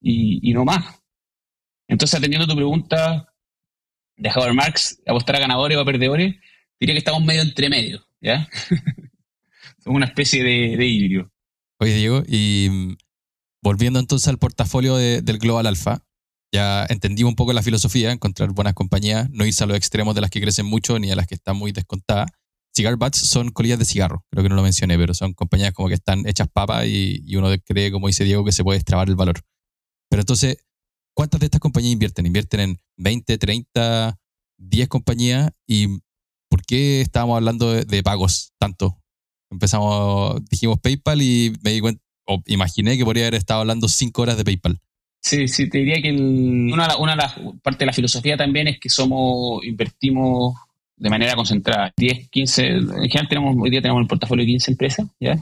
y, 0.00 0.50
y 0.50 0.52
no 0.54 0.64
más. 0.64 1.00
Entonces, 1.88 2.18
atendiendo 2.18 2.44
a 2.44 2.48
tu 2.48 2.56
pregunta 2.56 3.28
de 4.16 4.30
Howard 4.30 4.54
Marx, 4.54 5.02
apostar 5.06 5.36
a 5.36 5.40
ganadores 5.40 5.76
o 5.76 5.80
a 5.80 5.84
perdedores, 5.84 6.36
diría 6.80 6.94
que 6.94 6.98
estamos 6.98 7.22
medio 7.22 7.42
entre 7.42 7.68
medio, 7.68 8.06
¿ya? 8.20 8.48
Somos 9.82 9.96
una 9.96 10.06
especie 10.06 10.42
de, 10.42 10.76
de 10.76 10.86
híbrido. 10.86 11.30
Oye, 11.78 11.94
Diego, 11.94 12.22
y 12.26 12.68
mm, 12.70 12.96
volviendo 13.62 13.98
entonces 13.98 14.28
al 14.28 14.38
portafolio 14.38 14.96
del 14.96 15.38
Global 15.38 15.66
Alpha, 15.66 16.04
ya 16.54 16.86
entendimos 16.88 17.32
un 17.32 17.36
poco 17.36 17.52
la 17.52 17.62
filosofía, 17.62 18.12
encontrar 18.12 18.52
buenas 18.52 18.74
compañías, 18.74 19.28
no 19.30 19.44
irse 19.44 19.64
a 19.64 19.66
los 19.66 19.76
extremos 19.76 20.14
de 20.14 20.20
las 20.20 20.30
que 20.30 20.40
crecen 20.40 20.66
mucho 20.66 21.00
ni 21.00 21.10
a 21.10 21.16
las 21.16 21.26
que 21.26 21.34
están 21.34 21.56
muy 21.56 21.72
descontadas. 21.72 22.30
Cigar 22.72 22.96
Butts 22.96 23.18
son 23.18 23.50
colillas 23.50 23.80
de 23.80 23.84
cigarro, 23.84 24.24
creo 24.30 24.44
que 24.44 24.48
no 24.48 24.54
lo 24.54 24.62
mencioné, 24.62 24.96
pero 24.96 25.14
son 25.14 25.32
compañías 25.34 25.72
como 25.72 25.88
que 25.88 25.94
están 25.94 26.26
hechas 26.28 26.46
papas 26.52 26.86
y, 26.86 27.22
y 27.26 27.36
uno 27.36 27.48
cree, 27.64 27.90
como 27.90 28.06
dice 28.06 28.22
Diego, 28.22 28.44
que 28.44 28.52
se 28.52 28.62
puede 28.62 28.78
extrabar 28.78 29.08
el 29.08 29.16
valor. 29.16 29.40
Pero 30.08 30.22
entonces, 30.22 30.58
¿cuántas 31.12 31.40
de 31.40 31.46
estas 31.46 31.60
compañías 31.60 31.92
invierten? 31.92 32.26
¿Invierten 32.26 32.60
en 32.60 32.80
20, 32.98 33.36
30, 33.36 34.16
10 34.58 34.88
compañías? 34.88 35.50
¿Y 35.66 35.88
por 36.48 36.62
qué 36.64 37.00
estábamos 37.00 37.36
hablando 37.36 37.72
de, 37.72 38.02
pagos 38.04 38.52
tanto? 38.60 38.96
Empezamos, 39.50 40.40
dijimos 40.48 40.78
PayPal 40.80 41.20
y 41.20 41.52
me 41.62 41.72
di 41.72 41.80
cuenta, 41.80 42.00
o 42.26 42.40
imaginé 42.46 42.96
que 42.96 43.04
podría 43.04 43.24
haber 43.24 43.34
estado 43.34 43.60
hablando 43.60 43.88
5 43.88 44.22
horas 44.22 44.36
de 44.36 44.44
PayPal. 44.44 44.80
Sí, 45.24 45.48
sí, 45.48 45.70
te 45.70 45.78
diría 45.78 46.02
que 46.02 46.12
una, 46.12 46.98
una 46.98 47.12
de 47.12 47.16
las 47.16 47.78
de 47.78 47.86
la 47.86 47.92
filosofía 47.94 48.36
también 48.36 48.68
es 48.68 48.78
que 48.78 48.90
somos, 48.90 49.64
invertimos 49.64 50.54
de 50.96 51.08
manera 51.08 51.34
concentrada. 51.34 51.94
10, 51.96 52.28
15, 52.28 52.66
en 52.66 52.86
general 53.08 53.28
tenemos, 53.28 53.56
hoy 53.58 53.70
día 53.70 53.80
tenemos 53.80 54.02
el 54.02 54.06
portafolio 54.06 54.44
de 54.44 54.52
15 54.52 54.70
empresas, 54.72 55.06
¿ya? 55.18 55.38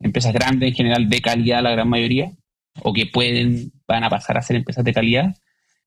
Empresas 0.00 0.32
grandes, 0.32 0.70
en 0.70 0.74
general 0.74 1.08
de 1.08 1.20
calidad 1.20 1.62
la 1.62 1.70
gran 1.70 1.88
mayoría, 1.88 2.32
o 2.82 2.92
que 2.92 3.06
pueden, 3.06 3.70
van 3.86 4.02
a 4.02 4.10
pasar 4.10 4.36
a 4.36 4.42
ser 4.42 4.56
empresas 4.56 4.84
de 4.84 4.92
calidad. 4.92 5.36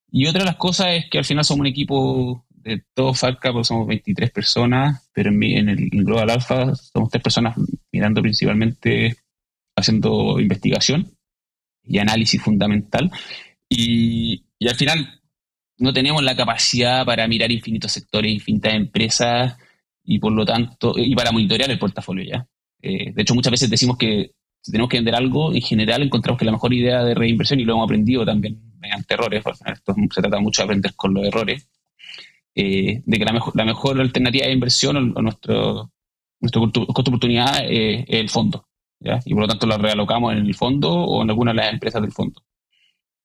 Y 0.10 0.26
otra 0.28 0.40
de 0.44 0.46
las 0.46 0.58
cosas 0.58 0.88
es 0.92 1.10
que 1.10 1.18
al 1.18 1.26
final 1.26 1.44
somos 1.44 1.62
un 1.62 1.68
equipo 1.68 2.46
de 2.50 2.82
todo 2.94 3.14
Falca, 3.14 3.52
porque 3.52 3.66
somos 3.66 3.88
23 3.88 4.32
personas, 4.32 5.10
pero 5.14 5.32
en, 5.32 5.68
el 5.68 5.90
Global 5.90 6.30
Alpha 6.30 6.76
somos 6.76 7.10
tres 7.10 7.22
personas 7.22 7.58
mirando 7.92 8.22
principalmente, 8.22 9.18
haciendo 9.76 10.40
investigación 10.40 11.12
y 11.86 11.98
análisis 12.00 12.42
fundamental. 12.42 13.12
Y, 13.70 14.46
al 14.68 14.76
final 14.76 15.22
no 15.78 15.92
tenemos 15.92 16.24
la 16.24 16.36
capacidad 16.36 17.06
para 17.06 17.28
mirar 17.28 17.52
infinitos 17.52 17.92
sectores, 17.92 18.32
infinitas 18.32 18.74
empresas 18.74 19.58
y 20.06 20.20
por 20.20 20.32
lo 20.32 20.46
tanto, 20.46 20.94
y 20.98 21.14
para 21.16 21.32
monitorear 21.32 21.70
el 21.70 21.80
portafolio 21.80 22.24
ya. 22.24 22.48
Eh, 22.82 23.12
de 23.14 23.22
hecho, 23.22 23.36
muchas 23.36 23.52
veces 23.52 23.70
decimos 23.70 23.98
que 23.98 24.32
si 24.62 24.72
tenemos 24.72 24.90
que 24.90 24.98
vender 24.98 25.16
algo, 25.16 25.54
en 25.54 25.62
general 25.62 26.02
encontramos 26.02 26.40
que 26.40 26.46
la 26.46 26.54
mejor 26.54 26.74
idea 26.74 27.04
de 27.04 27.14
reinversión, 27.14 27.60
y 27.60 27.66
lo 27.66 27.74
hemos 27.74 27.86
aprendido 27.86 28.26
también 28.26 28.62
mediante 28.80 29.14
errores, 29.14 29.44
esto 29.46 29.96
se 30.14 30.22
trata 30.22 30.40
mucho 30.40 30.62
de 30.62 30.66
aprender 30.66 30.94
con 30.96 31.14
los 31.14 31.26
errores, 31.26 31.68
eh, 32.56 33.02
de 33.06 33.18
que 33.18 33.26
la 33.26 33.34
mejor, 33.34 33.56
la 33.56 33.66
mejor 33.66 34.00
alternativa 34.00 34.46
de 34.46 34.54
inversión 34.54 35.14
o, 35.16 35.22
nuestro, 35.22 35.92
nuestro 36.40 36.62
costo 36.72 37.12
oportunidad 37.12 37.66
es 37.70 38.06
el 38.08 38.30
fondo. 38.30 38.66
¿Ya? 39.04 39.20
Y 39.26 39.34
por 39.34 39.42
lo 39.42 39.48
tanto 39.48 39.68
lo 39.68 39.78
realocamos 39.78 40.34
en 40.34 40.46
el 40.46 40.56
fondo 40.56 40.92
o 40.92 41.24
en 41.24 41.30
alguna 41.30 41.52
de 41.52 41.58
las 41.58 41.74
empresas 41.74 42.02
del 42.02 42.12
fondo. 42.12 42.42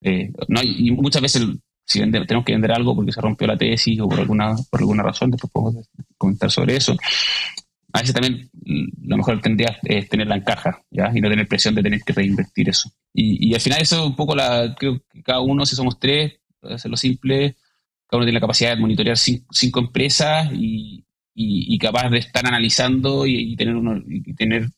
Eh, 0.01 0.33
no, 0.49 0.61
y 0.63 0.91
muchas 0.93 1.23
veces 1.23 1.47
si 1.85 2.01
tenemos 2.01 2.45
que 2.45 2.53
vender 2.53 2.73
algo 2.73 2.95
porque 2.95 3.13
se 3.13 3.21
rompió 3.21 3.47
la 3.47 3.57
tesis 3.57 3.99
o 4.01 4.09
por 4.09 4.21
alguna, 4.21 4.55
por 4.71 4.81
alguna 4.81 5.03
razón, 5.03 5.31
después 5.31 5.51
podemos 5.51 5.89
comentar 6.19 6.51
sobre 6.51 6.77
eso 6.77 6.95
a 7.93 8.01
veces 8.01 8.15
también 8.15 8.51
lo 9.03 9.17
mejor 9.17 9.41
tendría 9.41 9.79
es 9.83 10.09
tenerla 10.09 10.37
en 10.37 10.43
caja, 10.43 10.83
¿ya? 10.91 11.11
Y 11.15 11.21
no 11.21 11.31
tener 11.31 11.49
presión 11.49 11.75
de 11.75 11.83
tener 11.83 12.01
que 12.03 12.13
reinvertir 12.13 12.69
eso. 12.69 12.91
Y, 13.15 13.55
al 13.55 13.61
final 13.61 13.81
eso 13.81 13.97
es 13.97 14.07
un 14.07 14.17
poco 14.17 14.37
la, 14.37 14.75
creo 14.79 15.03
que 15.11 15.23
cada 15.23 15.41
uno, 15.41 15.65
si 15.65 15.75
somos 15.75 15.99
tres, 15.99 16.35
hacerlo 16.63 16.97
simple, 16.97 17.57
cada 18.07 18.19
uno 18.19 18.27
tiene 18.27 18.37
la 18.37 18.41
capacidad 18.41 18.75
de 18.75 18.81
monitorear 18.81 19.17
cinco, 19.17 19.81
empresas 19.81 20.51
y, 20.53 21.05
capaz 21.79 22.11
de 22.11 22.19
estar 22.19 22.47
analizando 22.47 23.27
y, 23.27 23.57
tener 23.57 23.75
uno, 23.75 24.03
y 24.07 24.35
tener 24.35 24.69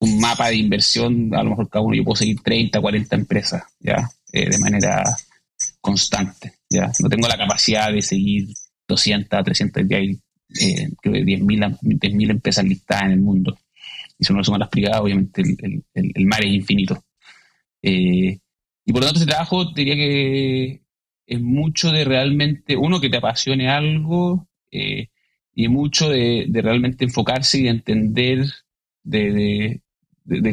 un 0.00 0.20
mapa 0.20 0.48
de 0.48 0.56
inversión, 0.56 1.34
a 1.34 1.42
lo 1.42 1.50
mejor 1.50 1.68
cada 1.68 1.84
uno 1.84 1.96
yo 1.96 2.04
puedo 2.04 2.16
seguir 2.16 2.40
30, 2.42 2.80
40 2.80 3.16
empresas, 3.16 3.62
¿ya? 3.80 4.08
Eh, 4.32 4.50
de 4.50 4.58
manera 4.58 5.02
constante, 5.80 6.54
¿ya? 6.68 6.92
No 7.00 7.08
tengo 7.08 7.28
la 7.28 7.38
capacidad 7.38 7.92
de 7.92 8.02
seguir 8.02 8.48
200, 8.86 9.44
300, 9.44 9.84
ya 9.88 9.96
hay 9.96 10.18
eh, 10.60 10.90
creo 11.00 11.14
que 11.14 11.24
10.000 11.24 12.30
empresas 12.30 12.64
listadas 12.64 13.04
en 13.04 13.12
el 13.12 13.20
mundo. 13.20 13.58
Y 14.18 14.24
si 14.24 14.32
uno 14.32 14.44
suma 14.44 14.58
las 14.58 14.68
privadas, 14.68 15.00
obviamente 15.00 15.42
el, 15.42 15.84
el, 15.92 16.26
mar 16.26 16.44
es 16.44 16.52
infinito. 16.52 17.04
Eh, 17.82 18.38
y 18.84 18.92
por 18.92 19.00
lo 19.00 19.06
tanto, 19.06 19.20
ese 19.20 19.26
trabajo 19.26 19.72
diría 19.72 19.94
que 19.94 20.82
es 21.26 21.40
mucho 21.40 21.90
de 21.90 22.04
realmente, 22.04 22.76
uno, 22.76 23.00
que 23.00 23.10
te 23.10 23.18
apasione 23.18 23.68
algo 23.68 24.48
eh, 24.70 25.08
y 25.54 25.68
mucho 25.68 26.08
de, 26.08 26.48
realmente 26.52 27.04
enfocarse 27.04 27.58
y 27.58 27.62
de 27.64 27.70
entender 27.70 28.46
de, 29.02 29.32
de, 29.32 29.80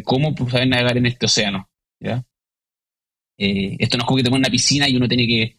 cómo 0.03 0.36
pues, 0.36 0.53
navegar 0.67 0.97
en 0.97 1.05
este 1.05 1.26
océano. 1.26 1.69
¿ya? 1.99 2.24
Eh, 3.38 3.78
esto 3.80 3.97
no 3.97 4.03
es 4.03 4.07
como 4.07 4.17
que 4.17 4.24
te 4.24 4.30
una 4.30 4.49
piscina 4.49 4.88
y 4.88 4.95
uno 4.95 5.07
tiene 5.07 5.28
que 5.28 5.57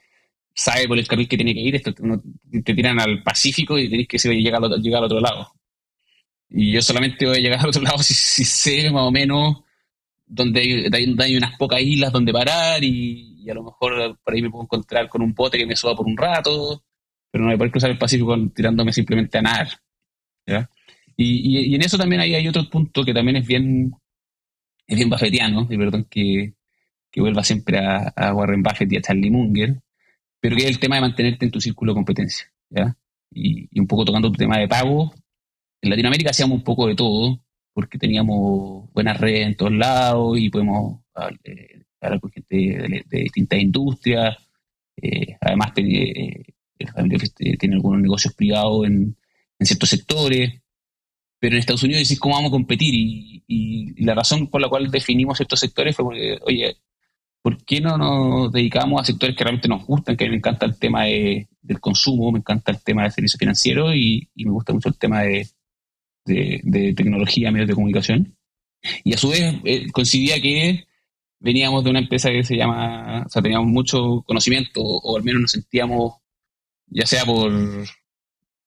sabe 0.55 0.87
por 0.87 0.99
el 0.99 1.09
carril 1.09 1.29
que 1.29 1.37
tiene 1.37 1.53
que 1.53 1.61
ir, 1.61 1.75
esto, 1.75 1.93
te 1.93 2.75
tiran 2.75 3.01
al 3.01 3.23
Pacífico 3.23 3.79
y 3.79 3.91
tenés 3.91 4.07
que 4.07 4.19
llegar 4.19 4.59
al, 4.59 4.65
otro, 4.65 4.79
llegar 4.79 4.99
al 4.99 5.07
otro 5.07 5.21
lado. 5.21 5.53
Y 6.49 6.73
yo 6.73 6.83
solamente 6.83 7.27
voy 7.27 7.39
a 7.39 7.41
llegar 7.41 7.61
al 7.61 7.69
otro 7.69 7.83
lado 7.83 7.99
si, 8.03 8.15
sé 8.45 8.91
más 8.91 9.03
o 9.03 9.11
menos 9.11 9.63
donde 10.27 10.89
hay, 10.93 11.37
unas 11.37 11.59
pocas 11.59 11.81
islas 11.83 12.13
donde 12.13 12.33
parar 12.33 12.83
y, 12.83 13.49
a 13.51 13.55
lo 13.55 13.65
mejor 13.65 14.19
por 14.25 14.35
ahí 14.35 14.41
me 14.41 14.51
puedo 14.51 14.65
encontrar 14.65 15.09
con 15.09 15.21
un 15.21 15.35
pote 15.35 15.59
que 15.59 15.67
me 15.67 15.77
suba 15.77 15.95
por 15.95 16.07
un 16.07 16.17
rato, 16.17 16.83
pero 17.31 17.43
no 17.43 17.49
voy 17.49 17.57
a 17.57 17.59
poder 17.59 17.73
cruzar 17.73 17.91
el 17.91 17.99
Pacífico 17.99 18.37
tirándome 18.55 18.93
simplemente 18.93 19.39
a 19.39 19.43
nadar. 19.43 19.69
Y, 21.17 21.75
en 21.75 21.83
eso 21.83 21.99
también 21.99 22.21
hay, 22.23 22.35
hay 22.35 22.49
otro 22.49 22.69
punto 22.71 23.05
que 23.05 23.13
también 23.13 23.37
es 23.37 23.47
bien, 23.47 23.93
es 24.87 24.97
bien 24.97 25.11
buffetiano, 25.11 25.67
y 25.71 25.79
perdón 25.79 26.07
que, 26.11 26.55
que 27.11 27.21
vuelva 27.21 27.43
siempre 27.45 27.79
a, 27.79 28.13
a 28.17 28.35
Warren 28.35 28.63
Buffett 28.63 28.93
y 28.93 28.97
a 28.97 29.03
Charlie 29.03 29.31
Munger, 29.31 29.81
pero 30.45 30.57
que 30.57 30.65
es 30.65 30.69
el 30.69 30.79
tema 30.79 30.97
de 30.97 31.01
mantenerte 31.01 31.47
en 31.47 31.51
tu 31.51 31.59
círculo 31.59 31.93
de 31.93 31.97
competencia. 31.97 32.53
Y, 33.31 33.81
un 33.81 33.87
poco 33.87 34.05
tocando 34.05 34.29
el 34.29 34.37
tema 34.37 34.59
de 34.59 34.69
pago. 34.69 35.15
En 35.81 35.89
Latinoamérica 35.89 36.33
hacíamos 36.33 36.59
un 36.59 36.65
poco 36.65 36.87
de 36.87 36.95
todo, 36.95 37.43
porque 37.73 37.97
teníamos 37.97 38.93
buenas 38.93 39.19
redes 39.19 39.47
en 39.47 39.57
todos 39.57 39.73
lados 39.73 40.39
y 40.39 40.51
podemos 40.51 41.01
eh, 41.45 41.85
hablar 41.99 42.21
con 42.21 42.31
gente 42.31 42.57
de, 42.57 43.21
distintas 43.23 43.59
industrias. 43.59 44.37
Eh, 45.01 45.35
además, 45.41 45.73
eh, 45.77 46.45
tiene 47.59 47.77
algunos 47.77 48.03
negocios 48.03 48.35
privados 48.35 48.87
en, 48.87 49.17
ciertos 49.61 49.89
sectores. 49.89 50.61
Pero 51.45 51.57
en 51.57 51.61
Estados 51.61 51.83
Unidos 51.83 52.05
decís 52.05 52.19
cómo 52.19 52.37
vamos 52.37 52.49
a 52.49 52.53
competir 52.53 52.95
y, 52.95 54.03
la 54.03 54.15
razón 54.15 54.47
por 54.47 54.63
la 54.63 54.69
cual 54.71 54.91
definimos 54.91 55.39
estos 55.43 55.61
sectores 55.61 55.95
fue 55.95 56.07
porque, 56.07 56.39
oye, 56.41 56.79
¿por 57.43 57.63
qué 57.67 57.83
no 57.83 57.99
nos 57.99 58.51
dedicamos 58.51 59.03
a 59.03 59.05
sectores 59.05 59.37
que 59.37 59.45
realmente 59.45 59.69
nos 59.69 59.85
gustan? 59.85 60.17
Que 60.17 60.27
me 60.31 60.37
encanta 60.37 60.65
el 60.65 60.79
tema 60.79 61.05
del 61.05 61.81
consumo, 61.81 62.33
me 62.33 62.39
encanta 62.39 62.73
el 62.73 62.83
tema 62.83 63.03
de 63.05 63.11
servicios 63.11 63.39
financieros 63.39 63.95
y, 63.95 64.27
me 64.37 64.53
gusta 64.53 64.73
mucho 64.73 64.89
el 64.89 64.97
tema 64.97 65.21
de, 65.21 65.51
tecnología, 66.97 67.51
medios 67.51 67.69
de 67.69 67.75
comunicación. 67.75 68.39
Y 69.05 69.13
a 69.13 69.19
su 69.19 69.29
vez 69.29 69.55
eh, 69.65 69.91
coincidía 69.93 70.41
que 70.41 70.87
veníamos 71.41 71.85
de 71.85 71.91
una 71.91 71.99
empresa 71.99 72.31
que 72.31 72.43
se 72.43 72.57
llama, 72.57 73.25
o 73.27 73.29
sea, 73.29 73.43
teníamos 73.43 73.69
mucho 73.69 74.25
conocimiento, 74.27 74.81
o, 74.81 75.15
al 75.19 75.25
menos 75.25 75.43
nos 75.43 75.51
sentíamos, 75.51 76.15
ya 76.87 77.05
sea 77.05 77.27
por, 77.27 77.53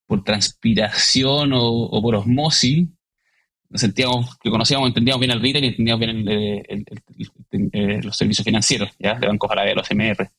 por 0.07 0.23
transpiración 0.23 1.51
o, 1.53 2.01
por 2.01 2.15
osmosis, 2.15 2.87
sentíamos 3.73 4.37
que 4.37 4.49
conocíamos, 4.49 4.87
entendíamos 4.87 5.19
bien 5.19 5.31
el 5.31 5.41
retail 5.41 5.65
y 5.65 5.67
entendíamos 5.67 5.99
bien 5.99 6.25
eh, 7.73 8.01
los 8.01 8.15
servicios 8.15 8.45
financieros, 8.45 8.89
¿ya? 8.97 9.15
de 9.15 9.27
bancos 9.27 9.51
de 9.53 9.75
los 9.75 9.91
MR. 9.91 10.31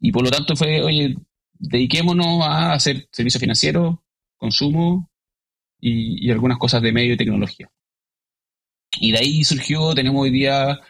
Y, 0.00 0.10
por 0.10 0.24
lo 0.24 0.30
tanto 0.30 0.56
fue, 0.56 0.82
oye, 0.82 1.14
dediquémonos 1.52 2.42
a 2.42 2.72
hacer 2.72 3.08
servicios 3.12 3.40
financieros, 3.40 3.96
consumo 4.38 5.10
y, 5.78 6.30
algunas 6.30 6.58
cosas 6.58 6.80
de 6.80 6.92
medio 6.92 7.12
y 7.12 7.18
tecnología. 7.18 7.70
Y 8.98 9.12
de 9.12 9.18
ahí 9.18 9.44
surgió, 9.44 9.94
tenemos 9.94 10.22
hoy 10.22 10.30
día, 10.30 10.80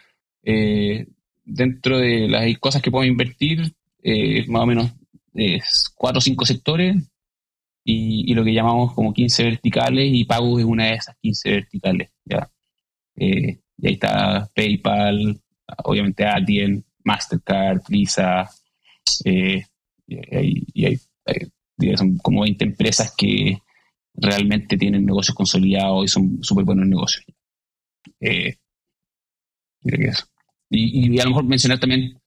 eh, 0.43 1.07
dentro 1.43 1.97
de 1.97 2.29
las 2.29 2.57
cosas 2.59 2.81
que 2.81 2.91
podemos 2.91 3.11
invertir, 3.11 3.73
eh, 4.01 4.45
más 4.47 4.63
o 4.63 4.65
menos 4.65 4.91
cuatro 5.95 6.19
o 6.19 6.21
cinco 6.21 6.45
sectores 6.45 6.95
y, 7.85 8.33
lo 8.33 8.43
que 8.43 8.53
llamamos 8.53 8.93
como 8.93 9.13
15 9.13 9.43
verticales 9.43 10.09
y 10.13 10.23
pago 10.25 10.59
es 10.59 10.65
una 10.65 10.85
de 10.85 10.93
esas 10.95 11.15
15 11.21 11.49
verticales. 11.51 12.09
¿ya? 12.25 12.49
Eh, 13.15 13.59
Y 13.77 13.87
ahí 13.87 13.93
está 13.93 14.49
PayPal, 14.55 15.41
obviamente 15.83 16.25
Adyen, 16.25 16.85
Mastercard, 17.03 17.81
Visa, 17.89 18.49
eh, 19.25 19.63
y, 20.07 20.85
hay, 20.85 20.97
son 21.97 22.17
como 22.17 22.41
20 22.41 22.63
empresas 22.65 23.13
que 23.17 23.57
realmente 24.15 24.77
tienen 24.77 25.05
negocios 25.05 25.35
consolidados 25.35 26.05
y 26.05 26.07
son 26.07 26.43
súper 26.43 26.65
buenos 26.65 26.87
negocios. 26.87 27.25
Eh, 28.19 28.55
Y, 30.69 31.19
a 31.19 31.23
lo 31.23 31.31
mejor 31.31 31.45
mencionar 31.45 31.79
también, 31.79 32.19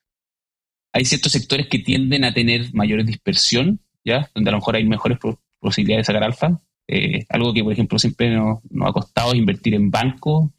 hay 0.92 1.04
ciertos 1.04 1.32
sectores 1.32 1.68
que 1.68 1.78
tienden 1.78 2.24
a 2.24 2.32
tener 2.32 2.72
mayor 2.74 3.04
dispersión, 3.04 3.80
¿ya? 4.04 4.30
Donde 4.34 4.50
a 4.50 4.52
lo 4.52 4.58
mejor 4.58 4.76
hay 4.76 4.84
mejores 4.84 5.18
posibilidades 5.60 6.06
de 6.06 6.12
sacar 6.12 6.24
alfa. 6.24 6.60
Eh, 6.88 7.24
algo 7.28 7.52
que, 7.52 7.64
por 7.64 7.72
ejemplo, 7.72 7.98
siempre 7.98 8.30
nos, 8.30 8.60
ha 8.82 8.92
costado 8.92 9.34
invertir 9.34 9.74
en 9.74 9.90
bancos, 9.90 10.50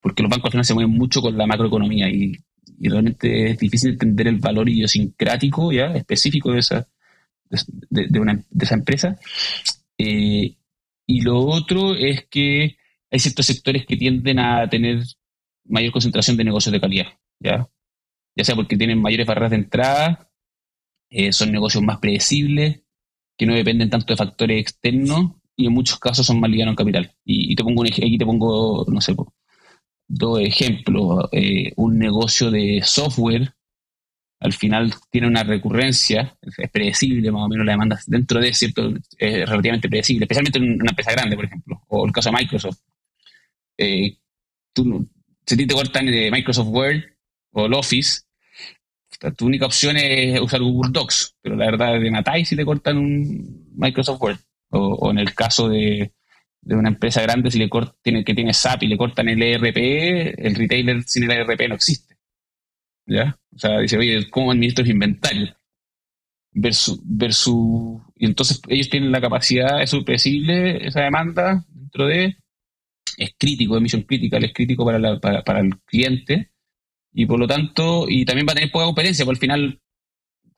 porque 0.00 0.22
los 0.22 0.30
bancos 0.30 0.46
al 0.46 0.52
final 0.52 0.64
se 0.64 0.74
mueven 0.74 0.92
mucho 0.92 1.20
con 1.20 1.36
la 1.36 1.46
macroeconomía 1.46 2.08
y, 2.08 2.32
realmente 2.80 3.50
es 3.50 3.58
difícil 3.58 3.92
entender 3.92 4.28
el 4.28 4.38
valor 4.38 4.68
idiosincrático, 4.68 5.72
¿ya? 5.72 5.86
Específico 5.94 6.52
de 6.52 6.60
esa, 6.60 6.86
de, 7.90 8.20
una, 8.20 8.34
de 8.34 8.64
esa 8.64 8.74
empresa. 8.76 9.18
Eh, 9.96 10.56
y 11.06 11.20
lo 11.22 11.40
otro 11.40 11.96
es 11.96 12.26
que 12.28 12.76
hay 13.10 13.18
ciertos 13.18 13.46
sectores 13.46 13.86
que 13.86 13.96
tienden 13.96 14.38
a 14.38 14.68
tener 14.68 15.02
mayor 15.64 15.92
concentración 15.92 16.36
de 16.36 16.44
negocios 16.44 16.72
de 16.72 16.80
calidad, 16.80 17.06
¿ya? 17.40 17.68
Ya 18.36 18.44
sea 18.44 18.54
porque 18.54 18.76
tienen 18.76 19.00
mayores 19.00 19.26
barreras 19.26 19.50
de 19.50 19.56
entrada, 19.56 20.30
eh, 21.10 21.32
son 21.32 21.50
negocios 21.50 21.82
más 21.82 21.98
predecibles, 21.98 22.82
que 23.38 23.46
no 23.46 23.54
dependen 23.54 23.88
tanto 23.88 24.12
de 24.12 24.16
factores 24.16 24.60
externos 24.60 25.32
y 25.56 25.66
en 25.66 25.72
muchos 25.72 25.98
casos 25.98 26.26
son 26.26 26.40
más 26.40 26.50
ligados 26.50 26.72
en 26.72 26.76
capital. 26.76 27.14
Y, 27.24 27.54
te 27.56 27.64
pongo 27.64 27.80
un, 27.80 27.86
aquí 27.86 28.18
te 28.18 28.26
pongo, 28.26 28.84
no 28.88 29.00
sé, 29.00 29.14
dos 30.08 30.40
ejemplos. 30.40 31.28
Eh, 31.32 31.72
un 31.76 31.98
negocio 31.98 32.50
de 32.50 32.82
software 32.84 33.54
al 34.40 34.52
final 34.52 34.94
tiene 35.10 35.26
una 35.26 35.42
recurrencia, 35.42 36.36
es 36.42 36.70
predecible 36.70 37.30
más 37.32 37.42
o 37.42 37.48
menos 37.48 37.66
la 37.66 37.72
demanda 37.72 37.98
dentro 38.06 38.40
de 38.40 38.54
cierto, 38.54 38.94
es 39.18 39.48
relativamente 39.48 39.88
predecible, 39.88 40.24
especialmente 40.24 40.58
en 40.58 40.80
una 40.80 40.90
empresa 40.90 41.12
grande, 41.12 41.34
por 41.34 41.44
ejemplo, 41.44 41.82
o 41.88 42.06
el 42.06 42.12
caso 42.12 42.30
de 42.30 42.36
Microsoft. 42.36 42.78
Eh, 43.76 44.18
tú, 44.72 45.08
si 45.44 45.56
te 45.56 45.74
cortan 45.74 46.06
de 46.06 46.30
Microsoft 46.30 46.68
Word 46.68 47.02
o 47.52 47.66
el 47.66 47.74
Office, 47.74 48.22
tu 49.36 49.46
única 49.46 49.66
opción 49.66 49.96
es 49.96 50.40
usar 50.40 50.60
Google 50.60 50.92
Docs, 50.92 51.36
pero 51.42 51.56
la 51.56 51.66
verdad 51.66 52.00
de 52.00 52.10
matáis 52.10 52.48
si 52.48 52.56
te 52.56 52.64
cortan 52.64 52.98
un 52.98 53.72
Microsoft 53.74 54.20
Word. 54.20 54.38
O, 54.70 55.10
en 55.10 55.18
el 55.18 55.34
caso 55.34 55.68
de, 55.68 56.12
una 56.62 56.90
empresa 56.90 57.22
grande, 57.22 57.50
si 57.50 57.58
le 57.58 57.70
tiene, 58.02 58.22
que 58.22 58.34
tiene 58.34 58.52
SAP 58.52 58.82
y 58.82 58.88
le 58.88 58.98
cortan 58.98 59.28
el 59.28 59.42
ERP, 59.42 60.34
el 60.38 60.54
retailer 60.54 61.02
sin 61.04 61.24
el 61.24 61.30
ERP 61.30 61.68
no 61.68 61.74
existe. 61.74 62.16
¿Ya? 63.06 63.38
O 63.54 63.58
sea, 63.58 63.78
dice, 63.78 63.96
oye, 63.96 64.28
¿cómo 64.28 64.52
administro 64.52 64.82
los 64.82 64.90
inventarios? 64.90 65.54
Versus, 66.52 67.00
versus, 67.02 68.02
y 68.16 68.26
entonces 68.26 68.60
ellos 68.68 68.90
tienen 68.90 69.12
la 69.12 69.20
capacidad, 69.20 69.80
es 69.80 69.94
predecible 70.04 70.86
esa 70.86 71.00
demanda 71.00 71.64
dentro 71.68 72.06
de, 72.06 72.36
es 73.16 73.34
crítico, 73.38 73.76
es 73.76 73.82
misión 73.82 74.02
crítica, 74.02 74.38
es 74.38 74.52
crítico 74.52 74.84
para, 74.84 75.18
para, 75.18 75.60
el 75.60 75.78
cliente 75.80 76.50
y 77.12 77.26
por 77.26 77.38
lo 77.38 77.46
tanto, 77.46 78.06
y 78.08 78.24
también 78.24 78.46
va 78.46 78.52
a 78.52 78.54
tener 78.54 78.70
poca 78.70 78.84
competencia, 78.84 79.24
porque 79.24 79.36
al 79.36 79.40
final 79.40 79.80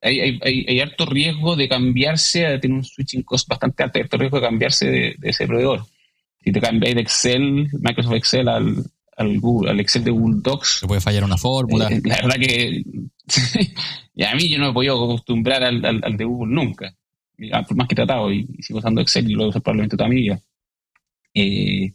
hay, 0.02 0.20
hay, 0.20 0.64
hay, 0.66 0.80
harto 0.80 1.06
riesgo 1.06 1.56
de 1.56 1.68
cambiarse, 1.68 2.58
tiene 2.58 2.76
un 2.76 2.84
switching 2.84 3.22
cost 3.22 3.48
bastante 3.48 3.82
alto, 3.82 3.98
hay 3.98 4.02
harto 4.02 4.16
riesgo 4.16 4.36
de 4.38 4.46
cambiarse 4.46 4.86
de, 4.86 5.16
ese 5.22 5.46
proveedor. 5.46 5.84
Si 6.42 6.52
te 6.52 6.60
cambias 6.60 6.94
de 6.94 7.00
Excel, 7.02 7.68
Microsoft 7.80 8.14
Excel 8.14 8.48
al, 8.48 8.76
al, 9.16 9.40
Google, 9.40 9.70
al 9.70 9.80
Excel 9.80 10.04
de 10.04 10.10
Google 10.10 10.40
Docs. 10.42 10.78
Se 10.80 10.86
puede 10.86 11.02
fallar 11.02 11.24
una 11.24 11.36
fórmula. 11.36 11.88
Eh, 11.88 12.00
la 12.02 12.16
verdad 12.16 12.36
que 12.36 12.82
y 14.14 14.24
a 14.24 14.34
mí 14.34 14.48
yo 14.48 14.58
no 14.58 14.64
me 14.64 14.70
he 14.70 14.74
podido 14.74 15.04
acostumbrar 15.04 15.62
al, 15.62 15.84
al, 15.84 16.16
de 16.16 16.24
Google 16.24 16.54
nunca. 16.54 16.94
Por 17.66 17.76
más 17.76 17.88
que 17.88 17.94
he 17.94 17.96
tratado 17.96 18.32
y, 18.32 18.46
sigo 18.60 18.78
usando 18.78 19.00
Excel 19.00 19.30
y 19.30 19.34
lo 19.34 19.48
uso 19.48 19.60
probablemente 19.60 19.96
toda 19.96 20.08
mi 20.08 20.16
vida. 20.16 20.40
Eh, 21.34 21.92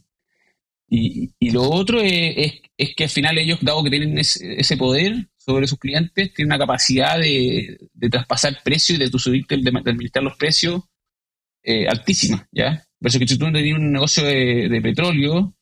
y, 0.88 1.32
y, 1.38 1.50
lo 1.50 1.62
otro 1.62 2.00
es, 2.00 2.60
es, 2.76 2.94
que 2.94 3.04
al 3.04 3.10
final 3.10 3.38
ellos, 3.38 3.58
dado 3.60 3.82
que 3.82 3.90
tienen 3.90 4.18
ese, 4.18 4.76
poder 4.76 5.28
sobre 5.36 5.66
sus 5.66 5.78
clientes, 5.78 6.32
tienen 6.32 6.52
una 6.52 6.58
capacidad 6.58 7.18
de, 7.18 7.78
de 7.92 8.10
traspasar 8.10 8.58
precios 8.62 8.98
y 8.98 9.02
de, 9.02 9.10
tu 9.10 9.18
subirte, 9.18 9.56
de, 9.56 9.68
administrar 9.70 10.22
los 10.22 10.36
precios 10.36 10.82
eh, 11.62 11.88
altísima, 11.88 12.48
¿ya? 12.52 12.84
Por 13.00 13.08
eso 13.08 13.18
que 13.18 13.26
si 13.26 13.36
tú 13.36 13.50
tienes 13.52 13.74
un 13.74 13.92
negocio 13.92 14.24
de, 14.24 14.68
de, 14.68 14.80
petróleo, 14.80 15.54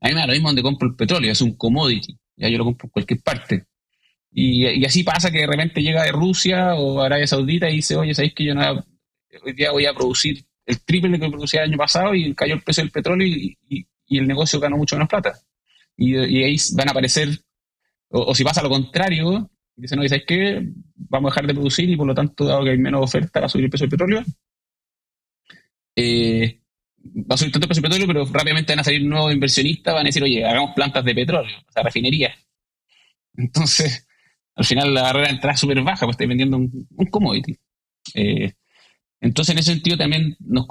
a 0.00 0.08
mí 0.08 0.14
me 0.14 0.20
da 0.20 0.26
lo 0.26 0.32
mismo 0.32 0.48
donde 0.48 0.62
compro 0.62 0.88
el 0.88 0.96
petróleo, 0.96 1.30
es 1.30 1.40
un 1.42 1.56
commodity, 1.56 2.18
ya 2.36 2.48
yo 2.48 2.58
lo 2.58 2.64
compro 2.64 2.86
en 2.86 2.90
cualquier 2.90 3.20
parte. 3.22 3.66
Y, 4.34 4.84
así 4.86 5.02
pasa 5.02 5.30
que 5.30 5.40
de 5.40 5.46
repente 5.46 5.82
llega 5.82 6.04
de 6.04 6.12
Rusia 6.12 6.74
o 6.74 7.02
Arabia 7.02 7.26
Saudita 7.26 7.68
y 7.68 7.76
dice, 7.76 7.96
oye, 7.96 8.14
¿sabéis 8.14 8.34
que 8.34 8.44
yo 8.44 8.54
no, 8.54 8.82
hoy 9.44 9.52
día 9.52 9.70
voy 9.70 9.86
a 9.86 9.94
producir 9.94 10.44
el 10.64 10.80
triple 10.80 11.10
de 11.10 11.20
que 11.20 11.28
producía 11.28 11.62
el 11.62 11.70
año 11.70 11.78
pasado 11.78 12.14
y 12.14 12.34
cayó 12.34 12.54
el 12.54 12.62
precio 12.62 12.82
del 12.82 12.92
petróleo 12.92 13.26
y, 13.26 13.86
y 14.06 14.18
el 14.18 14.26
negocio 14.26 14.60
ganó 14.60 14.76
mucho 14.76 14.96
menos 14.96 15.08
plata. 15.08 15.38
Y, 15.96 16.16
ahí 16.16 16.56
van 16.74 16.88
a 16.88 16.90
aparecer, 16.92 17.28
o, 18.08 18.34
si 18.34 18.44
pasa 18.44 18.62
lo 18.62 18.70
contrario, 18.70 19.50
dicen, 19.76 19.98
no, 19.98 20.08
¿sabes 20.08 20.24
qué? 20.26 20.68
Vamos 20.94 21.30
a 21.30 21.32
dejar 21.32 21.46
de 21.46 21.54
producir 21.54 21.88
y 21.88 21.96
por 21.96 22.06
lo 22.06 22.14
tanto, 22.14 22.44
dado 22.44 22.64
que 22.64 22.70
hay 22.70 22.78
menos 22.78 23.02
oferta, 23.02 23.40
va 23.40 23.46
a 23.46 23.48
subir 23.48 23.64
el 23.64 23.70
precio 23.70 23.86
del 23.86 23.90
petróleo. 23.90 24.24
Eh, 25.96 26.60
va 27.04 27.34
a 27.34 27.36
subir 27.36 27.52
tanto 27.52 27.66
el 27.66 27.68
precio 27.68 27.82
del 27.82 27.90
petróleo, 27.90 28.06
pero 28.06 28.32
rápidamente 28.32 28.72
van 28.72 28.80
a 28.80 28.84
salir 28.84 29.04
nuevos 29.04 29.32
inversionistas, 29.32 29.94
van 29.94 30.06
a 30.06 30.08
decir, 30.08 30.22
oye, 30.22 30.44
hagamos 30.44 30.74
plantas 30.74 31.04
de 31.04 31.14
petróleo, 31.14 31.56
o 31.68 31.72
sea, 31.72 31.82
refinerías. 31.82 32.36
Entonces, 33.36 34.06
al 34.54 34.64
final 34.64 34.92
la 34.94 35.02
barrera 35.02 35.28
de 35.28 35.34
entrada 35.34 35.54
es 35.54 35.60
súper 35.60 35.82
baja, 35.82 36.06
pues 36.06 36.14
estáis 36.14 36.28
vendiendo 36.28 36.56
un, 36.58 36.88
commodity. 37.10 37.56
Eh, 38.14 38.52
entonces, 39.20 39.54
en 39.54 39.58
ese 39.60 39.72
sentido 39.72 39.96
también 39.96 40.36
nos, 40.40 40.66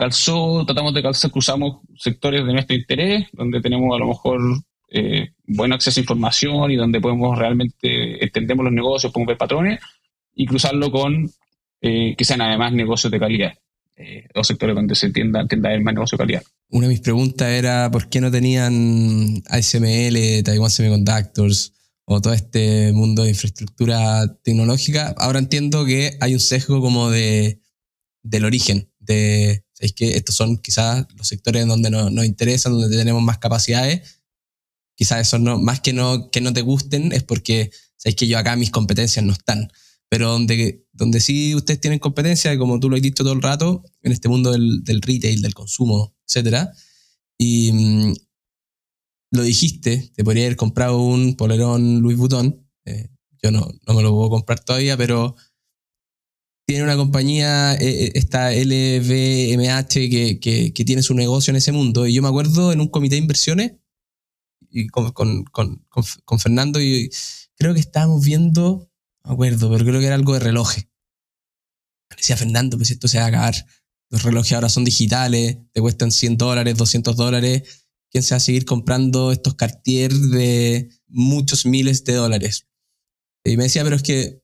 calzó, 0.00 0.64
tratamos 0.64 0.94
de 0.94 1.02
calzar, 1.02 1.30
cruzamos 1.30 1.82
sectores 1.98 2.46
de 2.46 2.52
nuestro 2.54 2.74
interés, 2.74 3.26
donde 3.32 3.60
tenemos 3.60 3.94
a 3.94 3.98
lo 3.98 4.08
mejor 4.08 4.40
eh, 4.88 5.32
buen 5.46 5.74
acceso 5.74 6.00
a 6.00 6.02
información 6.02 6.70
y 6.70 6.76
donde 6.76 7.02
podemos 7.02 7.38
realmente 7.38 8.24
entendemos 8.24 8.64
los 8.64 8.72
negocios, 8.72 9.12
podemos 9.12 9.28
ver 9.28 9.36
patrones 9.36 9.78
y 10.34 10.46
cruzarlo 10.46 10.90
con 10.90 11.30
eh, 11.82 12.14
que 12.16 12.24
sean 12.24 12.40
además 12.40 12.72
negocios 12.72 13.10
de 13.10 13.20
calidad. 13.20 13.52
Eh, 13.96 14.26
o 14.34 14.42
sectores 14.42 14.74
donde 14.74 14.94
se 14.94 15.10
tienda, 15.10 15.46
tienda 15.46 15.74
a 15.74 15.78
más 15.78 15.92
negocio 15.92 16.16
de 16.16 16.22
calidad. 16.22 16.42
Una 16.70 16.86
de 16.86 16.94
mis 16.94 17.02
preguntas 17.02 17.48
era 17.50 17.90
por 17.90 18.08
qué 18.08 18.22
no 18.22 18.30
tenían 18.30 19.42
ASML, 19.50 20.42
Taiwan 20.42 20.70
Semiconductors 20.70 21.74
o 22.06 22.22
todo 22.22 22.32
este 22.32 22.92
mundo 22.94 23.24
de 23.24 23.30
infraestructura 23.30 24.38
tecnológica. 24.42 25.14
Ahora 25.18 25.38
entiendo 25.38 25.84
que 25.84 26.16
hay 26.22 26.32
un 26.32 26.40
sesgo 26.40 26.80
como 26.80 27.10
de, 27.10 27.60
del 28.22 28.46
origen, 28.46 28.88
de 29.00 29.66
es 29.80 29.92
que 29.94 30.16
estos 30.16 30.34
son 30.36 30.58
quizás 30.58 31.06
los 31.16 31.26
sectores 31.26 31.66
donde 31.66 31.90
nos, 31.90 32.12
nos 32.12 32.26
interesan, 32.26 32.72
donde 32.72 32.96
tenemos 32.96 33.22
más 33.22 33.38
capacidades. 33.38 34.20
Quizás 34.94 35.22
eso 35.22 35.38
no, 35.38 35.58
más 35.58 35.80
que 35.80 35.94
no, 35.94 36.30
que 36.30 36.42
no 36.42 36.52
te 36.52 36.60
gusten, 36.60 37.12
es 37.12 37.24
porque 37.24 37.70
sabéis 37.96 38.16
que 38.16 38.26
yo 38.26 38.38
acá 38.38 38.56
mis 38.56 38.70
competencias 38.70 39.24
no 39.24 39.32
están. 39.32 39.72
Pero 40.10 40.28
donde, 40.28 40.86
donde 40.92 41.20
sí 41.20 41.54
ustedes 41.54 41.80
tienen 41.80 41.98
competencia, 41.98 42.56
como 42.58 42.78
tú 42.78 42.90
lo 42.90 42.96
has 42.96 43.02
dicho 43.02 43.22
todo 43.22 43.32
el 43.32 43.40
rato, 43.40 43.82
en 44.02 44.12
este 44.12 44.28
mundo 44.28 44.52
del, 44.52 45.00
retail, 45.00 45.40
del 45.40 45.54
consumo, 45.54 46.14
etc. 46.28 46.68
Y 47.38 47.72
mm, 47.72 48.14
lo 49.30 49.42
dijiste, 49.42 50.12
te 50.14 50.24
podría 50.24 50.44
haber 50.44 50.56
comprado 50.56 50.98
un 50.98 51.36
polerón 51.36 52.00
Louis 52.02 52.18
Vuitton. 52.18 52.68
Eh, 52.84 53.08
yo 53.42 53.50
no, 53.50 53.66
no 53.86 53.94
me 53.94 54.02
lo 54.02 54.10
puedo 54.10 54.28
comprar 54.28 54.60
todavía, 54.60 54.98
pero 54.98 55.36
tiene 56.70 56.84
una 56.84 56.96
compañía, 56.96 57.74
eh, 57.74 58.04
eh, 58.04 58.12
esta 58.14 58.52
LVMH, 58.52 60.08
que, 60.08 60.38
que, 60.38 60.84
tiene 60.84 61.02
su 61.02 61.14
negocio 61.14 61.50
en 61.50 61.56
ese 61.56 61.72
mundo. 61.72 62.06
Y 62.06 62.14
yo 62.14 62.22
me 62.22 62.28
acuerdo 62.28 62.70
en 62.70 62.80
un 62.80 62.86
comité 62.86 63.16
de 63.16 63.22
inversiones 63.22 63.72
y 64.70 64.86
con, 64.86 65.10
con, 65.10 65.42
con, 65.46 65.84
con 65.88 66.38
Fernando 66.38 66.80
y 66.80 67.10
creo 67.56 67.74
que 67.74 67.80
estábamos 67.80 68.24
viendo, 68.24 68.88
me 69.24 69.32
acuerdo, 69.32 69.68
pero 69.68 69.84
creo 69.84 69.98
que 69.98 70.06
era 70.06 70.14
algo 70.14 70.34
de 70.34 70.38
relojes. 70.38 70.86
decía 72.16 72.36
Fernando, 72.36 72.76
pues 72.76 72.92
esto 72.92 73.08
se 73.08 73.18
va 73.18 73.24
a 73.24 73.28
acabar. 73.28 73.66
Los 74.08 74.22
relojes 74.22 74.52
ahora 74.52 74.68
son 74.68 74.84
digitales, 74.84 75.56
te 75.72 75.80
cuestan 75.80 76.12
100 76.12 76.36
dólares, 76.36 76.76
200 76.76 77.16
dólares. 77.16 77.88
¿Quién 78.12 78.22
se 78.22 78.34
va 78.34 78.36
a 78.36 78.40
seguir 78.40 78.64
comprando 78.64 79.32
estos 79.32 79.56
Cartier 79.56 80.12
de 80.12 80.88
muchos 81.08 81.66
miles 81.66 82.04
de 82.04 82.12
dólares? 82.12 82.68
Y 83.42 83.56
me 83.56 83.64
decía, 83.64 83.82
pero 83.82 83.96
es 83.96 84.04
que 84.04 84.40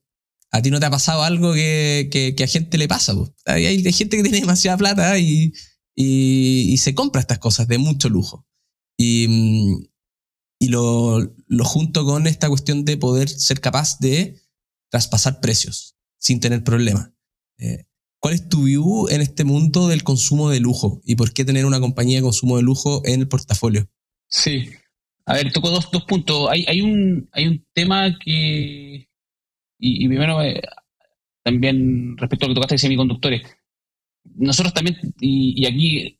a 0.50 0.62
ti 0.62 0.70
no 0.70 0.80
te 0.80 0.86
ha 0.86 0.90
pasado 0.90 1.22
algo 1.22 1.52
que, 1.52 2.08
que, 2.36 2.44
a 2.44 2.46
gente 2.46 2.78
le 2.78 2.88
pasa. 2.88 3.14
Hay, 3.44 3.92
gente 3.92 4.16
que 4.16 4.22
tiene 4.22 4.40
demasiada 4.40 4.76
plata 4.76 5.18
y, 5.18 5.52
y, 5.94 6.76
se 6.78 6.94
compra 6.94 7.20
estas 7.20 7.38
cosas 7.38 7.68
de 7.68 7.78
mucho 7.78 8.08
lujo. 8.08 8.46
Y, 8.98 9.26
mm, 9.28 9.86
y 10.58 10.68
lo, 10.68 11.34
lo, 11.46 11.64
junto 11.64 12.04
con 12.04 12.26
esta 12.26 12.48
cuestión 12.48 12.84
de 12.84 12.96
poder 12.96 13.28
ser 13.28 13.60
capaz 13.60 13.98
de 13.98 14.40
traspasar 14.90 15.40
precios 15.40 15.96
sin 16.18 16.40
tener 16.40 16.64
problemas. 16.64 17.10
Eh, 17.58 17.84
¿Cuál 18.20 18.34
es 18.34 18.48
tu 18.48 18.64
view 18.64 19.08
en 19.08 19.20
este 19.20 19.44
mundo 19.44 19.88
del 19.88 20.02
consumo 20.02 20.50
de 20.50 20.60
lujo 20.60 21.00
y 21.04 21.16
por 21.16 21.32
qué 21.32 21.44
tener 21.44 21.66
una 21.66 21.80
compañía 21.80 22.16
de 22.16 22.22
consumo 22.22 22.56
de 22.56 22.62
lujo 22.62 23.02
en 23.04 23.20
el 23.20 23.28
portafolio? 23.28 23.88
Sí, 24.28 24.70
A 25.26 25.34
ver, 25.34 25.52
toco 25.52 25.70
dos, 25.70 25.90
dos 25.92 26.04
puntos. 26.04 26.48
Hay, 26.50 26.64
hay, 26.66 26.80
un, 26.80 27.28
hay 27.32 27.46
un 27.46 27.64
tema 27.72 28.16
que. 28.24 29.05
Y, 29.78 30.08
primero, 30.08 30.42
eh, 30.42 30.60
también 31.42 32.16
respecto 32.16 32.46
a 32.46 32.48
lo 32.48 32.54
que 32.54 32.56
tocaste 32.56 32.74
de 32.74 32.78
semiconductores. 32.78 33.42
Nosotros 34.34 34.74
también, 34.74 34.96
y, 35.20 35.62
y, 35.62 35.66
aquí 35.66 36.18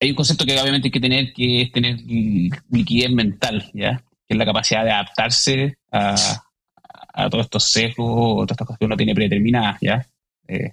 hay 0.00 0.10
un 0.10 0.16
concepto 0.16 0.44
que 0.44 0.60
obviamente 0.60 0.88
hay 0.88 0.92
que 0.92 1.00
tener, 1.00 1.32
que 1.32 1.62
es 1.62 1.72
tener 1.72 1.98
liquidez 2.70 3.10
mental, 3.10 3.70
¿ya? 3.72 4.04
Que 4.26 4.34
es 4.34 4.38
la 4.38 4.44
capacidad 4.44 4.84
de 4.84 4.90
adaptarse 4.90 5.78
a, 5.92 6.14
a 7.12 7.30
todos 7.30 7.46
estos 7.46 7.64
sesgos 7.64 8.06
o 8.08 8.34
todas 8.34 8.52
estas 8.52 8.66
cosas 8.66 8.78
que 8.78 8.84
uno 8.86 8.96
tiene 8.96 9.14
predeterminadas, 9.14 9.78
¿ya? 9.80 10.06
Eh, 10.48 10.72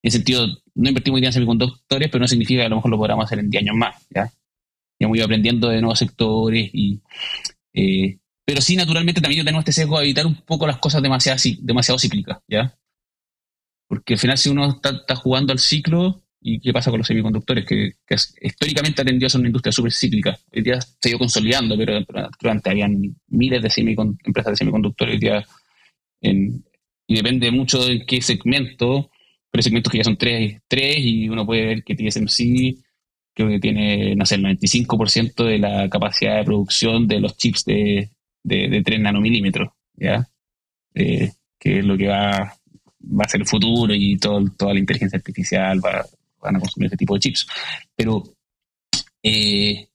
en 0.00 0.08
ese 0.08 0.18
sentido, 0.18 0.46
no 0.74 0.88
invertimos 0.88 1.20
hoy 1.20 1.26
en 1.26 1.32
semiconductores, 1.32 2.08
pero 2.08 2.20
no 2.20 2.28
significa 2.28 2.60
que 2.60 2.66
a 2.66 2.68
lo 2.68 2.76
mejor 2.76 2.90
lo 2.90 2.98
podamos 2.98 3.24
hacer 3.24 3.40
en 3.40 3.50
10 3.50 3.62
años 3.64 3.76
más, 3.76 4.06
¿ya? 4.10 4.30
hemos 5.00 5.16
ido 5.16 5.26
aprendiendo 5.26 5.68
de 5.68 5.80
nuevos 5.80 5.98
sectores 5.98 6.70
y... 6.72 7.00
Eh, 7.72 8.18
pero 8.48 8.62
sí, 8.62 8.76
naturalmente 8.76 9.20
también 9.20 9.44
tenemos 9.44 9.60
este 9.60 9.82
sesgo 9.82 9.98
de 9.98 10.06
evitar 10.06 10.24
un 10.24 10.36
poco 10.36 10.66
las 10.66 10.78
cosas 10.78 11.02
demasiado, 11.02 11.38
demasiado 11.60 11.98
cíclicas, 11.98 12.38
¿ya? 12.48 12.74
Porque 13.86 14.14
al 14.14 14.18
final 14.18 14.38
si 14.38 14.48
uno 14.48 14.80
está, 14.82 15.16
jugando 15.16 15.52
al 15.52 15.58
ciclo, 15.58 16.22
¿y 16.40 16.58
qué 16.58 16.72
pasa 16.72 16.90
con 16.90 16.96
los 16.96 17.06
semiconductores? 17.06 17.66
Que, 17.66 17.92
históricamente 18.40 19.02
ha 19.02 19.04
tendido 19.04 19.26
a 19.26 19.28
ser 19.28 19.40
una 19.40 19.50
industria 19.50 19.70
súper 19.70 19.92
cíclica. 19.92 20.38
Hoy 20.50 20.62
día 20.62 20.80
se 20.80 21.10
ido 21.10 21.18
consolidando, 21.18 21.76
pero, 21.76 22.02
antes 22.50 22.70
habían 22.70 23.14
miles 23.26 23.60
de 23.60 23.82
empresas 24.24 24.52
de 24.52 24.56
semiconductores, 24.56 25.16
hoy 25.16 25.20
día 25.20 25.44
y 26.22 27.14
depende 27.14 27.50
mucho 27.50 27.84
de 27.84 28.06
qué 28.06 28.22
segmento, 28.22 29.10
pero 29.50 29.62
segmentos 29.62 29.92
que 29.92 29.98
ya 29.98 30.04
son 30.04 30.16
tres, 30.16 30.62
tres 30.66 30.96
y 31.00 31.28
uno 31.28 31.44
puede 31.44 31.66
ver 31.66 31.84
que 31.84 31.94
TSMC 31.94 32.82
creo 33.34 33.48
que 33.50 33.60
tiene, 33.60 34.16
no 34.16 34.24
sé, 34.24 34.36
el 34.36 34.44
95% 34.44 35.44
de 35.44 35.58
la 35.58 35.90
capacidad 35.90 36.38
de 36.38 36.44
producción 36.44 37.06
de 37.06 37.20
los 37.20 37.36
chips 37.36 37.66
de, 37.66 38.10
de, 38.42 38.82
3 38.84 39.00
nanomilímetros, 39.00 39.70
¿ya? 39.94 40.28
Eh, 40.94 41.32
que 41.58 41.78
es 41.80 41.84
lo 41.84 41.96
que 41.96 42.08
va, 42.08 42.54
va 43.00 43.24
a 43.24 43.28
ser 43.28 43.40
el 43.40 43.46
futuro 43.46 43.94
y 43.94 44.16
todo, 44.18 44.44
toda 44.56 44.74
la 44.74 44.80
inteligencia 44.80 45.16
artificial 45.16 45.84
va, 45.84 46.04
van 46.40 46.56
a 46.56 46.60
consumir 46.60 46.86
este 46.86 46.96
tipo 46.96 47.14
de 47.14 47.20
chips. 47.20 47.46
Pero, 47.94 48.22
eh, 49.22 49.88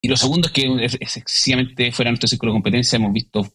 y 0.00 0.08
lo 0.08 0.16
segundo 0.16 0.48
es 0.48 0.52
que 0.52 0.84
es, 0.84 0.94
excesivamente 0.94 1.92
fuera 1.92 2.08
de 2.08 2.12
nuestro 2.12 2.28
círculo 2.28 2.52
de 2.52 2.56
competencia 2.56 2.96
hemos 2.96 3.12
visto 3.12 3.46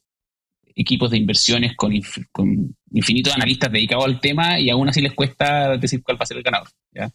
equipos 0.75 1.11
de 1.11 1.17
inversiones 1.17 1.75
con, 1.75 1.91
con 2.31 2.75
infinitos 2.91 3.35
analistas 3.35 3.71
dedicados 3.71 4.05
al 4.05 4.19
tema 4.21 4.59
y 4.59 4.69
aún 4.69 4.87
así 4.87 5.01
les 5.01 5.13
cuesta 5.13 5.77
decir 5.77 6.01
cuál 6.03 6.17
va 6.17 6.23
a 6.23 6.25
ser 6.25 6.37
el 6.37 6.43
ganador. 6.43 6.69
¿ya? 6.91 7.11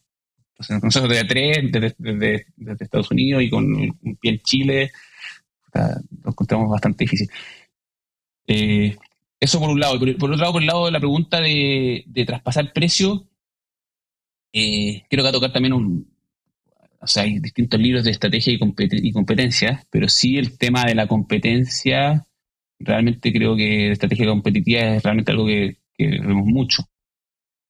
Entonces, 0.51 0.83
nosotros 0.83 1.11
desde 1.11 1.25
tres, 1.25 1.95
desde, 1.99 2.47
Estados 2.85 3.11
Unidos 3.11 3.43
y 3.43 3.51
con 3.51 3.65
un 3.75 4.17
pie 4.21 4.33
en 4.33 4.39
Chile, 4.41 4.93
lo 5.75 6.31
encontramos 6.31 6.71
bastante 6.71 7.05
difícil. 7.05 7.29
Eh, 8.47 8.97
eso 9.41 9.61
por 9.61 9.71
un 9.71 9.81
lado. 9.81 9.99
Por, 9.99 10.09
otro 10.09 10.37
lado, 10.37 10.53
por 10.53 10.63
el 10.63 10.67
lado 10.67 10.87
de 10.87 10.93
la 10.93 11.01
pregunta 11.01 11.41
de, 11.41 12.05
traspasar 12.27 12.73
precio, 12.73 13.27
eh, 14.53 15.05
quiero 15.09 15.25
que 15.25 15.33
tocar 15.33 15.53
también 15.53 15.73
un, 15.73 16.09
o 17.01 17.07
sea, 17.07 17.25
hay 17.25 17.39
distintos 17.41 17.81
libros 17.81 18.05
de 18.05 18.13
estrategia 18.13 18.53
y, 18.53 18.59
y, 18.59 19.13
competencia, 19.13 19.85
pero 19.91 20.09
sí 20.09 20.39
el 20.39 20.57
tema 20.59 20.85
de 20.85 20.95
la 20.95 21.07
competencia, 21.07 22.27
realmente 22.79 23.33
creo 23.33 23.57
que 23.57 23.91
estrategia 23.93 24.27
competitiva 24.27 24.97
es 24.97 25.03
realmente 25.03 25.33
algo 25.33 25.47
que 25.47 25.79
vemos 25.99 26.47
mucho 26.47 26.89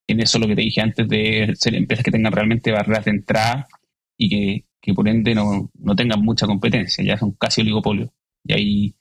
en 0.06 0.20
eso 0.20 0.38
lo 0.38 0.46
que 0.46 0.56
te 0.56 0.62
dije 0.62 0.80
antes 0.80 1.08
de 1.08 1.52
ser 1.54 1.74
empresas 1.74 2.04
que 2.04 2.10
tengan 2.10 2.32
realmente 2.32 2.72
barreras 2.72 3.04
de 3.04 3.10
entrada 3.10 3.68
y 4.16 4.28
que, 4.28 4.64
por 4.92 5.08
ende 5.08 5.34
no, 5.34 5.70
tengan 5.96 6.20
mucha 6.22 6.46
competencia, 6.46 7.04
ya 7.04 7.16
son 7.16 7.32
casi 7.32 7.62
oligopolios. 7.62 8.10
Y 8.44 8.52
ahí 8.52 8.94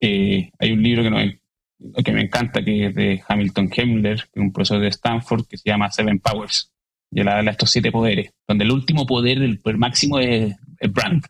eh, 0.00 0.50
hay 0.58 0.72
un 0.72 0.82
libro 0.82 1.02
que, 1.02 1.10
no, 1.10 2.02
que 2.02 2.12
me 2.12 2.22
encanta, 2.22 2.64
que 2.64 2.86
es 2.86 2.94
de 2.94 3.22
Hamilton 3.26 3.70
Hemler, 3.76 4.16
que 4.32 4.40
es 4.40 4.42
un 4.42 4.52
profesor 4.52 4.80
de 4.80 4.88
Stanford, 4.88 5.46
que 5.46 5.58
se 5.58 5.68
llama 5.68 5.90
Seven 5.90 6.20
Powers, 6.20 6.72
y 7.10 7.20
él 7.20 7.28
habla 7.28 7.44
de 7.44 7.50
estos 7.50 7.70
siete 7.70 7.92
poderes, 7.92 8.32
donde 8.46 8.64
el 8.64 8.72
último 8.72 9.06
poder, 9.06 9.42
el 9.42 9.60
poder 9.60 9.78
máximo 9.78 10.18
es 10.18 10.56
el 10.78 10.90
brand, 10.90 11.24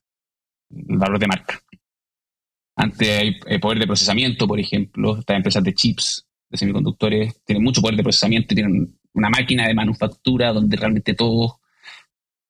el 0.71 0.99
valor 0.99 1.19
de 1.19 1.27
marca. 1.27 1.61
Antes 2.77 3.09
hay 3.09 3.37
el 3.47 3.61
poder 3.61 3.79
de 3.79 3.87
procesamiento, 3.87 4.47
por 4.47 4.61
ejemplo, 4.61 5.19
estas 5.19 5.37
empresas 5.37 5.65
de 5.65 5.75
chips 5.75 6.27
de 6.49 6.59
semiconductores 6.59 7.43
tienen 7.45 7.65
mucho 7.65 7.81
poder 7.81 7.97
de 7.97 8.03
procesamiento, 8.03 8.55
tienen 8.55 8.99
una 9.15 9.31
máquina 9.31 9.67
de 9.67 9.75
manufactura 9.75 10.53
donde 10.53 10.77
realmente 10.77 11.15
todo, 11.15 11.61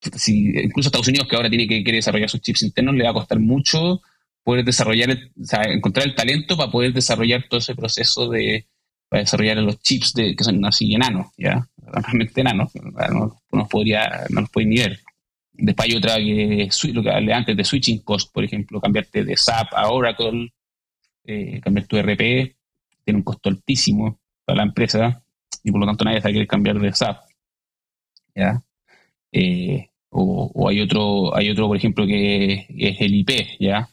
si, 0.01 0.49
incluso 0.49 0.88
Estados 0.88 1.09
Unidos 1.09 1.28
que 1.28 1.36
ahora 1.36 1.49
tiene 1.49 1.66
que 1.66 1.82
querer 1.82 1.99
desarrollar 1.99 2.30
sus 2.30 2.40
chips 2.40 2.62
internos, 2.62 2.94
le 2.94 3.05
va 3.05 3.11
a 3.11 3.14
costar 3.14 3.38
mucho 3.38 4.01
poder 4.47 4.64
desarrollar, 4.64 5.18
sea, 5.42 5.62
encontrar 5.64 6.07
el 6.07 6.14
talento 6.14 6.57
para 6.57 6.70
poder 6.70 6.92
desarrollar 6.92 7.47
todo 7.49 7.59
ese 7.59 7.74
proceso 7.74 8.28
de, 8.30 8.66
desarrollar 9.11 9.57
los 9.59 9.80
chips 9.80 10.12
de, 10.14 10.36
que 10.36 10.44
son 10.44 10.64
así 10.64 10.94
enanos, 10.94 11.26
¿ya? 11.36 11.66
Realmente 11.76 12.40
enanos, 12.42 12.70
no, 12.74 13.40
no, 13.51 13.68
podría, 13.68 14.24
no 14.30 14.42
los 14.42 14.51
pueden 14.51 14.70
ni 14.70 14.78
ver. 14.78 15.01
Después 15.53 15.88
hay 15.88 15.97
otra 15.97 16.16
que, 16.16 16.68
lo 16.92 17.03
que 17.03 17.11
hablé 17.11 17.32
antes 17.32 17.57
de 17.57 17.64
switching 17.64 18.01
cost, 18.01 18.32
por 18.32 18.44
ejemplo, 18.44 18.80
cambiarte 18.80 19.24
de 19.24 19.36
SAP 19.36 19.72
a 19.72 19.90
Oracle, 19.90 20.53
eh, 21.24 21.61
cambiar 21.61 21.86
tu 21.86 21.97
RP, 21.97 22.57
tiene 23.05 23.18
un 23.18 23.22
costo 23.22 23.49
altísimo 23.49 24.20
para 24.44 24.59
la 24.59 24.62
empresa 24.64 25.22
y 25.64 25.72
por 25.72 25.80
lo 25.80 25.86
tanto 25.86 26.05
nadie 26.05 26.20
sabe 26.20 26.47
cambiar 26.47 26.78
de 26.78 26.92
SAP. 26.92 27.20
¿ya? 28.34 28.62
Eh, 29.39 29.91
o, 30.09 30.68
hay 30.68 30.80
otro, 30.80 31.37
hay 31.37 31.51
otro, 31.51 31.66
por 31.66 31.76
ejemplo, 31.76 32.07
que 32.07 32.66
es 32.70 33.01
el 33.01 33.14
IP, 33.14 33.30
¿ya? 33.61 33.87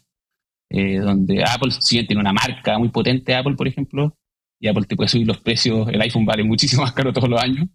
Eh, 0.70 1.00
donde 1.00 1.44
Apple, 1.44 1.72
si 1.72 1.98
bien 1.98 2.08
tiene 2.08 2.22
una 2.22 2.32
marca 2.32 2.80
muy 2.80 2.88
potente, 2.90 3.36
Apple, 3.36 3.56
por 3.56 3.68
ejemplo, 3.68 4.16
y 4.58 4.70
Apple 4.70 4.86
te 4.88 4.96
puede 4.96 5.10
subir 5.10 5.28
los 5.28 5.42
precios, 5.42 5.90
el 5.90 6.02
iPhone 6.02 6.26
vale 6.26 6.46
muchísimo 6.46 6.84
más 6.84 6.94
caro 6.94 7.12
todos 7.12 7.28
los 7.28 7.42
años. 7.42 7.68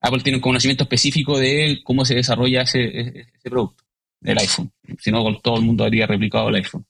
Apple 0.00 0.22
tiene 0.22 0.36
un 0.36 0.42
conocimiento 0.42 0.84
específico 0.84 1.36
de 1.36 1.80
cómo 1.82 2.04
se 2.04 2.14
desarrolla 2.14 2.62
ese, 2.62 3.26
producto, 3.42 3.82
el 4.22 4.38
iPhone. 4.38 4.70
Si 4.98 5.10
no, 5.10 5.24
todo 5.40 5.56
el 5.56 5.64
mundo 5.64 5.84
habría 5.84 6.06
replicado 6.06 6.48
el 6.48 6.54
iPhone. 6.54 6.86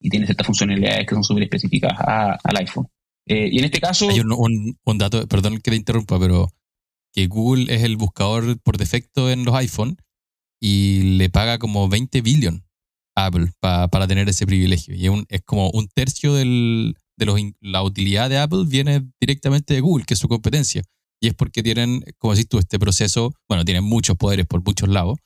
Y 0.00 0.08
tiene 0.08 0.26
ciertas 0.26 0.46
funcionalidades 0.46 1.04
que 1.04 1.14
son 1.16 1.24
súper 1.24 1.42
específicas 1.42 1.92
al 1.98 2.56
iPhone. 2.56 2.86
Eh, 3.26 3.48
y 3.50 3.58
en 3.58 3.64
este 3.64 3.80
caso... 3.80 4.08
Hay 4.08 4.20
un, 4.20 4.78
un, 4.84 4.98
dato, 4.98 5.26
perdón 5.26 5.56
que 5.56 5.72
te 5.72 5.76
interrumpa, 5.76 6.18
pero 6.20 6.48
que 7.12 7.26
Google 7.26 7.74
es 7.74 7.82
el 7.82 7.96
buscador 7.96 8.58
por 8.60 8.76
defecto 8.76 9.30
en 9.30 9.44
los 9.44 9.54
iPhone 9.54 9.96
y 10.60 11.16
le 11.16 11.30
paga 11.30 11.58
como 11.58 11.88
20 11.88 12.20
billion 12.20 12.64
a 13.14 13.26
Apple 13.26 13.50
para 13.60 14.06
tener 14.06 14.28
ese 14.28 14.46
privilegio. 14.46 14.94
Y 14.94 15.06
es, 15.28 15.42
como 15.42 15.70
un 15.70 15.88
tercio 15.88 16.34
del, 16.34 16.96
de 17.16 17.26
los, 17.26 17.40
la 17.60 17.82
utilidad 17.82 18.30
de 18.30 18.38
Apple 18.38 18.64
viene 18.66 19.08
directamente 19.20 19.74
de 19.74 19.80
Google, 19.80 20.04
que 20.06 20.14
es 20.14 20.20
su 20.20 20.28
competencia. 20.28 20.82
Y 21.20 21.28
es 21.28 21.34
porque 21.34 21.62
tienen, 21.62 22.04
como 22.18 22.34
decís 22.34 22.48
tú, 22.48 22.58
este 22.58 22.78
proceso, 22.78 23.34
bueno, 23.48 23.64
tienen 23.64 23.84
muchos 23.84 24.16
poderes 24.16 24.46
por 24.46 24.64
muchos 24.64 24.88
lados, 24.88 25.18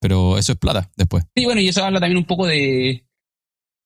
pero 0.00 0.38
eso 0.38 0.52
es 0.52 0.58
plata 0.58 0.90
después. 0.96 1.24
Sí, 1.36 1.44
bueno, 1.44 1.60
y 1.60 1.68
eso 1.68 1.84
habla 1.84 2.00
también 2.00 2.18
un 2.18 2.26
poco 2.26 2.46
de, 2.46 3.06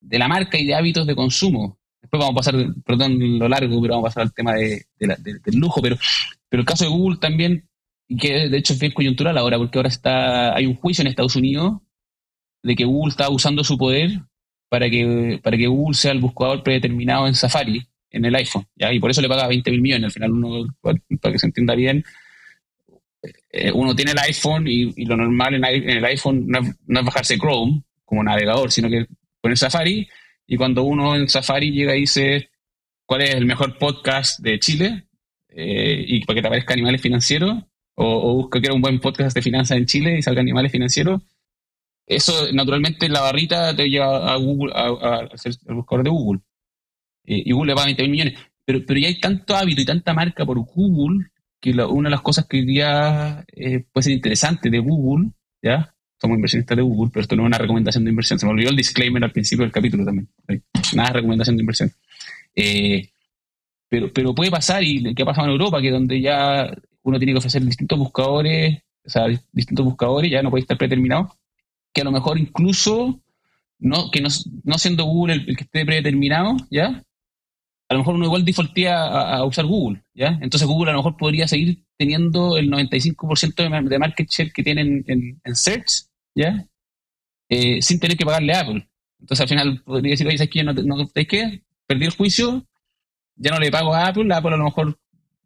de 0.00 0.18
la 0.18 0.28
marca 0.28 0.58
y 0.58 0.66
de 0.66 0.74
hábitos 0.74 1.06
de 1.06 1.16
consumo. 1.16 1.78
Después 2.08 2.20
vamos 2.20 2.32
a 2.32 2.52
pasar, 2.52 2.74
perdón 2.86 3.38
lo 3.38 3.48
largo, 3.50 3.82
pero 3.82 3.94
vamos 3.94 4.06
a 4.06 4.08
pasar 4.08 4.22
al 4.22 4.32
tema 4.32 4.54
de, 4.54 4.86
del 4.98 5.56
lujo. 5.56 5.82
Pero, 5.82 5.96
pero 6.48 6.62
el 6.62 6.66
caso 6.66 6.84
de 6.84 6.90
Google 6.90 7.18
también, 7.18 7.68
que 8.18 8.48
de 8.48 8.56
hecho 8.56 8.72
es 8.72 8.78
bien 8.78 8.92
coyuntural 8.92 9.36
ahora, 9.36 9.58
porque 9.58 9.78
ahora 9.78 9.90
está 9.90 10.56
hay 10.56 10.64
un 10.64 10.74
juicio 10.74 11.02
en 11.02 11.08
Estados 11.08 11.36
Unidos 11.36 11.82
de 12.62 12.74
que 12.74 12.86
Google 12.86 13.10
está 13.10 13.28
usando 13.28 13.62
su 13.62 13.76
poder 13.76 14.22
para 14.70 14.88
que, 14.88 15.38
para 15.42 15.58
que 15.58 15.66
Google 15.66 15.94
sea 15.94 16.12
el 16.12 16.20
buscador 16.20 16.62
predeterminado 16.62 17.26
en 17.26 17.34
Safari, 17.34 17.86
en 18.10 18.24
el 18.24 18.34
iPhone. 18.34 18.66
Y 18.76 19.00
por 19.00 19.10
eso 19.10 19.20
le 19.20 19.28
paga 19.28 19.46
20 19.46 19.70
mil 19.70 19.82
millones. 19.82 20.04
Al 20.06 20.12
final, 20.12 20.32
uno, 20.32 20.66
para 20.80 21.32
que 21.32 21.38
se 21.38 21.46
entienda 21.46 21.74
bien, 21.74 22.02
eh, 23.52 23.70
uno 23.70 23.94
tiene 23.94 24.12
el 24.12 24.18
iPhone 24.20 24.66
y, 24.66 25.04
lo 25.04 25.14
normal 25.14 25.56
en, 25.56 25.64
el 25.64 26.04
iPhone 26.06 26.46
no 26.46 26.60
es, 26.60 27.04
bajarse 27.04 27.36
Chrome 27.36 27.82
como 28.06 28.24
navegador, 28.24 28.72
sino 28.72 28.88
que 28.88 29.04
poner 29.42 29.58
Safari 29.58 30.08
y 30.50 30.56
cuando 30.56 30.82
uno 30.82 31.14
en 31.14 31.28
Safari 31.28 31.70
llega 31.70 31.94
y 31.94 32.00
dice 32.00 32.50
cuál 33.04 33.20
es 33.20 33.34
el 33.34 33.44
mejor 33.44 33.76
podcast 33.76 34.40
de 34.40 34.58
Chile 34.58 35.06
eh, 35.50 36.02
y 36.08 36.24
para 36.24 36.36
que 36.36 36.42
te 36.42 36.48
aparezca 36.48 36.72
animales 36.72 37.02
financieros, 37.02 37.64
o, 37.94 38.34
busca 38.34 38.58
que 38.58 38.66
era 38.66 38.74
un 38.74 38.80
buen 38.80 38.98
podcast 38.98 39.34
de 39.34 39.42
finanzas 39.42 39.76
en 39.76 39.84
Chile 39.84 40.18
y 40.18 40.22
salga 40.22 40.40
animales 40.40 40.72
financieros, 40.72 41.20
eso 42.06 42.50
naturalmente 42.52 43.10
la 43.10 43.20
barrita 43.20 43.76
te 43.76 43.90
lleva 43.90 44.32
a 44.32 44.36
Google, 44.36 44.72
a, 44.74 45.28
ser 45.36 45.52
el 45.66 45.74
buscador 45.74 46.04
de 46.04 46.10
Google. 46.10 46.40
Y 47.24 47.52
Google 47.52 47.72
le 47.72 47.74
paga 47.74 47.86
20 47.86 48.02
mil 48.04 48.10
millones. 48.10 48.38
Pero, 48.64 48.80
pero 48.86 49.00
ya 49.00 49.08
hay 49.08 49.20
tanto 49.20 49.54
hábito 49.54 49.82
y 49.82 49.84
tanta 49.84 50.14
marca 50.14 50.46
por 50.46 50.58
Google 50.60 51.26
que 51.60 51.72
una 51.72 52.08
de 52.08 52.12
las 52.12 52.22
cosas 52.22 52.46
que 52.46 52.64
ya 52.72 53.44
eh, 53.48 53.84
puede 53.92 54.04
ser 54.04 54.12
interesante 54.14 54.70
de 54.70 54.78
Google, 54.78 55.32
¿ya? 55.60 55.94
Somos 56.20 56.36
inversionistas 56.36 56.76
de 56.76 56.82
Google, 56.82 57.10
pero 57.12 57.22
esto 57.22 57.36
no 57.36 57.42
es 57.42 57.46
una 57.46 57.58
recomendación 57.58 58.04
de 58.04 58.10
inversión. 58.10 58.38
Se 58.38 58.46
me 58.46 58.52
olvidó 58.52 58.70
el 58.70 58.76
disclaimer 58.76 59.22
al 59.24 59.32
principio 59.32 59.64
del 59.64 59.72
capítulo 59.72 60.04
también. 60.04 60.28
Nada 60.94 61.08
de 61.08 61.14
recomendación 61.14 61.56
de 61.56 61.62
inversión. 61.62 61.92
Eh, 62.54 63.08
pero, 63.88 64.12
pero 64.12 64.34
puede 64.34 64.50
pasar, 64.50 64.82
y 64.82 65.14
qué 65.14 65.22
ha 65.22 65.26
pasado 65.26 65.46
en 65.46 65.52
Europa, 65.52 65.80
que 65.80 65.90
donde 65.90 66.20
ya 66.20 66.70
uno 67.02 67.18
tiene 67.18 67.32
que 67.32 67.38
ofrecer 67.38 67.64
distintos 67.64 67.98
buscadores, 67.98 68.82
o 69.04 69.10
sea, 69.10 69.26
distintos 69.52 69.84
buscadores, 69.84 70.30
ya 70.30 70.42
no 70.42 70.50
puede 70.50 70.62
estar 70.62 70.76
predeterminado, 70.76 71.36
que 71.92 72.02
a 72.02 72.04
lo 72.04 72.12
mejor 72.12 72.38
incluso 72.38 73.20
no, 73.78 74.10
que 74.10 74.20
no, 74.20 74.28
no 74.64 74.78
siendo 74.78 75.04
Google 75.04 75.34
el, 75.34 75.56
que 75.56 75.64
esté 75.64 75.86
predeterminado, 75.86 76.56
¿ya? 76.70 77.02
A 77.88 77.94
lo 77.94 78.00
mejor 78.00 78.16
uno 78.16 78.26
igual 78.26 78.44
defaultía 78.44 79.02
a, 79.02 79.44
usar 79.44 79.64
Google, 79.64 80.02
¿ya? 80.14 80.38
Entonces 80.42 80.68
Google 80.68 80.90
a 80.90 80.92
lo 80.92 80.98
mejor 80.98 81.16
podría 81.16 81.48
seguir 81.48 81.84
teniendo 81.96 82.58
el 82.58 82.70
95% 82.70 83.88
de, 83.88 83.98
market 83.98 84.28
share 84.28 84.52
que 84.52 84.62
tienen 84.62 85.04
en, 85.06 85.56
Search, 85.56 86.07
¿ya? 86.38 86.64
Eh, 87.48 87.82
sin 87.82 87.98
tener 87.98 88.16
que 88.16 88.24
pagarle 88.24 88.52
a 88.52 88.60
Apple. 88.60 88.88
Entonces 89.20 89.40
al 89.42 89.48
final 89.48 89.82
podría 89.82 90.12
decir, 90.12 90.26
oye, 90.26 90.38
¿sabes 90.38 90.50
qué? 90.50 90.62
No, 90.62 90.72
no, 90.72 91.10
qué? 91.12 91.62
Perdí 91.86 92.04
el 92.04 92.16
juicio, 92.16 92.64
ya 93.34 93.50
no 93.50 93.58
le 93.58 93.70
pago 93.70 93.92
a 93.94 94.06
Apple, 94.06 94.32
Apple 94.32 94.54
a 94.54 94.56
lo 94.56 94.64
mejor 94.64 94.98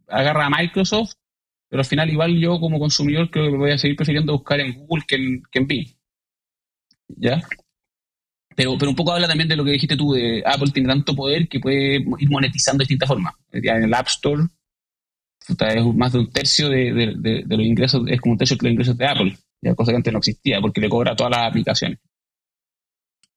agarra 0.09 0.47
a 0.47 0.51
Microsoft, 0.51 1.15
pero 1.69 1.81
al 1.81 1.87
final 1.87 2.11
igual 2.11 2.39
yo 2.39 2.61
como 2.61 2.79
consumidor 2.79 3.31
creo 3.31 3.51
que 3.51 3.57
voy 3.57 3.71
a 3.71 3.79
seguir 3.79 3.97
prefiriendo 3.97 4.35
buscar 4.35 4.61
en 4.61 4.75
Google 4.75 5.05
que 5.09 5.17
en, 5.17 5.43
que 5.51 5.59
en 5.61 5.67
Bing. 5.67 5.89
¿Ya? 7.09 7.41
Pero, 8.55 8.77
pero 8.77 8.91
un 8.91 8.97
poco 8.97 9.13
habla 9.13 9.29
también 9.29 9.49
de 9.49 9.57
lo 9.57 9.65
que 9.65 9.71
dijiste 9.71 9.97
tú, 9.97 10.13
de 10.13 10.43
Apple 10.45 10.73
tiene 10.73 10.89
tanto 10.89 11.15
poder 11.15 11.49
que 11.49 11.61
puede 11.61 12.05
ir 12.19 12.31
monetizando 12.31 12.81
de 12.81 12.85
distintas 12.85 13.09
formas. 13.09 13.35
En 13.51 13.85
el 13.85 13.95
App 13.95 14.09
Store 14.09 14.43
es 15.49 15.85
más 15.95 16.13
de 16.13 16.19
un 16.19 16.31
tercio 16.31 16.69
de, 16.69 17.45
los 17.49 17.61
ingresos, 17.61 18.03
es 18.09 18.21
como 18.21 18.33
un 18.33 18.39
tercio 18.39 18.57
de 18.57 18.65
los 18.65 18.73
ingresos 18.73 18.99
de 18.99 19.07
Apple, 19.07 19.37
ya 19.37 19.42
cosa 19.77 19.93
que 19.93 19.97
antes 19.97 20.13
no 20.13 20.19
existía, 20.19 20.61
porque 20.61 20.81
le 20.81 20.89
cobra 20.89 21.17
todas 21.17 21.31
las 21.31 21.47
aplicaciones. 21.47 21.99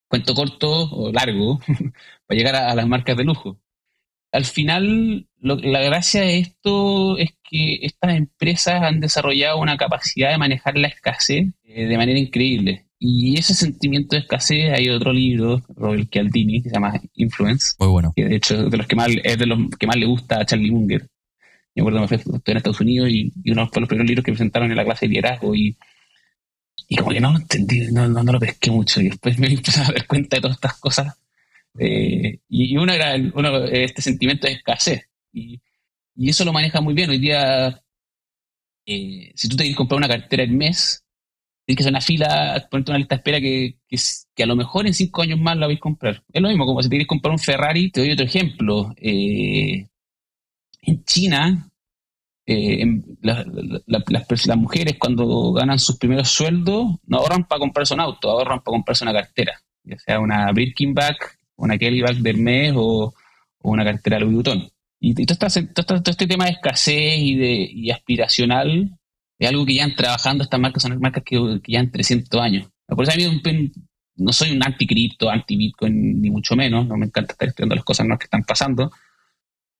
Cuento 0.08 0.34
corto 0.34 0.90
o 0.90 1.12
largo, 1.12 1.60
para 2.26 2.38
llegar 2.38 2.56
a, 2.56 2.74
las 2.74 2.86
marcas 2.86 3.16
de 3.16 3.24
lujo. 3.24 3.58
Al 4.32 4.44
final, 4.44 5.28
la 5.40 5.80
gracia 5.80 6.22
de 6.22 6.38
esto 6.38 7.16
es 7.16 7.30
que 7.42 7.78
estas 7.82 8.14
empresas 8.14 8.82
han 8.82 9.00
desarrollado 9.00 9.58
una 9.58 9.76
capacidad 9.76 10.30
de 10.30 10.38
manejar 10.38 10.76
la 10.76 10.88
escasez 10.88 11.46
eh, 11.64 11.86
de 11.86 11.96
manera 11.96 12.18
increíble. 12.18 12.86
Y 12.98 13.38
ese 13.38 13.54
sentimiento 13.54 14.16
de 14.16 14.22
escasez, 14.22 14.72
hay 14.72 14.88
otro 14.88 15.12
libro, 15.12 15.62
Robert 15.68 16.08
Cialdini, 16.10 16.62
que 16.62 16.70
se 16.70 16.74
llama 16.74 17.00
Influence. 17.14 17.74
Muy 17.78 17.88
bueno. 17.88 18.12
Que 18.16 18.24
de 18.24 18.36
hecho 18.36 18.68
de 18.68 18.76
los 18.76 18.86
que 18.86 18.96
más, 18.96 19.08
es 19.22 19.38
de 19.38 19.46
los 19.46 19.58
que 19.78 19.86
más 19.86 19.96
le 19.96 20.06
gusta 20.06 20.40
a 20.40 20.46
Charlie 20.46 20.70
Munger. 20.70 21.06
Me 21.74 21.82
acuerdo, 21.82 22.00
me 22.00 22.08
fui 22.08 22.18
en 22.46 22.56
Estados 22.56 22.80
Unidos 22.80 23.10
y, 23.10 23.32
uno 23.50 23.68
de 23.70 23.80
los 23.80 23.88
primeros 23.88 24.08
libros 24.08 24.24
que 24.24 24.32
presentaron 24.32 24.70
en 24.70 24.76
la 24.78 24.84
clase 24.84 25.06
de 25.06 25.10
liderazgo 25.10 25.54
y, 25.54 25.76
y 26.88 26.96
como 26.96 27.10
que 27.10 27.20
no 27.20 27.32
lo 27.32 27.38
entendí, 27.38 27.90
no, 27.92 28.08
no, 28.08 28.22
lo 28.22 28.40
pesqué 28.40 28.70
mucho. 28.70 29.00
Y 29.00 29.08
después 29.08 29.38
me 29.38 29.48
empecé 29.52 29.80
a 29.80 29.84
dar 29.84 30.06
cuenta 30.06 30.36
de 30.36 30.42
todas 30.42 30.56
estas 30.56 30.78
cosas. 30.78 31.16
Eh, 31.78 32.40
y, 32.48 32.76
uno 32.76 32.92
era 32.92 33.14
uno, 33.34 33.64
este 33.64 34.02
sentimiento 34.02 34.46
de 34.46 34.54
escasez. 34.54 35.08
Y, 35.32 35.60
y 36.16 36.30
eso 36.30 36.44
lo 36.44 36.52
maneja 36.52 36.80
muy 36.80 36.94
bien. 36.94 37.10
Hoy 37.10 37.18
día, 37.18 37.82
eh, 38.86 39.32
si 39.34 39.48
tú 39.48 39.56
te 39.56 39.64
quieres 39.64 39.76
comprar 39.76 39.98
una 39.98 40.08
cartera 40.08 40.44
el 40.44 40.52
mes, 40.52 41.04
tienes 41.64 41.78
que 41.78 41.82
hacer 41.82 41.92
una 41.92 42.00
fila, 42.00 42.68
ponerte 42.70 42.90
una 42.92 42.98
lista 42.98 43.16
de 43.16 43.18
espera 43.18 43.40
que, 43.40 43.78
que, 43.88 44.42
a 44.42 44.46
lo 44.46 44.56
mejor 44.56 44.86
en 44.86 44.94
cinco 44.94 45.22
años 45.22 45.40
más 45.40 45.56
la 45.56 45.66
vais 45.66 45.78
a 45.78 45.80
comprar. 45.80 46.22
Es 46.32 46.40
lo 46.40 46.48
mismo, 46.48 46.66
como 46.66 46.82
si 46.82 46.88
te 46.88 46.94
quieres 46.94 47.08
comprar 47.08 47.32
un 47.32 47.38
Ferrari, 47.38 47.90
te 47.90 48.00
doy 48.00 48.12
otro 48.12 48.24
ejemplo. 48.24 48.94
Eh, 48.98 49.86
en 50.82 51.04
China, 51.04 51.68
eh, 52.46 53.02
las, 53.22 54.56
mujeres 54.56 54.96
cuando 54.98 55.52
ganan 55.52 55.78
sus 55.78 55.98
primeros 55.98 56.28
sueldos 56.28 56.96
no 57.06 57.18
ahorran 57.18 57.44
para 57.44 57.58
comprarse 57.58 57.94
un 57.94 58.00
auto, 58.00 58.30
ahorran 58.30 58.60
para 58.60 58.76
comprarse 58.76 59.04
una 59.04 59.12
cartera, 59.12 59.60
ya 59.82 59.98
sea 59.98 60.20
una 60.20 60.52
Birkin 60.52 60.94
bag, 60.94 61.16
una 61.56 61.76
Kelly 61.76 62.02
bag 62.02 62.16
del 62.16 62.38
mes 62.38 62.72
o, 62.76 63.12
una 63.62 63.84
cartera 63.84 64.20
Louis 64.20 64.34
Vuitton. 64.34 64.70
Y, 65.00 65.26
todo, 65.26 66.00
este 66.06 66.26
tema 66.28 66.44
de 66.44 66.52
escasez 66.52 67.18
y, 67.18 67.34
de, 67.34 67.68
y 67.70 67.90
aspiracional 67.90 68.96
es 69.38 69.48
algo 69.48 69.66
que 69.66 69.74
ya 69.74 69.84
han 69.84 69.96
trabajando 69.96 70.44
estas 70.44 70.60
marcas, 70.60 70.82
son 70.82 71.00
marcas 71.00 71.24
que, 71.24 71.60
que 71.62 71.72
ya 71.72 71.80
han 71.80 71.90
300 71.90 72.40
años. 72.40 72.68
Por 72.86 73.02
eso 73.02 73.12
a 73.12 73.16
mí 73.16 73.72
no 74.16 74.32
soy 74.32 74.52
un 74.52 74.64
anti-cripto, 74.64 75.28
anti-bitcoin, 75.28 76.22
ni 76.22 76.30
mucho 76.30 76.54
menos, 76.54 76.86
no 76.86 76.96
me 76.96 77.06
encanta 77.06 77.32
estar 77.32 77.48
estudiando 77.48 77.74
las 77.74 77.84
cosas 77.84 78.06
que 78.18 78.24
están 78.24 78.44
pasando, 78.44 78.92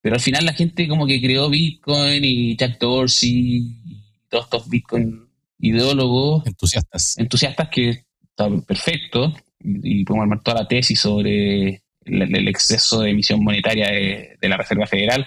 pero 0.07 0.15
al 0.15 0.23
final 0.23 0.45
la 0.45 0.53
gente 0.53 0.87
como 0.87 1.05
que 1.05 1.21
creó 1.21 1.51
bitcoin 1.51 2.25
y 2.25 2.57
Jack 2.57 2.79
Dorsey 2.79 3.29
y 3.29 4.05
todos 4.29 4.45
estos 4.45 4.69
bitcoin 4.69 5.27
ideólogos. 5.59 6.47
Entusiastas. 6.47 7.19
Entusiastas 7.19 7.69
que 7.71 8.05
están 8.23 8.63
perfecto 8.63 9.35
y, 9.59 10.05
podemos 10.05 10.23
armar 10.23 10.45
toda 10.45 10.61
la 10.61 10.69
tesis 10.69 11.01
sobre 11.01 11.83
el, 12.05 12.47
exceso 12.47 13.01
de 13.01 13.11
emisión 13.11 13.43
monetaria 13.43 13.89
de, 13.89 14.39
de 14.41 14.49
la 14.49 14.57
Reserva 14.57 14.87
Federal. 14.87 15.27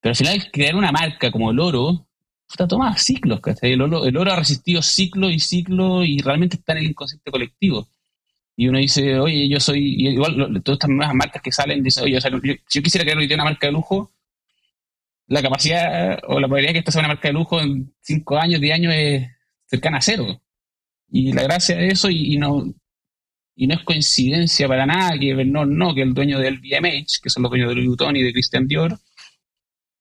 Pero 0.00 0.10
al 0.10 0.16
final 0.16 0.48
crear 0.52 0.76
una 0.76 0.92
marca 0.92 1.32
como 1.32 1.50
el 1.50 1.58
oro 1.58 2.06
puta, 2.46 2.68
toma 2.68 2.96
ciclos, 2.98 3.40
¿cachai? 3.40 3.72
El 3.72 3.82
oro, 3.82 4.04
el 4.04 4.16
oro 4.16 4.30
ha 4.30 4.36
resistido 4.36 4.80
ciclo 4.80 5.28
y 5.28 5.40
ciclo 5.40 6.04
y 6.04 6.20
realmente 6.20 6.54
está 6.54 6.74
en 6.74 6.78
el 6.78 6.90
inconsciente 6.90 7.32
colectivo. 7.32 7.88
Y 8.56 8.68
uno 8.68 8.78
dice, 8.78 9.18
oye, 9.18 9.48
yo 9.48 9.58
soy, 9.58 10.06
igual 10.06 10.36
todas 10.62 10.76
estas 10.76 10.90
nuevas 10.90 11.16
marcas 11.16 11.42
que 11.42 11.50
salen, 11.50 11.82
dice, 11.82 12.00
oye, 12.00 12.20
si 12.20 12.78
yo 12.78 12.82
quisiera 12.84 13.04
crear 13.04 13.18
una 13.18 13.42
marca 13.42 13.66
de 13.66 13.72
lujo, 13.72 14.12
la 15.30 15.42
capacidad 15.42 16.18
o 16.26 16.40
la 16.40 16.48
probabilidad 16.48 16.70
de 16.70 16.72
que 16.74 16.78
esta 16.80 16.90
sea 16.90 17.00
una 17.00 17.08
marca 17.08 17.28
de 17.28 17.34
lujo 17.34 17.60
en 17.60 17.94
5 18.00 18.36
años, 18.36 18.60
10 18.60 18.74
años 18.74 18.94
es 18.96 19.28
cercana 19.66 19.98
a 19.98 20.02
cero. 20.02 20.42
Y 21.08 21.32
la 21.32 21.44
gracia 21.44 21.76
de 21.76 21.88
eso, 21.88 22.10
y, 22.10 22.36
no 22.36 22.64
y 23.54 23.66
no 23.68 23.74
es 23.74 23.84
coincidencia 23.84 24.66
para 24.66 24.86
nada 24.86 25.18
que 25.18 25.32
no, 25.44 25.64
no, 25.64 25.94
que 25.94 26.02
el 26.02 26.14
dueño 26.14 26.40
del 26.40 26.58
BMH, 26.58 27.20
que 27.22 27.30
son 27.30 27.44
los 27.44 27.50
dueños 27.50 27.68
de 27.68 27.76
Louis 27.76 27.88
Vuitton 27.88 28.16
y 28.16 28.22
de 28.24 28.32
Christian 28.32 28.66
Dior, 28.66 28.98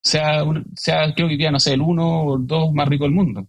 sea, 0.02 0.44
sea 0.76 1.14
creo 1.14 1.28
que 1.28 1.38
día, 1.38 1.52
no 1.52 1.60
sé, 1.60 1.74
el 1.74 1.82
uno 1.82 2.24
o 2.24 2.38
el 2.38 2.48
dos 2.48 2.74
más 2.74 2.88
rico 2.88 3.04
del 3.04 3.14
mundo. 3.14 3.48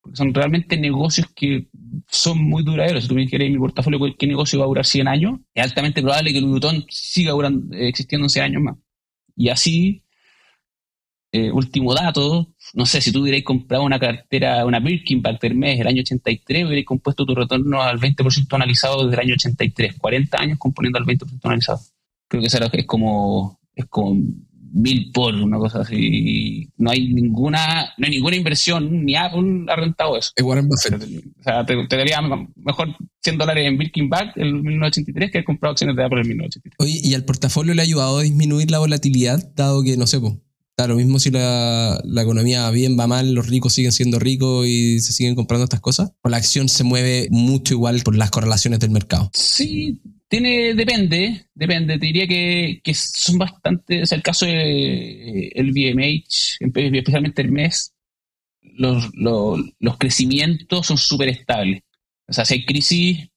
Porque 0.00 0.16
son 0.16 0.34
realmente 0.34 0.76
negocios 0.76 1.28
que 1.32 1.68
son 2.08 2.42
muy 2.42 2.64
duraderos. 2.64 3.04
Si 3.04 3.08
tú 3.08 3.14
me 3.14 3.20
dijeras 3.22 3.48
mi 3.48 3.58
portafolio 3.58 4.00
qué 4.18 4.26
negocio 4.26 4.58
va 4.58 4.64
a 4.64 4.68
durar 4.68 4.84
100 4.84 5.06
años, 5.06 5.40
es 5.54 5.62
altamente 5.62 6.02
probable 6.02 6.32
que 6.32 6.38
el 6.38 6.46
Vuitton 6.46 6.84
siga 6.88 7.32
durando, 7.32 7.76
existiendo 7.76 8.28
100 8.28 8.44
años 8.44 8.62
más. 8.62 8.76
Y 9.36 9.48
así, 9.48 10.01
eh, 11.32 11.50
último 11.50 11.94
dato, 11.94 12.52
no 12.74 12.84
sé, 12.84 13.00
si 13.00 13.10
tú 13.10 13.22
hubierais 13.22 13.42
comprado 13.42 13.84
una 13.84 13.98
cartera, 13.98 14.66
una 14.66 14.80
Birkin 14.80 15.22
para 15.22 15.38
el 15.40 15.54
mes 15.54 15.80
el 15.80 15.86
año 15.86 16.02
83, 16.02 16.66
hubierais 16.66 16.84
compuesto 16.84 17.24
tu 17.24 17.34
retorno 17.34 17.82
al 17.82 17.98
20% 17.98 18.54
analizado 18.54 19.06
desde 19.06 19.14
el 19.14 19.28
año 19.28 19.34
83, 19.34 19.96
40 19.98 20.38
años 20.38 20.58
componiendo 20.58 20.98
al 20.98 21.06
20% 21.06 21.40
analizado. 21.44 21.80
Creo 22.28 22.42
que 22.42 22.48
eso 22.48 22.58
es 22.70 22.86
como, 22.86 23.58
es 23.74 23.86
como 23.86 24.14
mil 24.72 25.10
por 25.12 25.34
una 25.34 25.58
cosa 25.58 25.80
así. 25.80 26.68
No 26.76 26.90
hay 26.90 27.12
ninguna, 27.12 27.92
no 27.96 28.06
hay 28.06 28.10
ninguna 28.10 28.36
inversión, 28.36 29.04
ni 29.04 29.16
Apple 29.16 29.66
ha 29.68 29.76
rentado 29.76 30.16
eso. 30.18 30.32
Es 30.36 30.44
Warren 30.44 30.68
Buffett. 30.68 30.94
O 30.94 31.42
sea, 31.42 31.64
te, 31.64 31.76
daría 31.96 32.20
mejor 32.56 32.94
100 33.22 33.38
dólares 33.38 33.66
en 33.66 33.78
Birkin 33.78 34.08
Bag 34.08 34.32
en 34.36 34.62
1983 34.62 35.30
que 35.30 35.38
haber 35.38 35.44
comprado 35.46 35.72
acciones 35.72 35.96
de 35.96 36.04
Apple 36.04 36.20
en 36.20 36.28
1983. 36.28 36.76
Oye, 36.78 37.00
¿y 37.02 37.14
al 37.14 37.24
portafolio 37.24 37.74
le 37.74 37.82
ha 37.82 37.84
ayudado 37.84 38.18
a 38.18 38.22
disminuir 38.22 38.70
la 38.70 38.78
volatilidad, 38.78 39.52
dado 39.54 39.82
que, 39.82 39.96
no 39.96 40.06
sé, 40.06 40.20
pues, 40.20 40.34
está 40.72 40.88
lo 40.88 40.96
mismo 40.96 41.18
si 41.18 41.30
la, 41.30 42.00
la, 42.04 42.22
economía 42.22 42.62
va 42.62 42.70
bien, 42.70 42.98
va 42.98 43.06
mal, 43.06 43.34
los 43.34 43.48
ricos 43.48 43.74
siguen 43.74 43.92
siendo 43.92 44.18
ricos 44.18 44.66
y 44.66 45.00
se 45.00 45.12
siguen 45.12 45.34
comprando 45.34 45.64
estas 45.64 45.80
cosas? 45.80 46.12
¿O 46.22 46.28
la 46.28 46.38
acción 46.38 46.68
se 46.68 46.82
mueve 46.82 47.28
mucho 47.30 47.74
igual 47.74 48.02
por 48.02 48.16
las 48.16 48.30
correlaciones 48.30 48.80
del 48.80 48.90
mercado? 48.90 49.30
Sí, 49.34 50.00
tiene, 50.28 50.72
depende, 50.72 51.46
depende. 51.54 51.98
Te 51.98 52.06
diría 52.06 52.26
que, 52.26 52.94
son 52.94 53.36
bastante, 53.36 54.02
o 54.02 54.06
sea, 54.06 54.16
el 54.16 54.22
caso 54.22 54.46
del 54.46 55.52
el 55.54 55.72
VMH, 55.72 56.56
especialmente 56.60 57.42
el 57.42 57.52
mes, 57.52 57.92
los, 58.78 59.98
crecimientos 59.98 60.86
son 60.86 60.96
súper 60.96 61.28
estables. 61.28 61.82
O 62.26 62.32
sea, 62.32 62.46
si 62.46 62.54
hay 62.54 62.64
crisis, 62.64 63.28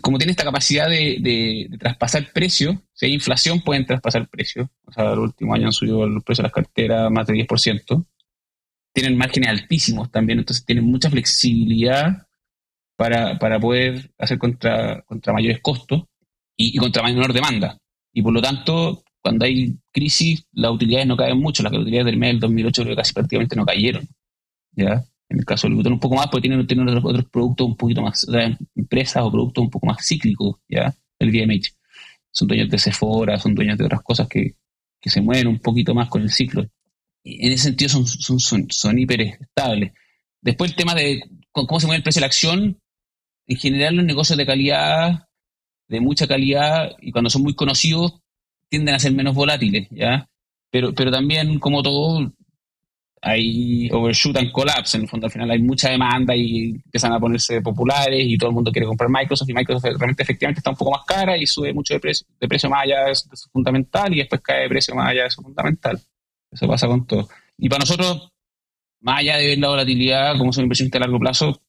como 0.00 0.18
tiene 0.18 0.32
esta 0.32 0.44
capacidad 0.44 0.88
de, 0.88 1.68
traspasar 1.78 2.32
precios, 2.32 2.76
si 2.92 3.06
hay 3.06 3.14
inflación 3.14 3.60
pueden 3.62 3.86
traspasar 3.86 4.28
precios. 4.28 4.68
O 4.84 4.92
sea, 4.92 5.12
el 5.12 5.18
último 5.18 5.54
año 5.54 5.66
han 5.66 5.72
subido 5.72 6.06
los 6.06 6.22
precios 6.22 6.42
de 6.42 6.48
las 6.48 6.52
carteras 6.52 7.10
más 7.10 7.26
de 7.26 7.34
10%. 7.34 8.06
Tienen 8.92 9.16
márgenes 9.16 9.50
altísimos 9.50 10.10
también, 10.10 10.40
entonces 10.40 10.64
tienen 10.64 10.84
mucha 10.84 11.10
flexibilidad 11.10 12.26
para, 12.96 13.38
para 13.38 13.58
poder 13.58 14.12
hacer 14.18 14.38
contra, 14.38 15.02
contra 15.02 15.32
mayores 15.32 15.60
costos 15.60 16.02
y, 16.56 16.76
contra 16.76 17.02
menor 17.02 17.32
demanda. 17.32 17.78
Y 18.12 18.22
por 18.22 18.32
lo 18.32 18.42
tanto, 18.42 19.02
cuando 19.22 19.44
hay 19.44 19.78
crisis, 19.92 20.44
las 20.52 20.72
utilidades 20.72 21.06
no 21.06 21.16
caen 21.16 21.38
mucho. 21.38 21.62
Las 21.62 21.72
utilidades 21.72 22.06
del 22.06 22.18
mes 22.18 22.32
del 22.32 22.40
2008 22.40 22.82
creo 22.82 22.96
que 22.96 23.00
casi 23.00 23.12
prácticamente 23.14 23.56
no 23.56 23.64
cayeron. 23.64 24.06
¿ya? 24.72 25.04
En 25.30 25.38
el 25.38 25.44
caso 25.44 25.68
del 25.68 25.76
botón 25.76 25.94
un 25.94 26.00
poco 26.00 26.16
más, 26.16 26.26
porque 26.26 26.48
tienen, 26.48 26.66
tienen 26.66 26.88
otros, 26.88 27.24
productos 27.30 27.66
un 27.66 27.76
poquito 27.76 28.02
más, 28.02 28.28
o 28.28 28.32
sea, 28.32 28.58
empresas 28.74 29.22
o 29.22 29.30
productos 29.30 29.64
un 29.64 29.70
poco 29.70 29.86
más 29.86 30.04
cíclicos, 30.04 30.56
¿ya? 30.68 30.94
El 31.18 31.30
VMH. 31.30 31.72
Son 32.32 32.48
dueños 32.48 32.68
de 32.68 32.78
Sephora, 32.78 33.38
son 33.38 33.54
dueños 33.54 33.78
de 33.78 33.84
otras 33.84 34.02
cosas 34.02 34.28
que, 34.28 34.56
que 35.00 35.10
se 35.10 35.20
mueven 35.20 35.46
un 35.46 35.60
poquito 35.60 35.94
más 35.94 36.08
con 36.08 36.22
el 36.22 36.30
ciclo. 36.30 36.66
Y 37.22 37.46
en 37.46 37.52
ese 37.52 37.64
sentido 37.64 37.88
son, 37.88 38.06
son, 38.06 38.40
son, 38.40 38.66
son 38.70 38.98
hiper 38.98 39.20
estables. 39.20 39.92
Después 40.40 40.70
el 40.70 40.76
tema 40.76 40.94
de 40.94 41.22
cómo 41.52 41.80
se 41.80 41.86
mueve 41.86 41.98
el 41.98 42.02
precio 42.02 42.20
de 42.20 42.22
la 42.22 42.26
acción, 42.26 42.80
en 43.46 43.56
general 43.56 43.96
los 43.96 44.04
negocios 44.04 44.36
de 44.36 44.46
calidad, 44.46 45.28
de 45.88 46.00
mucha 46.00 46.26
calidad, 46.26 46.96
y 47.00 47.12
cuando 47.12 47.30
son 47.30 47.42
muy 47.42 47.54
conocidos, 47.54 48.20
tienden 48.68 48.94
a 48.94 48.98
ser 48.98 49.12
menos 49.12 49.34
volátiles, 49.34 49.88
¿ya? 49.90 50.28
Pero, 50.70 50.94
pero 50.94 51.10
también, 51.10 51.58
como 51.58 51.82
todo, 51.82 52.32
hay 53.22 53.90
overshoot 53.92 54.36
and 54.38 54.50
collapse, 54.50 54.96
en 54.96 55.02
el 55.02 55.08
fondo 55.08 55.26
al 55.26 55.32
final 55.32 55.50
hay 55.50 55.60
mucha 55.60 55.90
demanda 55.90 56.34
y 56.34 56.70
empiezan 56.70 57.12
a 57.12 57.20
ponerse 57.20 57.60
populares 57.60 58.24
y 58.24 58.38
todo 58.38 58.48
el 58.50 58.54
mundo 58.54 58.72
quiere 58.72 58.86
comprar 58.86 59.10
Microsoft 59.10 59.48
y 59.50 59.54
Microsoft 59.54 59.84
realmente 59.84 60.22
efectivamente 60.22 60.60
está 60.60 60.70
un 60.70 60.76
poco 60.76 60.92
más 60.92 61.04
cara 61.04 61.36
y 61.36 61.46
sube 61.46 61.72
mucho 61.74 61.94
de 61.94 62.00
precio, 62.00 62.26
de 62.40 62.48
precio 62.48 62.70
más 62.70 62.84
allá 62.84 63.04
de 63.06 63.14
su 63.14 63.50
fundamental 63.50 64.12
y 64.14 64.18
después 64.18 64.40
cae 64.40 64.62
de 64.62 64.68
precio 64.68 64.94
más 64.94 65.10
allá 65.10 65.24
de 65.24 65.30
su 65.30 65.42
fundamental. 65.42 66.00
Eso 66.50 66.66
pasa 66.66 66.86
con 66.86 67.06
todo. 67.06 67.28
Y 67.58 67.68
para 67.68 67.80
nosotros, 67.80 68.32
más 69.00 69.18
allá 69.20 69.36
de 69.36 69.46
ver 69.46 69.58
la 69.58 69.68
volatilidad 69.68 70.38
como 70.38 70.52
son 70.52 70.64
inversionistas 70.64 71.00
a 71.00 71.04
largo 71.04 71.18
plazo, 71.18 71.60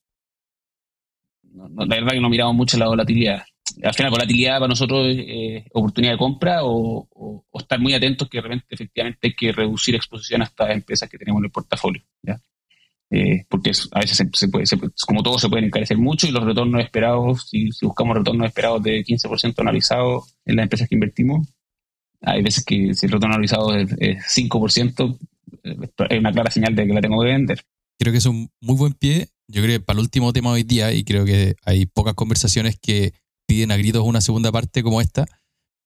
la 1.54 1.96
verdad 1.96 2.12
que 2.12 2.20
no 2.20 2.30
miramos 2.30 2.54
mucho 2.54 2.78
la 2.78 2.88
volatilidad 2.88 3.44
al 3.82 3.94
final, 3.94 4.10
volatilidad 4.10 4.58
para 4.58 4.68
nosotros 4.68 5.08
es 5.08 5.18
eh, 5.18 5.64
oportunidad 5.72 6.12
de 6.12 6.18
compra 6.18 6.60
o, 6.62 7.08
estar 7.54 7.78
muy 7.78 7.94
atentos 7.94 8.28
que 8.28 8.40
realmente 8.40 8.66
efectivamente 8.70 9.28
hay 9.28 9.34
que 9.34 9.52
reducir 9.52 9.94
exposición 9.94 10.42
a 10.42 10.44
estas 10.44 10.70
empresas 10.70 11.08
que 11.08 11.18
tenemos 11.18 11.40
en 11.40 11.44
el 11.46 11.50
portafolio. 11.50 12.02
Eh, 13.14 13.44
porque 13.46 13.72
a 13.90 14.00
veces 14.00 14.26
se, 14.32 14.48
puede, 14.48 14.64
como 15.06 15.22
todo 15.22 15.38
se 15.38 15.50
pueden 15.50 15.66
encarecer 15.66 15.98
mucho 15.98 16.26
y 16.26 16.30
los 16.30 16.44
retornos 16.44 16.82
esperados, 16.82 17.46
si, 17.50 17.68
buscamos 17.82 18.16
retornos 18.16 18.46
esperados 18.46 18.82
de 18.82 19.04
15% 19.04 19.54
analizados 19.58 20.34
en 20.46 20.56
las 20.56 20.62
empresas 20.62 20.88
que 20.88 20.94
invertimos, 20.94 21.46
hay 22.22 22.42
veces 22.42 22.64
que 22.64 22.94
si 22.94 23.06
el 23.06 23.12
retorno 23.12 23.34
analizado 23.34 23.76
es, 23.76 23.90
5%, 23.90 25.18
eh, 25.62 25.76
es 26.08 26.18
una 26.18 26.32
clara 26.32 26.50
señal 26.50 26.74
de 26.74 26.86
que 26.86 26.94
la 26.94 27.02
tengo 27.02 27.22
que 27.22 27.28
vender. 27.28 27.62
Creo 27.98 28.12
que 28.12 28.18
es 28.18 28.26
un 28.26 28.50
muy 28.60 28.76
buen 28.76 28.94
pie. 28.94 29.28
Yo 29.46 29.62
creo 29.62 29.78
que 29.78 29.84
para 29.84 29.98
el 29.98 30.04
último 30.04 30.32
tema 30.32 30.50
hoy 30.50 30.62
día, 30.62 30.92
y 30.92 31.04
creo 31.04 31.26
que 31.26 31.54
hay 31.64 31.84
pocas 31.84 32.14
conversaciones 32.14 32.78
que 32.80 33.12
piden 33.46 33.72
a 33.72 33.76
gritos 33.76 34.04
una 34.04 34.20
segunda 34.20 34.52
parte 34.52 34.82
como 34.82 35.00
esta, 35.00 35.26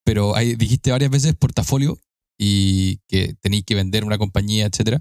pero 0.05 0.37
hay, 0.37 0.55
dijiste 0.55 0.91
varias 0.93 1.11
veces 1.11 1.35
portafolio 1.35 1.99
y 2.39 2.99
que 3.09 3.35
tenéis 3.41 3.65
que 3.65 3.75
vender 3.75 4.05
una 4.05 4.19
compañía, 4.19 4.67
etcétera. 4.67 5.01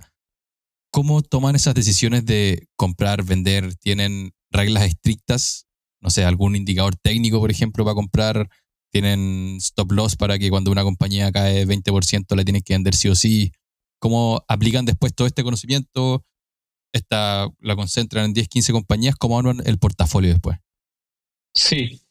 ¿Cómo 0.91 1.21
toman 1.21 1.55
esas 1.55 1.75
decisiones 1.75 2.25
de 2.25 2.67
comprar, 2.75 3.23
vender? 3.23 3.75
¿Tienen 3.75 4.31
reglas 4.49 4.85
estrictas? 4.85 5.67
No 6.01 6.09
sé, 6.09 6.23
algún 6.23 6.55
indicador 6.55 6.95
técnico, 6.95 7.39
por 7.39 7.51
ejemplo, 7.51 7.83
para 7.83 7.95
comprar. 7.95 8.49
¿Tienen 8.91 9.57
stop 9.57 9.91
loss 9.91 10.15
para 10.15 10.39
que 10.39 10.49
cuando 10.49 10.71
una 10.71 10.83
compañía 10.83 11.31
cae 11.31 11.67
20% 11.67 12.35
la 12.35 12.45
tienen 12.45 12.61
que 12.61 12.73
vender 12.73 12.95
sí 12.95 13.09
o 13.09 13.15
sí? 13.15 13.51
¿Cómo 13.99 14.43
aplican 14.47 14.85
después 14.85 15.13
todo 15.13 15.27
este 15.27 15.43
conocimiento? 15.43 16.23
Esta, 16.93 17.49
la 17.59 17.75
concentran 17.75 18.25
en 18.25 18.33
10, 18.33 18.47
15 18.47 18.71
compañías. 18.71 19.15
¿Cómo 19.17 19.37
arman 19.37 19.61
el 19.65 19.77
portafolio 19.77 20.31
después? 20.31 20.59
Sí, 21.53 22.04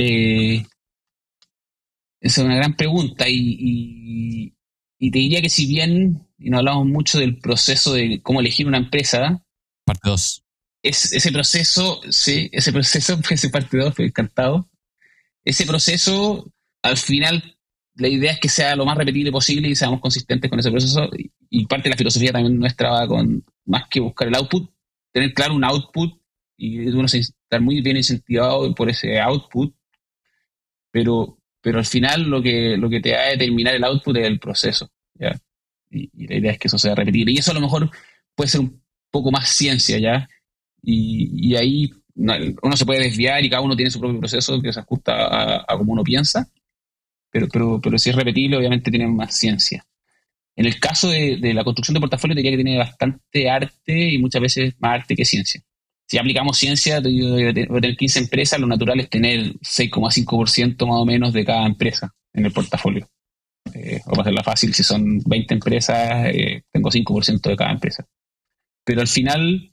eh, 0.00 0.64
esa 2.20 2.40
es 2.40 2.46
una 2.46 2.56
gran 2.56 2.76
pregunta 2.76 3.26
y, 3.28 4.54
te 5.00 5.18
diría 5.18 5.42
que 5.42 5.50
si 5.50 5.66
bien, 5.66 6.28
y 6.38 6.50
no 6.50 6.58
hablamos 6.58 6.86
mucho 6.86 7.18
del 7.18 7.38
proceso 7.38 7.94
de 7.94 8.20
cómo 8.22 8.40
elegir 8.40 8.66
una 8.66 8.78
empresa. 8.78 9.44
Parte 9.84 10.08
2. 10.08 10.44
Es, 10.82 11.12
ese 11.12 11.32
proceso, 11.32 12.00
sí, 12.10 12.48
ese 12.52 12.72
proceso, 12.72 13.18
ese 13.30 13.50
parte 13.50 13.76
2, 13.76 13.94
fue 13.94 14.06
encantado. 14.06 14.70
Ese 15.44 15.66
proceso, 15.66 16.52
al 16.82 16.96
final, 16.96 17.58
la 17.94 18.08
idea 18.08 18.32
es 18.32 18.40
que 18.40 18.48
sea 18.48 18.76
lo 18.76 18.84
más 18.84 18.96
repetible 18.96 19.32
posible 19.32 19.68
y 19.68 19.74
seamos 19.74 20.00
consistentes 20.00 20.48
con 20.48 20.60
ese 20.60 20.70
proceso. 20.70 21.08
Y, 21.50 21.66
parte 21.66 21.84
de 21.84 21.90
la 21.90 21.96
filosofía 21.96 22.32
también 22.32 22.58
nuestra 22.58 22.90
va 22.90 23.08
con, 23.08 23.44
más 23.64 23.88
que 23.88 24.00
buscar 24.00 24.28
el 24.28 24.36
output, 24.36 24.70
tener 25.12 25.34
claro 25.34 25.54
un 25.54 25.64
output 25.64 26.20
y 26.56 26.88
uno 26.88 27.06
estar 27.06 27.60
muy 27.60 27.80
bien 27.80 27.96
incentivado 27.96 28.72
por 28.74 28.90
ese 28.90 29.20
output 29.20 29.72
pero, 30.90 31.38
pero 31.60 31.78
al 31.78 31.86
final 31.86 32.22
lo 32.28 32.42
que, 32.42 32.76
lo 32.76 32.88
que 32.88 33.00
te 33.00 33.12
va 33.12 33.20
a 33.20 33.30
determinar 33.30 33.74
el 33.74 33.84
output 33.84 34.16
es 34.16 34.26
el 34.26 34.38
proceso. 34.38 34.90
¿ya? 35.14 35.38
Y, 35.90 36.26
la 36.26 36.36
idea 36.36 36.52
es 36.52 36.58
que 36.58 36.68
eso 36.68 36.78
sea 36.78 36.94
repetible. 36.94 37.32
Y 37.32 37.38
eso 37.38 37.50
a 37.50 37.54
lo 37.54 37.60
mejor 37.60 37.90
puede 38.34 38.50
ser 38.50 38.60
un 38.60 38.82
poco 39.10 39.30
más 39.30 39.48
ciencia, 39.50 39.98
¿ya? 39.98 40.28
Y, 40.82 41.54
ahí 41.56 41.90
uno 42.16 42.76
se 42.76 42.84
puede 42.84 43.04
desviar 43.04 43.44
y 43.44 43.50
cada 43.50 43.62
uno 43.62 43.76
tiene 43.76 43.90
su 43.90 44.00
propio 44.00 44.18
proceso 44.18 44.60
que 44.60 44.72
se 44.72 44.80
ajusta 44.80 45.62
a, 45.62 45.78
como 45.78 45.92
uno 45.92 46.02
piensa, 46.02 46.48
pero, 47.30 47.46
pero, 47.48 47.80
pero 47.80 47.98
si 47.98 48.10
es 48.10 48.16
repetible, 48.16 48.56
obviamente 48.56 48.90
tiene 48.90 49.06
más 49.06 49.36
ciencia. 49.36 49.84
En 50.56 50.66
el 50.66 50.80
caso 50.80 51.10
de, 51.10 51.36
de 51.36 51.54
la 51.54 51.62
construcción 51.62 51.94
de 51.94 52.00
portafolio, 52.00 52.34
diría 52.34 52.50
que 52.50 52.56
tiene 52.56 52.76
bastante 52.76 53.48
arte 53.48 54.10
y 54.10 54.18
muchas 54.18 54.42
veces 54.42 54.74
más 54.80 55.00
arte 55.00 55.14
que 55.14 55.24
ciencia 55.24 55.62
si 56.08 56.16
aplicamos 56.16 56.56
ciencia, 56.56 57.02
tener 57.02 57.96
15 57.96 58.18
empresas, 58.18 58.58
lo 58.58 58.66
natural 58.66 58.98
es 58.98 59.10
tener 59.10 59.52
6,5% 59.60 60.86
más 60.86 60.96
o 60.96 61.04
menos 61.04 61.34
de 61.34 61.44
cada 61.44 61.66
empresa 61.66 62.14
en 62.32 62.46
el 62.46 62.52
portafolio. 62.52 63.06
Eh, 63.74 64.00
o 64.06 64.10
para 64.10 64.22
hacerla 64.22 64.42
fácil, 64.42 64.72
si 64.72 64.82
son 64.82 65.20
20 65.26 65.52
empresas, 65.54 66.26
eh, 66.32 66.62
tengo 66.72 66.90
5% 66.90 67.50
de 67.50 67.56
cada 67.56 67.72
empresa. 67.72 68.06
Pero 68.84 69.02
al 69.02 69.06
final, 69.06 69.70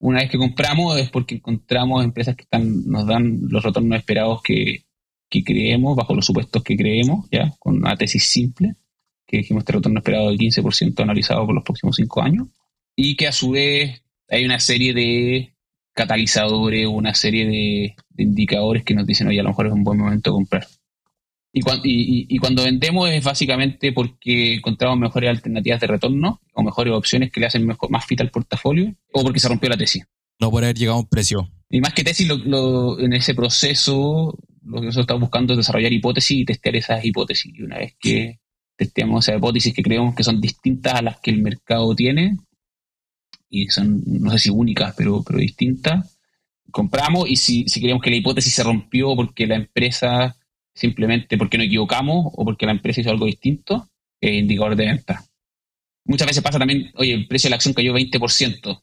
una 0.00 0.20
vez 0.20 0.30
que 0.30 0.38
compramos, 0.38 0.98
es 0.98 1.10
porque 1.10 1.34
encontramos 1.34 2.02
empresas 2.02 2.36
que 2.36 2.44
están, 2.44 2.86
nos 2.86 3.06
dan 3.06 3.40
los 3.50 3.62
retornos 3.62 3.98
esperados 3.98 4.40
que, 4.42 4.84
que 5.28 5.44
creemos, 5.44 5.94
bajo 5.94 6.14
los 6.14 6.24
supuestos 6.24 6.62
que 6.62 6.74
creemos, 6.74 7.28
ya, 7.30 7.52
con 7.58 7.76
una 7.76 7.96
tesis 7.96 8.24
simple, 8.24 8.76
que 9.26 9.38
dijimos 9.38 9.60
este 9.60 9.74
retorno 9.74 9.98
esperado 9.98 10.28
del 10.30 10.38
15% 10.38 11.02
analizado 11.02 11.44
por 11.44 11.54
los 11.54 11.64
próximos 11.64 11.96
5 11.96 12.22
años, 12.22 12.48
y 12.96 13.14
que 13.14 13.28
a 13.28 13.32
su 13.32 13.50
vez 13.50 14.02
hay 14.30 14.44
una 14.44 14.60
serie 14.60 14.94
de 14.94 15.54
catalizadores, 15.92 16.86
una 16.86 17.14
serie 17.14 17.46
de, 17.46 17.96
indicadores 18.16 18.84
que 18.84 18.94
nos 18.94 19.06
dicen, 19.06 19.28
oye, 19.28 19.40
a 19.40 19.42
lo 19.42 19.50
mejor 19.50 19.66
es 19.66 19.72
un 19.72 19.84
buen 19.84 19.98
momento 19.98 20.30
de 20.30 20.34
comprar. 20.34 20.66
Y, 21.52 21.62
y, 22.32 22.38
cuando 22.38 22.62
vendemos 22.62 23.10
es 23.10 23.24
básicamente 23.24 23.92
porque 23.92 24.54
encontramos 24.54 24.98
mejores 24.98 25.30
alternativas 25.30 25.80
de 25.80 25.88
retorno 25.88 26.40
o 26.54 26.62
mejores 26.62 26.94
opciones 26.94 27.32
que 27.32 27.40
le 27.40 27.46
hacen 27.46 27.66
mejor, 27.66 27.90
más 27.90 28.06
fit 28.06 28.20
al 28.20 28.30
portafolio 28.30 28.94
o 29.12 29.24
porque 29.24 29.40
se 29.40 29.48
rompió 29.48 29.68
la 29.68 29.76
tesis. 29.76 30.04
No 30.38 30.50
por 30.50 30.62
haber 30.62 30.78
llegado 30.78 30.98
a 30.98 31.00
un 31.00 31.08
precio. 31.08 31.50
Y 31.68 31.80
más 31.80 31.92
que 31.92 32.04
tesis, 32.04 32.28
lo, 32.28 33.00
en 33.00 33.12
ese 33.14 33.34
proceso 33.34 34.38
lo 34.62 34.80
que 34.80 34.86
nosotros 34.86 35.04
estamos 35.04 35.22
buscando 35.22 35.54
es 35.54 35.58
desarrollar 35.58 35.92
hipótesis 35.92 36.38
y 36.38 36.44
testear 36.44 36.76
esas 36.76 37.04
hipótesis. 37.04 37.52
Y 37.52 37.62
una 37.62 37.78
vez 37.78 37.96
que 37.98 38.38
testeamos 38.76 39.26
esas 39.26 39.38
hipótesis 39.38 39.74
que 39.74 39.82
creemos 39.82 40.14
que 40.14 40.22
son 40.22 40.40
distintas 40.40 40.94
a 40.94 41.02
las 41.02 41.18
que 41.18 41.32
el 41.32 41.42
mercado 41.42 41.96
tiene, 41.96 42.36
y 43.50 43.68
son, 43.68 44.02
no 44.06 44.30
sé 44.30 44.38
si 44.38 44.50
únicas, 44.50 44.94
pero, 44.96 45.22
pero 45.22 45.40
distintas, 45.40 46.18
compramos 46.70 47.28
y 47.28 47.36
si, 47.36 47.68
si 47.68 47.80
creemos 47.80 48.02
que 48.02 48.10
la 48.10 48.16
hipótesis 48.16 48.54
se 48.54 48.62
rompió 48.62 49.14
porque 49.16 49.46
la 49.46 49.56
empresa 49.56 50.36
simplemente 50.72 51.36
porque 51.36 51.58
no 51.58 51.64
equivocamos 51.64 52.26
o 52.32 52.44
porque 52.44 52.64
la 52.64 52.72
empresa 52.72 53.00
hizo 53.00 53.10
algo 53.10 53.26
distinto, 53.26 53.90
es 54.20 54.32
indicador 54.32 54.76
de 54.76 54.86
venta. 54.86 55.24
Muchas 56.04 56.28
veces 56.28 56.42
pasa 56.42 56.58
también, 56.58 56.90
oye, 56.94 57.12
el 57.12 57.26
precio 57.26 57.48
de 57.48 57.50
la 57.50 57.56
acción 57.56 57.74
cayó 57.74 57.92
20%. 57.92 58.82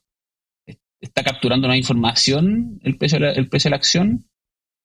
¿Está 0.99 1.23
capturando 1.23 1.67
una 1.67 1.77
información 1.77 2.79
el 2.83 2.97
precio 2.97 3.19
de 3.19 3.25
la, 3.25 3.31
el 3.31 3.47
precio 3.47 3.69
de 3.69 3.71
la 3.71 3.77
acción? 3.77 4.25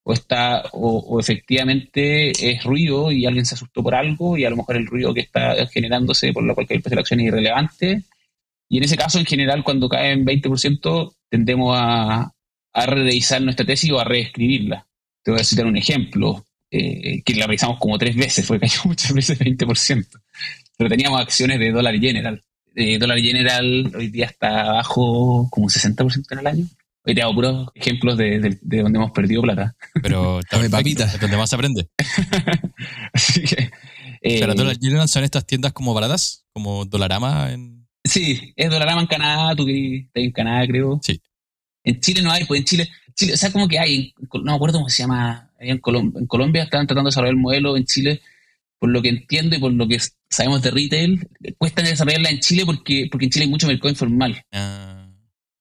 ¿O, 0.04 0.12
está, 0.12 0.64
o, 0.72 0.98
o, 0.98 1.20
efectivamente 1.20 2.32
es 2.50 2.64
ruido 2.64 3.12
y 3.12 3.24
alguien 3.24 3.46
se 3.46 3.54
asustó 3.54 3.84
por 3.84 3.94
algo 3.94 4.36
y 4.36 4.44
a 4.44 4.50
lo 4.50 4.56
mejor 4.56 4.76
el 4.76 4.86
ruido 4.86 5.14
que 5.14 5.20
está 5.20 5.64
generándose 5.68 6.32
por 6.32 6.42
lo 6.42 6.56
cual 6.56 6.66
el 6.70 6.82
precio 6.82 6.90
de 6.90 6.96
la 6.96 7.00
acción 7.02 7.20
es 7.20 7.26
irrelevante 7.26 8.02
y 8.72 8.78
en 8.78 8.84
ese 8.84 8.96
caso, 8.96 9.18
en 9.18 9.26
general, 9.26 9.62
cuando 9.62 9.86
cae 9.86 10.12
en 10.12 10.24
20%, 10.24 11.14
tendemos 11.28 11.76
a, 11.78 12.32
a 12.72 12.86
revisar 12.86 13.42
nuestra 13.42 13.66
tesis 13.66 13.92
o 13.92 14.00
a 14.00 14.04
reescribirla. 14.04 14.86
Te 15.22 15.30
voy 15.30 15.40
a 15.40 15.44
citar 15.44 15.66
un 15.66 15.76
ejemplo, 15.76 16.46
eh, 16.70 17.22
que 17.22 17.34
la 17.34 17.44
revisamos 17.46 17.78
como 17.78 17.98
tres 17.98 18.16
veces, 18.16 18.46
fue 18.46 18.58
cayó 18.58 18.80
muchas 18.84 19.12
veces 19.12 19.38
20%. 19.38 20.06
Pero 20.78 20.88
teníamos 20.88 21.20
acciones 21.20 21.58
de 21.58 21.70
dólar 21.70 22.00
general. 22.00 22.42
De 22.74 22.96
dólar 22.98 23.18
general 23.18 23.92
hoy 23.94 24.08
día 24.08 24.24
está 24.24 24.62
abajo 24.62 25.48
como 25.50 25.66
un 25.66 25.70
60% 25.70 26.24
en 26.30 26.38
el 26.38 26.46
año. 26.46 26.66
Hoy 27.04 27.14
te 27.14 27.20
hago 27.20 27.34
puros 27.34 27.68
ejemplos 27.74 28.16
de, 28.16 28.58
de, 28.62 28.80
donde 28.80 28.98
hemos 28.98 29.10
perdido 29.10 29.42
plata. 29.42 29.76
Pero 30.02 30.40
también 30.50 30.72
papita. 30.72 31.14
donde 31.20 31.36
más 31.36 31.50
se 31.50 31.56
aprende. 31.56 31.90
Así 33.12 33.42
que. 33.42 33.70
¿Pero 34.22 34.52
eh, 34.52 34.54
dólar 34.54 34.78
general 34.80 35.10
son 35.10 35.24
estas 35.24 35.44
tiendas 35.44 35.74
como 35.74 35.92
baratas? 35.92 36.46
Como 36.54 36.86
Dolarama 36.86 37.52
en 37.52 37.81
Sí, 38.04 38.52
es 38.56 38.70
Dolarama 38.70 39.00
en 39.00 39.06
Canadá, 39.06 39.54
tú 39.54 39.64
que 39.64 39.98
estás 39.98 40.22
en 40.22 40.32
Canadá, 40.32 40.66
creo. 40.66 41.00
Sí. 41.02 41.20
En 41.84 42.00
Chile 42.00 42.22
no 42.22 42.30
hay, 42.30 42.44
pues 42.44 42.60
en 42.60 42.64
Chile, 42.64 42.88
Chile 43.14 43.34
o 43.34 43.36
sea, 43.36 43.52
como 43.52 43.68
que 43.68 43.78
hay, 43.78 44.14
no 44.32 44.42
me 44.42 44.54
acuerdo 44.54 44.78
cómo 44.78 44.88
se 44.88 45.02
llama, 45.02 45.50
en, 45.58 45.78
Colombia, 45.78 46.20
en 46.20 46.26
Colombia 46.26 46.62
están 46.64 46.86
tratando 46.86 47.08
de 47.08 47.12
desarrollar 47.12 47.34
el 47.34 47.40
modelo, 47.40 47.76
en 47.76 47.84
Chile, 47.84 48.20
por 48.78 48.90
lo 48.90 49.00
que 49.02 49.10
entiendo 49.10 49.56
y 49.56 49.60
por 49.60 49.72
lo 49.72 49.86
que 49.86 49.98
sabemos 50.28 50.62
de 50.62 50.70
retail, 50.70 51.28
cuesta 51.58 51.82
desarrollarla 51.82 52.30
en 52.30 52.40
Chile 52.40 52.64
porque, 52.66 53.08
porque 53.10 53.26
en 53.26 53.30
Chile 53.30 53.44
hay 53.44 53.50
mucho 53.50 53.66
mercado 53.66 53.90
informal. 53.90 54.44
Ah. 54.52 54.91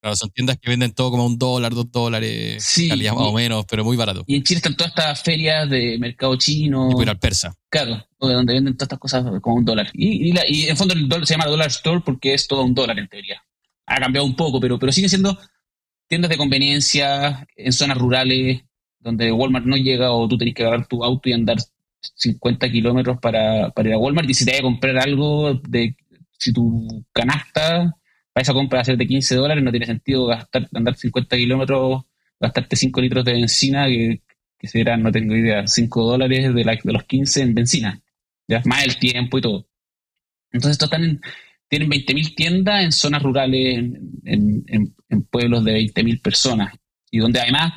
Claro, 0.01 0.15
son 0.15 0.31
tiendas 0.31 0.57
que 0.57 0.67
venden 0.67 0.93
todo 0.93 1.11
como 1.11 1.27
un 1.27 1.37
dólar, 1.37 1.75
dos 1.75 1.91
dólares, 1.91 2.63
sí, 2.63 2.89
calidad 2.89 3.13
más 3.13 3.27
o 3.27 3.33
menos, 3.33 3.65
pero 3.69 3.85
muy 3.85 3.95
barato. 3.95 4.23
Y 4.25 4.35
en 4.35 4.43
Chile 4.43 4.57
están 4.57 4.75
todas 4.75 4.93
estas 4.93 5.21
ferias 5.21 5.69
de 5.69 5.99
mercado 5.99 6.35
chino. 6.37 6.89
Y 6.97 7.07
al 7.07 7.19
persa. 7.19 7.55
Claro, 7.69 8.03
donde 8.19 8.53
venden 8.53 8.75
todas 8.75 8.87
estas 8.87 8.97
cosas 8.99 9.23
como 9.41 9.57
un 9.57 9.65
dólar. 9.65 9.91
Y, 9.93 10.33
y, 10.47 10.67
en 10.67 10.75
fondo 10.75 10.95
el 10.95 11.07
dólar 11.07 11.27
se 11.27 11.35
llama 11.35 11.45
Dollar 11.45 11.67
Store 11.67 12.01
porque 12.03 12.33
es 12.33 12.47
todo 12.47 12.63
un 12.63 12.73
dólar 12.73 12.97
en 12.97 13.09
teoría. 13.09 13.43
Ha 13.85 13.99
cambiado 13.99 14.25
un 14.25 14.35
poco, 14.35 14.59
pero, 14.59 14.79
pero 14.79 14.91
sigue 14.91 15.07
siendo 15.07 15.37
tiendas 16.07 16.29
de 16.29 16.37
conveniencia 16.37 17.47
en 17.55 17.71
zonas 17.71 17.99
rurales 17.99 18.61
donde 18.99 19.31
Walmart 19.31 19.65
no 19.65 19.77
llega 19.77 20.11
o 20.13 20.27
tú 20.27 20.35
tenés 20.35 20.55
que 20.55 20.63
agarrar 20.63 20.87
tu 20.87 21.03
auto 21.03 21.29
y 21.29 21.33
andar 21.33 21.57
50 22.15 22.71
kilómetros 22.71 23.19
para, 23.19 23.69
para 23.69 23.89
ir 23.89 23.95
a 23.95 23.99
Walmart 23.99 24.29
y 24.29 24.33
si 24.33 24.45
te 24.45 24.51
hay 24.51 24.57
que 24.57 24.63
comprar 24.63 24.97
algo 24.97 25.53
de 25.67 25.95
si 26.39 26.51
tu 26.51 27.05
canasta 27.13 27.95
para 28.33 28.43
esa 28.43 28.53
compra 28.53 28.81
de 28.83 28.95
de 28.95 29.07
15 29.07 29.35
dólares 29.35 29.63
no 29.63 29.71
tiene 29.71 29.85
sentido 29.85 30.25
gastar, 30.25 30.69
andar 30.73 30.95
50 30.95 31.35
kilómetros, 31.37 32.03
gastarte 32.39 32.75
5 32.75 33.01
litros 33.01 33.25
de 33.25 33.33
benzina, 33.33 33.87
que, 33.87 34.21
que 34.57 34.67
serán, 34.67 35.03
no 35.03 35.11
tengo 35.11 35.35
idea, 35.35 35.67
5 35.67 36.03
dólares 36.03 36.53
de, 36.53 36.63
de 36.63 36.93
los 36.93 37.03
15 37.03 37.41
en 37.41 37.55
benzina, 37.55 38.01
¿ya? 38.47 38.61
más 38.65 38.85
el 38.85 38.97
tiempo 38.97 39.37
y 39.37 39.41
todo. 39.41 39.67
Entonces, 40.51 40.73
estos 40.73 40.91
están 40.91 41.21
tienen 41.67 41.89
20.000 41.89 42.35
tiendas 42.35 42.83
en 42.83 42.91
zonas 42.91 43.23
rurales, 43.23 43.77
en, 43.77 44.63
en, 44.67 44.95
en 45.07 45.23
pueblos 45.23 45.63
de 45.63 45.79
20.000 45.79 46.21
personas, 46.21 46.73
y 47.09 47.19
donde 47.19 47.39
además 47.39 47.73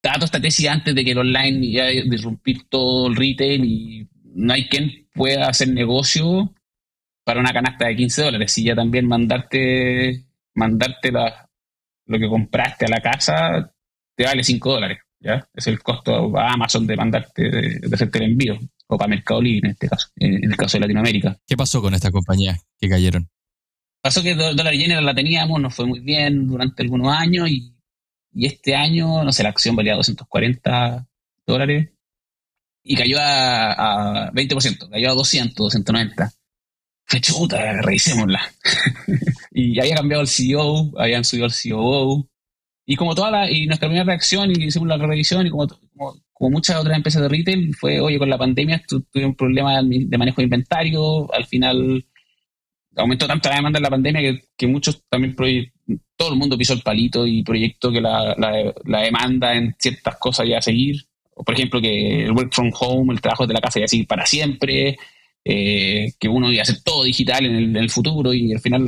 toda 0.00 0.24
esta 0.24 0.40
tesis 0.40 0.68
antes 0.68 0.94
de 0.94 1.04
que 1.04 1.12
el 1.12 1.18
online 1.18 1.66
iba 1.66 1.84
a 1.84 1.88
disrumpir 1.88 2.68
todo 2.68 3.08
el 3.08 3.16
retail 3.16 3.64
y 3.64 4.08
no 4.34 4.52
hay 4.52 4.68
quien 4.68 5.08
pueda 5.14 5.48
hacer 5.48 5.68
negocio 5.68 6.54
para 7.30 7.40
una 7.40 7.52
canasta 7.52 7.86
de 7.86 7.94
15 7.94 8.22
dólares. 8.22 8.52
Si 8.52 8.64
ya 8.64 8.74
también 8.74 9.06
mandarte, 9.06 10.24
mandarte 10.54 11.12
lo 11.12 12.18
que 12.18 12.28
compraste 12.28 12.86
a 12.86 12.88
la 12.88 13.00
casa 13.00 13.72
te 14.16 14.24
vale 14.24 14.42
5 14.42 14.72
dólares. 14.72 14.98
¿ya? 15.20 15.48
Es 15.54 15.68
el 15.68 15.80
costo 15.80 16.36
a 16.36 16.52
Amazon 16.52 16.88
de 16.88 16.96
mandarte, 16.96 17.48
de, 17.48 17.80
hacerte 17.92 18.18
el 18.18 18.32
envío. 18.32 18.58
O 18.88 18.98
para 18.98 19.08
Mercado 19.10 19.40
Libre 19.40 19.68
en 19.68 19.72
este 19.74 19.88
caso, 19.88 20.08
en 20.16 20.50
el 20.50 20.56
caso 20.56 20.76
de 20.76 20.80
Latinoamérica. 20.80 21.38
¿Qué 21.46 21.56
pasó 21.56 21.80
con 21.80 21.94
esta 21.94 22.10
compañía 22.10 22.58
que 22.80 22.88
cayeron? 22.88 23.30
Pasó 24.02 24.20
que 24.20 24.34
Dollar 24.34 24.74
General 24.74 25.06
la 25.06 25.14
teníamos, 25.14 25.60
nos 25.60 25.72
fue 25.72 25.86
muy 25.86 26.00
bien 26.00 26.48
durante 26.48 26.82
algunos 26.82 27.14
años 27.14 27.48
y 27.48 27.72
y 28.32 28.46
este 28.46 28.74
año, 28.74 29.24
no 29.24 29.32
sé, 29.32 29.42
la 29.42 29.48
acción 29.48 29.76
valía 29.76 29.94
240 29.94 31.06
dólares 31.46 31.90
y 32.82 32.96
cayó 32.96 33.18
a, 33.20 34.30
20%, 34.32 34.88
cayó 34.88 35.10
a 35.10 35.14
200, 35.14 35.56
290. 35.56 36.32
Fue 37.10 37.20
chuta, 37.20 37.82
revisémosla. 37.82 38.40
y 39.50 39.80
había 39.80 39.96
cambiado 39.96 40.22
el 40.22 40.28
CEO, 40.28 40.92
habían 40.96 41.24
subido 41.24 41.46
el 41.46 41.52
CEO. 41.52 42.28
Y 42.86 42.94
como 42.94 43.16
toda 43.16 43.32
la, 43.32 43.50
y 43.50 43.66
nuestra 43.66 43.88
primera 43.88 44.04
reacción, 44.04 44.48
y 44.52 44.64
hicimos 44.64 44.86
la 44.86 44.96
revisión, 44.96 45.44
y 45.44 45.50
como, 45.50 45.66
como, 46.32 46.50
muchas 46.50 46.76
otras 46.76 46.96
empresas 46.96 47.22
de 47.22 47.28
retail, 47.28 47.74
fue, 47.74 48.00
oye, 48.00 48.16
con 48.16 48.30
la 48.30 48.38
pandemia 48.38 48.80
tuvimos 48.86 49.30
un 49.30 49.34
problema 49.34 49.82
de 49.82 50.18
manejo 50.18 50.36
de 50.36 50.44
inventario, 50.44 51.32
al 51.34 51.46
final 51.46 52.06
aumentó 52.96 53.26
tanto 53.26 53.48
la 53.48 53.56
demanda 53.56 53.78
en 53.78 53.82
la 53.82 53.90
pandemia 53.90 54.20
que, 54.20 54.44
que 54.56 54.66
muchos 54.66 55.02
también 55.08 55.34
todo 56.16 56.32
el 56.32 56.38
mundo 56.38 56.56
pisó 56.56 56.74
el 56.74 56.82
palito 56.82 57.26
y 57.26 57.42
proyectó 57.42 57.90
que 57.90 58.00
la, 58.00 58.36
la, 58.36 59.00
demanda 59.02 59.54
en 59.54 59.74
ciertas 59.78 60.16
cosas 60.16 60.46
iba 60.46 60.58
a 60.58 60.62
seguir. 60.62 60.96
O 61.34 61.42
por 61.42 61.54
ejemplo, 61.54 61.80
que 61.80 62.24
el 62.24 62.32
work 62.32 62.52
from 62.52 62.70
home, 62.78 63.12
el 63.12 63.20
trabajo 63.20 63.46
de 63.46 63.54
la 63.54 63.60
casa 63.60 63.80
iba 63.80 63.86
a 63.86 63.88
seguir 63.88 64.06
para 64.06 64.26
siempre, 64.26 64.96
eh, 65.44 66.12
que 66.18 66.28
uno 66.28 66.52
iba 66.52 66.60
a 66.60 66.62
hacer 66.62 66.82
todo 66.82 67.04
digital 67.04 67.46
en 67.46 67.76
el, 67.76 67.90
futuro 67.90 68.32
y 68.34 68.52
al 68.52 68.60
final 68.60 68.84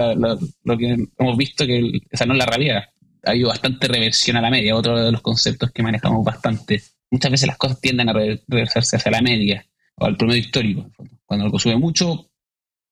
lo 0.64 0.78
que 0.78 0.96
hemos 1.18 1.36
visto 1.36 1.66
que 1.66 2.00
esa 2.10 2.26
no 2.26 2.34
es 2.34 2.38
la 2.38 2.46
realidad. 2.46 2.84
Ha 3.24 3.30
habido 3.30 3.48
bastante 3.48 3.88
reversión 3.88 4.36
a 4.36 4.42
la 4.42 4.50
media, 4.50 4.76
otro 4.76 5.02
de 5.02 5.12
los 5.12 5.22
conceptos 5.22 5.70
que 5.70 5.82
manejamos 5.82 6.24
bastante. 6.24 6.82
Muchas 7.10 7.30
veces 7.30 7.46
las 7.46 7.56
cosas 7.56 7.80
tienden 7.80 8.08
a 8.08 8.12
reversarse 8.12 8.96
hacia 8.96 9.12
la 9.12 9.22
media 9.22 9.64
o 9.96 10.06
al 10.06 10.16
promedio 10.16 10.40
histórico. 10.40 10.90
Cuando 11.24 11.46
algo 11.46 11.58
sube 11.58 11.76
mucho, 11.76 12.30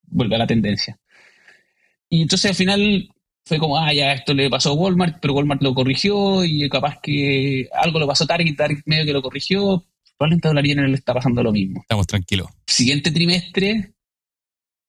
vuelve 0.02 0.36
a 0.36 0.38
la 0.38 0.46
tendencia. 0.46 0.98
Y 2.08 2.22
entonces 2.22 2.50
al 2.50 2.56
final 2.56 3.08
fue 3.44 3.58
como, 3.58 3.78
ah, 3.78 3.92
ya 3.92 4.12
esto 4.12 4.34
le 4.34 4.50
pasó 4.50 4.70
a 4.70 4.74
Walmart, 4.74 5.18
pero 5.20 5.34
Walmart 5.34 5.62
lo 5.62 5.74
corrigió 5.74 6.44
y 6.44 6.68
capaz 6.68 7.00
que 7.02 7.68
algo 7.72 7.98
lo 7.98 8.06
pasó 8.06 8.24
a 8.24 8.26
Target, 8.26 8.56
Target 8.56 8.82
medio 8.86 9.04
que 9.04 9.12
lo 9.12 9.22
corrigió. 9.22 9.84
Probablemente 10.20 10.48
a 10.48 10.50
Dollar 10.50 10.88
le 10.90 10.96
está 10.96 11.14
pasando 11.14 11.42
lo 11.42 11.50
mismo. 11.50 11.80
Estamos 11.80 12.06
tranquilos. 12.06 12.48
Siguiente 12.66 13.10
trimestre, 13.10 13.94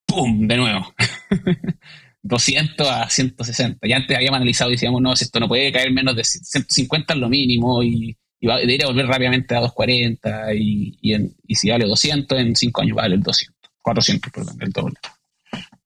¡pum! 0.06 0.46
De 0.46 0.58
nuevo. 0.58 0.94
200 2.22 2.86
a 2.86 3.10
160. 3.10 3.88
Ya 3.88 3.96
antes 3.96 4.18
habíamos 4.18 4.36
analizado 4.36 4.72
y 4.72 4.74
decíamos, 4.74 5.02
no, 5.02 5.16
si 5.16 5.24
esto 5.24 5.40
no 5.40 5.48
puede 5.48 5.72
caer 5.72 5.90
menos 5.94 6.18
de 6.18 6.26
150 6.26 7.14
es 7.14 7.20
lo 7.22 7.30
mínimo 7.30 7.82
y, 7.82 8.18
debería 8.42 8.88
volver 8.88 9.08
rápidamente 9.08 9.56
a 9.56 9.62
240 9.62 10.54
y, 10.54 10.98
y, 11.02 11.56
si 11.56 11.70
vale 11.70 11.86
200, 11.86 12.38
en 12.38 12.54
5 12.54 12.82
años 12.82 12.98
vale 12.98 13.16
el 13.16 13.24
200. 13.24 13.72
400, 13.82 14.34
perdón, 14.34 14.58
el 14.60 14.72
doble 14.72 14.96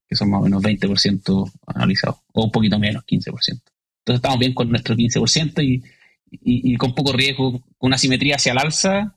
que 0.08 0.16
son 0.16 0.30
más 0.30 0.40
o 0.40 0.44
menos 0.44 0.60
20% 0.60 1.52
analizados, 1.66 2.18
o 2.32 2.44
un 2.44 2.50
poquito 2.50 2.80
menos, 2.80 3.04
15%. 3.04 3.28
Entonces 3.28 3.62
estamos 4.08 4.38
bien 4.40 4.54
con 4.54 4.68
nuestro 4.70 4.96
15% 4.96 5.62
y, 5.64 5.82
y, 6.30 6.76
con 6.76 6.94
poco 6.96 7.12
riesgo, 7.12 7.60
con 7.78 7.88
una 7.88 7.98
simetría 7.98 8.36
hacia 8.36 8.52
el 8.52 8.58
alza 8.58 9.15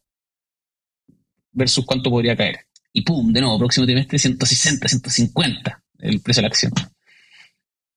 versus 1.60 1.86
cuánto 1.86 2.10
podría 2.10 2.36
caer. 2.36 2.62
Y 2.92 3.02
pum, 3.02 3.32
de 3.32 3.42
nuevo, 3.42 3.60
próximo 3.60 3.86
trimestre 3.86 4.18
160, 4.18 4.88
150 4.88 5.84
el 6.00 6.22
precio 6.22 6.42
de 6.42 6.44
la 6.44 6.48
acción. 6.48 6.72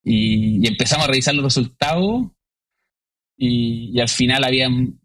Y, 0.04 0.66
empezamos 0.66 1.06
a 1.06 1.10
revisar 1.10 1.34
los 1.34 1.44
resultados 1.44 2.26
y, 3.36 3.98
al 4.00 4.08
final 4.08 4.44
habían 4.44 4.98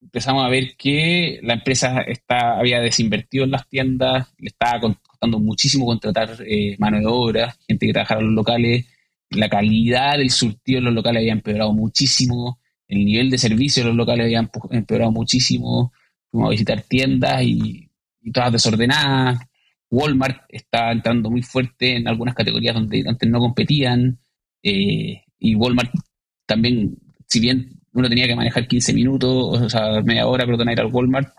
empezamos 0.00 0.44
a 0.44 0.48
ver 0.48 0.74
que 0.76 1.38
la 1.44 1.54
empresa 1.54 2.00
está, 2.00 2.58
había 2.58 2.80
desinvertido 2.80 3.44
en 3.44 3.52
las 3.52 3.68
tiendas, 3.68 4.34
le 4.38 4.48
estaba 4.48 4.96
muchísimo 5.38 5.86
contratar 5.86 6.38
eh, 6.44 6.74
mano 6.80 6.98
de 6.98 7.06
obra, 7.06 7.56
gente 7.68 7.86
que 7.86 7.92
trabajara 7.92 8.20
en 8.20 8.26
los 8.26 8.34
locales, 8.34 8.86
la 9.30 9.48
calidad 9.48 10.18
del 10.18 10.30
surtido 10.30 10.78
en 10.78 10.86
los 10.86 10.94
locales 10.94 11.20
había 11.20 11.32
empeorado 11.32 11.72
muchísimo, 11.72 12.58
el 12.88 13.04
nivel 13.04 13.30
de 13.30 13.38
servicio 13.38 13.82
en 13.82 13.90
los 13.90 13.96
locales 13.96 14.24
había 14.24 14.50
empeorado 14.70 15.12
muchísimo, 15.12 15.92
fuimos 16.32 16.48
a 16.48 16.50
visitar 16.50 16.82
tiendas 16.82 17.42
y, 17.42 17.88
todas 18.32 18.52
desordenadas, 18.52 19.40
Walmart 19.90 20.44
está 20.48 20.90
entrando 20.90 21.30
muy 21.30 21.42
fuerte 21.42 21.96
en 21.96 22.08
algunas 22.08 22.34
categorías 22.34 22.74
donde 22.74 23.04
antes 23.06 23.28
no 23.28 23.40
competían, 23.40 24.18
eh, 24.62 25.22
y 25.38 25.54
Walmart 25.54 25.92
también, 26.46 26.96
si 27.26 27.40
bien 27.40 27.80
uno 27.92 28.08
tenía 28.08 28.26
que 28.26 28.36
manejar 28.36 28.66
15 28.66 28.94
minutos, 28.94 29.60
o 29.60 29.68
sea, 29.68 30.00
media 30.02 30.26
hora, 30.26 30.46
perdón, 30.46 30.70
ir 30.70 30.80
al 30.80 30.86
Walmart, 30.86 31.34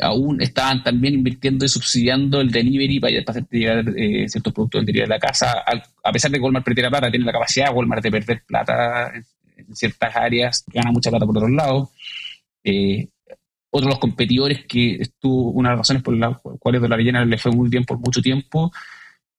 aún 0.00 0.40
estaban 0.40 0.82
también 0.82 1.14
invirtiendo 1.14 1.64
y 1.64 1.68
subsidiando 1.68 2.40
el 2.40 2.50
delivery 2.50 3.00
para, 3.00 3.18
hacer 3.26 3.46
llegar 3.50 3.84
eh, 3.96 4.28
ciertos 4.28 4.52
productos 4.52 4.80
en 4.80 4.86
de 4.86 5.06
la 5.06 5.18
casa. 5.18 5.62
a 6.02 6.12
pesar 6.12 6.30
de 6.30 6.38
que 6.38 6.42
Walmart 6.42 6.64
perdiera 6.64 6.90
plata, 6.90 7.10
tiene 7.10 7.26
la 7.26 7.32
capacidad 7.32 7.74
Walmart 7.74 8.02
de 8.02 8.10
perder 8.10 8.42
plata 8.46 9.12
en, 9.14 9.24
ciertas 9.74 10.16
áreas, 10.16 10.64
gana 10.72 10.90
mucha 10.90 11.10
plata 11.10 11.26
por 11.26 11.36
otros 11.36 11.50
lados. 11.50 11.88
Eh, 12.62 13.08
otro 13.76 13.88
de 13.88 13.94
los 13.94 13.98
competidores 13.98 14.64
que 14.66 14.94
estuvo, 15.00 15.50
una 15.50 15.70
de 15.70 15.72
las 15.72 15.80
razones 15.80 16.02
por 16.04 16.16
las 16.16 16.38
cuales 16.60 16.80
de 16.80 16.88
la 16.88 16.96
General 16.96 17.28
le 17.28 17.38
fue 17.38 17.50
muy 17.50 17.68
bien 17.68 17.84
por 17.84 17.98
mucho 17.98 18.22
tiempo, 18.22 18.70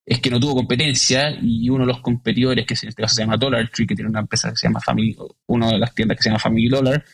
es 0.05 0.19
que 0.19 0.29
no 0.29 0.41
tuvo 0.41 0.55
competencia 0.55 1.37
y 1.41 1.69
uno 1.69 1.85
de 1.85 1.93
los 1.93 2.01
competidores, 2.01 2.65
que 2.65 2.73
en 2.73 2.89
este 2.89 3.01
caso 3.01 3.15
se 3.15 3.21
llama 3.21 3.37
Dollar 3.37 3.69
Tree, 3.69 3.87
que 3.87 3.95
tiene 3.95 4.09
una 4.09 4.19
empresa 4.19 4.49
que 4.49 4.57
se 4.57 4.67
llama 4.67 4.81
Family, 4.81 5.15
una 5.47 5.69
de 5.69 5.77
las 5.79 5.95
tiendas 5.95 6.17
que 6.17 6.23
se 6.23 6.29
llama 6.29 6.39
Family 6.39 6.67
Dollar, 6.67 7.05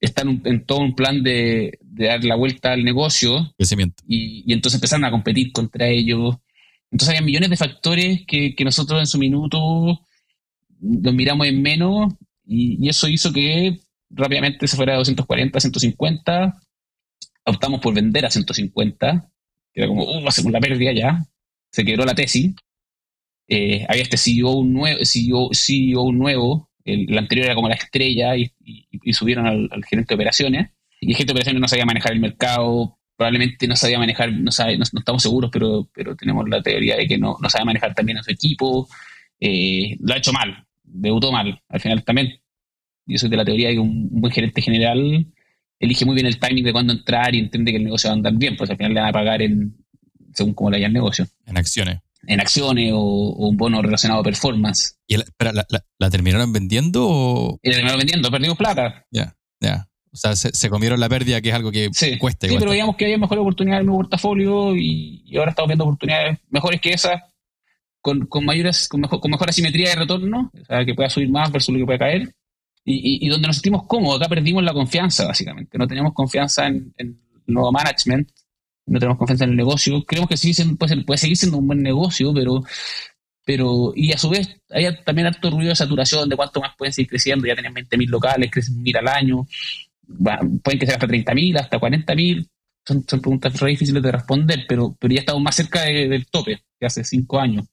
están 0.00 0.42
en, 0.44 0.64
todo 0.66 0.80
un 0.80 0.96
plan 0.96 1.22
de, 1.22 1.78
dar 1.82 2.24
la 2.24 2.34
vuelta 2.34 2.72
al 2.72 2.82
negocio. 2.82 3.54
Crecimiento. 3.56 4.02
Y, 4.08 4.52
entonces 4.52 4.78
empezaron 4.78 5.04
a 5.04 5.12
competir 5.12 5.52
contra 5.52 5.86
ellos. 5.86 6.34
Entonces 6.90 7.10
había 7.10 7.24
millones 7.24 7.50
de 7.50 7.56
factores 7.56 8.22
que, 8.26 8.56
nosotros 8.64 8.98
en 8.98 9.06
su 9.06 9.18
minuto 9.18 10.00
los 10.80 11.14
miramos 11.14 11.46
en 11.46 11.62
menos 11.62 12.12
y, 12.44 12.88
eso 12.88 13.06
hizo 13.06 13.32
que 13.32 13.78
rápidamente 14.10 14.66
se 14.66 14.76
fuera 14.76 14.94
a 14.94 14.98
240, 14.98 15.60
150. 15.60 16.60
Optamos 17.44 17.80
por 17.80 17.94
vender 17.94 18.26
a 18.26 18.30
150, 18.30 19.28
que 19.72 19.80
era 19.80 19.88
como, 19.88 20.04
uh, 20.04 20.28
hacemos 20.28 20.52
la 20.52 20.60
pérdida 20.60 20.92
ya. 20.92 21.24
Se 21.70 21.84
quebró 21.84 22.04
la 22.04 22.14
tesis. 22.14 22.54
Eh, 23.48 23.86
había 23.88 24.02
este 24.02 24.16
CEO, 24.16 24.64
nuevo, 24.64 25.04
CEO, 25.04 25.50
CEO 25.52 26.12
nuevo 26.12 26.68
el, 26.86 27.18
anterior 27.18 27.46
era 27.46 27.54
como 27.54 27.68
la 27.68 27.74
estrella 27.74 28.36
y, 28.36 28.52
subieron 29.12 29.46
al, 29.46 29.84
gerente 29.84 30.10
de 30.10 30.14
operaciones. 30.14 30.70
Y 31.00 31.10
el 31.10 31.16
gerente 31.16 31.32
de 31.32 31.32
operaciones 31.32 31.60
no 31.60 31.68
sabía 31.68 31.84
manejar 31.84 32.12
el 32.12 32.20
mercado, 32.20 32.98
probablemente 33.16 33.66
no 33.66 33.76
sabía 33.76 33.98
manejar, 33.98 34.32
no, 34.32 34.50
sabe, 34.50 34.78
no, 34.78 34.84
estamos 34.84 35.22
seguros, 35.22 35.50
pero, 35.52 35.88
pero 35.92 36.16
tenemos 36.16 36.48
la 36.48 36.62
teoría 36.62 36.96
de 36.96 37.06
que 37.06 37.18
no, 37.18 37.36
no 37.40 37.50
sabe 37.50 37.64
manejar 37.64 37.94
también 37.94 38.18
a 38.18 38.22
su 38.22 38.30
equipo. 38.30 38.88
Eh, 39.40 39.96
lo 40.00 40.14
ha 40.14 40.18
hecho 40.18 40.32
mal, 40.32 40.64
debutó 40.84 41.32
mal, 41.32 41.60
al 41.68 41.80
final 41.80 42.04
también. 42.04 42.40
Yo 43.06 43.18
soy 43.18 43.30
de 43.30 43.36
la 43.36 43.44
teoría 43.44 43.68
de 43.68 43.74
que 43.74 43.80
un, 43.80 44.08
buen 44.10 44.32
gerente 44.32 44.60
general 44.60 45.26
elige 45.78 46.04
muy 46.04 46.14
bien 46.14 46.26
el 46.26 46.38
timing 46.38 46.64
de 46.64 46.72
cuándo 46.72 46.92
entrar 46.92 47.34
y 47.34 47.38
entiende 47.38 47.70
que 47.70 47.78
el 47.78 47.84
negocio 47.84 48.08
va 48.08 48.14
a 48.14 48.16
andar 48.16 48.34
bien, 48.34 48.56
pues 48.56 48.70
al 48.70 48.76
final 48.76 48.94
le 48.94 49.00
van 49.00 49.08
a 49.10 49.12
pagar 49.12 49.42
en 49.42 49.76
según 50.34 50.54
cómo 50.54 50.70
le 50.70 50.78
haya 50.78 50.86
el 50.86 50.92
negocio. 50.92 51.26
En 51.46 51.56
acciones 51.56 52.00
en 52.26 52.40
acciones 52.40 52.92
o, 52.94 53.00
un 53.00 53.56
bono 53.56 53.82
relacionado 53.82 54.20
a 54.20 54.24
performance. 54.24 54.98
¿Y 55.06 55.16
la, 55.16 56.10
terminaron 56.10 56.52
vendiendo 56.52 57.06
o...? 57.08 57.58
Y 57.62 57.68
la 57.68 57.74
terminaron 57.74 57.98
vendiendo, 57.98 58.30
perdimos 58.30 58.58
plata. 58.58 59.06
Ya, 59.10 59.34
ya. 59.60 59.88
O 60.12 60.16
sea, 60.16 60.34
se, 60.34 60.70
comieron 60.70 60.98
la 60.98 61.08
pérdida, 61.10 61.40
que 61.42 61.50
es 61.50 61.54
algo 61.54 61.70
que 61.70 61.90
cuesta. 62.18 62.48
Sí, 62.48 62.56
pero 62.58 62.70
veíamos 62.70 62.96
que 62.96 63.04
había 63.04 63.18
mejores 63.18 63.42
oportunidades 63.42 63.82
en 63.82 63.90
mi 63.90 63.96
portafolio 63.96 64.74
y, 64.74 65.36
ahora 65.36 65.50
estamos 65.50 65.68
viendo 65.68 65.84
oportunidades 65.84 66.38
mejores 66.48 66.80
que 66.80 66.92
esas, 66.92 67.20
con, 68.00 68.26
mayores, 68.42 68.88
con 68.88 69.00
mejor, 69.02 69.20
con 69.20 69.30
mejor 69.30 69.50
asimetría 69.50 69.90
de 69.90 69.96
retorno, 69.96 70.50
o 70.54 70.64
sea, 70.64 70.84
que 70.86 70.94
pueda 70.94 71.10
subir 71.10 71.28
más 71.28 71.52
versus 71.52 71.74
lo 71.74 71.80
que 71.80 71.86
puede 71.86 71.98
caer. 71.98 72.34
Y, 72.88 73.28
donde 73.28 73.48
nos 73.48 73.56
sentimos 73.56 73.84
cómodos, 73.86 74.20
acá 74.20 74.28
perdimos 74.28 74.62
la 74.62 74.72
confianza, 74.72 75.26
básicamente. 75.26 75.76
No 75.76 75.88
teníamos 75.88 76.12
confianza 76.14 76.68
en, 76.68 76.94
el 76.96 77.16
nuevo 77.46 77.72
management 77.72 78.30
no 78.86 79.00
tenemos 79.00 79.18
confianza 79.18 79.44
en 79.44 79.50
el 79.50 79.56
negocio. 79.56 80.04
Creemos 80.04 80.28
que 80.28 80.36
sí 80.36 80.54
puede, 80.76 81.18
seguir 81.18 81.36
siendo 81.36 81.58
un 81.58 81.66
buen 81.66 81.82
negocio, 81.82 82.32
pero, 82.32 82.62
pero 83.44 83.92
y 83.94 84.12
a 84.12 84.18
su 84.18 84.30
vez 84.30 84.60
hay 84.70 84.86
también 85.04 85.26
harto 85.26 85.50
ruido 85.50 85.70
de 85.70 85.76
saturación 85.76 86.28
de 86.28 86.36
cuánto 86.36 86.60
más 86.60 86.74
pueden 86.76 86.92
seguir 86.92 87.10
creciendo, 87.10 87.46
ya 87.46 87.54
tienen 87.54 87.74
20.000 87.74 88.08
locales, 88.08 88.50
crecen 88.50 88.80
mil 88.82 88.96
al 88.96 89.08
año, 89.08 89.46
pueden 90.06 90.78
crecer 90.78 90.94
hasta 90.94 91.08
30.000, 91.08 91.58
hasta 91.58 91.80
40.000, 91.80 92.48
son, 92.86 93.04
son 93.08 93.20
preguntas 93.20 93.58
re 93.58 93.70
difíciles 93.70 94.02
de 94.02 94.12
responder, 94.12 94.64
pero, 94.68 94.96
pero 94.98 95.14
ya 95.14 95.20
estamos 95.20 95.42
más 95.42 95.56
cerca 95.56 95.82
del 95.82 96.26
tope 96.26 96.62
que 96.78 96.86
hace 96.86 97.02
cinco 97.04 97.40
años. 97.40 97.66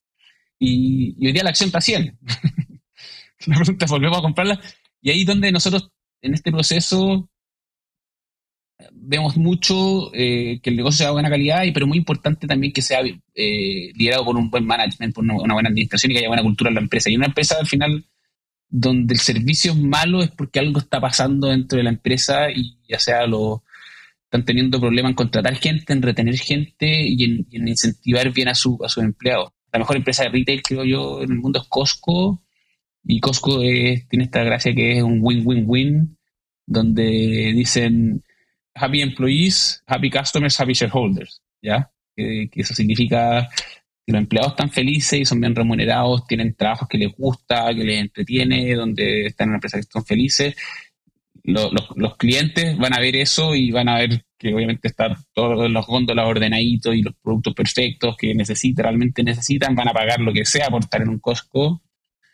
Y, 0.58 1.26
hoy 1.26 1.34
día 1.34 1.44
la 1.44 1.50
acción 1.50 1.68
está 1.68 1.80
a 1.80 1.82
100. 1.82 2.18
la 3.48 3.56
pregunta 3.58 3.86
¿volvemos 3.88 4.18
a 4.18 4.22
comprarla? 4.22 4.62
Y 5.04 5.12
ahí 5.12 5.26
donde 5.26 5.52
nosotros 5.52 5.92
en 6.22 6.34
este 6.34 6.52
proceso 6.52 7.30
vemos 8.92 9.36
mucho 9.38 10.14
eh, 10.14 10.60
que 10.64 10.70
el 10.70 10.78
negocio 10.78 11.00
sea 11.00 11.08
de 11.08 11.14
buena 11.14 11.30
calidad, 11.30 11.64
y, 11.64 11.72
pero 11.74 11.86
muy 11.86 11.98
importante 11.98 12.48
también 12.48 12.72
que 12.72 12.82
sea 12.82 13.02
eh, 13.02 13.92
liderado 13.96 14.26
por 14.26 14.38
un 14.38 14.50
buen 14.50 14.66
management, 14.66 15.14
por 15.14 15.26
una, 15.26 15.54
buena 15.54 15.70
administración 15.70 16.12
y 16.12 16.16
que 16.16 16.20
haya 16.20 16.30
buena 16.30 16.42
cultura 16.42 16.70
en 16.70 16.76
la 16.76 16.82
empresa. 16.82 17.10
Y 17.10 17.18
una 17.18 17.28
empresa 17.28 17.58
al 17.60 17.68
final 17.68 18.06
donde 18.70 19.14
el 19.14 19.20
servicio 19.20 19.74
es 19.74 19.78
malo 19.78 20.24
es 20.24 20.32
porque 20.32 20.60
algo 20.60 20.80
está 20.80 21.00
pasando 21.02 21.50
dentro 21.50 21.78
de 21.78 21.84
la 21.84 21.92
empresa 21.92 22.50
y 22.50 22.78
ya 22.88 22.98
sea 22.98 23.28
lo 23.28 23.64
están 24.24 24.46
teniendo 24.46 24.80
problemas 24.80 25.12
en 25.12 25.16
contratar 25.16 25.56
gente, 25.58 25.94
en 25.94 26.02
retener 26.02 26.38
gente 26.38 26.88
y 27.08 27.24
en, 27.24 27.48
incentivar 27.52 28.32
bien 28.32 28.48
a, 28.48 28.56
su, 28.56 28.80
a 28.84 28.90
sus 28.90 29.04
empleados. 29.04 29.52
La 29.72 29.80
mejor 29.80 29.98
empresa 29.98 30.24
de 30.24 30.30
retail, 30.30 30.64
creo 30.64 30.86
yo, 30.86 31.22
en 31.22 31.32
el 31.34 31.40
mundo 31.40 31.62
es 31.62 31.68
Costco 31.68 32.42
y 33.06 33.20
Costco 33.20 33.60
tiene 33.60 34.24
esta 34.26 34.44
gracia 34.44 34.74
que 34.74 34.98
es 34.98 35.04
un 35.04 35.20
win-win-win, 35.22 36.18
donde 36.66 37.52
dicen 37.54 38.24
happy 38.76 39.02
employees, 39.02 39.84
happy 39.88 40.10
customers, 40.10 40.60
happy 40.60 40.74
shareholders, 40.74 41.42
¿ya? 41.62 41.92
Que, 42.16 42.50
eso 42.54 42.74
significa 42.74 43.48
que 44.06 44.12
los 44.12 44.22
empleados 44.22 44.52
están 44.52 44.70
felices 44.70 45.20
y 45.20 45.26
son 45.26 45.42
bien 45.42 45.56
remunerados, 45.56 46.26
tienen 46.28 46.56
trabajos 46.56 46.88
que 46.88 46.98
les 46.98 47.12
gusta, 47.16 47.74
que 47.74 47.84
les 47.84 48.02
entretiene, 48.02 48.74
donde 48.76 49.28
están 49.28 49.46
en 49.46 49.50
una 49.50 49.58
empresa 49.58 49.78
que 49.78 49.82
están 49.82 50.06
felices. 50.06 50.56
Los, 51.44 51.72
los, 51.98 52.16
clientes 52.16 52.78
van 52.78 52.94
a 52.94 53.02
ver 53.02 53.18
eso 53.18 53.54
y 53.54 53.70
van 53.70 53.90
a 53.90 53.98
ver 53.98 54.26
que 54.38 54.54
obviamente 54.54 54.88
están 54.88 55.18
todos 55.34 55.70
los 55.70 55.86
góndolas 55.86 56.26
ordenaditos 56.26 56.96
y 56.96 57.02
los 57.02 57.16
productos 57.22 57.54
perfectos 57.54 58.16
que 58.16 58.34
necesitan, 58.34 58.84
realmente 58.84 59.24
necesitan, 59.24 59.76
van 59.76 59.90
a 59.90 59.94
pagar 59.94 60.22
lo 60.22 60.32
que 60.32 60.46
sea 60.46 60.70
por 60.70 60.84
estar 60.84 61.02
en 61.02 61.10
un 61.10 61.20
Costco. 61.20 61.82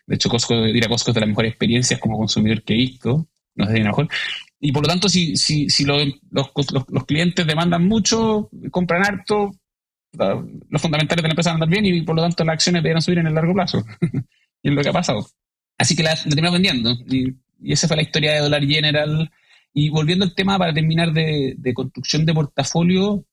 De 0.09 0.15
hecho, 0.15 0.27
Costco, 0.27 0.65
ir 0.65 0.83
a 0.83 0.89
Costco 0.89 1.11
es 1.11 1.15
de 1.15 1.21
las 1.21 1.29
mejores 1.29 1.51
experiencias 1.51 1.99
como 1.99 2.17
consumidor 2.17 2.63
que 2.63 2.73
he 2.73 2.77
visto. 2.77 3.27
No 3.53 3.67
sé 3.67 3.75
si 3.75 3.83
mejor. 3.83 4.07
Y 4.59 4.71
por 4.71 4.81
lo 4.81 4.89
tanto, 4.89 5.07
si, 5.07 5.37
si, 5.37 5.69
si 5.69 5.85
los, 5.85 6.01
los, 6.31 7.05
clientes 7.05 7.45
demandan 7.45 7.87
mucho, 7.87 8.49
compran 8.71 9.05
harto, 9.05 9.51
los 10.11 10.81
fundamentales 10.81 11.21
de 11.21 11.27
la 11.27 11.33
empresa 11.33 11.51
van 11.51 11.61
a 11.61 11.65
andar 11.65 11.69
bien 11.69 11.85
y 11.85 12.01
por 12.01 12.15
lo 12.15 12.23
tanto 12.23 12.43
las 12.43 12.53
acciones 12.53 12.81
deberían 12.81 13.03
subir 13.03 13.19
en 13.19 13.27
el 13.27 13.35
largo 13.35 13.53
plazo. 13.53 13.85
y 14.63 14.69
es 14.69 14.73
lo 14.73 14.81
que 14.81 14.89
ha 14.89 14.93
pasado. 14.93 15.27
Así 15.77 15.95
que 15.95 16.01
la, 16.01 16.15
la 16.15 16.23
terminamos 16.23 16.53
vendiendo. 16.53 16.91
Y, 17.07 17.35
esa 17.71 17.87
fue 17.87 17.97
la 17.97 18.03
historia 18.03 18.33
de 18.33 18.39
Dollar 18.39 18.65
General. 18.65 19.31
Y 19.75 19.89
volviendo 19.89 20.25
al 20.25 20.33
tema 20.33 20.57
para 20.57 20.73
terminar 20.73 21.13
de, 21.13 21.53
de 21.55 21.73
construcción 21.75 22.25
de 22.25 22.33
portafolio, 22.33 23.23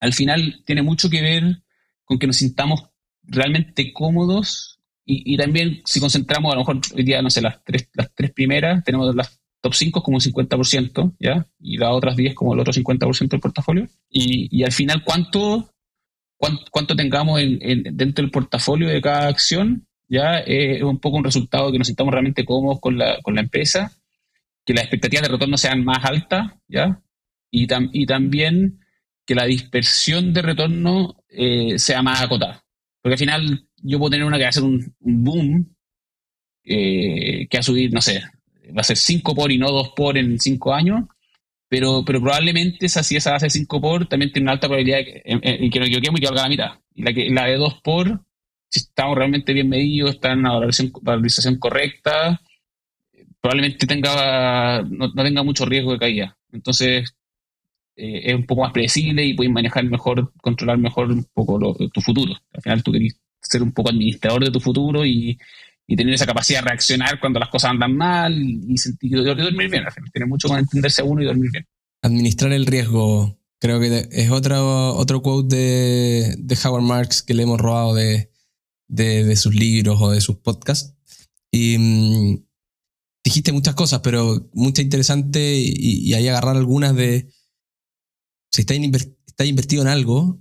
al 0.00 0.14
final 0.14 0.62
tiene 0.64 0.80
mucho 0.80 1.10
que 1.10 1.20
ver 1.20 1.62
con 2.06 2.18
que 2.18 2.26
nos 2.26 2.36
sintamos 2.36 2.88
realmente 3.24 3.92
cómodos 3.92 4.77
y, 5.10 5.34
y, 5.34 5.36
también 5.38 5.80
si 5.86 6.00
concentramos 6.00 6.52
a 6.52 6.56
lo 6.56 6.60
mejor 6.60 6.80
hoy 6.94 7.02
día, 7.02 7.22
no 7.22 7.30
sé, 7.30 7.40
las 7.40 7.64
tres, 7.64 7.88
las 7.94 8.14
tres 8.14 8.30
primeras, 8.30 8.84
tenemos 8.84 9.14
las 9.14 9.40
top 9.62 9.72
5 9.72 10.02
como 10.02 10.18
un 10.18 10.20
50%, 10.20 11.16
¿ya? 11.18 11.46
Y 11.58 11.78
las 11.78 11.92
otras 11.92 12.14
10 12.14 12.34
como 12.34 12.52
el 12.52 12.60
otro 12.60 12.74
50% 12.74 13.28
del 13.28 13.40
portafolio. 13.40 13.88
Y, 14.10 14.54
y, 14.54 14.64
al 14.64 14.72
final, 14.72 15.02
¿cuánto, 15.02 15.70
cuánto, 16.36 16.94
tengamos 16.94 17.40
en, 17.40 17.82
dentro 17.96 18.22
del 18.22 18.30
portafolio 18.30 18.86
de 18.86 19.00
cada 19.00 19.28
acción? 19.28 19.86
Ya 20.08 20.40
es 20.40 20.82
un 20.82 20.98
poco 20.98 21.16
un 21.16 21.24
resultado 21.24 21.72
que 21.72 21.78
nos 21.78 21.86
sintamos 21.86 22.12
realmente 22.12 22.44
cómodos 22.44 22.78
con 22.78 22.98
la, 22.98 23.18
con 23.22 23.34
la 23.34 23.40
empresa, 23.40 23.90
que 24.66 24.74
las 24.74 24.84
expectativas 24.84 25.22
de 25.22 25.32
retorno 25.32 25.56
sean 25.56 25.84
más 25.84 26.04
altas, 26.04 26.52
¿ya? 26.68 27.00
Y, 27.50 27.66
y 27.92 28.04
también 28.04 28.80
que 29.24 29.34
la 29.34 29.46
dispersión 29.46 30.34
de 30.34 30.42
retorno 30.42 31.16
eh, 31.30 31.78
sea 31.78 32.02
más 32.02 32.20
acotada. 32.20 32.62
Porque 33.00 33.14
al 33.14 33.18
final 33.18 33.67
yo 33.82 33.98
puedo 33.98 34.10
tener 34.10 34.26
una 34.26 34.36
que 34.36 34.44
va 34.44 34.48
a 34.48 34.50
hacer 34.50 34.62
un, 34.62 34.94
boom, 35.00 35.74
eh, 36.64 37.46
que 37.48 37.58
va 37.58 37.60
a 37.60 37.62
subir, 37.62 37.92
no 37.92 38.00
sé, 38.00 38.22
va 38.76 38.80
a 38.80 38.84
ser 38.84 38.96
5 38.96 39.34
por 39.34 39.52
y 39.52 39.58
no 39.58 39.70
2 39.70 39.92
por 39.96 40.18
en 40.18 40.38
5 40.38 40.74
años, 40.74 41.04
pero, 41.68 42.04
pero 42.04 42.20
probablemente 42.20 42.86
esa, 42.86 43.02
si 43.02 43.16
esa 43.16 43.30
va 43.30 43.36
a 43.36 43.40
ser 43.40 43.50
5 43.50 43.80
por, 43.80 44.06
también 44.08 44.32
tiene 44.32 44.44
una 44.44 44.52
alta 44.52 44.68
probabilidad 44.68 44.98
de 44.98 45.04
que, 45.04 45.70
que 45.70 45.78
no 45.78 45.86
equivoquemos 45.86 46.18
y 46.18 46.22
que 46.22 46.28
valga 46.28 46.42
la 46.42 46.48
mitad. 46.48 46.70
Y 46.94 47.02
la, 47.02 47.12
que, 47.12 47.30
la 47.30 47.46
de 47.46 47.56
2 47.56 47.80
por, 47.82 48.24
si 48.70 48.80
estamos 48.80 49.16
realmente 49.16 49.52
bien 49.52 49.68
medidos, 49.68 50.10
está 50.10 50.32
en 50.32 50.40
una 50.40 50.60
valorización, 51.02 51.58
correcta, 51.58 52.40
probablemente 53.40 53.86
tenga, 53.86 54.82
no, 54.82 55.12
tenga 55.12 55.42
mucho 55.42 55.64
riesgo 55.64 55.92
de 55.92 55.98
caída. 55.98 56.36
Entonces, 56.52 57.14
eh, 57.96 58.22
es 58.24 58.34
un 58.34 58.46
poco 58.46 58.62
más 58.62 58.72
predecible 58.72 59.24
y 59.24 59.34
puedes 59.34 59.52
manejar 59.52 59.84
mejor, 59.84 60.32
controlar 60.40 60.78
mejor 60.78 61.10
un 61.10 61.24
poco 61.32 61.76
tu 61.92 62.00
futuro. 62.00 62.34
Al 62.52 62.62
final 62.62 62.82
tú 62.82 62.92
querés 62.92 63.18
ser 63.48 63.62
un 63.62 63.72
poco 63.72 63.90
administrador 63.90 64.44
de 64.44 64.50
tu 64.50 64.60
futuro 64.60 65.04
y, 65.04 65.38
y 65.90 65.96
tener 65.96 66.14
esa 66.14 66.26
capacidad 66.26 66.60
de 66.60 66.66
reaccionar 66.66 67.18
cuando 67.18 67.40
las 67.40 67.48
cosas 67.48 67.70
andan 67.70 67.96
mal 67.96 68.34
y, 68.38 68.76
sentir, 68.76 69.10
y 69.10 69.24
dormir 69.24 69.70
bien. 69.70 69.84
Tiene 70.12 70.26
mucho 70.26 70.46
con 70.46 70.58
entenderse 70.58 71.02
uno 71.02 71.22
y 71.22 71.24
dormir 71.24 71.50
bien. 71.50 71.66
Administrar 72.02 72.52
el 72.52 72.66
riesgo, 72.66 73.40
creo 73.58 73.80
que 73.80 74.06
es 74.12 74.30
otro, 74.30 74.94
otro 74.94 75.22
quote 75.22 75.56
de, 75.56 76.34
de 76.38 76.58
Howard 76.62 76.82
Marks 76.82 77.22
que 77.22 77.32
le 77.32 77.44
hemos 77.44 77.58
robado 77.58 77.94
de, 77.94 78.30
de, 78.86 79.34
sus 79.36 79.54
libros 79.54 79.98
o 80.00 80.10
de 80.10 80.20
sus 80.20 80.36
podcasts. 80.36 80.94
Y 81.50 81.78
mm, 81.78 82.44
dijiste 83.24 83.52
muchas 83.52 83.74
cosas, 83.74 84.00
pero 84.00 84.50
muchas 84.52 84.84
interesantes 84.84 85.42
y, 85.42 86.10
y 86.10 86.14
ahí 86.14 86.28
agarrar 86.28 86.56
algunas 86.56 86.94
de... 86.94 87.30
Si 88.50 88.62
estás, 88.62 88.76
invertido 89.46 89.82
en 89.82 89.88
algo, 89.88 90.38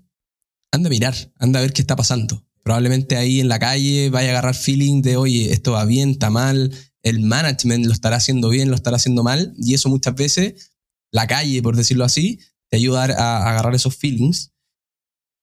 anda 0.72 0.88
a 0.88 0.90
mirar, 0.90 1.16
anda 1.40 1.60
a 1.60 1.62
ver 1.62 1.72
qué 1.72 1.82
está 1.82 1.96
pasando 1.96 2.46
Probablemente 2.68 3.16
ahí 3.16 3.40
en 3.40 3.48
la 3.48 3.60
calle 3.60 4.10
vaya 4.10 4.28
a 4.28 4.32
agarrar 4.32 4.54
feeling 4.54 5.02
de, 5.02 5.16
oye, 5.16 5.54
esto 5.54 5.72
va 5.72 5.86
bien, 5.86 6.10
está 6.10 6.30
mal, 6.30 6.76
el 7.02 7.22
management 7.22 7.86
lo 7.86 7.94
estará 7.94 8.18
haciendo 8.18 8.50
bien, 8.50 8.70
lo 8.70 8.76
estará 8.76 8.98
haciendo 8.98 9.24
mal, 9.24 9.54
y 9.58 9.74
eso 9.74 9.88
muchas 9.88 10.16
veces, 10.16 10.74
la 11.10 11.28
calle, 11.28 11.62
por 11.62 11.78
decirlo 11.78 12.04
así, 12.04 12.42
te 12.70 12.76
ayuda 12.76 13.06
a 13.06 13.50
agarrar 13.52 13.74
esos 13.74 13.96
feelings. 13.96 14.52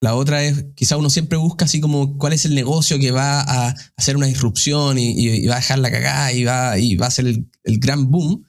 La 0.02 0.14
otra 0.16 0.44
es, 0.44 0.66
quizá 0.74 0.98
uno 0.98 1.08
siempre 1.08 1.38
busca 1.38 1.64
así 1.64 1.80
como 1.80 2.18
cuál 2.18 2.34
es 2.34 2.44
el 2.44 2.54
negocio 2.54 2.98
que 2.98 3.10
va 3.10 3.40
a 3.40 3.74
hacer 3.96 4.18
una 4.18 4.26
disrupción 4.26 4.98
y, 4.98 5.46
va 5.46 5.54
a 5.54 5.60
dejar 5.60 5.78
la 5.78 5.90
cagada 5.90 6.30
y 6.30 6.44
va, 6.44 6.78
y 6.78 6.96
va 6.96 7.06
a 7.06 7.10
ser 7.10 7.26
el, 7.26 7.50
el, 7.62 7.78
gran 7.78 8.10
boom. 8.10 8.44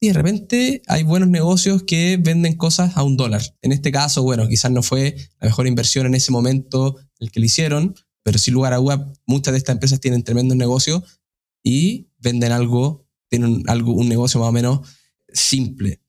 Y 0.00 0.06
de 0.06 0.12
repente 0.12 0.82
hay 0.86 1.02
buenos 1.02 1.28
negocios 1.28 1.82
que 1.82 2.18
venden 2.20 2.56
cosas 2.56 2.96
a 2.96 3.02
un 3.02 3.16
dólar. 3.16 3.42
En 3.62 3.72
este 3.72 3.90
caso, 3.90 4.22
bueno, 4.22 4.46
quizás 4.46 4.70
no 4.70 4.84
fue 4.84 5.16
la 5.40 5.48
mejor 5.48 5.66
inversión 5.66 6.06
en 6.06 6.14
ese 6.14 6.30
momento 6.30 6.94
el 7.18 7.32
que 7.32 7.40
lo 7.40 7.46
hicieron, 7.46 7.96
pero 8.22 8.38
sin 8.38 8.54
lugar 8.54 8.72
a 8.72 8.76
dudas, 8.76 9.00
muchas 9.26 9.52
de 9.52 9.58
estas 9.58 9.74
empresas 9.74 10.00
tienen 10.00 10.22
tremendos 10.22 10.56
negocios 10.56 11.20
y 11.62 12.08
venden 12.18 12.52
algo, 12.52 13.06
tienen 13.28 13.62
algo, 13.68 13.92
un 13.92 14.08
negocio 14.08 14.40
más 14.40 14.48
o 14.48 14.52
menos 14.52 14.88
simple. 15.28 16.00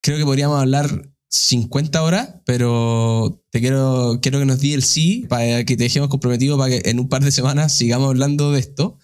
Creo 0.00 0.18
que 0.18 0.24
podríamos 0.24 0.60
hablar 0.60 1.10
50 1.28 2.02
horas, 2.02 2.36
pero 2.44 3.42
te 3.50 3.60
quiero, 3.60 4.20
quiero 4.22 4.38
que 4.38 4.46
nos 4.46 4.60
di 4.60 4.72
el 4.72 4.82
sí 4.82 5.26
para 5.28 5.64
que 5.64 5.76
te 5.76 5.84
dejemos 5.84 6.08
comprometido 6.08 6.56
para 6.56 6.70
que 6.70 6.90
en 6.90 7.00
un 7.00 7.08
par 7.08 7.22
de 7.22 7.32
semanas 7.32 7.76
sigamos 7.76 8.08
hablando 8.08 8.52
de 8.52 8.60
esto. 8.60 8.98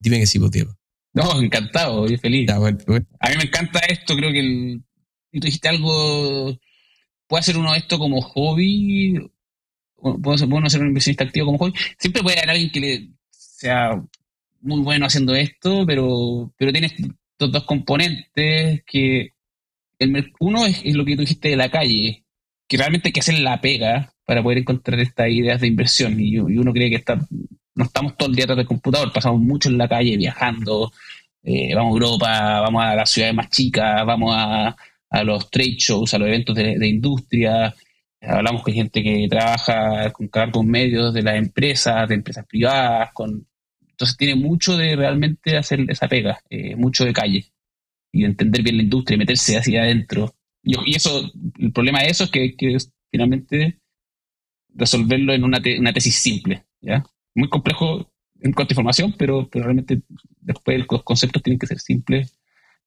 Dime 0.00 0.18
que 0.18 0.26
sí, 0.26 0.38
pues, 0.38 0.50
Diego. 0.50 0.76
No, 1.12 1.40
encantado, 1.40 2.02
muy 2.02 2.16
feliz. 2.18 2.48
A 2.50 2.60
mí 2.60 3.36
me 3.36 3.44
encanta 3.44 3.80
esto, 3.80 4.14
creo 4.16 4.32
que 4.32 4.40
el, 4.40 4.84
tú 5.32 5.46
dijiste 5.46 5.68
algo, 5.68 6.56
puede 7.26 7.40
hacer 7.40 7.56
uno 7.56 7.74
esto 7.74 7.98
como 7.98 8.20
hobby 8.20 9.14
puedo, 10.00 10.60
no 10.60 10.70
ser 10.70 10.80
un 10.80 10.88
inversionista 10.88 11.24
activo 11.24 11.46
como 11.46 11.58
hoy. 11.64 11.74
Siempre 11.98 12.22
puede 12.22 12.38
haber 12.38 12.50
alguien 12.50 12.70
que 12.70 12.80
le 12.80 13.08
sea 13.30 14.02
muy 14.62 14.80
bueno 14.80 15.06
haciendo 15.06 15.34
esto, 15.34 15.84
pero, 15.86 16.52
pero 16.56 16.72
tiene 16.72 16.86
estos 16.86 17.52
dos 17.52 17.64
componentes 17.64 18.82
que 18.86 19.32
el, 19.98 20.32
uno 20.40 20.66
es, 20.66 20.84
lo 20.94 21.04
que 21.04 21.14
tú 21.14 21.22
dijiste 21.22 21.50
de 21.50 21.56
la 21.56 21.70
calle, 21.70 22.24
que 22.66 22.76
realmente 22.76 23.08
hay 23.08 23.12
que 23.12 23.20
hacer 23.20 23.38
la 23.38 23.60
pega 23.60 24.12
para 24.24 24.42
poder 24.42 24.58
encontrar 24.58 25.00
estas 25.00 25.28
ideas 25.28 25.60
de 25.60 25.66
inversión. 25.66 26.18
Y, 26.18 26.38
uno 26.38 26.72
cree 26.72 26.90
que 26.90 26.96
está, 26.96 27.18
no 27.74 27.84
estamos 27.84 28.16
todo 28.16 28.28
el 28.28 28.36
día 28.36 28.46
tras 28.46 28.58
del 28.58 28.66
computador, 28.66 29.12
pasamos 29.12 29.40
mucho 29.40 29.68
en 29.68 29.78
la 29.78 29.88
calle 29.88 30.16
viajando, 30.16 30.92
eh, 31.42 31.74
vamos 31.74 31.90
a 31.90 31.94
Europa, 31.94 32.60
vamos 32.60 32.82
a 32.82 32.94
las 32.94 33.10
ciudades 33.10 33.34
más 33.34 33.50
chicas, 33.50 34.04
vamos 34.06 34.34
a, 34.34 34.76
a 35.10 35.24
los 35.24 35.50
trade 35.50 35.76
shows, 35.78 36.14
a 36.14 36.18
los 36.18 36.28
eventos 36.28 36.54
de 36.54 36.86
industria, 36.86 37.74
hablamos 38.20 38.62
con 38.62 38.74
gente 38.74 39.02
que 39.02 39.26
trabaja 39.28 40.12
con 40.12 40.28
cargos 40.28 40.64
medios 40.64 41.12
de 41.14 41.22
las 41.22 41.36
empresas, 41.36 42.08
de 42.08 42.16
empresas 42.16 42.46
privadas, 42.46 43.10
con 43.12 43.46
entonces 44.00 44.16
tiene 44.16 44.34
mucho 44.34 44.78
de 44.78 44.96
realmente 44.96 45.58
hacer 45.58 45.84
esa 45.90 46.08
pega, 46.08 46.40
eh, 46.48 46.74
mucho 46.74 47.04
de 47.04 47.12
calle 47.12 47.52
y 48.10 48.20
de 48.22 48.28
entender 48.28 48.62
bien 48.62 48.78
la 48.78 48.82
industria, 48.82 49.18
meterse 49.18 49.58
hacia 49.58 49.82
adentro. 49.82 50.34
Y, 50.62 50.96
eso, 50.96 51.30
el 51.58 51.70
problema 51.70 52.00
de 52.00 52.08
eso 52.08 52.24
es 52.24 52.30
que, 52.30 52.56
que 52.56 52.78
finalmente 53.10 53.78
resolverlo 54.74 55.34
en 55.34 55.44
una, 55.44 55.60
una 55.78 55.92
tesis 55.92 56.14
simple, 56.16 56.64
¿ya? 56.80 57.04
muy 57.34 57.50
complejo 57.50 58.10
en 58.40 58.52
cuanto 58.52 58.72
a 58.72 58.74
información, 58.74 59.14
pero, 59.18 59.48
pero 59.50 59.66
realmente 59.66 60.00
después 60.40 60.82
los 60.90 61.02
conceptos 61.02 61.42
tienen 61.42 61.58
que 61.58 61.66
ser 61.66 61.78
simples 61.78 62.38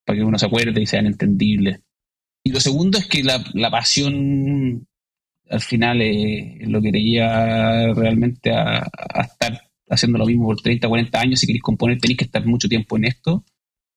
para 0.03 0.17
que 0.17 0.23
uno 0.23 0.39
se 0.39 0.47
acuerde 0.47 0.81
y 0.81 0.87
sean 0.87 1.05
entendibles. 1.05 1.79
Y 2.43 2.51
lo 2.51 2.59
segundo 2.59 2.97
es 2.97 3.07
que 3.07 3.23
la, 3.23 3.43
la 3.53 3.69
pasión 3.69 4.87
al 5.49 5.61
final 5.61 6.01
es 6.01 6.67
lo 6.67 6.81
que 6.81 6.91
te 6.91 6.99
lleva 6.99 7.93
realmente 7.93 8.51
a, 8.51 8.87
estar 9.21 9.69
haciendo 9.89 10.17
lo 10.17 10.25
mismo 10.25 10.45
por 10.45 10.61
30, 10.61 10.87
40 10.87 11.19
años. 11.19 11.39
Si 11.39 11.47
queréis 11.47 11.63
componer, 11.63 11.99
tenéis 11.99 12.17
que 12.17 12.25
estar 12.25 12.45
mucho 12.45 12.67
tiempo 12.67 12.97
en 12.97 13.05
esto. 13.05 13.43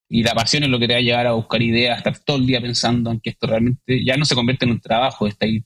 Y 0.08 0.22
la 0.22 0.34
pasión 0.34 0.62
es 0.64 0.68
lo 0.68 0.78
que 0.78 0.86
te 0.86 0.94
va 0.94 0.98
a 0.98 1.02
llevar 1.02 1.26
a 1.26 1.32
buscar 1.32 1.62
ideas, 1.62 1.94
a 1.94 1.98
estar 1.98 2.18
todo 2.20 2.36
el 2.36 2.46
día 2.46 2.60
pensando 2.60 3.10
en 3.10 3.20
que 3.20 3.30
esto 3.30 3.46
realmente 3.46 4.04
ya 4.04 4.16
no 4.16 4.24
se 4.24 4.34
convierte 4.34 4.64
en 4.64 4.72
un 4.72 4.80
trabajo. 4.80 5.26
Está 5.26 5.46
ahí, 5.46 5.64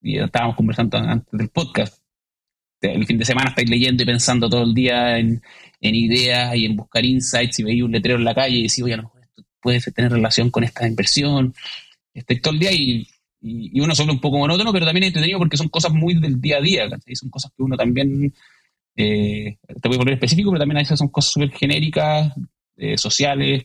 y 0.00 0.18
estábamos 0.18 0.56
conversando 0.56 0.98
antes 0.98 1.32
del 1.32 1.48
podcast. 1.48 2.02
El 2.80 3.06
fin 3.06 3.18
de 3.18 3.24
semana 3.24 3.50
estáis 3.50 3.70
leyendo 3.70 4.02
y 4.02 4.06
pensando 4.06 4.48
todo 4.50 4.64
el 4.64 4.74
día 4.74 5.18
en, 5.18 5.40
en 5.80 5.94
ideas 5.94 6.54
y 6.56 6.66
en 6.66 6.76
buscar 6.76 7.04
insights. 7.04 7.60
Y 7.60 7.62
veis 7.62 7.82
un 7.82 7.92
letrero 7.92 8.18
en 8.18 8.24
la 8.24 8.34
calle 8.34 8.56
y 8.56 8.62
decís, 8.62 8.82
oye, 8.82 8.96
mejor 8.96 9.22
esto 9.22 9.44
puede 9.60 9.80
tener 9.80 10.12
relación 10.12 10.50
con 10.50 10.64
esta 10.64 10.86
inversión. 10.86 11.54
Estáis 12.12 12.42
todo 12.42 12.54
el 12.54 12.60
día 12.60 12.72
y 12.72 13.06
y, 13.42 13.80
uno 13.80 13.94
se 13.94 14.04
un 14.04 14.20
poco 14.20 14.38
monótono, 14.38 14.72
pero 14.72 14.86
también 14.86 15.04
entretenido 15.04 15.38
porque 15.38 15.56
son 15.56 15.68
cosas 15.68 15.92
muy 15.92 16.18
del 16.18 16.40
día 16.40 16.58
a 16.58 16.60
día, 16.60 16.88
son 17.14 17.28
cosas 17.28 17.50
que 17.56 17.62
uno 17.62 17.76
también, 17.76 18.32
eh, 18.96 19.56
te 19.66 19.88
voy 19.88 19.96
a 19.96 19.98
volver 19.98 20.14
específico, 20.14 20.50
pero 20.50 20.60
también 20.60 20.78
a 20.78 20.80
veces 20.80 20.98
son 20.98 21.08
cosas 21.08 21.32
súper 21.32 21.50
genéricas, 21.50 22.32
eh, 22.76 22.96
sociales, 22.96 23.64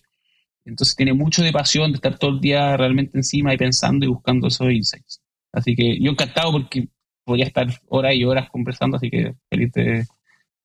entonces 0.66 0.96
tiene 0.96 1.14
mucho 1.14 1.44
de 1.44 1.52
pasión 1.52 1.92
de 1.92 1.96
estar 1.96 2.18
todo 2.18 2.32
el 2.32 2.42
día 2.42 2.76
realmente 2.76 3.18
encima 3.18 3.54
y 3.54 3.58
pensando 3.58 4.06
y 4.06 4.10
buscando 4.10 4.48
esos 4.48 4.70
insights. 4.72 5.22
Así 5.54 5.76
que 5.76 5.98
yo 6.00 6.12
encantado 6.12 6.52
porque 6.52 6.90
podría 7.24 7.46
estar 7.46 7.68
horas 7.88 8.16
y 8.16 8.26
horas 8.26 8.50
conversando, 8.50 8.98
así 8.98 9.10
que 9.10 9.34
feliz 9.50 9.72
de 9.74 10.06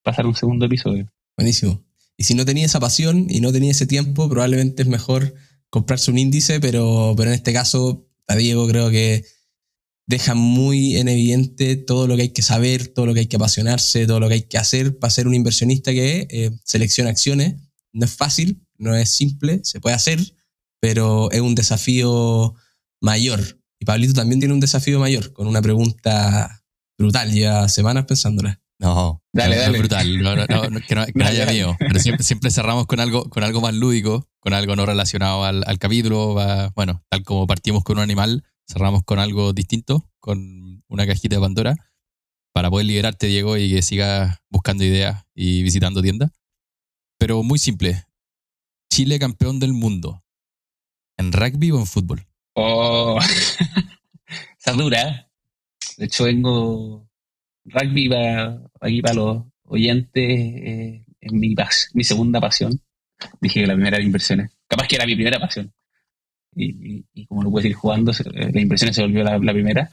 pasar 0.02 0.26
un 0.26 0.34
segundo 0.34 0.66
episodio. 0.66 1.09
Buenísimo. 1.36 1.84
Y 2.16 2.24
si 2.24 2.34
no 2.34 2.44
tenía 2.44 2.66
esa 2.66 2.80
pasión 2.80 3.26
y 3.28 3.40
no 3.40 3.52
tenía 3.52 3.70
ese 3.70 3.86
tiempo, 3.86 4.28
probablemente 4.28 4.82
es 4.82 4.89
mejor 4.89 5.34
comprarse 5.70 6.10
un 6.10 6.18
índice, 6.18 6.60
pero, 6.60 7.14
pero 7.16 7.30
en 7.30 7.34
este 7.34 7.52
caso 7.52 8.06
a 8.33 8.37
Diego 8.37 8.67
creo 8.67 8.91
que 8.91 9.25
deja 10.07 10.35
muy 10.35 10.97
en 10.97 11.09
evidente 11.09 11.77
todo 11.77 12.07
lo 12.07 12.17
que 12.17 12.23
hay 12.23 12.29
que 12.31 12.43
saber, 12.43 12.89
todo 12.89 13.07
lo 13.07 13.15
que 13.15 13.21
hay 13.21 13.27
que 13.27 13.37
apasionarse, 13.37 14.07
todo 14.07 14.21
lo 14.21 14.29
que 14.29 14.35
hay 14.35 14.43
que 14.43 14.59
hacer 14.59 14.99
para 14.99 15.11
ser 15.11 15.27
un 15.27 15.35
inversionista 15.35 15.93
que 15.93 16.27
eh, 16.31 16.51
acciones. 17.07 17.57
No 17.93 18.05
es 18.07 18.13
fácil, 18.13 18.67
no 18.79 18.97
es 18.97 19.11
simple, 19.11 19.61
se 19.65 19.81
puede 19.81 19.95
hacer, 19.95 20.19
pero 20.81 21.31
es 21.31 21.41
un 21.41 21.55
desafío 21.55 22.55
mayor. 23.01 23.61
Y 23.79 23.85
Pablito 23.85 24.15
también 24.15 24.41
tiene 24.41 24.55
un 24.55 24.61
desafío 24.61 24.99
mayor, 24.99 25.33
con 25.33 25.47
una 25.47 25.61
pregunta 25.61 26.65
brutal, 26.99 27.33
ya 27.33 27.69
semanas 27.69 28.07
pensándola. 28.07 28.61
No, 28.83 29.23
dale, 29.33 29.57
dale. 29.59 29.79
brutal, 29.79 30.21
no, 30.21 30.35
no, 30.35 30.81
que 30.81 30.95
no, 30.97 31.25
haya 31.25 31.47
mío. 31.53 31.77
Pero 31.79 32.01
siempre, 32.01 32.25
siempre, 32.25 32.51
cerramos 32.51 32.87
con 32.87 32.99
algo, 32.99 33.31
con 33.31 33.45
algo 33.45 33.61
más 33.61 33.75
lúdico, 33.75 34.29
con 34.41 34.55
algo 34.55 34.75
no 34.75 34.85
relacionado 34.85 35.45
al, 35.45 35.63
al 35.69 35.79
capítulo. 35.79 36.35
bueno, 36.75 37.05
tal 37.09 37.23
como 37.23 37.47
partimos 37.47 37.85
con 37.85 37.99
un 37.99 38.03
animal, 38.03 38.43
cerramos 38.69 39.05
con 39.05 39.21
algo 39.21 39.53
distinto, 39.53 40.11
con 40.19 40.83
una 40.89 41.07
cajita 41.07 41.37
de 41.37 41.41
Pandora, 41.41 41.77
para 42.53 42.71
poder 42.71 42.87
liberarte, 42.87 43.29
Diego, 43.29 43.57
y 43.57 43.71
que 43.71 43.83
sigas 43.83 44.39
buscando 44.51 44.83
ideas 44.83 45.27
y 45.33 45.63
visitando 45.63 46.03
tiendas. 46.03 46.33
Pero 47.19 47.45
muy 47.45 47.61
simple. 47.61 48.05
Chile 48.93 49.21
campeón 49.21 49.61
del 49.61 49.75
mundo. 49.75 50.25
¿En 51.19 51.31
rugby 51.31 51.71
o 51.71 51.79
en 51.79 51.87
fútbol? 51.87 52.27
Oh, 52.57 53.17
esa 54.59 54.73
dura. 54.73 55.09
¿eh? 55.09 55.27
De 55.99 56.07
hecho, 56.07 56.25
vengo 56.25 57.09
rugby 57.64 58.09
va 58.09 58.60
aquí 58.80 59.01
para 59.01 59.14
los 59.14 59.44
oyentes 59.64 60.24
eh, 60.24 61.05
es 61.20 61.32
mi, 61.32 61.55
mi 61.94 62.05
segunda 62.05 62.40
pasión. 62.40 62.80
Dije 63.40 63.60
que 63.60 63.66
la 63.66 63.74
primera 63.74 63.97
era 63.97 64.05
inversiones. 64.05 64.51
Capaz 64.66 64.89
que 64.89 64.97
era 64.97 65.06
mi 65.06 65.14
primera 65.14 65.39
pasión. 65.39 65.72
Y, 66.55 67.05
como 67.26 67.44
lo 67.44 67.51
puedes 67.51 67.70
ir 67.70 67.76
jugando, 67.76 68.12
eh, 68.12 68.51
las 68.52 68.62
inversiones 68.62 68.97
se 68.97 69.02
volvió 69.02 69.22
la, 69.22 69.39
primera. 69.52 69.90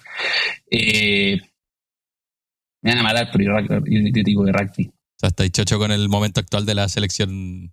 Eh, 0.70 1.40
me 2.82 2.92
van 2.92 3.00
a 3.00 3.04
matar, 3.04 3.30
pero 3.32 3.62
yo, 3.62 3.68
yo, 3.86 4.24
digo 4.24 4.44
de 4.44 4.52
rugby. 4.52 4.88
O 4.88 5.20
sea, 5.20 5.30
estáis 5.30 5.52
chocho 5.52 5.78
con 5.78 5.92
el 5.92 6.10
momento 6.10 6.40
actual 6.40 6.66
de 6.66 6.76
la 6.76 6.90
selección 6.90 7.30
en 7.30 7.72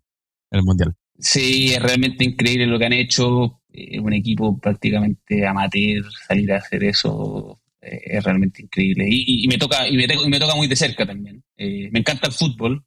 el 0.59 0.63
Mundial. 0.63 0.95
Sí, 1.19 1.73
es 1.73 1.83
realmente 1.83 2.25
increíble 2.25 2.67
lo 2.67 2.79
que 2.79 2.87
han 2.87 2.93
hecho. 2.93 3.63
un 4.01 4.13
equipo 4.13 4.59
prácticamente 4.59 5.47
amateur, 5.47 6.05
salir 6.27 6.53
a 6.53 6.59
hacer 6.59 6.85
eso 6.85 7.59
es 7.87 8.25
realmente 8.25 8.63
increíble. 8.63 9.07
Y, 9.09 9.47
me 9.49 9.59
toca, 9.59 9.89
y, 9.89 9.97
me, 9.97 10.07
me, 10.29 10.39
toca 10.39 10.55
muy 10.55 10.67
de 10.67 10.77
cerca 10.77 11.07
también. 11.07 11.43
Eh, 11.57 11.89
me 11.91 12.01
encanta 12.01 12.27
el 12.27 12.33
fútbol. 12.33 12.85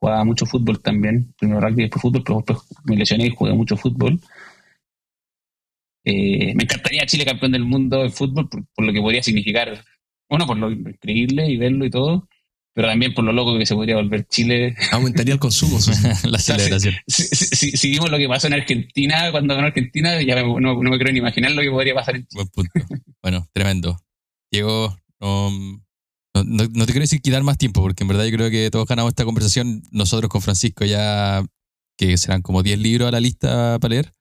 Jugaba 0.00 0.24
mucho 0.24 0.46
fútbol 0.46 0.80
también. 0.80 1.34
Primero 1.38 1.60
rugby, 1.60 1.82
después 1.82 2.02
fútbol, 2.02 2.22
pero 2.24 2.36
después 2.46 2.58
me 2.84 2.96
lesioné 2.96 3.26
y 3.26 3.30
jugué 3.30 3.52
mucho 3.54 3.76
fútbol. 3.76 4.20
Eh, 6.04 6.54
me 6.54 6.64
encantaría 6.64 7.06
Chile 7.06 7.24
campeón 7.24 7.52
del 7.52 7.64
mundo 7.64 8.02
en 8.02 8.12
fútbol 8.12 8.48
por, 8.48 8.84
lo 8.84 8.92
que 8.92 9.00
podría 9.00 9.22
significar. 9.22 9.82
Bueno, 10.28 10.46
por 10.46 10.58
lo 10.58 10.70
increíble 10.70 11.46
y 11.46 11.56
verlo 11.56 11.84
y 11.84 11.90
todo 11.90 12.28
pero 12.74 12.88
también 12.88 13.14
por 13.14 13.24
lo 13.24 13.32
loco 13.32 13.56
que 13.56 13.66
se 13.66 13.74
podría 13.74 13.94
volver 13.96 14.26
Chile. 14.26 14.76
Aumentaría 14.92 15.32
el 15.32 15.40
consumo, 15.40 15.78
la 16.24 16.38
celebración. 16.38 16.94
Si, 17.06 17.90
vimos 17.90 18.10
lo 18.10 18.18
que 18.18 18.28
pasó 18.28 18.48
en 18.48 18.54
Argentina, 18.54 19.30
cuando 19.30 19.54
ganó 19.54 19.68
Argentina, 19.68 20.20
ya 20.20 20.42
no, 20.42 20.60
no, 20.60 20.76
me 20.76 20.98
creo 20.98 21.12
ni 21.12 21.20
imaginar 21.20 21.52
lo 21.52 21.62
que 21.62 21.70
podría 21.70 21.94
pasar 21.94 22.16
en 22.16 22.26
Chile. 22.26 22.44
Buen 22.44 22.48
punto. 22.48 23.04
bueno, 23.22 23.46
tremendo. 23.52 23.98
Diego, 24.50 24.96
no, 25.20 25.50
no, 26.34 26.66
te 26.66 26.92
quiero 26.92 27.00
decir 27.00 27.22
quitar 27.22 27.42
más 27.44 27.58
tiempo, 27.58 27.80
porque 27.80 28.02
en 28.02 28.08
verdad 28.08 28.24
yo 28.24 28.32
creo 28.36 28.50
que 28.50 28.70
todos 28.70 28.86
ganamos 28.86 29.10
esta 29.10 29.24
conversación. 29.24 29.82
Nosotros 29.92 30.28
con 30.28 30.42
Francisco 30.42 30.84
ya, 30.84 31.44
que 31.96 32.18
serán 32.18 32.42
como 32.42 32.64
10 32.64 32.80
libros 32.80 33.08
a 33.08 33.12
la 33.12 33.20
lista 33.20 33.78
para 33.80 33.94
leer. 33.94 34.12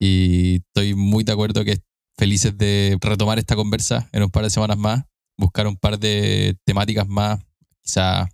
Y 0.00 0.56
estoy 0.56 0.94
muy 0.94 1.24
de 1.24 1.32
acuerdo 1.32 1.64
que 1.64 1.78
felices 2.16 2.56
de 2.56 2.96
retomar 3.00 3.40
esta 3.40 3.56
conversa 3.56 4.08
en 4.12 4.22
un 4.22 4.30
par 4.30 4.44
de 4.44 4.50
semanas 4.50 4.78
más, 4.78 5.04
buscar 5.36 5.66
un 5.66 5.76
par 5.76 5.98
de 5.98 6.56
temáticas 6.64 7.08
más 7.08 7.40
quizá 7.82 8.28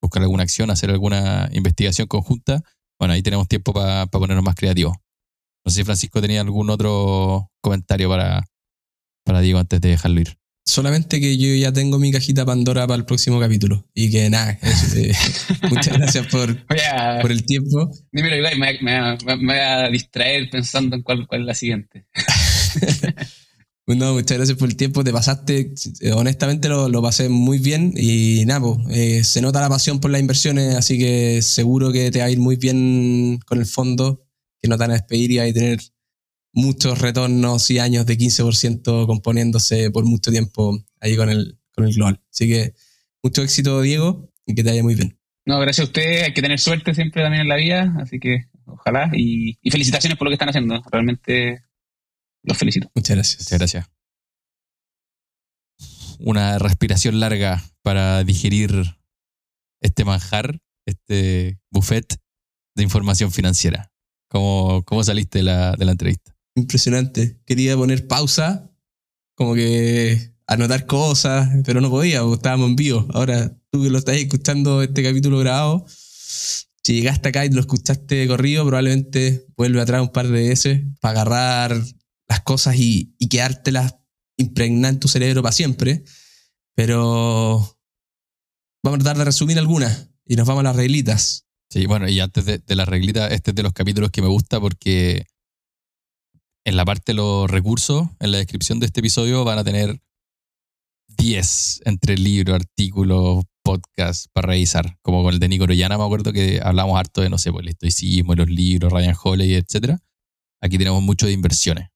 buscar 0.00 0.22
alguna 0.22 0.42
acción, 0.42 0.70
hacer 0.70 0.90
alguna 0.90 1.48
investigación 1.52 2.06
conjunta, 2.06 2.62
bueno, 2.98 3.14
ahí 3.14 3.22
tenemos 3.22 3.48
tiempo 3.48 3.72
para 3.72 4.06
ponernos 4.06 4.44
más 4.44 4.54
creativos. 4.54 4.96
No 5.64 5.70
sé 5.70 5.80
si 5.80 5.84
Francisco 5.84 6.20
tenía 6.20 6.40
algún 6.40 6.70
otro 6.70 7.50
comentario 7.60 8.08
para, 8.08 8.44
para 9.24 9.40
Diego 9.40 9.58
antes 9.58 9.80
de 9.80 9.90
dejarlo 9.90 10.20
ir. 10.20 10.38
Solamente 10.64 11.20
que 11.20 11.38
yo 11.38 11.54
ya 11.54 11.72
tengo 11.72 11.98
mi 11.98 12.10
cajita 12.10 12.44
Pandora 12.44 12.86
para 12.86 12.98
el 12.98 13.04
próximo 13.04 13.38
capítulo. 13.38 13.86
Y 13.94 14.10
que 14.10 14.28
nada, 14.30 14.58
eh, 14.96 15.12
muchas 15.70 15.96
gracias 15.96 16.26
por, 16.26 16.66
por 17.20 17.30
el 17.30 17.44
tiempo. 17.44 17.90
Dímelo, 18.10 18.48
me, 18.56 18.78
me, 18.80 19.16
me, 19.16 19.46
voy 19.46 19.56
a 19.56 19.88
distraer 19.88 20.50
pensando 20.50 20.96
en 20.96 21.02
cuál, 21.02 21.26
cuál 21.26 21.42
es 21.42 21.46
la 21.46 21.54
siguiente. 21.54 22.06
No, 23.88 24.14
muchas 24.14 24.36
gracias 24.36 24.58
por 24.58 24.68
el 24.68 24.76
tiempo, 24.76 25.04
te 25.04 25.12
pasaste, 25.12 25.72
eh, 26.00 26.10
honestamente 26.10 26.68
lo, 26.68 26.88
lo 26.88 27.00
pasé 27.00 27.28
muy 27.28 27.60
bien 27.60 27.92
y 27.96 28.44
nada, 28.44 28.66
eh, 28.90 29.22
se 29.22 29.40
nota 29.40 29.60
la 29.60 29.68
pasión 29.68 30.00
por 30.00 30.10
las 30.10 30.20
inversiones, 30.20 30.74
así 30.74 30.98
que 30.98 31.40
seguro 31.40 31.92
que 31.92 32.10
te 32.10 32.18
va 32.18 32.24
a 32.24 32.30
ir 32.30 32.40
muy 32.40 32.56
bien 32.56 33.38
con 33.46 33.58
el 33.58 33.66
fondo, 33.66 34.26
que 34.60 34.68
no 34.68 34.76
te 34.76 34.80
van 34.80 34.90
a 34.90 34.94
despedir 34.94 35.30
y 35.30 35.38
vas 35.38 35.50
a 35.50 35.52
tener 35.52 35.78
muchos 36.52 37.00
retornos 37.00 37.70
y 37.70 37.78
años 37.78 38.06
de 38.06 38.18
15% 38.18 39.06
componiéndose 39.06 39.92
por 39.92 40.04
mucho 40.04 40.32
tiempo 40.32 40.76
ahí 41.00 41.16
con 41.16 41.30
el, 41.30 41.56
con 41.72 41.84
el 41.84 41.94
global. 41.94 42.20
Así 42.32 42.48
que 42.48 42.74
mucho 43.22 43.42
éxito, 43.42 43.82
Diego, 43.82 44.32
y 44.46 44.56
que 44.56 44.64
te 44.64 44.70
vaya 44.70 44.82
muy 44.82 44.96
bien. 44.96 45.16
No, 45.44 45.60
gracias 45.60 45.86
a 45.86 45.88
ustedes, 45.88 46.24
hay 46.24 46.34
que 46.34 46.42
tener 46.42 46.58
suerte 46.58 46.92
siempre 46.92 47.22
también 47.22 47.42
en 47.42 47.48
la 47.48 47.56
vida, 47.56 47.94
así 48.00 48.18
que 48.18 48.46
ojalá 48.64 49.12
y, 49.14 49.58
y 49.62 49.70
felicitaciones 49.70 50.18
por 50.18 50.26
lo 50.26 50.30
que 50.30 50.34
están 50.34 50.48
haciendo, 50.48 50.82
realmente 50.90 51.65
los 52.46 52.56
felicito. 52.56 52.90
Muchas 52.94 53.16
gracias. 53.16 53.40
Muchas 53.42 53.58
gracias. 53.58 53.86
Una 56.18 56.58
respiración 56.58 57.20
larga 57.20 57.62
para 57.82 58.24
digerir 58.24 58.96
este 59.82 60.04
manjar, 60.04 60.60
este 60.86 61.58
buffet 61.70 62.18
de 62.74 62.82
información 62.82 63.30
financiera. 63.30 63.92
¿Cómo, 64.28 64.82
cómo 64.84 65.04
saliste 65.04 65.38
de 65.38 65.44
la, 65.44 65.72
de 65.76 65.84
la 65.84 65.92
entrevista? 65.92 66.34
Impresionante. 66.54 67.38
Quería 67.44 67.76
poner 67.76 68.06
pausa, 68.06 68.70
como 69.34 69.54
que 69.54 70.32
anotar 70.46 70.86
cosas, 70.86 71.48
pero 71.64 71.80
no 71.80 71.90
podía, 71.90 72.22
porque 72.22 72.36
estábamos 72.36 72.70
en 72.70 72.76
vivo. 72.76 73.06
Ahora, 73.12 73.56
tú 73.70 73.82
que 73.82 73.90
lo 73.90 73.98
estás 73.98 74.16
escuchando 74.16 74.82
este 74.82 75.02
capítulo 75.02 75.38
grabado, 75.38 75.84
si 75.88 76.94
llegaste 76.94 77.28
acá 77.28 77.44
y 77.44 77.50
lo 77.50 77.60
escuchaste 77.60 78.14
de 78.14 78.28
corrido, 78.28 78.64
probablemente 78.64 79.44
vuelve 79.56 79.80
atrás 79.80 80.02
un 80.02 80.12
par 80.12 80.28
de 80.28 80.48
veces 80.48 80.82
para 81.00 81.20
agarrar 81.20 81.82
las 82.28 82.40
cosas 82.40 82.76
y, 82.76 83.14
y 83.18 83.28
quedártelas 83.28 83.96
impregnadas 84.36 84.94
en 84.94 85.00
tu 85.00 85.08
cerebro 85.08 85.42
para 85.42 85.52
siempre. 85.52 86.04
Pero 86.74 87.78
vamos 88.82 89.00
a 89.00 89.02
tratar 89.02 89.18
de 89.18 89.24
resumir 89.24 89.58
algunas 89.58 90.10
y 90.26 90.36
nos 90.36 90.46
vamos 90.46 90.60
a 90.60 90.64
las 90.64 90.76
reglitas. 90.76 91.46
Sí, 91.70 91.86
bueno, 91.86 92.08
y 92.08 92.20
antes 92.20 92.44
de, 92.44 92.76
las 92.76 92.88
reglitas, 92.88 93.32
este 93.32 93.50
es 93.50 93.54
de 93.54 93.62
los 93.62 93.72
capítulos 93.72 94.10
que 94.10 94.22
me 94.22 94.28
gusta 94.28 94.60
porque 94.60 95.26
en 96.64 96.76
la 96.76 96.84
parte 96.84 97.12
de 97.12 97.14
los 97.14 97.50
recursos, 97.50 98.08
en 98.20 98.32
la 98.32 98.38
descripción 98.38 98.78
de 98.78 98.86
este 98.86 99.00
episodio, 99.00 99.44
van 99.44 99.58
a 99.58 99.64
tener 99.64 100.00
10 101.08 101.82
entre 101.84 102.16
libros, 102.18 102.56
artículos, 102.56 103.44
podcasts 103.62 104.28
para 104.32 104.48
revisar, 104.48 104.98
como 105.02 105.24
con 105.24 105.34
el 105.34 105.40
de 105.40 105.48
Nico 105.48 105.64
Orellana, 105.64 105.98
me 105.98 106.04
acuerdo 106.04 106.32
que 106.32 106.60
hablamos 106.62 106.98
harto 106.98 107.20
de, 107.20 107.30
no 107.30 107.38
sé, 107.38 107.50
pues, 107.50 107.64
el 107.64 107.70
estoicismo, 107.70 108.34
los 108.34 108.48
libros, 108.48 108.92
Ryan 108.92 109.16
Holley, 109.20 109.54
etc. 109.54 109.98
Aquí 110.60 110.78
tenemos 110.78 111.02
mucho 111.02 111.26
de 111.26 111.32
inversiones. 111.32 111.88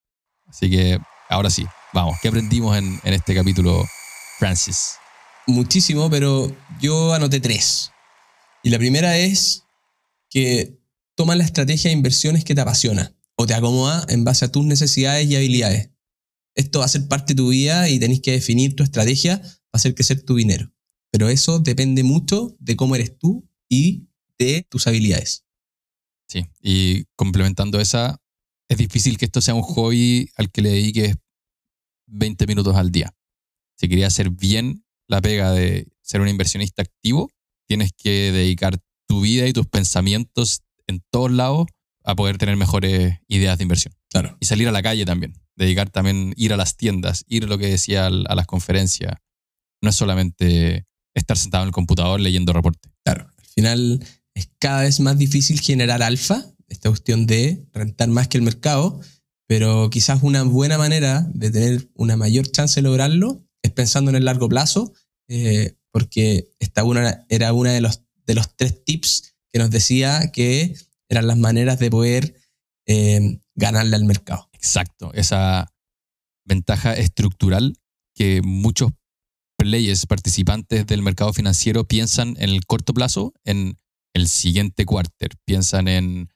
Así 0.51 0.69
que 0.69 0.99
ahora 1.29 1.49
sí, 1.49 1.65
vamos, 1.95 2.19
¿qué 2.21 2.29
aprendimos 2.29 2.77
en, 2.77 3.01
en 3.05 3.15
este 3.15 3.35
capítulo, 3.35 3.87
Francis? 4.39 4.97
Muchísimo, 5.47 6.11
pero 6.11 6.55
yo 6.81 7.15
anoté 7.15 7.41
tres. 7.41 7.93
Y 8.63 8.71
la 8.71 8.79
primera 8.79 9.17
es 9.17 9.65
que 10.29 10.79
toma 11.15 11.37
la 11.37 11.45
estrategia 11.45 11.91
de 11.91 11.97
inversiones 11.97 12.45
que 12.45 12.55
te 12.55 12.61
apasiona 12.61 13.15
o 13.37 13.47
te 13.47 13.55
acomoda 13.55 14.05
en 14.09 14.25
base 14.25 14.45
a 14.45 14.53
tus 14.53 14.65
necesidades 14.65 15.29
y 15.29 15.37
habilidades. 15.37 15.91
Esto 16.55 16.81
va 16.81 16.85
a 16.85 16.89
ser 16.89 17.09
parte 17.09 17.33
de 17.33 17.39
tu 17.39 17.49
vida 17.49 17.89
y 17.89 17.99
tenés 17.99 18.21
que 18.21 18.33
definir 18.33 18.77
tu 18.77 18.83
estrategia 18.83 19.41
para 19.41 19.55
hacer 19.73 19.95
crecer 19.95 20.23
tu 20.23 20.37
dinero. 20.37 20.73
Pero 21.11 21.29
eso 21.29 21.59
depende 21.59 22.03
mucho 22.03 22.57
de 22.59 22.77
cómo 22.77 22.95
eres 22.95 23.17
tú 23.19 23.49
y 23.69 24.09
de 24.39 24.67
tus 24.69 24.87
habilidades. 24.87 25.45
Sí, 26.29 26.47
y 26.61 27.05
complementando 27.17 27.81
esa, 27.81 28.21
es 28.71 28.79
difícil 28.79 29.19
que 29.19 29.25
esto 29.25 29.41
sea 29.41 29.55
un 29.55 29.63
hobby 29.63 30.31
al 30.37 30.51
que 30.51 30.63
le 30.63 30.71
dediques 30.71 31.17
20 32.07 32.47
minutos 32.47 32.77
al 32.77 32.93
día. 32.93 33.13
Si 33.77 33.89
querías 33.89 34.15
hacer 34.15 34.31
bien 34.31 34.85
la 35.09 35.21
pega 35.21 35.51
de 35.51 35.89
ser 36.03 36.21
un 36.21 36.29
inversionista 36.29 36.83
activo, 36.83 37.33
tienes 37.67 37.91
que 37.93 38.31
dedicar 38.31 38.79
tu 39.09 39.23
vida 39.23 39.49
y 39.49 39.53
tus 39.53 39.67
pensamientos 39.67 40.63
en 40.87 41.03
todos 41.11 41.33
lados 41.33 41.67
a 42.05 42.15
poder 42.15 42.39
tener 42.39 42.57
mejores 42.57 43.19
ideas 43.27 43.59
de 43.59 43.65
inversión. 43.65 43.93
Claro. 44.09 44.37
Y 44.39 44.47
salir 44.47 44.69
a 44.69 44.73
la 44.73 44.83
calle 44.83 45.05
también. 45.05 45.35
Dedicar 45.57 45.91
también, 45.91 46.33
ir 46.37 46.53
a 46.53 46.57
las 46.57 46.77
tiendas, 46.77 47.25
ir 47.27 47.49
lo 47.49 47.59
que 47.59 47.67
decía 47.67 48.07
a 48.07 48.11
las 48.11 48.47
conferencias. 48.47 49.15
No 49.83 49.91
es 49.91 49.97
solamente 49.97 50.87
estar 51.15 51.37
sentado 51.37 51.65
en 51.65 51.69
el 51.69 51.73
computador 51.73 52.21
leyendo 52.21 52.53
reportes. 52.53 52.93
Claro. 53.05 53.29
Al 53.37 53.47
final 53.47 54.07
es 54.35 54.49
cada 54.61 54.83
vez 54.83 55.01
más 55.01 55.19
difícil 55.19 55.59
generar 55.59 56.05
alfa, 56.05 56.45
esta 56.71 56.89
cuestión 56.89 57.27
de 57.27 57.67
rentar 57.73 58.09
más 58.09 58.29
que 58.29 58.39
el 58.39 58.43
mercado, 58.43 59.01
pero 59.47 59.91
quizás 59.91 60.23
una 60.23 60.43
buena 60.45 60.79
manera 60.79 61.27
de 61.35 61.51
tener 61.51 61.91
una 61.95 62.17
mayor 62.17 62.51
chance 62.51 62.81
de 62.81 62.89
lograrlo 62.89 63.45
es 63.63 63.73
pensando 63.73 64.11
en 64.11 64.17
el 64.17 64.25
largo 64.25 64.49
plazo, 64.49 64.95
eh, 65.29 65.77
porque 65.91 66.51
esta 66.61 66.85
una, 66.85 67.27
era 67.29 67.53
una 67.53 67.73
de 67.73 67.81
los, 67.81 68.03
de 68.27 68.35
los 68.35 68.57
tres 68.57 68.85
tips 68.85 69.35
que 69.53 69.59
nos 69.59 69.71
decía 69.71 70.31
que 70.33 70.75
eran 71.09 71.27
las 71.27 71.37
maneras 71.37 71.79
de 71.79 71.91
poder 71.91 72.41
eh, 72.87 73.41
ganarle 73.55 73.97
al 73.97 74.05
mercado. 74.05 74.49
Exacto, 74.53 75.13
esa 75.15 75.73
ventaja 76.47 76.95
estructural 76.95 77.75
que 78.15 78.41
muchos 78.43 78.93
players, 79.59 80.07
participantes 80.07 80.87
del 80.87 81.03
mercado 81.03 81.33
financiero 81.33 81.85
piensan 81.85 82.37
en 82.39 82.51
el 82.51 82.65
corto 82.67 82.95
plazo, 82.95 83.35
en 83.45 83.77
el 84.15 84.29
siguiente 84.29 84.87
quarter, 84.87 85.31
piensan 85.45 85.89
en 85.89 86.31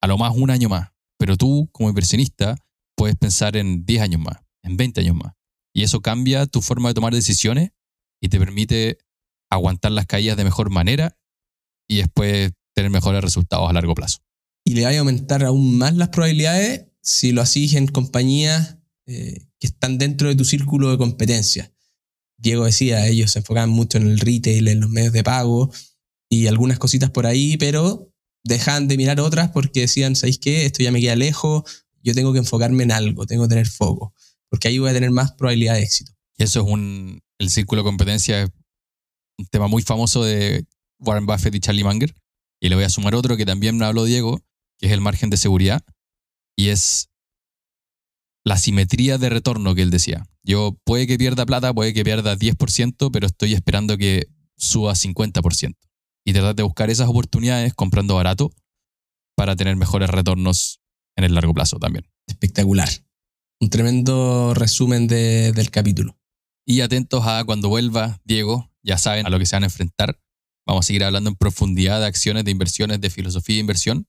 a 0.00 0.06
lo 0.06 0.18
más 0.18 0.34
un 0.36 0.50
año 0.50 0.68
más, 0.68 0.90
pero 1.18 1.36
tú 1.36 1.68
como 1.72 1.88
inversionista 1.88 2.56
puedes 2.96 3.16
pensar 3.16 3.56
en 3.56 3.84
10 3.84 4.02
años 4.02 4.20
más, 4.20 4.38
en 4.62 4.76
20 4.76 5.00
años 5.00 5.16
más. 5.16 5.34
Y 5.74 5.82
eso 5.82 6.00
cambia 6.00 6.46
tu 6.46 6.62
forma 6.62 6.88
de 6.88 6.94
tomar 6.94 7.14
decisiones 7.14 7.70
y 8.20 8.28
te 8.28 8.38
permite 8.38 8.98
aguantar 9.50 9.92
las 9.92 10.06
caídas 10.06 10.36
de 10.36 10.44
mejor 10.44 10.70
manera 10.70 11.16
y 11.88 11.98
después 11.98 12.52
tener 12.74 12.90
mejores 12.90 13.22
resultados 13.22 13.68
a 13.68 13.72
largo 13.72 13.94
plazo. 13.94 14.18
Y 14.64 14.74
le 14.74 14.82
va 14.82 14.90
a 14.90 14.98
aumentar 14.98 15.44
aún 15.44 15.78
más 15.78 15.94
las 15.94 16.08
probabilidades 16.08 16.86
si 17.00 17.32
lo 17.32 17.40
haces 17.40 17.74
en 17.74 17.86
compañías 17.86 18.78
eh, 19.06 19.46
que 19.58 19.66
están 19.66 19.98
dentro 19.98 20.28
de 20.28 20.36
tu 20.36 20.44
círculo 20.44 20.90
de 20.90 20.98
competencia. 20.98 21.72
Diego 22.36 22.66
decía, 22.66 23.06
ellos 23.06 23.32
se 23.32 23.40
enfocaban 23.40 23.70
mucho 23.70 23.98
en 23.98 24.06
el 24.06 24.20
retail, 24.20 24.68
en 24.68 24.80
los 24.80 24.90
medios 24.90 25.12
de 25.12 25.24
pago 25.24 25.72
y 26.28 26.46
algunas 26.46 26.78
cositas 26.78 27.10
por 27.10 27.26
ahí, 27.26 27.56
pero 27.56 28.07
dejan 28.44 28.88
de 28.88 28.96
mirar 28.96 29.20
otras 29.20 29.50
porque 29.50 29.80
decían, 29.80 30.16
¿sabéis 30.16 30.38
qué? 30.38 30.66
Esto 30.66 30.82
ya 30.82 30.92
me 30.92 31.00
queda 31.00 31.16
lejos, 31.16 31.64
yo 32.02 32.14
tengo 32.14 32.32
que 32.32 32.38
enfocarme 32.38 32.84
en 32.84 32.92
algo, 32.92 33.26
tengo 33.26 33.44
que 33.44 33.50
tener 33.50 33.66
foco, 33.66 34.14
porque 34.48 34.68
ahí 34.68 34.78
voy 34.78 34.90
a 34.90 34.94
tener 34.94 35.10
más 35.10 35.32
probabilidad 35.32 35.74
de 35.74 35.82
éxito. 35.82 36.12
Y 36.36 36.44
eso 36.44 36.60
es 36.60 36.66
un, 36.66 37.20
el 37.38 37.50
círculo 37.50 37.82
de 37.82 37.88
competencia, 37.88 38.42
es 38.42 38.50
un 39.38 39.46
tema 39.46 39.68
muy 39.68 39.82
famoso 39.82 40.24
de 40.24 40.64
Warren 41.00 41.26
Buffett 41.26 41.54
y 41.54 41.60
Charlie 41.60 41.84
Munger, 41.84 42.14
y 42.60 42.68
le 42.68 42.74
voy 42.74 42.84
a 42.84 42.88
sumar 42.88 43.14
otro 43.14 43.36
que 43.36 43.46
también 43.46 43.76
me 43.76 43.84
habló 43.84 44.04
Diego, 44.04 44.40
que 44.78 44.86
es 44.86 44.92
el 44.92 45.00
margen 45.00 45.30
de 45.30 45.36
seguridad, 45.36 45.82
y 46.56 46.68
es 46.68 47.10
la 48.44 48.56
simetría 48.56 49.18
de 49.18 49.28
retorno 49.28 49.74
que 49.74 49.82
él 49.82 49.90
decía. 49.90 50.26
Yo 50.42 50.78
puede 50.84 51.06
que 51.06 51.18
pierda 51.18 51.44
plata, 51.44 51.74
puede 51.74 51.92
que 51.92 52.04
pierda 52.04 52.36
10%, 52.36 53.10
pero 53.12 53.26
estoy 53.26 53.52
esperando 53.52 53.98
que 53.98 54.26
suba 54.56 54.94
50%. 54.94 55.76
Y 56.28 56.34
tratar 56.34 56.54
de 56.54 56.62
buscar 56.62 56.90
esas 56.90 57.08
oportunidades 57.08 57.72
comprando 57.72 58.14
barato 58.14 58.52
para 59.34 59.56
tener 59.56 59.76
mejores 59.76 60.10
retornos 60.10 60.78
en 61.16 61.24
el 61.24 61.34
largo 61.34 61.54
plazo 61.54 61.78
también. 61.78 62.06
Espectacular. 62.26 62.90
Un 63.62 63.70
tremendo 63.70 64.52
resumen 64.52 65.06
del 65.08 65.70
capítulo. 65.70 66.18
Y 66.66 66.82
atentos 66.82 67.26
a 67.26 67.42
cuando 67.44 67.70
vuelva 67.70 68.20
Diego, 68.24 68.70
ya 68.82 68.98
saben 68.98 69.24
a 69.24 69.30
lo 69.30 69.38
que 69.38 69.46
se 69.46 69.56
van 69.56 69.62
a 69.62 69.68
enfrentar. 69.68 70.20
Vamos 70.66 70.84
a 70.84 70.86
seguir 70.88 71.02
hablando 71.02 71.30
en 71.30 71.36
profundidad 71.36 71.98
de 71.98 72.04
acciones, 72.04 72.44
de 72.44 72.50
inversiones, 72.50 73.00
de 73.00 73.08
filosofía 73.08 73.54
de 73.54 73.60
inversión 73.60 74.06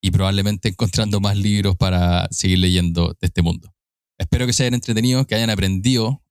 y 0.00 0.12
probablemente 0.12 0.68
encontrando 0.68 1.18
más 1.18 1.36
libros 1.36 1.74
para 1.74 2.28
seguir 2.30 2.60
leyendo 2.60 3.16
de 3.20 3.26
este 3.26 3.42
mundo. 3.42 3.74
Espero 4.16 4.46
que 4.46 4.52
se 4.52 4.62
hayan 4.62 4.74
entretenido, 4.74 5.26
que 5.26 5.34
hayan 5.34 5.50
aprendido, 5.50 6.22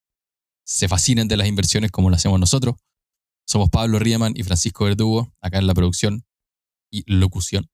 se 0.63 0.87
fascinen 0.87 1.27
de 1.27 1.35
las 1.35 1.49
inversiones 1.49 1.91
como 1.91 2.09
lo 2.09 2.15
hacemos 2.15 2.39
nosotros. 2.39 2.77
Somos 3.47 3.69
Pablo 3.69 3.97
Riemann 3.97 4.33
y 4.35 4.43
Francisco 4.43 4.83
Verdugo, 4.83 5.33
acá 5.41 5.57
en 5.57 5.67
la 5.67 5.73
producción 5.73 6.25
y 6.91 7.03
locución. 7.11 7.69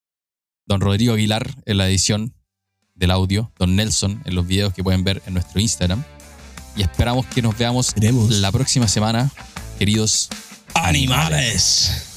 Don 0.68 0.82
Rodrigo 0.82 1.14
Aguilar 1.14 1.64
en 1.66 1.78
la 1.78 1.90
edición 1.90 2.36
del 2.94 3.10
audio. 3.10 3.52
Don 3.58 3.76
Nelson 3.76 4.22
en 4.26 4.36
los 4.36 4.46
videos 4.46 4.74
que 4.74 4.84
pueden 4.84 5.04
ver 5.04 5.24
en 5.26 5.34
nuestro 5.34 5.60
Instagram. 5.60 6.04
Y 6.76 6.84
esperamos 6.84 7.26
que 7.26 7.42
nos 7.42 7.58
veamos 7.58 7.94
la 7.98 8.52
próxima 8.52 8.88
semana, 8.88 9.32
queridos 9.80 10.30
animales. 10.76 12.13